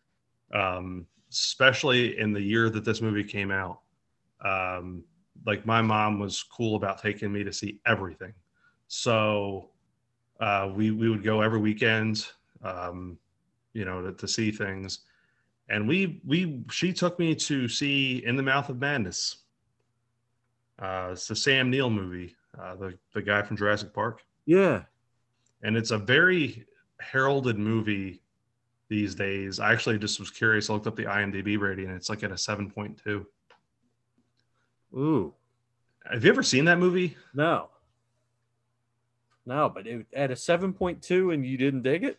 um, 0.55 1.07
especially 1.31 2.19
in 2.19 2.33
the 2.33 2.41
year 2.41 2.71
that 2.71 2.85
this 2.85 3.03
movie 3.03 3.25
came 3.25 3.51
out. 3.51 3.81
Um, 4.43 5.05
like, 5.47 5.67
my 5.67 5.83
mom 5.83 6.19
was 6.19 6.43
cool 6.43 6.77
about 6.77 7.01
taking 7.03 7.33
me 7.33 7.45
to 7.45 7.53
see 7.53 7.79
everything. 7.87 8.33
So, 8.89 9.71
uh, 10.41 10.71
we, 10.75 10.91
we 10.91 11.09
would 11.09 11.23
go 11.23 11.41
every 11.41 11.61
weekend 11.61 12.27
um, 12.63 13.19
you 13.73 13.85
know, 13.85 14.03
to, 14.03 14.13
to 14.13 14.27
see 14.29 14.51
things. 14.51 15.01
And 15.69 15.89
we 15.89 16.21
we 16.27 16.63
she 16.71 16.93
took 16.93 17.19
me 17.19 17.35
to 17.37 17.69
see 17.69 18.23
In 18.25 18.37
the 18.37 18.43
Mouth 18.43 18.69
of 18.69 18.79
Madness. 18.79 19.37
Uh, 20.79 21.11
it's 21.13 21.27
the 21.29 21.37
Sam 21.37 21.71
Neill 21.71 21.91
movie, 21.91 22.35
uh, 22.61 22.75
the 22.75 22.99
the 23.15 23.23
guy 23.23 23.43
from 23.43 23.57
Jurassic 23.57 23.95
Park, 23.95 24.23
Yeah. 24.45 24.83
and 25.63 25.77
it's 25.77 25.91
a 25.91 25.99
very 25.99 26.67
heralded 27.01 27.59
movie 27.59 28.21
these 28.89 29.15
days. 29.15 29.61
I 29.61 29.73
actually 29.73 29.99
just 29.99 30.21
was 30.21 30.31
curious. 30.31 30.69
I 30.69 30.75
looked 30.75 30.87
up 30.87 30.97
the 30.97 31.05
IMDb 31.05 31.59
rating, 31.59 31.87
and 31.87 31.97
it's 31.97 32.11
like 32.11 32.23
at 32.23 32.33
a 32.33 32.39
seven 32.39 32.71
point 32.71 33.01
two. 33.03 33.27
Ooh. 34.95 35.35
Have 36.11 36.25
you 36.25 36.31
ever 36.31 36.43
seen 36.43 36.67
that 36.67 36.79
movie? 36.79 37.17
No. 37.35 37.71
No, 39.47 39.69
but 39.69 39.87
it, 39.87 40.07
at 40.13 40.31
a 40.31 40.35
7.2 40.35 41.35
and 41.35 41.45
you 41.45 41.57
didn't 41.57 41.83
dig 41.83 42.05
it? 42.05 42.19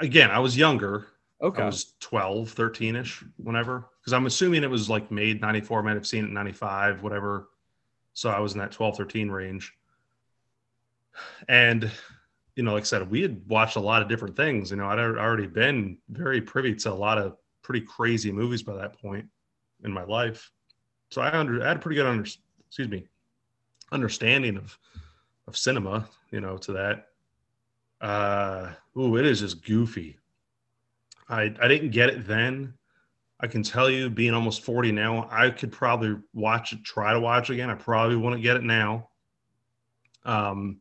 Again, 0.00 0.30
I 0.30 0.38
was 0.38 0.56
younger. 0.56 1.06
Okay. 1.42 1.62
I 1.62 1.66
was 1.66 1.94
12, 2.00 2.50
13 2.50 2.96
ish, 2.96 3.24
whenever. 3.36 3.86
Because 4.00 4.12
I'm 4.12 4.26
assuming 4.26 4.62
it 4.62 4.70
was 4.70 4.88
like 4.88 5.10
made 5.10 5.40
94. 5.40 5.80
I 5.80 5.82
might 5.82 5.94
have 5.94 6.06
seen 6.06 6.24
it 6.24 6.28
in 6.28 6.34
95, 6.34 7.02
whatever. 7.02 7.48
So 8.14 8.30
I 8.30 8.40
was 8.40 8.52
in 8.52 8.58
that 8.60 8.72
12, 8.72 8.96
13 8.96 9.30
range. 9.30 9.74
And, 11.48 11.90
you 12.54 12.62
know, 12.62 12.72
like 12.72 12.82
I 12.82 12.86
said, 12.86 13.10
we 13.10 13.22
had 13.22 13.40
watched 13.46 13.76
a 13.76 13.80
lot 13.80 14.02
of 14.02 14.08
different 14.08 14.36
things. 14.36 14.70
You 14.70 14.78
know, 14.78 14.86
I'd 14.86 14.98
already 14.98 15.46
been 15.46 15.98
very 16.08 16.40
privy 16.40 16.74
to 16.74 16.92
a 16.92 16.94
lot 16.94 17.18
of 17.18 17.36
pretty 17.62 17.82
crazy 17.82 18.32
movies 18.32 18.62
by 18.62 18.76
that 18.76 18.98
point 19.00 19.26
in 19.84 19.92
my 19.92 20.04
life. 20.04 20.50
So 21.10 21.22
I, 21.22 21.36
under, 21.36 21.62
I 21.62 21.68
had 21.68 21.76
a 21.76 21.80
pretty 21.80 21.96
good, 21.96 22.06
under, 22.06 22.22
excuse 22.66 22.88
me, 22.88 23.06
understanding 23.92 24.56
of, 24.56 24.78
of 25.46 25.56
cinema, 25.56 26.08
you 26.30 26.40
know, 26.40 26.56
to 26.58 26.72
that. 26.72 27.08
Uh, 28.00 28.72
ooh, 28.96 29.16
it 29.16 29.24
is 29.24 29.40
just 29.40 29.64
goofy. 29.64 30.18
I 31.28 31.54
I 31.60 31.68
didn't 31.68 31.90
get 31.90 32.10
it 32.10 32.26
then. 32.26 32.74
I 33.40 33.46
can 33.46 33.62
tell 33.62 33.90
you, 33.90 34.08
being 34.08 34.32
almost 34.32 34.62
40 34.62 34.92
now, 34.92 35.28
I 35.30 35.50
could 35.50 35.70
probably 35.70 36.16
watch 36.32 36.72
it, 36.72 36.82
try 36.84 37.12
to 37.12 37.20
watch 37.20 37.50
it 37.50 37.54
again. 37.54 37.68
I 37.68 37.74
probably 37.74 38.16
wouldn't 38.16 38.42
get 38.42 38.56
it 38.56 38.62
now. 38.62 39.10
Um, 40.24 40.80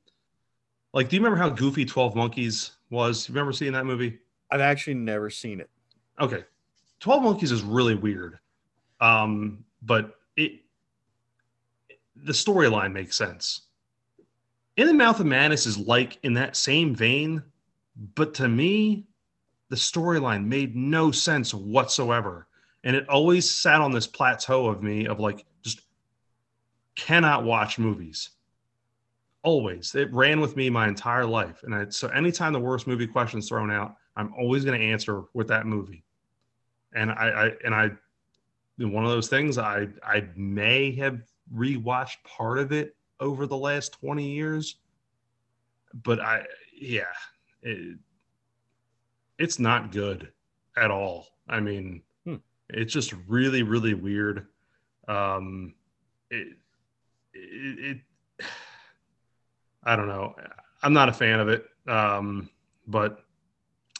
like, 0.93 1.09
do 1.09 1.17
you 1.17 1.21
remember 1.21 1.38
how 1.38 1.49
goofy 1.49 1.84
12 1.84 2.15
Monkeys 2.15 2.71
was? 2.89 3.28
You 3.28 3.34
remember 3.34 3.51
seeing 3.51 3.73
that 3.73 3.86
movie? 3.86 4.19
I've 4.49 4.61
actually 4.61 4.93
never 4.93 5.30
seen 5.30 5.59
it. 5.59 5.69
Okay. 6.19 6.45
12 7.01 7.23
Monkeys 7.23 7.51
is 7.51 7.61
really 7.61 7.95
weird. 7.95 8.39
Um, 9.01 9.64
but 9.86 10.15
it 10.36 10.61
the 12.15 12.33
storyline 12.33 12.91
makes 12.91 13.15
sense. 13.15 13.61
In 14.77 14.88
the 14.88 14.93
Mouth 14.93 15.19
of 15.19 15.25
Madness 15.25 15.65
is 15.65 15.77
like 15.77 16.17
in 16.23 16.33
that 16.33 16.55
same 16.55 16.95
vein, 16.95 17.43
but 18.15 18.33
to 18.36 18.47
me, 18.47 19.05
the 19.69 19.75
storyline 19.75 20.45
made 20.45 20.75
no 20.75 21.11
sense 21.11 21.53
whatsoever. 21.53 22.47
And 22.83 22.95
it 22.95 23.07
always 23.09 23.49
sat 23.49 23.81
on 23.81 23.91
this 23.91 24.07
plateau 24.07 24.67
of 24.67 24.83
me 24.83 25.07
of 25.07 25.19
like 25.19 25.45
just 25.63 25.81
cannot 26.95 27.43
watch 27.43 27.79
movies. 27.79 28.31
Always. 29.43 29.93
It 29.95 30.11
ran 30.13 30.39
with 30.39 30.55
me 30.55 30.69
my 30.69 30.88
entire 30.88 31.25
life. 31.25 31.61
And 31.63 31.73
I, 31.73 31.89
so 31.89 32.07
anytime 32.09 32.53
the 32.53 32.59
worst 32.59 32.88
movie 32.88 33.07
question 33.07 33.39
is 33.39 33.47
thrown 33.47 33.71
out, 33.71 33.95
I'm 34.15 34.33
always 34.33 34.65
going 34.65 34.79
to 34.79 34.86
answer 34.86 35.23
with 35.33 35.47
that 35.49 35.65
movie. 35.65 36.03
And 36.93 37.11
I, 37.11 37.29
I 37.29 37.51
and 37.63 37.75
I 37.75 37.91
one 38.78 39.05
of 39.05 39.11
those 39.11 39.28
things 39.28 39.57
I 39.57 39.88
I 40.03 40.28
may 40.36 40.93
have 40.95 41.21
rewatched 41.53 42.23
part 42.23 42.59
of 42.59 42.71
it 42.71 42.95
over 43.19 43.47
the 43.47 43.57
last 43.57 43.93
20 43.93 44.28
years. 44.30 44.78
But 46.03 46.19
I 46.19 46.45
yeah, 46.78 47.03
it, 47.61 47.97
it's 49.39 49.59
not 49.59 49.91
good 49.91 50.32
at 50.78 50.91
all. 50.91 51.28
I 51.47 51.59
mean, 51.59 52.01
Hmm. 52.26 52.36
it's 52.69 52.91
just 52.91 53.13
really, 53.28 53.63
really 53.63 53.93
weird. 53.93 54.47
Um, 55.07 55.76
it, 56.32 56.57
it, 57.34 57.97
it, 58.39 58.45
I 59.84 59.95
don't 59.95 60.07
know. 60.07 60.36
I'm 60.82 60.93
not 60.93 61.07
a 61.09 61.13
fan 61.13 61.39
of 61.39 61.47
it. 61.47 61.65
Um, 61.88 62.49
but 62.88 63.23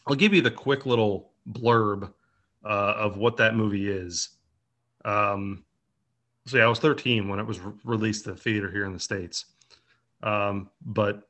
I'll 0.07 0.15
give 0.15 0.34
you 0.34 0.41
the 0.41 0.51
quick 0.51 0.86
little 0.86 1.32
blurb 1.51 2.11
uh, 2.65 2.93
of 2.97 3.17
what 3.17 3.38
that 3.38 3.55
movie 3.55 3.89
is. 3.89 4.30
Um, 5.06 5.64
so 6.45 6.58
yeah, 6.58 6.66
I 6.66 6.68
was 6.68 6.80
13 6.80 7.28
when 7.30 7.39
it 7.39 7.45
was 7.45 7.60
re- 7.60 7.74
released 7.84 8.28
at 8.28 8.36
the 8.36 8.41
theater 8.41 8.70
here 8.72 8.86
in 8.86 8.93
the 8.93 8.99
states. 8.99 9.45
Um, 10.22 10.70
but 10.86 11.30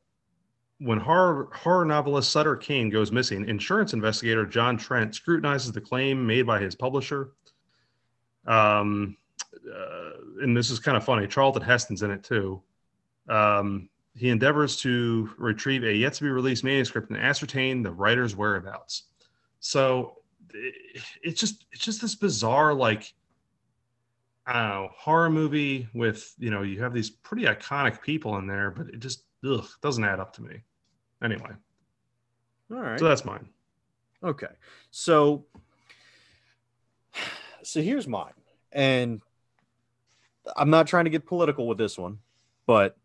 when 0.80 1.00
horror, 1.00 1.50
horror 1.54 1.86
novelist 1.86 2.32
Sutter 2.32 2.56
Kane 2.56 2.90
goes 2.90 3.12
missing, 3.12 3.48
insurance 3.48 3.94
investigator 3.94 4.46
John 4.46 4.78
Trent 4.78 5.16
scrutinizes 5.16 5.72
the 5.72 5.82
claim 5.82 6.26
made 6.26 6.46
by 6.48 6.60
his 6.60 6.76
publisher. 6.76 7.32
Um, 8.46 9.18
uh, 9.74 10.10
and 10.42 10.56
this 10.56 10.70
is 10.70 10.80
kind 10.80 10.98
of 10.98 11.04
funny. 11.04 11.28
Charlton 11.28 11.62
Heston's 11.62 12.04
in 12.04 12.12
it 12.12 12.24
too. 12.24 12.62
Um, 13.30 13.90
he 14.16 14.30
endeavors 14.30 14.78
to 14.78 15.30
retrieve 15.38 15.84
a 15.84 15.94
yet 15.94 16.14
to 16.14 16.24
be 16.24 16.30
released 16.30 16.64
manuscript 16.64 17.10
and 17.10 17.20
ascertain 17.20 17.82
the 17.84 17.92
writer's 17.92 18.36
whereabouts. 18.36 19.04
So 19.60 20.20
it- 20.54 21.04
it's 21.22 21.40
just 21.40 21.66
it's 21.72 21.84
just 21.84 22.02
this 22.02 22.16
bizarre 22.16 22.74
like 22.74 23.14
I 24.48 24.54
don't 24.54 24.70
know 24.70 24.90
horror 24.96 25.30
movie 25.30 25.88
with 25.94 26.34
you 26.38 26.52
know 26.52 26.62
you 26.62 26.82
have 26.82 26.94
these 26.94 27.10
pretty 27.10 27.46
iconic 27.46 28.02
people 28.02 28.38
in 28.38 28.48
there, 28.48 28.72
but 28.72 28.88
it 28.90 29.00
just 29.00 29.24
ugh, 29.48 29.66
doesn't 29.82 30.04
add 30.04 30.20
up 30.20 30.34
to 30.34 30.44
me. 30.44 30.62
Anyway, 31.24 31.52
All 32.72 32.78
right. 32.78 33.00
so 33.00 33.08
that's 33.08 33.26
mine. 33.26 33.50
Okay. 34.24 34.48
So 34.92 35.46
so 37.64 37.82
here's 37.82 38.08
mine. 38.08 38.34
And 38.72 39.22
I'm 40.56 40.70
not 40.70 40.88
trying 40.88 41.06
to 41.06 41.10
get 41.10 41.26
political 41.26 41.68
with 41.68 41.78
this 41.78 41.98
one, 41.98 42.20
but 42.68 42.98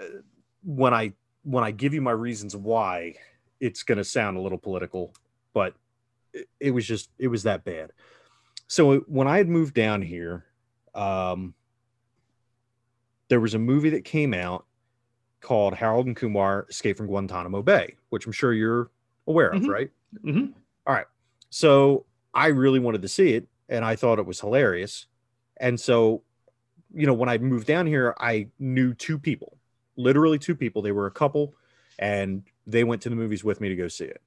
uh, 0.00 0.20
when 0.62 0.94
I 0.94 1.14
when 1.42 1.64
I 1.64 1.70
give 1.70 1.94
you 1.94 2.00
my 2.00 2.12
reasons 2.12 2.54
why 2.54 3.14
it's 3.60 3.82
going 3.82 3.98
to 3.98 4.04
sound 4.04 4.36
a 4.36 4.40
little 4.40 4.58
political, 4.58 5.14
but 5.52 5.74
it, 6.32 6.48
it 6.60 6.70
was 6.70 6.86
just 6.86 7.10
it 7.18 7.28
was 7.28 7.42
that 7.44 7.64
bad. 7.64 7.90
So 8.68 8.98
when 9.00 9.26
I 9.26 9.38
had 9.38 9.48
moved 9.48 9.74
down 9.74 10.02
here, 10.02 10.44
um 10.98 11.54
there 13.28 13.40
was 13.40 13.54
a 13.54 13.58
movie 13.58 13.90
that 13.90 14.04
came 14.04 14.32
out 14.34 14.64
called 15.40 15.74
Harold 15.74 16.06
and 16.06 16.16
Kumar 16.16 16.66
Escape 16.70 16.96
from 16.96 17.06
Guantanamo 17.06 17.62
Bay, 17.62 17.94
which 18.08 18.26
I'm 18.26 18.32
sure 18.32 18.52
you're 18.52 18.90
aware 19.26 19.50
of, 19.50 19.62
Mhm. 19.62 19.68
right? 19.68 19.90
Mhm. 20.24 20.54
So 21.50 22.04
I 22.34 22.48
really 22.48 22.78
wanted 22.78 23.00
to 23.02 23.08
see 23.08 23.32
it 23.32 23.46
and 23.70 23.82
I 23.84 23.96
thought 23.96 24.18
it 24.18 24.26
was 24.26 24.38
hilarious. 24.40 25.06
And 25.58 25.80
so, 25.80 26.22
you 26.92 27.06
know, 27.06 27.14
when 27.14 27.30
I 27.30 27.38
moved 27.38 27.66
down 27.66 27.86
here, 27.86 28.14
I 28.18 28.48
knew 28.58 28.92
two 28.92 29.18
people, 29.18 29.56
literally 29.96 30.38
two 30.38 30.54
people. 30.54 30.82
They 30.82 30.92
were 30.92 31.06
a 31.06 31.10
couple 31.10 31.54
and 31.98 32.42
they 32.66 32.84
went 32.84 33.00
to 33.02 33.08
the 33.08 33.16
movies 33.16 33.42
with 33.44 33.62
me 33.62 33.70
to 33.70 33.76
go 33.76 33.88
see 33.88 34.04
it. 34.04 34.20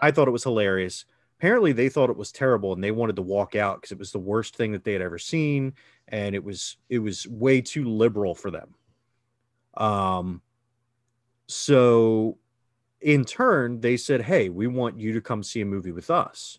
I 0.00 0.10
thought 0.10 0.26
it 0.26 0.32
was 0.32 0.42
hilarious. 0.42 1.04
Apparently, 1.40 1.72
they 1.72 1.88
thought 1.88 2.10
it 2.10 2.18
was 2.18 2.30
terrible 2.30 2.74
and 2.74 2.84
they 2.84 2.90
wanted 2.90 3.16
to 3.16 3.22
walk 3.22 3.56
out 3.56 3.80
because 3.80 3.92
it 3.92 3.98
was 3.98 4.12
the 4.12 4.18
worst 4.18 4.56
thing 4.56 4.72
that 4.72 4.84
they 4.84 4.92
had 4.92 5.00
ever 5.00 5.18
seen 5.18 5.72
and 6.08 6.34
it 6.34 6.44
was 6.44 6.76
it 6.90 6.98
was 6.98 7.26
way 7.28 7.62
too 7.62 7.88
liberal 7.88 8.34
for 8.34 8.50
them. 8.50 8.74
Um 9.72 10.42
so 11.46 12.36
in 13.00 13.24
turn, 13.24 13.80
they 13.80 13.96
said, 13.96 14.20
Hey, 14.20 14.50
we 14.50 14.66
want 14.66 15.00
you 15.00 15.14
to 15.14 15.22
come 15.22 15.42
see 15.42 15.62
a 15.62 15.64
movie 15.64 15.92
with 15.92 16.10
us. 16.10 16.58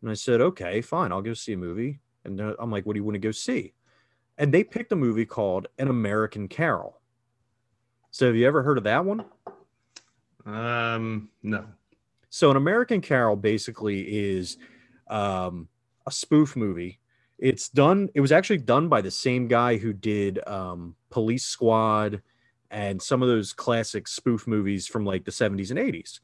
And 0.00 0.08
I 0.08 0.14
said, 0.14 0.40
Okay, 0.40 0.82
fine, 0.82 1.10
I'll 1.10 1.20
go 1.20 1.34
see 1.34 1.54
a 1.54 1.56
movie. 1.56 1.98
And 2.24 2.40
I'm 2.40 2.70
like, 2.70 2.86
What 2.86 2.92
do 2.92 3.00
you 3.00 3.04
want 3.04 3.16
to 3.16 3.18
go 3.18 3.32
see? 3.32 3.74
And 4.38 4.54
they 4.54 4.62
picked 4.62 4.92
a 4.92 4.96
movie 4.96 5.26
called 5.26 5.66
An 5.80 5.88
American 5.88 6.46
Carol. 6.46 7.00
So 8.12 8.26
have 8.26 8.36
you 8.36 8.46
ever 8.46 8.62
heard 8.62 8.78
of 8.78 8.84
that 8.84 9.04
one? 9.04 9.24
Um, 10.44 11.30
no. 11.42 11.64
So 12.36 12.50
an 12.50 12.58
American 12.58 13.00
Carol 13.00 13.34
basically 13.34 14.02
is 14.02 14.58
um, 15.08 15.68
a 16.06 16.10
spoof 16.10 16.54
movie. 16.54 17.00
It's 17.38 17.70
done. 17.70 18.10
It 18.14 18.20
was 18.20 18.30
actually 18.30 18.58
done 18.58 18.90
by 18.90 19.00
the 19.00 19.10
same 19.10 19.48
guy 19.48 19.78
who 19.78 19.94
did 19.94 20.46
um, 20.46 20.96
Police 21.08 21.46
Squad 21.46 22.20
and 22.70 23.00
some 23.00 23.22
of 23.22 23.28
those 23.28 23.54
classic 23.54 24.06
spoof 24.06 24.46
movies 24.46 24.86
from 24.86 25.06
like 25.06 25.24
the 25.24 25.30
70s 25.30 25.70
and 25.70 25.78
80s. 25.78 26.20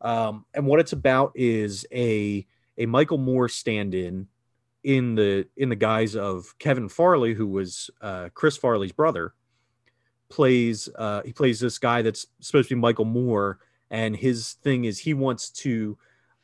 Um, 0.00 0.44
and 0.54 0.66
what 0.66 0.80
it's 0.80 0.92
about 0.92 1.30
is 1.36 1.86
a 1.92 2.44
a 2.76 2.86
Michael 2.86 3.18
Moore 3.18 3.48
stand-in 3.48 4.26
in 4.82 5.14
the 5.14 5.46
in 5.56 5.68
the 5.68 5.76
guise 5.76 6.16
of 6.16 6.52
Kevin 6.58 6.88
Farley, 6.88 7.32
who 7.32 7.46
was 7.46 7.90
uh, 8.00 8.28
Chris 8.34 8.56
Farley's 8.56 8.90
brother, 8.90 9.34
plays 10.28 10.88
uh, 10.98 11.22
he 11.24 11.32
plays 11.32 11.60
this 11.60 11.78
guy 11.78 12.02
that's 12.02 12.26
supposed 12.40 12.70
to 12.70 12.74
be 12.74 12.80
Michael 12.80 13.04
Moore, 13.04 13.60
and 13.90 14.16
his 14.16 14.54
thing 14.54 14.84
is 14.84 14.98
he 14.98 15.14
wants 15.14 15.50
to 15.50 15.96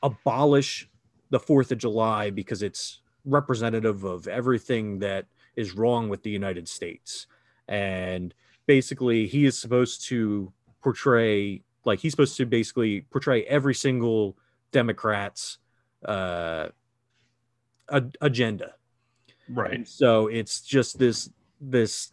abolish 0.02 0.88
the 1.30 1.40
Fourth 1.40 1.72
of 1.72 1.78
July 1.78 2.30
because 2.30 2.62
it's 2.62 3.00
representative 3.24 4.04
of 4.04 4.26
everything 4.28 4.98
that 5.00 5.26
is 5.56 5.72
wrong 5.72 6.08
with 6.08 6.22
the 6.22 6.30
United 6.30 6.68
States, 6.68 7.26
and 7.68 8.34
basically 8.66 9.26
he 9.26 9.44
is 9.44 9.58
supposed 9.58 10.04
to 10.06 10.52
portray 10.82 11.62
like 11.84 11.98
he's 11.98 12.12
supposed 12.12 12.36
to 12.36 12.46
basically 12.46 13.02
portray 13.10 13.42
every 13.44 13.74
single 13.74 14.36
Democrat's 14.72 15.58
uh, 16.04 16.68
a- 17.88 18.04
agenda 18.20 18.74
Right. 19.48 19.72
and 19.74 19.88
so 19.88 20.28
it's 20.28 20.60
just 20.60 20.98
this 20.98 21.28
this 21.60 22.12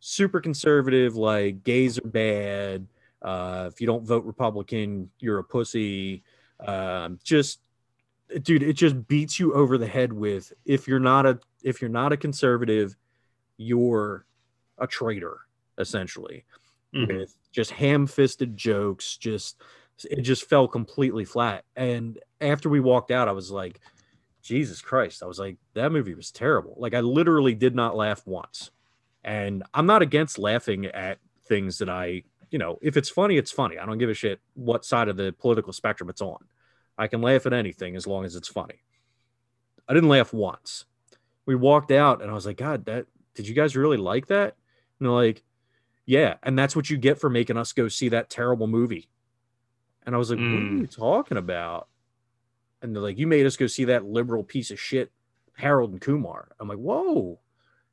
super 0.00 0.40
conservative, 0.40 1.16
like 1.16 1.64
gays 1.64 1.98
are 1.98 2.06
bad. 2.06 2.86
Uh, 3.26 3.68
if 3.72 3.80
you 3.80 3.86
don't 3.88 4.06
vote 4.06 4.24
Republican, 4.24 5.10
you're 5.18 5.40
a 5.40 5.44
pussy. 5.44 6.22
Um, 6.60 7.18
just 7.24 7.60
dude, 8.42 8.62
it 8.62 8.74
just 8.74 9.06
beats 9.08 9.38
you 9.38 9.52
over 9.52 9.76
the 9.76 9.86
head 9.86 10.12
with 10.12 10.52
if 10.64 10.86
you're 10.86 11.00
not 11.00 11.26
a 11.26 11.38
if 11.64 11.82
you're 11.82 11.90
not 11.90 12.12
a 12.12 12.16
conservative, 12.16 12.96
you're 13.56 14.24
a 14.78 14.86
traitor, 14.86 15.38
essentially. 15.78 16.44
Mhm. 16.94 17.08
With 17.08 17.36
just 17.50 17.72
ham-fisted 17.72 18.56
jokes, 18.56 19.16
just 19.16 19.60
it 20.08 20.22
just 20.22 20.48
fell 20.48 20.68
completely 20.68 21.24
flat. 21.24 21.64
And 21.74 22.20
after 22.40 22.68
we 22.68 22.80
walked 22.80 23.10
out, 23.10 23.28
I 23.28 23.32
was 23.32 23.50
like, 23.50 23.80
Jesus 24.42 24.80
Christ. 24.80 25.22
I 25.22 25.26
was 25.26 25.40
like, 25.40 25.56
that 25.74 25.90
movie 25.90 26.14
was 26.14 26.30
terrible. 26.30 26.76
Like 26.78 26.94
I 26.94 27.00
literally 27.00 27.54
did 27.54 27.74
not 27.74 27.96
laugh 27.96 28.24
once. 28.24 28.70
And 29.24 29.64
I'm 29.74 29.86
not 29.86 30.02
against 30.02 30.38
laughing 30.38 30.86
at 30.86 31.18
things 31.48 31.78
that 31.78 31.88
I, 31.88 32.22
you 32.50 32.58
know, 32.58 32.78
if 32.82 32.96
it's 32.96 33.08
funny, 33.10 33.36
it's 33.36 33.50
funny. 33.52 33.78
I 33.78 33.86
don't 33.86 33.98
give 33.98 34.10
a 34.10 34.14
shit 34.14 34.40
what 34.54 34.84
side 34.84 35.08
of 35.08 35.16
the 35.16 35.32
political 35.38 35.72
spectrum 35.72 36.08
it's 36.10 36.20
on. 36.22 36.38
I 36.98 37.08
can 37.08 37.20
laugh 37.20 37.44
at 37.46 37.52
anything 37.52 37.96
as 37.96 38.06
long 38.06 38.24
as 38.24 38.36
it's 38.36 38.48
funny. 38.48 38.82
I 39.88 39.94
didn't 39.94 40.08
laugh 40.08 40.32
once. 40.32 40.84
We 41.44 41.54
walked 41.54 41.90
out 41.92 42.22
and 42.22 42.30
I 42.30 42.34
was 42.34 42.46
like, 42.46 42.56
God, 42.56 42.86
that 42.86 43.06
did 43.34 43.46
you 43.46 43.54
guys 43.54 43.76
really 43.76 43.96
like 43.98 44.26
that? 44.28 44.56
And 44.98 45.06
they're 45.06 45.10
like, 45.10 45.42
Yeah. 46.06 46.36
And 46.42 46.58
that's 46.58 46.74
what 46.74 46.88
you 46.90 46.96
get 46.96 47.20
for 47.20 47.28
making 47.30 47.56
us 47.56 47.72
go 47.72 47.88
see 47.88 48.08
that 48.10 48.30
terrible 48.30 48.66
movie. 48.66 49.08
And 50.04 50.14
I 50.14 50.18
was 50.18 50.30
like, 50.30 50.38
What 50.38 50.62
are 50.62 50.66
Mm. 50.66 50.80
you 50.80 50.86
talking 50.86 51.36
about? 51.36 51.88
And 52.82 52.94
they're 52.94 53.02
like, 53.02 53.18
You 53.18 53.26
made 53.26 53.46
us 53.46 53.56
go 53.56 53.66
see 53.66 53.84
that 53.86 54.04
liberal 54.04 54.42
piece 54.44 54.70
of 54.70 54.80
shit, 54.80 55.12
Harold 55.56 55.92
and 55.92 56.00
Kumar. 56.00 56.52
I'm 56.58 56.68
like, 56.68 56.78
Whoa, 56.78 57.38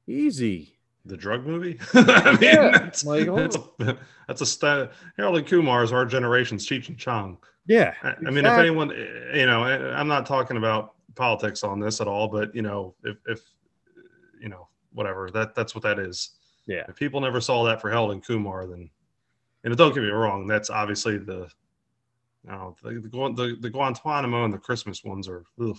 easy. 0.07 0.72
The 1.05 1.17
drug 1.17 1.45
movie? 1.45 1.80
I 1.93 2.31
mean, 2.31 2.41
Yeah, 2.41 2.71
that's, 2.71 3.03
like, 3.05 3.27
oh. 3.27 3.35
that's 3.35 3.57
a, 3.80 3.97
that's 4.27 4.41
a 4.41 4.45
sta- 4.45 4.88
Harold 5.17 5.38
and 5.38 5.45
Kumar 5.47 5.84
is 5.84 5.91
our 5.91 6.05
generation's 6.05 6.65
Cheech 6.67 6.88
and 6.88 6.97
Chong. 6.97 7.38
Yeah. 7.65 7.93
I, 8.03 8.15
I 8.27 8.30
mean, 8.30 8.45
if 8.45 8.51
anyone, 8.53 8.89
you 9.34 9.45
know, 9.45 9.63
I'm 9.63 10.07
not 10.07 10.25
talking 10.25 10.57
about 10.57 10.93
politics 11.15 11.63
on 11.63 11.80
this 11.80 11.99
at 12.01 12.07
all, 12.07 12.27
but 12.27 12.53
you 12.55 12.61
know, 12.61 12.95
if, 13.03 13.17
if 13.27 13.41
you 14.41 14.49
know, 14.49 14.67
whatever, 14.93 15.30
that 15.31 15.55
that's 15.55 15.75
what 15.75 15.81
that 15.84 15.99
is. 15.99 16.31
Yeah. 16.67 16.84
If 16.88 16.95
people 16.95 17.19
never 17.19 17.41
saw 17.41 17.63
that 17.65 17.81
for 17.81 17.89
Harold 17.89 18.11
and 18.11 18.25
Kumar, 18.25 18.65
then, 18.67 18.89
and 19.63 19.75
don't 19.75 19.93
get 19.93 20.03
me 20.03 20.09
wrong, 20.09 20.47
that's 20.47 20.69
obviously 20.69 21.17
the, 21.17 21.49
no, 22.45 22.75
the, 22.81 22.91
the, 22.91 23.09
the, 23.09 23.57
the 23.59 23.69
Guantanamo 23.69 24.45
and 24.45 24.53
the 24.53 24.57
Christmas 24.57 25.03
ones 25.03 25.27
are, 25.27 25.43
ugh, 25.61 25.77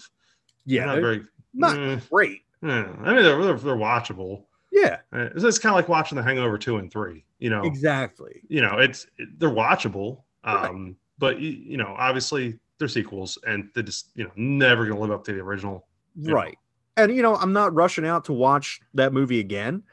yeah, 0.66 0.84
not 0.86 1.00
very, 1.00 1.22
not 1.54 1.78
eh, 1.78 1.98
great. 2.10 2.42
eh. 2.62 2.66
I 2.68 3.14
mean, 3.14 3.22
they're, 3.22 3.42
they're, 3.42 3.58
they're 3.58 3.76
watchable. 3.76 4.44
Yeah, 4.74 4.98
It's, 5.12 5.58
kind 5.60 5.72
of 5.72 5.76
like 5.76 5.88
watching 5.88 6.16
The 6.16 6.22
Hangover 6.24 6.58
two 6.58 6.78
and 6.78 6.90
three. 6.90 7.24
You 7.38 7.48
know, 7.48 7.62
exactly. 7.62 8.42
you 8.48 8.60
know, 8.60 8.78
it's 8.78 9.06
it, 9.18 9.38
they're 9.38 9.48
watchable. 9.48 10.22
Right. 10.44 10.68
Um, 10.68 10.96
but 11.16 11.38
you, 11.38 11.50
you 11.50 11.76
know, 11.76 11.94
obviously 11.96 12.58
they're 12.78 12.88
sequels, 12.88 13.38
and 13.46 13.70
they're 13.72 13.84
just 13.84 14.10
you 14.16 14.24
know 14.24 14.32
never 14.34 14.84
gonna 14.84 15.00
live 15.00 15.12
up 15.12 15.24
to 15.26 15.32
the 15.32 15.38
original. 15.38 15.86
Right. 16.16 16.58
And 16.96 17.14
you 17.14 17.22
know, 17.22 17.36
I'm 17.36 17.52
not 17.52 17.72
rushing 17.72 18.04
out 18.04 18.24
to 18.24 18.32
watch 18.32 18.80
that 18.94 19.12
movie 19.12 19.38
again, 19.38 19.84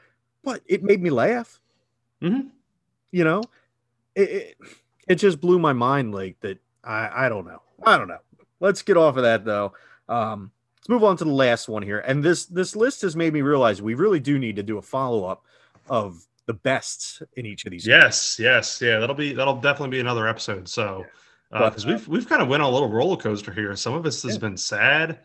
but 0.42 0.62
it 0.66 0.82
made 0.82 1.00
me 1.00 1.10
laugh. 1.10 1.60
Mhm. 2.20 2.48
You 3.12 3.22
know, 3.22 3.42
it, 4.16 4.30
it 4.30 4.56
it 5.06 5.14
just 5.14 5.40
blew 5.40 5.60
my 5.60 5.72
mind 5.72 6.12
like 6.12 6.40
that. 6.40 6.58
I 6.82 7.26
I 7.26 7.28
don't 7.28 7.46
know. 7.46 7.62
I 7.84 7.98
don't 7.98 8.08
know. 8.08 8.18
Let's 8.58 8.82
get 8.82 8.96
off 8.96 9.16
of 9.16 9.22
that 9.22 9.44
though. 9.44 9.74
Um, 10.08 10.50
let's 10.82 10.88
move 10.88 11.04
on 11.04 11.16
to 11.16 11.24
the 11.24 11.30
last 11.30 11.68
one 11.68 11.82
here. 11.82 12.00
And 12.00 12.22
this 12.24 12.46
this 12.46 12.74
list 12.74 13.02
has 13.02 13.14
made 13.14 13.32
me 13.32 13.40
realize 13.42 13.80
we 13.80 13.94
really 13.94 14.20
do 14.20 14.38
need 14.38 14.56
to 14.56 14.62
do 14.64 14.78
a 14.78 14.82
follow 14.82 15.24
up 15.24 15.44
of 15.88 16.24
the 16.46 16.54
best 16.54 17.22
in 17.36 17.46
each 17.46 17.64
of 17.64 17.70
these. 17.70 17.86
Yes, 17.86 18.36
yes, 18.38 18.80
yeah. 18.82 18.98
That'll 18.98 19.14
be 19.14 19.32
that'll 19.32 19.60
definitely 19.60 19.96
be 19.96 20.00
another 20.00 20.26
episode. 20.26 20.68
So, 20.68 21.06
because 21.52 21.86
we've 21.86 22.06
we've 22.08 22.28
kind 22.28 22.42
of 22.42 22.48
went 22.48 22.62
on 22.64 22.70
a 22.70 22.72
little 22.72 22.88
roller 22.88 23.16
coaster 23.16 23.52
here. 23.52 23.74
Some 23.76 23.94
of 23.94 24.04
us 24.06 24.22
has 24.24 24.34
Yeah. 24.34 24.38
been 24.40 24.56
sad, 24.56 25.20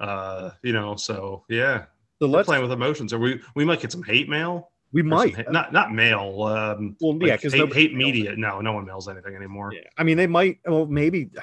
uh, 0.00 0.50
you 0.62 0.72
know. 0.72 0.96
So 0.96 1.44
yeah, 1.50 1.84
So 2.20 2.26
we're 2.26 2.36
let's 2.38 2.46
playing 2.46 2.62
with 2.62 2.72
emotions. 2.72 3.12
Or 3.12 3.18
we 3.18 3.40
we 3.54 3.64
might 3.64 3.80
get 3.80 3.92
some 3.92 4.02
hate 4.02 4.28
mail. 4.30 4.70
we 4.92 5.02
or 5.02 5.04
some 5.04 5.10
might. 5.10 5.52
not 5.52 5.70
not 5.72 5.92
mail. 5.92 6.42
Um, 6.44 6.96
well, 7.00 7.18
yeah, 7.20 7.36
because 7.36 7.52
hate, 7.52 7.74
hate 7.74 7.94
media. 7.94 8.34
No, 8.36 8.62
no 8.62 8.72
one 8.72 8.86
mails 8.86 9.06
anything 9.06 9.36
anymore. 9.36 9.70
Yeah. 9.74 9.80
I 9.98 10.02
mean, 10.02 10.16
they 10.16 10.26
might. 10.26 10.60
Well, 10.66 10.86
maybe. 10.86 11.30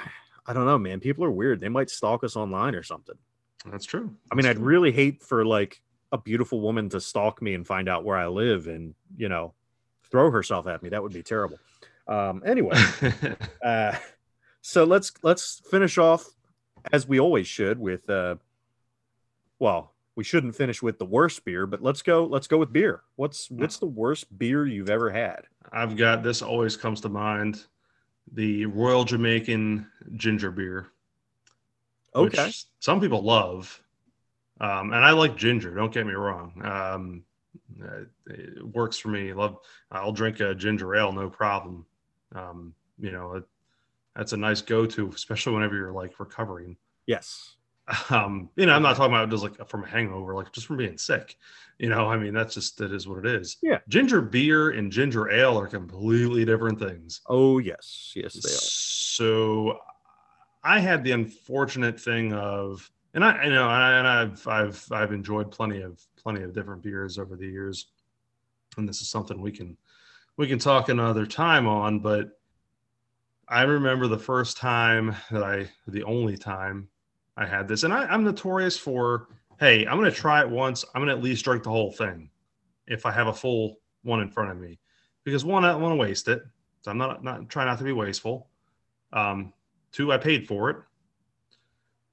I 0.48 0.54
don't 0.54 0.66
know, 0.66 0.80
man. 0.80 1.00
People 1.00 1.24
are 1.24 1.30
weird. 1.32 1.60
They 1.60 1.70
might 1.70 1.92
stalk 1.92 2.24
us 2.24 2.36
online 2.36 2.74
or 2.74 2.82
something. 2.82 3.16
That's 3.66 3.86
true. 3.86 4.16
I 4.32 4.36
mean, 4.36 4.46
That's 4.46 4.58
I'd 4.58 4.64
really 4.64 4.92
hate 4.92 5.22
for 5.22 5.46
like 5.46 5.82
a 6.12 6.18
beautiful 6.18 6.62
woman 6.62 6.90
to 6.90 7.00
stalk 7.00 7.42
me 7.42 7.54
and 7.54 7.66
find 7.66 7.88
out 7.88 8.04
where 8.04 8.18
I 8.18 8.28
live 8.28 8.68
and 8.68 8.96
you 9.16 9.30
know 9.30 9.54
throw 10.10 10.32
herself 10.32 10.68
at 10.68 10.84
me. 10.84 10.90
That 10.90 11.02
would 11.04 11.14
be 11.14 11.24
terrible. 11.24 11.60
Um, 12.08 12.44
anyway, 12.46 12.76
uh, 13.64 13.96
so 14.62 14.84
let's 14.84 15.12
let's 15.24 15.62
finish 15.70 15.98
off 15.98 16.26
as 16.92 17.08
we 17.08 17.20
always 17.20 17.48
should 17.48 17.80
with. 17.80 18.10
Uh, 18.10 18.36
well, 19.60 19.94
we 20.16 20.24
shouldn't 20.24 20.56
finish 20.56 20.82
with 20.82 20.98
the 20.98 21.06
worst 21.06 21.46
beer, 21.46 21.66
but 21.66 21.82
let's 21.82 22.02
go. 22.02 22.26
Let's 22.26 22.48
go 22.48 22.58
with 22.58 22.74
beer. 22.74 23.02
What's 23.16 23.50
what's 23.50 23.78
the 23.78 23.86
worst 23.86 24.38
beer 24.38 24.66
you've 24.66 24.90
ever 24.90 25.10
had? 25.12 25.42
I've 25.72 25.96
got 25.96 26.24
this 26.24 26.42
always 26.42 26.76
comes 26.76 27.02
to 27.02 27.10
mind 27.10 27.66
the 28.34 28.66
Royal 28.66 29.04
Jamaican 29.04 29.88
ginger 30.16 30.52
beer, 30.52 30.88
Okay. 32.16 32.52
some 32.80 33.00
people 33.00 33.22
love. 33.24 33.82
Um, 34.60 34.94
and 34.94 35.04
I 35.04 35.12
like 35.12 35.36
ginger, 35.38 35.74
don't 35.74 35.94
get 35.94 36.06
me 36.06 36.14
wrong. 36.14 36.62
Um, 36.64 37.24
it 38.28 38.64
works 38.66 38.98
for 38.98 39.10
me. 39.10 39.34
Love 39.34 39.58
I'll 39.92 40.12
drink 40.12 40.40
a 40.40 40.54
ginger 40.54 40.96
ale 40.96 41.12
no 41.12 41.30
problem. 41.30 41.86
Um, 42.36 42.74
you 43.00 43.12
know, 43.12 43.36
it, 43.36 43.44
that's 44.16 44.34
a 44.34 44.38
nice 44.38 44.62
go-to, 44.62 45.10
especially 45.10 45.54
whenever 45.54 45.76
you're 45.76 45.92
like 45.92 46.20
recovering. 46.20 46.78
Yes. 47.08 47.56
Um, 48.10 48.50
you 48.56 48.66
know, 48.68 48.74
I'm 48.74 48.84
not 48.84 48.96
talking 48.96 49.14
about 49.14 49.30
just 49.30 49.44
like 49.44 49.68
from 49.68 49.84
a 49.84 49.88
hangover, 49.88 50.34
like 50.36 50.54
just 50.54 50.68
from 50.68 50.78
being 50.78 50.98
sick. 50.98 51.38
You 51.78 51.90
know, 51.90 52.08
I 52.08 52.16
mean, 52.16 52.34
that's 52.34 52.54
just 52.54 52.78
that 52.78 52.94
is 52.94 53.08
what 53.08 53.26
it 53.26 53.26
is. 53.26 53.58
Yeah. 53.62 53.80
Ginger 53.90 54.22
beer 54.22 54.70
and 54.70 54.92
ginger 54.92 55.30
ale 55.30 55.60
are 55.60 55.68
completely 55.68 56.46
different 56.46 56.80
things. 56.80 57.22
Oh 57.28 57.58
yes. 57.58 58.14
Yes, 58.16 58.34
they 58.34 58.50
are. 58.50 58.54
So 58.54 59.80
I 60.64 60.80
had 60.80 61.04
the 61.04 61.12
unfortunate 61.12 62.00
thing 62.00 62.34
of, 62.34 62.90
and 63.14 63.26
I, 63.26 63.46
you 63.46 63.52
know, 63.52 63.70
and 63.70 64.08
I've, 64.08 64.48
I've, 64.48 64.86
I've 64.92 65.12
enjoyed 65.12 65.52
plenty 65.52 65.82
of, 65.82 66.00
plenty 66.16 66.44
of 66.44 66.54
different 66.54 66.82
beers 66.82 67.18
over 67.18 67.36
the 67.36 67.48
years, 67.48 67.88
and 68.78 68.88
this 68.88 69.02
is 69.02 69.10
something 69.10 69.42
we 69.42 69.52
can, 69.52 69.76
we 70.38 70.48
can 70.48 70.60
talk 70.60 70.90
another 70.90 71.26
time 71.26 71.68
on. 71.68 72.00
But 72.00 72.40
I 73.48 73.64
remember 73.64 74.08
the 74.08 74.20
first 74.20 74.58
time 74.58 75.16
that 75.32 75.44
I, 75.44 75.70
the 75.88 76.04
only 76.04 76.38
time 76.38 76.88
I 77.36 77.46
had 77.46 77.68
this, 77.68 77.84
and 77.84 77.94
I, 77.94 78.06
I'm 78.06 78.24
notorious 78.24 78.78
for, 78.78 79.28
hey, 79.60 79.86
I'm 79.86 79.98
going 79.98 80.10
to 80.10 80.16
try 80.16 80.42
it 80.42 80.50
once. 80.50 80.86
I'm 80.94 81.02
going 81.02 81.10
to 81.10 81.18
at 81.18 81.24
least 81.24 81.44
drink 81.44 81.64
the 81.64 81.70
whole 81.70 81.92
thing 81.92 82.30
if 82.88 83.06
I 83.06 83.12
have 83.12 83.28
a 83.28 83.34
full 83.34 83.80
one 84.04 84.22
in 84.22 84.30
front 84.30 84.52
of 84.52 84.58
me, 84.58 84.80
because 85.24 85.44
one, 85.44 85.66
I 85.66 85.72
don't 85.72 85.82
want 85.82 85.94
to 85.94 85.98
waste 85.98 86.28
it. 86.28 86.44
So 86.82 86.92
I'm 86.92 86.98
not 86.98 87.24
not 87.24 87.48
trying 87.50 87.68
not 87.68 87.78
to 87.78 87.84
be 87.84 87.92
wasteful. 87.92 88.48
Um, 89.14 89.54
two, 89.92 90.12
I 90.12 90.18
paid 90.18 90.48
for 90.48 90.70
it, 90.70 90.78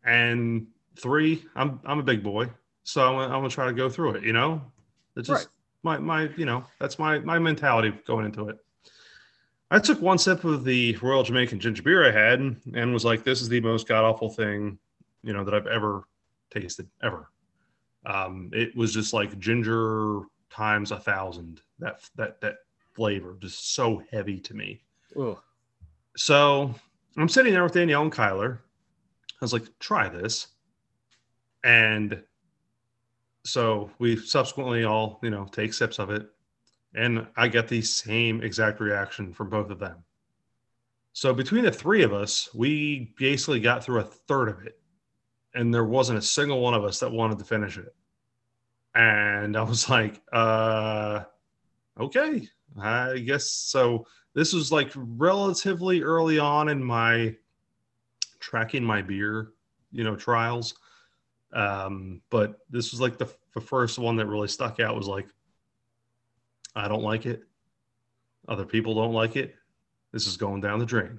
and 0.05 0.67
three, 0.97 1.45
I'm 1.55 1.81
I'm 1.85 1.99
a 1.99 2.03
big 2.03 2.23
boy, 2.23 2.51
so 2.85 3.03
I'm 3.03 3.31
I'm 3.31 3.39
gonna 3.41 3.49
try 3.49 3.67
to 3.67 3.73
go 3.73 3.89
through 3.89 4.17
it. 4.17 4.25
You 4.25 4.33
know, 4.33 4.63
it's 5.17 5.29
just 5.29 5.49
my 5.83 5.99
my 5.99 6.29
you 6.37 6.45
know 6.45 6.65
that's 6.79 6.99
my 6.99 7.19
my 7.21 7.39
mentality 7.39 7.93
going 8.07 8.27
into 8.27 8.49
it. 8.49 8.59
I 9.71 9.79
took 9.79 10.01
one 10.01 10.19
sip 10.19 10.45
of 10.45 10.65
the 10.65 10.97
Royal 10.97 11.23
Jamaican 11.23 11.61
ginger 11.61 11.83
beer 11.83 12.07
I 12.07 12.11
had 12.11 12.41
and 12.75 12.93
was 12.93 13.05
like, 13.05 13.23
"This 13.23 13.43
is 13.43 13.49
the 13.49 13.61
most 13.61 13.87
god 13.87 14.05
awful 14.05 14.31
thing, 14.31 14.79
you 15.23 15.33
know, 15.33 15.45
that 15.45 15.55
I've 15.55 15.67
ever 15.67 16.05
tasted 16.51 16.89
ever." 17.03 17.31
Um, 18.07 18.51
it 18.55 18.75
was 18.77 18.95
just 18.95 19.13
like 19.13 19.39
ginger 19.39 20.21
times 20.51 20.91
a 20.91 20.99
thousand. 20.99 21.61
That 21.79 22.01
that 22.17 22.41
that 22.41 22.57
flavor 22.95 23.37
just 23.41 23.75
so 23.75 24.03
heavy 24.11 24.41
to 24.41 24.55
me. 24.55 24.83
Ugh. 25.19 25.39
So 26.17 26.75
I'm 27.20 27.28
sitting 27.28 27.53
there 27.53 27.65
with 27.65 27.73
Danielle 27.73 28.03
and 28.03 28.12
Kyler. 28.12 28.59
I 28.59 29.45
was 29.45 29.53
like, 29.53 29.66
try 29.78 30.09
this. 30.09 30.49
And 31.65 32.23
so 33.45 33.90
we 33.99 34.16
subsequently 34.16 34.85
all, 34.85 35.19
you 35.23 35.31
know, 35.31 35.47
take 35.51 35.74
sips 35.74 35.99
of 35.99 36.11
it. 36.11 36.28
And 36.95 37.27
I 37.36 37.49
get 37.49 37.69
the 37.69 37.82
same 37.82 38.43
exact 38.43 38.81
reaction 38.81 39.32
from 39.32 39.51
both 39.51 39.70
of 39.70 39.78
them. 39.78 40.05
So 41.12 41.35
between 41.35 41.65
the 41.65 41.73
three 41.73 42.03
of 42.03 42.12
us, 42.12 42.49
we 42.55 43.12
basically 43.19 43.61
got 43.61 43.82
through 43.82 44.01
a 44.01 44.05
third 44.05 44.49
of 44.49 44.65
it. 44.65 44.78
And 45.55 45.74
there 45.74 45.85
wasn't 45.85 46.19
a 46.19 46.23
single 46.23 46.61
one 46.61 46.74
of 46.74 46.85
us 46.85 47.01
that 47.01 47.11
wanted 47.11 47.39
to 47.39 47.45
finish 47.45 47.78
it. 47.78 47.95
And 48.95 49.57
I 49.57 49.62
was 49.62 49.89
like, 49.90 50.20
uh, 50.32 51.24
okay, 51.99 52.49
I 52.81 53.19
guess 53.19 53.51
so 53.51 54.07
this 54.39 54.52
was 54.52 54.70
like 54.70 54.90
relatively 54.94 56.02
early 56.02 56.39
on 56.39 56.69
in 56.69 56.82
my 56.82 57.35
tracking 58.39 58.85
my 58.85 59.02
beer 59.02 59.52
you 59.90 60.05
know 60.05 60.15
trials 60.15 60.74
um 61.52 62.20
but 62.31 62.60
this 62.70 62.93
was 62.93 63.01
like 63.01 63.19
the, 63.19 63.28
the 63.55 63.60
first 63.60 63.98
one 63.98 64.16
that 64.16 64.27
really 64.27 64.48
stuck 64.48 64.81
out 64.81 64.94
was 64.94 65.09
like 65.09 65.28
I 66.78 66.86
don't 66.86 67.02
like 67.02 67.27
it. 67.27 67.43
Other 68.47 68.65
people 68.65 68.94
don't 68.94 69.12
like 69.12 69.35
it. 69.35 69.56
This 70.12 70.27
is 70.28 70.36
going 70.36 70.60
down 70.60 70.78
the 70.78 70.86
drain. 70.86 71.19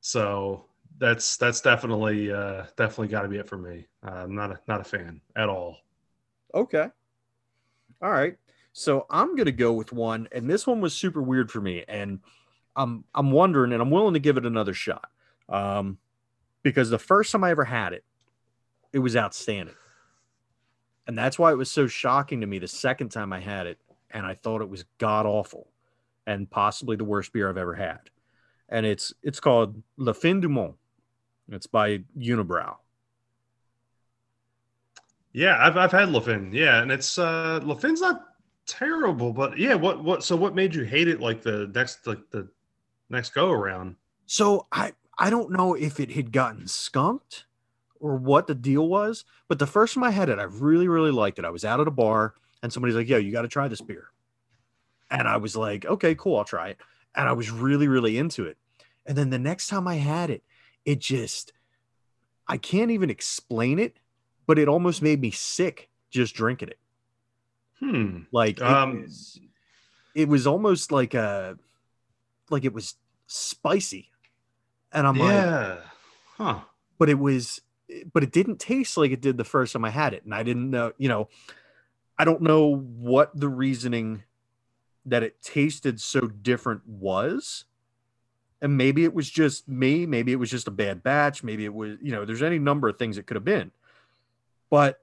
So 0.00 0.66
that's 0.98 1.36
that's 1.36 1.60
definitely 1.60 2.32
uh, 2.32 2.64
definitely 2.76 3.08
got 3.08 3.22
to 3.22 3.28
be 3.28 3.38
it 3.38 3.48
for 3.48 3.56
me. 3.56 3.86
I'm 4.02 4.34
not 4.34 4.50
a 4.50 4.60
not 4.66 4.80
a 4.80 4.84
fan 4.84 5.20
at 5.36 5.48
all. 5.48 5.78
Okay. 6.52 6.88
All 8.02 8.10
right. 8.10 8.36
So 8.72 9.06
I'm 9.10 9.36
gonna 9.36 9.52
go 9.52 9.72
with 9.72 9.92
one, 9.92 10.28
and 10.32 10.48
this 10.48 10.66
one 10.66 10.80
was 10.80 10.94
super 10.94 11.20
weird 11.20 11.50
for 11.50 11.60
me, 11.60 11.84
and 11.88 12.20
I'm 12.76 13.04
I'm 13.14 13.32
wondering, 13.32 13.72
and 13.72 13.82
I'm 13.82 13.90
willing 13.90 14.14
to 14.14 14.20
give 14.20 14.36
it 14.36 14.46
another 14.46 14.74
shot, 14.74 15.10
um, 15.48 15.98
because 16.62 16.88
the 16.88 16.98
first 16.98 17.32
time 17.32 17.42
I 17.44 17.50
ever 17.50 17.64
had 17.64 17.92
it, 17.92 18.04
it 18.92 19.00
was 19.00 19.16
outstanding, 19.16 19.74
and 21.06 21.18
that's 21.18 21.38
why 21.38 21.50
it 21.50 21.56
was 21.56 21.70
so 21.70 21.86
shocking 21.88 22.40
to 22.42 22.46
me 22.46 22.58
the 22.58 22.68
second 22.68 23.08
time 23.08 23.32
I 23.32 23.40
had 23.40 23.66
it, 23.66 23.78
and 24.10 24.24
I 24.24 24.34
thought 24.34 24.62
it 24.62 24.70
was 24.70 24.84
god 24.98 25.26
awful, 25.26 25.68
and 26.26 26.48
possibly 26.48 26.96
the 26.96 27.04
worst 27.04 27.32
beer 27.32 27.48
I've 27.48 27.58
ever 27.58 27.74
had, 27.74 27.98
and 28.68 28.86
it's 28.86 29.12
it's 29.22 29.40
called 29.40 29.82
Le 29.96 30.14
Fin 30.14 30.40
du 30.40 30.48
Monde. 30.48 30.74
It's 31.48 31.66
by 31.66 32.04
Unibroue. 32.16 32.76
Yeah, 35.32 35.56
I've 35.58 35.76
I've 35.76 35.92
had 35.92 36.10
Le 36.10 36.20
Fin. 36.20 36.52
Yeah, 36.52 36.82
and 36.82 36.92
it's 36.92 37.18
uh 37.18 37.60
Le 37.64 37.76
Fin's 37.76 38.00
not 38.00 38.29
terrible, 38.70 39.32
but 39.32 39.58
yeah, 39.58 39.74
what 39.74 40.02
what 40.02 40.24
so 40.24 40.36
what 40.36 40.54
made 40.54 40.74
you 40.74 40.84
hate 40.84 41.08
it 41.08 41.20
like 41.20 41.42
the 41.42 41.70
next 41.74 42.06
like 42.06 42.30
the 42.30 42.48
next 43.08 43.30
go 43.30 43.50
around? 43.50 43.96
So 44.26 44.66
I 44.72 44.92
I 45.18 45.30
don't 45.30 45.50
know 45.50 45.74
if 45.74 46.00
it 46.00 46.12
had 46.12 46.32
gotten 46.32 46.66
skunked 46.66 47.46
or 47.98 48.16
what 48.16 48.46
the 48.46 48.54
deal 48.54 48.88
was, 48.88 49.24
but 49.48 49.58
the 49.58 49.66
first 49.66 49.94
time 49.94 50.04
I 50.04 50.10
had 50.10 50.28
it, 50.28 50.38
I 50.38 50.44
really 50.44 50.88
really 50.88 51.10
liked 51.10 51.38
it. 51.38 51.44
I 51.44 51.50
was 51.50 51.64
out 51.64 51.80
at 51.80 51.88
a 51.88 51.92
bar 51.92 52.34
and 52.62 52.72
somebody's 52.72 52.96
like, 52.96 53.08
"Yo, 53.08 53.18
you 53.18 53.32
got 53.32 53.42
to 53.42 53.48
try 53.48 53.68
this 53.68 53.80
beer," 53.80 54.08
and 55.10 55.28
I 55.28 55.36
was 55.36 55.56
like, 55.56 55.84
"Okay, 55.84 56.14
cool, 56.14 56.36
I'll 56.36 56.44
try 56.44 56.68
it," 56.70 56.78
and 57.14 57.28
I 57.28 57.32
was 57.32 57.50
really 57.50 57.88
really 57.88 58.18
into 58.18 58.46
it. 58.46 58.56
And 59.06 59.16
then 59.16 59.30
the 59.30 59.38
next 59.38 59.68
time 59.68 59.88
I 59.88 59.96
had 59.96 60.30
it, 60.30 60.42
it 60.84 60.98
just 61.00 61.52
I 62.46 62.56
can't 62.56 62.90
even 62.90 63.10
explain 63.10 63.78
it 63.78 63.96
but 64.50 64.58
it 64.58 64.66
almost 64.66 65.00
made 65.00 65.20
me 65.20 65.30
sick 65.30 65.88
just 66.10 66.34
drinking 66.34 66.70
it. 66.70 66.78
Hmm. 67.80 68.20
Like 68.32 68.58
it, 68.58 68.62
um, 68.62 69.02
was, 69.02 69.40
it 70.14 70.28
was 70.28 70.46
almost 70.46 70.92
like 70.92 71.14
a 71.14 71.56
like 72.50 72.64
it 72.64 72.72
was 72.72 72.94
spicy. 73.26 74.10
And 74.92 75.06
I'm 75.06 75.16
yeah. 75.16 75.68
like, 75.68 75.78
huh. 76.36 76.60
But 76.98 77.08
it 77.08 77.18
was 77.18 77.60
but 78.12 78.22
it 78.22 78.32
didn't 78.32 78.58
taste 78.58 78.96
like 78.96 79.10
it 79.10 79.20
did 79.20 79.36
the 79.36 79.44
first 79.44 79.72
time 79.72 79.84
I 79.84 79.90
had 79.90 80.14
it. 80.14 80.24
And 80.24 80.34
I 80.34 80.42
didn't 80.42 80.70
know, 80.70 80.92
you 80.98 81.08
know, 81.08 81.28
I 82.18 82.24
don't 82.24 82.42
know 82.42 82.76
what 82.76 83.38
the 83.38 83.48
reasoning 83.48 84.22
that 85.06 85.22
it 85.22 85.42
tasted 85.42 86.00
so 86.00 86.20
different 86.20 86.86
was. 86.86 87.64
And 88.62 88.76
maybe 88.76 89.04
it 89.04 89.14
was 89.14 89.30
just 89.30 89.66
me, 89.68 90.04
maybe 90.04 90.32
it 90.32 90.36
was 90.36 90.50
just 90.50 90.68
a 90.68 90.70
bad 90.70 91.02
batch, 91.02 91.42
maybe 91.42 91.64
it 91.64 91.72
was, 91.72 91.96
you 92.02 92.12
know, 92.12 92.26
there's 92.26 92.42
any 92.42 92.58
number 92.58 92.88
of 92.88 92.98
things 92.98 93.16
it 93.16 93.26
could 93.26 93.36
have 93.36 93.44
been 93.44 93.72
but 94.70 95.02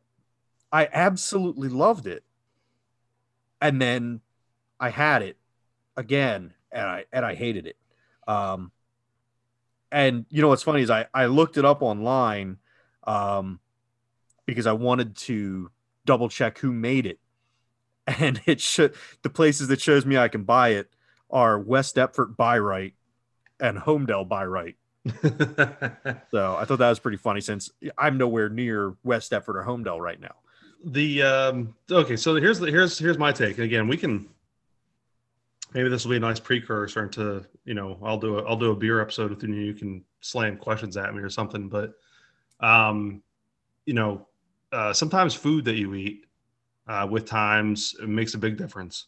I 0.71 0.89
absolutely 0.91 1.69
loved 1.69 2.07
it. 2.07 2.23
And 3.61 3.81
then 3.81 4.21
I 4.79 4.89
had 4.89 5.21
it 5.21 5.37
again 5.95 6.53
and 6.71 6.83
I 6.83 7.05
and 7.11 7.25
I 7.25 7.35
hated 7.35 7.67
it. 7.67 7.77
Um 8.27 8.71
and 9.91 10.25
you 10.29 10.41
know 10.41 10.49
what's 10.49 10.63
funny 10.63 10.81
is 10.81 10.89
I 10.89 11.07
I 11.13 11.27
looked 11.27 11.57
it 11.57 11.65
up 11.65 11.81
online 11.81 12.57
um 13.05 13.59
because 14.45 14.67
I 14.67 14.73
wanted 14.73 15.15
to 15.17 15.71
double 16.05 16.29
check 16.29 16.57
who 16.59 16.71
made 16.71 17.05
it. 17.05 17.19
And 18.19 18.39
it 18.45 18.61
should 18.61 18.95
the 19.21 19.29
places 19.29 19.67
that 19.67 19.81
shows 19.81 20.05
me 20.05 20.17
I 20.17 20.29
can 20.29 20.43
buy 20.43 20.69
it 20.69 20.89
are 21.29 21.59
West 21.59 21.95
Deptford 21.95 22.35
Right 22.37 22.93
and 23.59 23.77
Holmdel 23.77 24.29
Right. 24.49 24.75
so 26.31 26.55
I 26.55 26.65
thought 26.65 26.79
that 26.79 26.89
was 26.89 26.99
pretty 26.99 27.17
funny 27.17 27.41
since 27.41 27.69
I'm 27.97 28.17
nowhere 28.17 28.49
near 28.49 28.95
West 29.03 29.31
Deptford 29.31 29.55
or 29.55 29.63
Holmdel 29.63 29.99
right 29.99 30.19
now. 30.19 30.35
The 30.85 31.23
um 31.23 31.75
okay, 31.89 32.15
so 32.15 32.35
here's 32.35 32.59
the 32.59 32.67
here's 32.67 32.97
here's 32.97 33.17
my 33.17 33.31
take. 33.31 33.57
Again, 33.57 33.87
we 33.87 33.97
can 33.97 34.27
maybe 35.73 35.89
this 35.89 36.05
will 36.05 36.11
be 36.11 36.17
a 36.17 36.21
nice 36.21 36.39
precursor 36.39 37.03
into 37.03 37.45
you 37.65 37.73
know 37.73 37.97
I'll 38.03 38.19
do 38.19 38.39
a 38.39 38.43
I'll 38.43 38.57
do 38.57 38.71
a 38.71 38.75
beer 38.75 39.01
episode 39.01 39.31
with 39.31 39.43
you. 39.43 39.53
You 39.53 39.73
can 39.73 40.03
slam 40.21 40.57
questions 40.57 40.97
at 40.97 41.13
me 41.13 41.21
or 41.21 41.29
something, 41.29 41.67
but 41.67 41.93
um 42.59 43.21
you 43.85 43.93
know 43.93 44.27
uh, 44.71 44.93
sometimes 44.93 45.33
food 45.33 45.63
that 45.65 45.75
you 45.75 45.93
eat 45.95 46.25
uh, 46.87 47.07
with 47.09 47.25
times 47.25 47.95
makes 48.05 48.33
a 48.33 48.37
big 48.37 48.57
difference. 48.57 49.05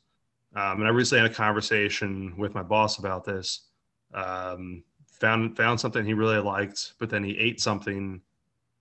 Um, 0.56 0.80
and 0.80 0.88
I 0.88 0.90
recently 0.90 1.22
had 1.22 1.32
a 1.32 1.34
conversation 1.34 2.34
with 2.38 2.54
my 2.54 2.64
boss 2.64 2.98
about 2.98 3.24
this. 3.24 3.68
Um, 4.14 4.84
found 5.08 5.56
found 5.56 5.80
something 5.80 6.06
he 6.06 6.14
really 6.14 6.40
liked, 6.40 6.94
but 7.00 7.10
then 7.10 7.24
he 7.24 7.38
ate 7.38 7.62
something 7.62 8.22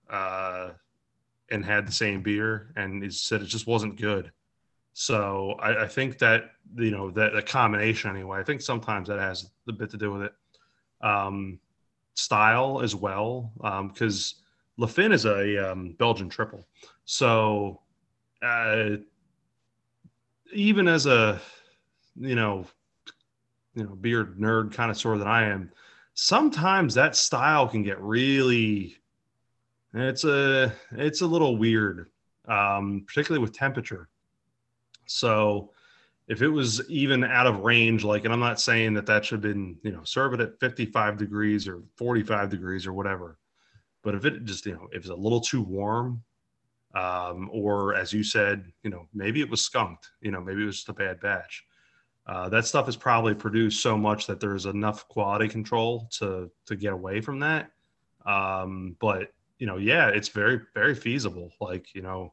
uh, 0.08 0.70
and 1.50 1.64
had 1.64 1.86
the 1.86 1.92
same 1.92 2.22
beer, 2.22 2.72
and 2.76 3.02
he 3.02 3.10
said 3.10 3.42
it 3.42 3.46
just 3.46 3.66
wasn't 3.66 4.00
good. 4.00 4.32
So 4.92 5.54
I, 5.60 5.84
I 5.84 5.88
think 5.88 6.18
that 6.18 6.50
you 6.76 6.90
know 6.90 7.10
that 7.12 7.36
a 7.36 7.42
combination 7.42 8.10
anyway. 8.10 8.40
I 8.40 8.42
think 8.42 8.60
sometimes 8.60 9.08
that 9.08 9.18
has 9.18 9.50
a 9.68 9.72
bit 9.72 9.90
to 9.90 9.96
do 9.96 10.12
with 10.12 10.22
it. 10.22 10.32
Um, 11.00 11.60
style 12.14 12.80
as 12.82 12.94
well, 12.96 13.52
because 13.88 14.34
um, 14.38 14.82
Le 14.82 14.88
Fin 14.88 15.12
is 15.12 15.24
a 15.24 15.70
um, 15.70 15.94
Belgian 15.98 16.28
triple, 16.28 16.66
so 17.04 17.80
uh, 18.42 18.96
even 20.52 20.88
as 20.88 21.06
a 21.06 21.40
you 22.16 22.34
know 22.34 22.66
you 23.74 23.84
know 23.84 23.94
beer 23.94 24.24
nerd 24.38 24.72
kind 24.72 24.90
of 24.90 24.98
sort 24.98 25.18
that 25.18 25.28
I 25.28 25.44
am, 25.44 25.70
sometimes 26.14 26.94
that 26.94 27.14
style 27.14 27.68
can 27.68 27.84
get 27.84 28.00
really 28.00 28.96
it's 29.94 30.24
a 30.24 30.72
it's 30.92 31.20
a 31.20 31.26
little 31.26 31.56
weird 31.56 32.10
um, 32.46 33.04
particularly 33.06 33.42
with 33.42 33.52
temperature 33.52 34.08
so 35.06 35.70
if 36.28 36.42
it 36.42 36.48
was 36.48 36.88
even 36.90 37.24
out 37.24 37.46
of 37.46 37.60
range 37.60 38.04
like 38.04 38.24
and 38.24 38.32
i'm 38.32 38.40
not 38.40 38.60
saying 38.60 38.94
that 38.94 39.06
that 39.06 39.24
should 39.24 39.42
have 39.42 39.54
been 39.54 39.76
you 39.82 39.92
know 39.92 40.04
serve 40.04 40.34
it 40.34 40.40
at 40.40 40.60
55 40.60 41.16
degrees 41.16 41.66
or 41.66 41.82
45 41.96 42.50
degrees 42.50 42.86
or 42.86 42.92
whatever 42.92 43.38
but 44.02 44.14
if 44.14 44.24
it 44.24 44.44
just 44.44 44.66
you 44.66 44.74
know 44.74 44.88
if 44.92 44.98
it's 44.98 45.08
a 45.08 45.14
little 45.14 45.40
too 45.40 45.62
warm 45.62 46.22
um, 46.94 47.48
or 47.52 47.94
as 47.94 48.12
you 48.12 48.22
said 48.22 48.64
you 48.82 48.90
know 48.90 49.08
maybe 49.14 49.40
it 49.40 49.50
was 49.50 49.62
skunked 49.62 50.10
you 50.20 50.30
know 50.30 50.40
maybe 50.40 50.62
it 50.62 50.66
was 50.66 50.76
just 50.76 50.88
a 50.88 50.94
bad 50.94 51.20
batch 51.20 51.64
uh, 52.28 52.46
that 52.50 52.66
stuff 52.66 52.88
is 52.88 52.96
probably 52.96 53.34
produced 53.34 53.82
so 53.82 53.96
much 53.96 54.26
that 54.26 54.38
there's 54.38 54.66
enough 54.66 55.08
quality 55.08 55.48
control 55.48 56.08
to 56.10 56.50
to 56.66 56.76
get 56.76 56.92
away 56.92 57.22
from 57.22 57.40
that. 57.40 57.70
Um, 58.26 58.96
but 59.00 59.32
you 59.58 59.66
know, 59.66 59.76
yeah, 59.76 60.08
it's 60.08 60.28
very 60.28 60.60
very 60.74 60.94
feasible. 60.94 61.52
Like 61.60 61.94
you 61.94 62.02
know, 62.02 62.32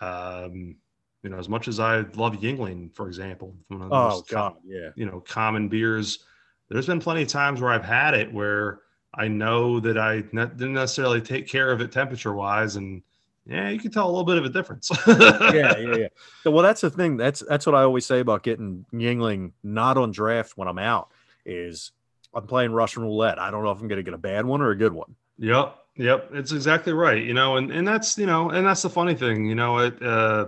um, 0.00 0.76
you 1.22 1.30
know, 1.30 1.38
as 1.38 1.48
much 1.48 1.68
as 1.68 1.80
I 1.80 1.98
love 2.14 2.34
Yuengling, 2.36 2.94
for 2.94 3.06
example, 3.06 3.54
one 3.68 3.82
of 3.82 3.90
the 3.90 3.94
oh 3.94 4.24
god, 4.28 4.52
com- 4.52 4.56
yeah, 4.66 4.90
you 4.96 5.06
know, 5.06 5.20
common 5.20 5.68
beers. 5.68 6.20
There's 6.68 6.86
been 6.86 7.00
plenty 7.00 7.22
of 7.22 7.28
times 7.28 7.60
where 7.60 7.70
I've 7.70 7.84
had 7.84 8.14
it 8.14 8.32
where 8.32 8.80
I 9.14 9.26
know 9.28 9.80
that 9.80 9.96
I 9.96 10.20
didn't 10.20 10.74
necessarily 10.74 11.20
take 11.20 11.48
care 11.48 11.70
of 11.70 11.80
it 11.80 11.90
temperature 11.92 12.34
wise, 12.34 12.76
and 12.76 13.02
yeah, 13.46 13.70
you 13.70 13.80
can 13.80 13.90
tell 13.90 14.06
a 14.06 14.10
little 14.10 14.24
bit 14.24 14.36
of 14.36 14.44
a 14.44 14.50
difference. 14.50 14.90
yeah, 15.06 15.52
yeah, 15.52 15.76
yeah. 15.96 16.08
So, 16.42 16.50
well, 16.50 16.62
that's 16.62 16.82
the 16.82 16.90
thing. 16.90 17.16
That's 17.16 17.42
that's 17.48 17.66
what 17.66 17.74
I 17.74 17.82
always 17.82 18.06
say 18.06 18.20
about 18.20 18.42
getting 18.42 18.84
Yuengling 18.92 19.52
not 19.62 19.96
on 19.96 20.12
draft 20.12 20.56
when 20.56 20.68
I'm 20.68 20.78
out. 20.78 21.10
Is 21.46 21.92
I'm 22.34 22.46
playing 22.46 22.72
Russian 22.72 23.02
roulette. 23.02 23.38
I 23.38 23.50
don't 23.50 23.64
know 23.64 23.70
if 23.70 23.80
I'm 23.80 23.88
going 23.88 23.98
to 23.98 24.02
get 24.02 24.14
a 24.14 24.18
bad 24.18 24.44
one 24.44 24.60
or 24.60 24.70
a 24.70 24.76
good 24.76 24.92
one. 24.92 25.14
Yep, 25.38 25.76
yep. 25.98 26.30
It's 26.32 26.52
exactly 26.52 26.94
right. 26.94 27.22
You 27.22 27.34
know, 27.34 27.56
and 27.56 27.70
and 27.70 27.86
that's 27.86 28.16
you 28.16 28.26
know, 28.26 28.50
and 28.50 28.66
that's 28.66 28.82
the 28.82 28.90
funny 28.90 29.14
thing. 29.14 29.44
You 29.46 29.54
know, 29.54 29.78
it. 29.78 30.02
Uh, 30.02 30.46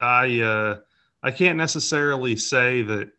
I 0.00 0.40
uh, 0.40 0.78
I 1.22 1.30
can't 1.30 1.58
necessarily 1.58 2.36
say 2.36 2.82
that. 2.82 3.10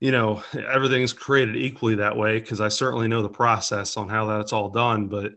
You 0.00 0.10
know, 0.10 0.42
everything's 0.68 1.12
created 1.12 1.56
equally 1.56 1.94
that 1.94 2.16
way 2.16 2.40
because 2.40 2.60
I 2.60 2.68
certainly 2.68 3.08
know 3.08 3.22
the 3.22 3.28
process 3.28 3.96
on 3.96 4.08
how 4.08 4.26
that's 4.26 4.52
all 4.52 4.68
done, 4.68 5.06
but 5.06 5.32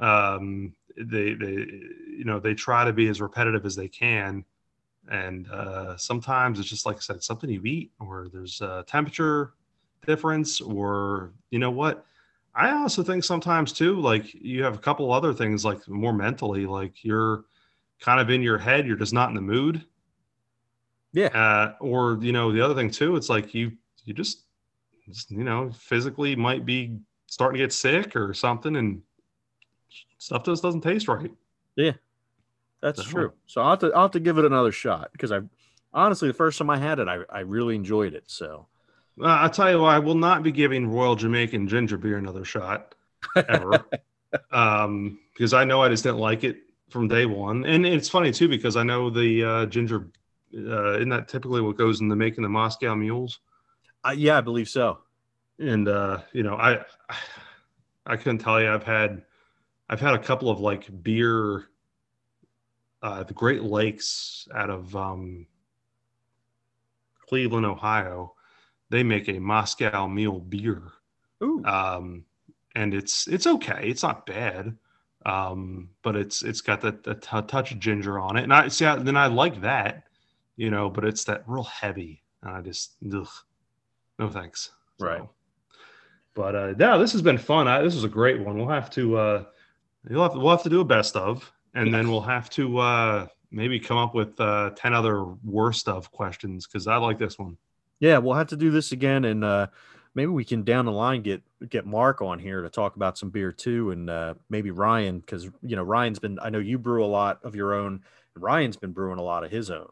um, 0.00 0.74
they 0.96 1.34
they 1.34 1.66
you 2.08 2.24
know 2.24 2.40
they 2.40 2.54
try 2.54 2.84
to 2.84 2.92
be 2.92 3.08
as 3.08 3.20
repetitive 3.20 3.64
as 3.64 3.76
they 3.76 3.88
can 3.88 4.44
and 5.10 5.50
uh, 5.50 5.96
sometimes 5.96 6.58
it's 6.58 6.68
just 6.68 6.86
like 6.86 6.96
i 6.96 7.00
said 7.00 7.22
something 7.22 7.50
you 7.50 7.62
eat 7.64 7.90
or 8.00 8.28
there's 8.32 8.60
a 8.60 8.84
temperature 8.86 9.54
difference 10.06 10.60
or 10.60 11.32
you 11.50 11.58
know 11.58 11.70
what 11.70 12.06
i 12.54 12.70
also 12.70 13.02
think 13.02 13.24
sometimes 13.24 13.72
too 13.72 14.00
like 14.00 14.32
you 14.34 14.62
have 14.62 14.74
a 14.74 14.78
couple 14.78 15.12
other 15.12 15.32
things 15.32 15.64
like 15.64 15.86
more 15.88 16.12
mentally 16.12 16.66
like 16.66 17.04
you're 17.04 17.44
kind 18.00 18.20
of 18.20 18.30
in 18.30 18.42
your 18.42 18.58
head 18.58 18.86
you're 18.86 18.96
just 18.96 19.12
not 19.14 19.28
in 19.28 19.34
the 19.34 19.40
mood 19.40 19.84
yeah 21.12 21.26
uh, 21.28 21.74
or 21.80 22.18
you 22.20 22.32
know 22.32 22.52
the 22.52 22.60
other 22.60 22.74
thing 22.74 22.90
too 22.90 23.16
it's 23.16 23.28
like 23.28 23.54
you 23.54 23.72
you 24.04 24.12
just, 24.12 24.44
just 25.08 25.30
you 25.30 25.44
know 25.44 25.70
physically 25.72 26.34
might 26.34 26.66
be 26.66 26.98
starting 27.26 27.58
to 27.58 27.64
get 27.64 27.72
sick 27.72 28.16
or 28.16 28.34
something 28.34 28.76
and 28.76 29.00
stuff 30.18 30.44
just 30.44 30.62
doesn't 30.62 30.82
taste 30.82 31.08
right. 31.08 31.30
Yeah, 31.76 31.92
that's 32.80 33.02
true. 33.02 33.32
So 33.46 33.62
I'll 33.62 33.70
have 33.70 33.78
to 33.80 33.92
I'll 33.92 34.02
have 34.02 34.10
to 34.12 34.20
give 34.20 34.38
it 34.38 34.44
another 34.44 34.72
shot 34.72 35.10
because 35.12 35.32
I 35.32 35.40
honestly, 35.92 36.28
the 36.28 36.34
first 36.34 36.58
time 36.58 36.70
I 36.70 36.78
had 36.78 36.98
it, 36.98 37.08
I, 37.08 37.20
I 37.30 37.40
really 37.40 37.74
enjoyed 37.74 38.14
it. 38.14 38.24
So 38.26 38.66
Uh, 39.20 39.26
I'll 39.26 39.50
tell 39.50 39.70
you 39.70 39.80
why 39.80 39.96
I 39.96 39.98
will 39.98 40.14
not 40.14 40.42
be 40.42 40.52
giving 40.52 40.88
Royal 40.88 41.16
Jamaican 41.16 41.68
ginger 41.68 41.98
beer 41.98 42.18
another 42.18 42.44
shot 42.44 42.94
ever. 43.36 43.84
um, 44.50 45.18
because 45.34 45.52
I 45.52 45.64
know 45.64 45.82
I 45.82 45.88
just 45.88 46.02
didn't 46.04 46.18
like 46.18 46.44
it 46.44 46.58
from 46.90 47.08
day 47.08 47.26
one. 47.26 47.64
And 47.64 47.86
it's 47.86 48.08
funny 48.08 48.32
too, 48.32 48.48
because 48.48 48.76
I 48.76 48.82
know 48.82 49.10
the 49.10 49.44
uh, 49.44 49.66
ginger, 49.66 50.08
uh, 50.56 50.96
isn't 50.96 51.08
that 51.08 51.28
typically 51.28 51.60
what 51.60 51.76
goes 51.76 52.00
into 52.00 52.16
making 52.16 52.42
the 52.42 52.48
Moscow 52.48 52.94
mules? 52.94 53.40
uh, 54.04 54.14
yeah, 54.16 54.38
I 54.38 54.40
believe 54.40 54.68
so. 54.68 54.98
And, 55.58 55.88
uh, 55.88 56.18
you 56.32 56.42
know, 56.42 56.56
I, 56.56 56.84
I 58.06 58.16
couldn't 58.16 58.38
tell 58.38 58.60
you, 58.60 58.70
I've 58.70 58.82
had, 58.82 59.22
I've 59.88 60.00
had 60.00 60.14
a 60.14 60.18
couple 60.18 60.50
of 60.50 60.60
like 60.60 60.88
beer, 61.02 61.68
uh, 63.02 63.22
the 63.24 63.34
Great 63.34 63.62
Lakes 63.62 64.48
out 64.54 64.70
of, 64.70 64.94
um, 64.96 65.46
Cleveland, 67.28 67.66
Ohio. 67.66 68.34
They 68.92 69.02
make 69.02 69.26
a 69.30 69.38
Moscow 69.38 70.06
mule 70.06 70.40
beer. 70.40 70.82
Ooh, 71.42 71.64
um, 71.64 72.26
and 72.74 72.92
it's 72.92 73.26
it's 73.26 73.46
okay. 73.46 73.88
It's 73.88 74.02
not 74.02 74.26
bad, 74.26 74.76
um, 75.24 75.88
but 76.02 76.14
it's 76.14 76.42
it's 76.42 76.60
got 76.60 76.82
that 76.82 77.06
a 77.06 77.14
t- 77.14 77.46
touch 77.48 77.72
of 77.72 77.80
ginger 77.80 78.18
on 78.18 78.36
it, 78.36 78.42
and 78.42 78.52
I 78.52 78.68
see. 78.68 78.84
I, 78.84 78.96
then 78.96 79.16
I 79.16 79.28
like 79.28 79.62
that, 79.62 80.04
you 80.56 80.70
know, 80.70 80.90
but 80.90 81.06
it's 81.06 81.24
that 81.24 81.42
real 81.46 81.62
heavy, 81.62 82.22
and 82.42 82.54
I 82.54 82.60
just 82.60 82.96
ugh, 83.14 83.26
no 84.18 84.28
thanks. 84.28 84.72
So, 84.98 85.06
Right. 85.06 85.22
But 86.34 86.54
uh, 86.54 86.74
yeah, 86.78 86.98
this 86.98 87.12
has 87.12 87.22
been 87.22 87.38
fun. 87.38 87.68
I, 87.68 87.80
this 87.80 87.94
was 87.94 88.04
a 88.04 88.08
great 88.08 88.40
one. 88.40 88.58
We'll 88.58 88.68
have 88.68 88.90
to 88.90 89.16
uh, 89.16 89.44
you'll 90.06 90.22
have 90.22 90.34
we'll 90.34 90.50
have 90.50 90.64
to 90.64 90.70
do 90.70 90.82
a 90.82 90.84
best 90.84 91.16
of, 91.16 91.50
and 91.72 91.94
then 91.94 92.10
we'll 92.10 92.20
have 92.20 92.50
to 92.50 92.76
uh, 92.76 93.26
maybe 93.50 93.80
come 93.80 93.96
up 93.96 94.14
with 94.14 94.38
uh, 94.38 94.72
ten 94.76 94.92
other 94.92 95.24
worst 95.42 95.88
of 95.88 96.12
questions 96.12 96.66
because 96.66 96.86
I 96.86 96.96
like 96.96 97.18
this 97.18 97.38
one. 97.38 97.56
Yeah, 98.02 98.18
we'll 98.18 98.34
have 98.34 98.48
to 98.48 98.56
do 98.56 98.72
this 98.72 98.90
again, 98.90 99.24
and 99.24 99.44
uh, 99.44 99.68
maybe 100.14 100.32
we 100.32 100.44
can 100.44 100.64
down 100.64 100.86
the 100.86 100.92
line 100.92 101.22
get 101.22 101.42
get 101.68 101.86
Mark 101.86 102.20
on 102.20 102.40
here 102.40 102.60
to 102.60 102.68
talk 102.68 102.96
about 102.96 103.16
some 103.16 103.30
beer 103.30 103.52
too, 103.52 103.92
and 103.92 104.10
uh, 104.10 104.34
maybe 104.50 104.72
Ryan 104.72 105.20
because 105.20 105.44
you 105.62 105.76
know 105.76 105.84
Ryan's 105.84 106.18
been. 106.18 106.38
I 106.42 106.50
know 106.50 106.58
you 106.58 106.78
brew 106.78 107.04
a 107.04 107.06
lot 107.06 107.38
of 107.44 107.54
your 107.54 107.74
own. 107.74 108.02
And 108.34 108.42
Ryan's 108.42 108.76
been 108.76 108.92
brewing 108.92 109.18
a 109.18 109.22
lot 109.22 109.44
of 109.44 109.50
his 109.50 109.70
own. 109.70 109.88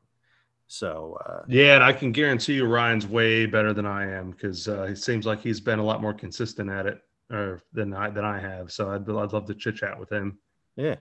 So 0.67 1.19
uh, 1.25 1.43
Yeah, 1.49 1.77
and 1.77 1.85
I 1.85 1.93
can 1.93 2.13
guarantee 2.13 2.55
you 2.55 2.67
Ryan's 2.67 3.07
way 3.07 3.47
better 3.47 3.73
than 3.73 3.87
I 3.87 4.11
am 4.11 4.31
because 4.31 4.69
uh, 4.69 4.83
it 4.83 4.97
seems 4.97 5.27
like 5.27 5.41
he's 5.41 5.61
been 5.61 5.79
a 5.79 5.85
lot 5.85 6.01
more 6.01 6.15
consistent 6.15 6.71
at 6.71 6.87
it 6.87 7.01
uh, 7.31 7.57
than 7.73 7.93
I 7.95 8.11
than 8.11 8.25
I 8.25 8.39
have. 8.41 8.71
So 8.73 8.91
I'd, 8.91 9.09
I'd 9.09 9.33
love 9.33 9.47
to 9.47 9.55
chit 9.55 9.77
chat 9.77 9.99
with 9.99 10.11
him. 10.11 10.39
Yeah. 10.77 10.97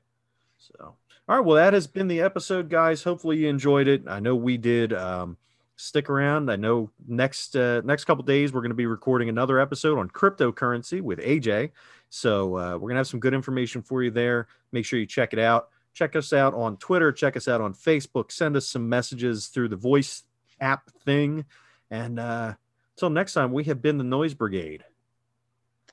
So, 0.57 0.95
all 1.27 1.35
right. 1.35 1.45
Well, 1.45 1.55
that 1.55 1.73
has 1.73 1.87
been 1.87 2.07
the 2.07 2.21
episode, 2.21 2.69
guys. 2.69 3.03
Hopefully 3.03 3.37
you 3.37 3.47
enjoyed 3.47 3.87
it. 3.87 4.03
I 4.07 4.19
know 4.19 4.35
we 4.35 4.57
did. 4.57 4.91
Um, 4.93 5.37
stick 5.79 6.09
around. 6.09 6.51
I 6.51 6.57
know 6.57 6.91
next 7.07 7.55
uh, 7.55 7.81
next 7.85 8.05
couple 8.05 8.23
days 8.23 8.51
we're 8.51 8.61
going 8.61 8.71
to 8.71 8.75
be 8.75 8.85
recording 8.85 9.29
another 9.29 9.59
episode 9.59 9.97
on 9.97 10.09
cryptocurrency 10.09 11.01
with 11.01 11.19
AJ. 11.19 11.71
So 12.09 12.57
uh, 12.57 12.77
we're 12.77 12.89
gonna 12.89 12.99
have 12.99 13.07
some 13.07 13.19
good 13.19 13.33
information 13.33 13.81
for 13.81 14.03
you 14.03 14.11
there. 14.11 14.47
Make 14.71 14.85
sure 14.85 14.99
you 14.99 15.05
check 15.05 15.33
it 15.33 15.39
out. 15.39 15.69
Check 15.93 16.15
us 16.15 16.33
out 16.33 16.53
on 16.53 16.77
Twitter. 16.77 17.11
Check 17.11 17.37
us 17.37 17.47
out 17.47 17.61
on 17.61 17.73
Facebook. 17.73 18.31
Send 18.31 18.57
us 18.57 18.67
some 18.67 18.87
messages 18.87 19.47
through 19.47 19.69
the 19.69 19.75
voice 19.75 20.23
app 20.59 20.89
thing. 21.05 21.45
And 21.89 22.19
uh, 22.19 22.53
until 22.95 23.09
next 23.09 23.33
time, 23.33 23.51
we 23.51 23.63
have 23.65 23.81
been 23.81 23.97
the 23.97 24.03
Noise 24.03 24.33
Brigade. 24.33 24.83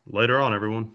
Later 0.06 0.40
on, 0.40 0.54
everyone. 0.54 0.92